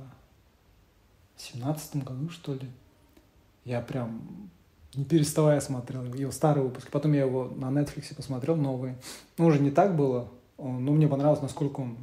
в 1.36 1.42
семнадцатом 1.42 2.02
году, 2.02 2.30
что 2.30 2.54
ли, 2.54 2.68
я 3.66 3.82
прям 3.82 4.22
не 4.96 5.06
переставая 5.06 5.60
смотрел 5.62 6.04
его 6.14 6.32
старые 6.32 6.64
выпуски. 6.64 6.90
Потом 6.92 7.14
я 7.14 7.22
его 7.22 7.46
на 7.56 7.66
Netflix 7.68 8.14
посмотрел, 8.16 8.56
новые. 8.56 8.96
Ну, 9.38 9.46
уже 9.46 9.60
не 9.60 9.72
так 9.72 9.96
было, 9.96 10.28
но 10.58 10.92
мне 10.92 11.08
понравилось, 11.08 11.42
насколько 11.42 11.82
он 11.82 11.98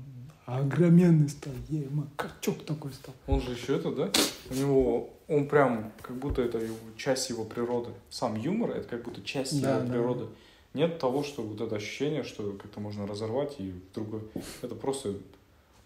огроменный 0.47 1.29
стал. 1.29 1.53
Ема, 1.69 2.07
качок 2.17 2.65
такой 2.65 2.93
стал. 2.93 3.15
Он 3.27 3.41
же 3.41 3.51
еще 3.53 3.77
это, 3.77 3.91
да? 3.93 4.11
У 4.51 4.55
него, 4.55 5.11
он 5.29 5.49
прям, 5.49 5.93
как 6.01 6.17
будто 6.17 6.41
это 6.43 6.59
его, 6.59 6.77
часть 6.97 7.29
его 7.31 7.45
природы. 7.45 7.91
Сам 8.11 8.37
юмор, 8.37 8.71
это 8.71 8.89
как 8.89 9.03
будто 9.03 9.23
часть 9.23 9.61
Да, 9.61 9.77
его 9.79 9.87
да. 9.87 9.93
природы. 9.93 10.27
нет 10.75 10.99
того, 11.01 11.25
что 11.25 11.43
вот 11.43 11.61
это 11.61 11.77
ощущение, 11.77 12.23
что 12.23 12.53
как-то 12.53 12.79
можно 12.81 13.07
разорвать 13.07 13.57
и 13.59 13.75
другой. 13.95 14.21
Это 14.63 14.75
просто 14.77 15.15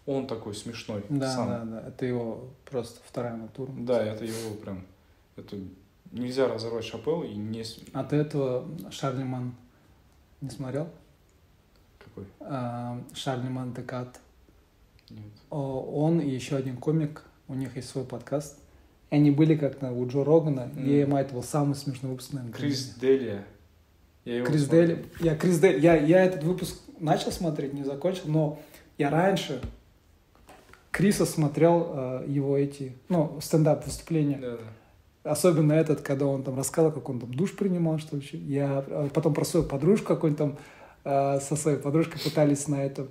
он 0.05 0.27
такой 0.27 0.53
смешной 0.53 1.03
Да, 1.09 1.33
сам. 1.33 1.47
да, 1.47 1.63
да. 1.81 1.87
Это 1.87 2.05
его 2.05 2.43
просто 2.69 2.99
вторая 3.07 3.35
натура. 3.37 3.71
Да, 3.75 4.03
это 4.03 4.25
его 4.25 4.53
прям. 4.61 4.85
Это 5.37 5.57
нельзя 6.11 6.47
разорвать 6.47 6.85
Шапел 6.85 7.23
и 7.23 7.33
не 7.33 7.63
А 7.93 8.03
ты 8.03 8.17
этого 8.17 8.65
Шарлеман 8.91 9.55
не 10.41 10.49
смотрел? 10.49 10.89
какой. 11.99 12.25
А, 12.41 13.01
Шарлеман 13.13 13.73
Декат. 13.73 14.19
Нет. 15.09 15.21
Он 15.49 16.19
и 16.19 16.29
еще 16.29 16.55
один 16.55 16.77
комик, 16.77 17.23
у 17.47 17.53
них 17.53 17.75
есть 17.75 17.89
свой 17.89 18.05
подкаст. 18.05 18.57
И 19.09 19.15
они 19.15 19.31
были 19.31 19.55
как-то 19.55 19.91
у 19.91 20.07
Джо 20.07 20.23
Рогана, 20.23 20.67
Мгм. 20.67 20.85
и 20.85 20.93
это 20.93 21.33
был 21.33 21.43
самый 21.43 21.75
смешной 21.75 22.11
выпуск, 22.13 22.33
наверное. 22.33 22.53
Крис 22.53 22.95
Делия. 22.95 23.45
Я 24.23 24.37
его 24.37 24.45
Крис 24.47 24.65
смотрел. 24.65 24.87
Дели. 24.87 25.05
Я 25.19 25.35
Крис 25.35 25.59
Дели. 25.59 25.79
Я, 25.79 25.95
я 25.95 26.23
этот 26.23 26.43
выпуск 26.43 26.79
начал 26.99 27.31
смотреть, 27.31 27.73
не 27.73 27.83
закончил, 27.83 28.23
но 28.27 28.59
я 28.97 29.09
раньше 29.09 29.61
Криса 30.91 31.25
смотрел 31.25 31.87
э, 31.93 32.25
его 32.27 32.57
эти, 32.57 32.93
ну, 33.09 33.39
стендап 33.41 33.85
выступления. 33.85 34.37
Да, 34.37 34.57
да. 34.57 34.63
Особенно 35.23 35.73
этот, 35.73 36.01
когда 36.01 36.25
он 36.25 36.43
там 36.43 36.55
рассказывал, 36.57 36.93
как 36.93 37.07
он 37.09 37.19
там 37.19 37.33
душ 37.33 37.55
принимал, 37.55 37.99
что 37.99 38.15
вообще. 38.15 38.37
Я 38.37 38.83
э, 38.87 39.09
потом 39.13 39.33
про 39.33 39.45
свою 39.45 39.65
подружку, 39.65 40.07
какой-нибудь 40.07 40.37
там 40.39 40.57
э, 41.03 41.39
со 41.41 41.55
своей 41.55 41.77
подружкой 41.77 42.19
пытались 42.21 42.67
на 42.67 42.83
этом 42.83 43.07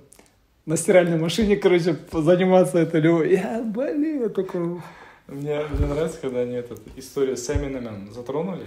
на 0.65 0.77
стиральной 0.77 1.17
машине, 1.17 1.57
короче, 1.57 1.97
заниматься 2.11 2.79
это 2.79 2.99
любой. 2.99 3.31
Я, 3.31 3.63
блин, 3.63 4.21
я 4.21 4.29
такой... 4.29 4.81
Мне, 5.27 5.61
мне 5.65 5.87
нравится, 5.87 6.19
когда 6.21 6.41
они 6.41 6.53
этот, 6.53 6.81
историю 6.97 7.37
с 7.37 7.49
Эминемом 7.49 8.11
затронули, 8.13 8.65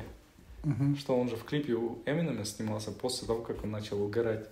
Мгм. 0.64 0.96
что 0.96 1.14
он 1.14 1.28
же 1.28 1.36
в 1.36 1.44
клипе 1.44 1.74
у 1.74 1.98
Эминема 2.06 2.44
снимался 2.46 2.90
после 2.90 3.26
того, 3.26 3.42
как 3.42 3.62
он 3.64 3.70
начал 3.70 4.02
угорать. 4.02 4.46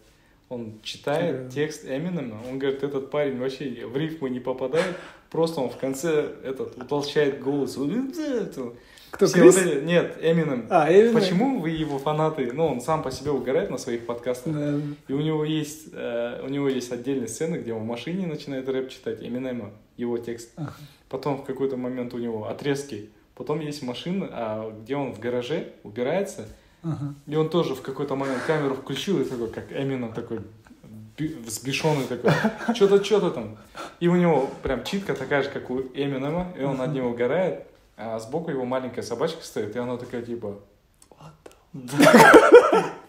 Он 0.51 0.75
читает 0.83 1.51
текст 1.51 1.87
Эминема, 1.87 2.39
он 2.51 2.59
говорит, 2.59 2.83
этот 2.83 3.11
парень 3.11 3.39
вообще 3.39 3.87
в 3.87 3.97
рифму 3.97 4.29
не 4.29 4.39
попадает, 4.41 4.95
просто 5.33 5.61
он 5.61 5.71
в 5.71 5.77
конце 5.77 6.29
этот 6.45 6.77
утолщает 6.77 7.41
голос. 7.41 7.77
Кто, 9.13 9.27
Все 9.27 9.41
Крис? 9.41 9.57
вот 9.57 9.67
эти- 9.67 9.85
Нет, 9.85 10.17
Эминем. 10.23 10.67
А, 10.71 10.91
Эминем. 10.91 11.13
Почему 11.13 11.61
вы 11.61 11.69
его 11.71 11.99
фанаты? 11.99 12.51
Ну, 12.53 12.67
он 12.67 12.81
сам 12.81 13.03
по 13.03 13.11
себе 13.11 13.31
угорает 13.31 13.69
на 13.71 13.77
своих 13.77 14.07
подкастах. 14.07 14.55
Да. 14.55 14.81
И 15.09 15.13
у 15.13 15.21
него 15.21 15.45
есть, 15.45 15.89
э, 15.93 16.41
у 16.43 16.49
него 16.49 16.69
есть 16.69 16.91
отдельные 16.93 17.29
сцены, 17.29 17.57
где 17.57 17.75
он 17.75 17.83
в 17.83 17.87
машине 17.87 18.27
начинает 18.27 18.69
рэп 18.71 18.89
читать, 18.89 19.23
Эминема, 19.23 19.71
его 19.99 20.17
текст. 20.17 20.53
Ага. 20.57 20.73
Потом 21.11 21.37
в 21.37 21.45
какой-то 21.45 21.77
момент 21.77 22.15
у 22.15 22.19
него 22.19 22.49
отрезки. 22.49 23.11
Потом 23.35 23.61
есть 23.61 23.83
машина, 23.83 24.29
а, 24.31 24.81
где 24.83 24.97
он 24.97 25.13
в 25.13 25.19
гараже 25.21 25.73
убирается. 25.83 26.47
Ага. 26.83 27.15
И 27.27 27.37
он 27.37 27.51
тоже 27.51 27.75
в 27.75 27.83
какой-то 27.83 28.17
момент 28.17 28.43
камеру 28.47 28.75
включил 28.75 29.21
и 29.21 29.25
такой, 29.25 29.51
как 29.51 29.73
Эминем 29.73 30.15
такой 30.15 30.41
взбешенный 31.19 32.07
такой, 32.07 32.33
что-то, 32.75 33.05
что-то 33.05 33.31
там. 33.31 33.57
И 34.01 34.09
у 34.09 34.17
него 34.17 34.51
прям 34.63 34.85
читка 34.85 35.15
такая 35.15 35.43
же, 35.43 35.51
как 35.51 35.71
у 35.71 35.81
Эминема, 35.81 36.53
и 36.59 36.63
он 36.63 36.77
над 36.77 36.93
ним 36.93 37.07
угорает, 37.07 37.67
а 37.97 38.19
сбоку 38.19 38.51
его 38.51 38.65
маленькая 38.65 39.03
собачка 39.03 39.45
стоит, 39.45 39.77
и 39.77 39.79
она 39.79 39.97
такая 39.97 40.23
типа... 40.23 40.59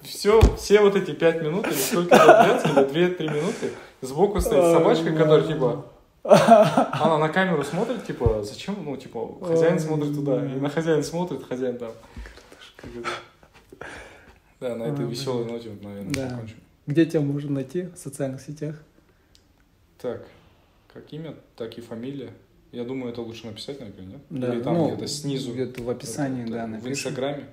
Все, 0.02 0.42
все 0.58 0.82
вот 0.82 0.96
эти 0.96 1.12
пять 1.12 1.42
минут, 1.42 1.68
или 1.68 1.74
сколько 1.74 2.16
это 2.16 2.70
или 2.70 2.86
две-три 2.90 3.30
минуты, 3.30 3.72
сбоку 4.02 4.42
стоит 4.42 4.74
собачка, 4.74 5.12
которая 5.14 5.48
типа... 5.48 5.86
Она 6.24 7.18
на 7.18 7.30
камеру 7.30 7.64
смотрит, 7.64 8.06
типа, 8.06 8.44
зачем? 8.44 8.78
Ну, 8.84 8.96
типа, 8.96 9.38
хозяин 9.46 9.78
смотрит 9.78 10.16
туда, 10.16 10.38
да. 10.38 10.46
и 10.46 10.56
на 10.60 10.70
хозяин 10.70 11.04
смотрит, 11.04 11.46
хозяин 11.46 11.78
там. 11.78 11.92
Да, 14.62 14.76
на 14.76 14.84
этой 14.84 15.04
Ой, 15.04 15.12
веселой 15.12 15.44
ноте, 15.44 15.72
наверное, 15.82 16.30
закончим. 16.30 16.63
Где 16.86 17.06
тебя 17.06 17.22
можно 17.22 17.52
найти 17.52 17.84
в 17.84 17.98
социальных 17.98 18.42
сетях? 18.42 18.82
Так, 20.00 20.26
как 20.94 21.12
имя, 21.14 21.36
так 21.56 21.78
и 21.78 21.82
фамилия. 21.82 22.32
Я 22.72 22.84
думаю, 22.84 23.12
это 23.14 23.22
лучше 23.22 23.46
написать, 23.48 23.80
наверное, 23.80 24.06
нет? 24.06 24.22
Да, 24.30 24.54
Или 24.54 24.62
там 24.62 24.74
ну, 24.76 24.88
где-то 24.90 25.08
снизу. 25.08 25.54
Где-то 25.54 25.84
в 25.84 25.90
описании, 25.90 26.44
Это- 26.44 26.52
да, 26.52 26.58
это 26.60 26.68
В 26.68 26.72
напишем. 26.72 26.92
Инстаграме. 27.12 27.46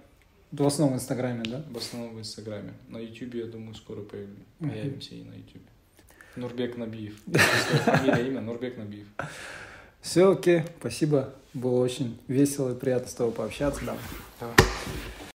В 0.51 0.67
основном 0.67 0.99
в 0.99 1.01
Инстаграме, 1.01 1.43
да? 1.45 1.65
В 1.71 1.77
основном 1.77 2.15
в 2.17 2.19
Инстаграме. 2.19 2.73
На 2.89 2.99
Ютубе, 2.99 3.41
я 3.41 3.47
думаю, 3.47 3.75
скоро 3.75 4.01
появимся 4.01 5.15
и 5.15 5.23
на 5.23 5.35
Ютубе. 5.35 5.65
Нурбек 6.37 6.77
Набиев. 6.77 7.21
Фамилия, 7.85 8.27
имя 8.29 8.41
Нурбек 8.41 8.77
Набиев. 8.77 9.07
Все, 10.01 10.33
окей, 10.33 10.63
спасибо. 10.81 11.35
Было 11.55 11.81
очень 11.81 12.19
весело 12.27 12.73
и 12.75 12.79
приятно 12.79 13.09
с 13.09 13.15
тобой 13.15 13.33
пообщаться. 13.33 13.85
Да. 13.85 13.97
Давай. 14.41 14.57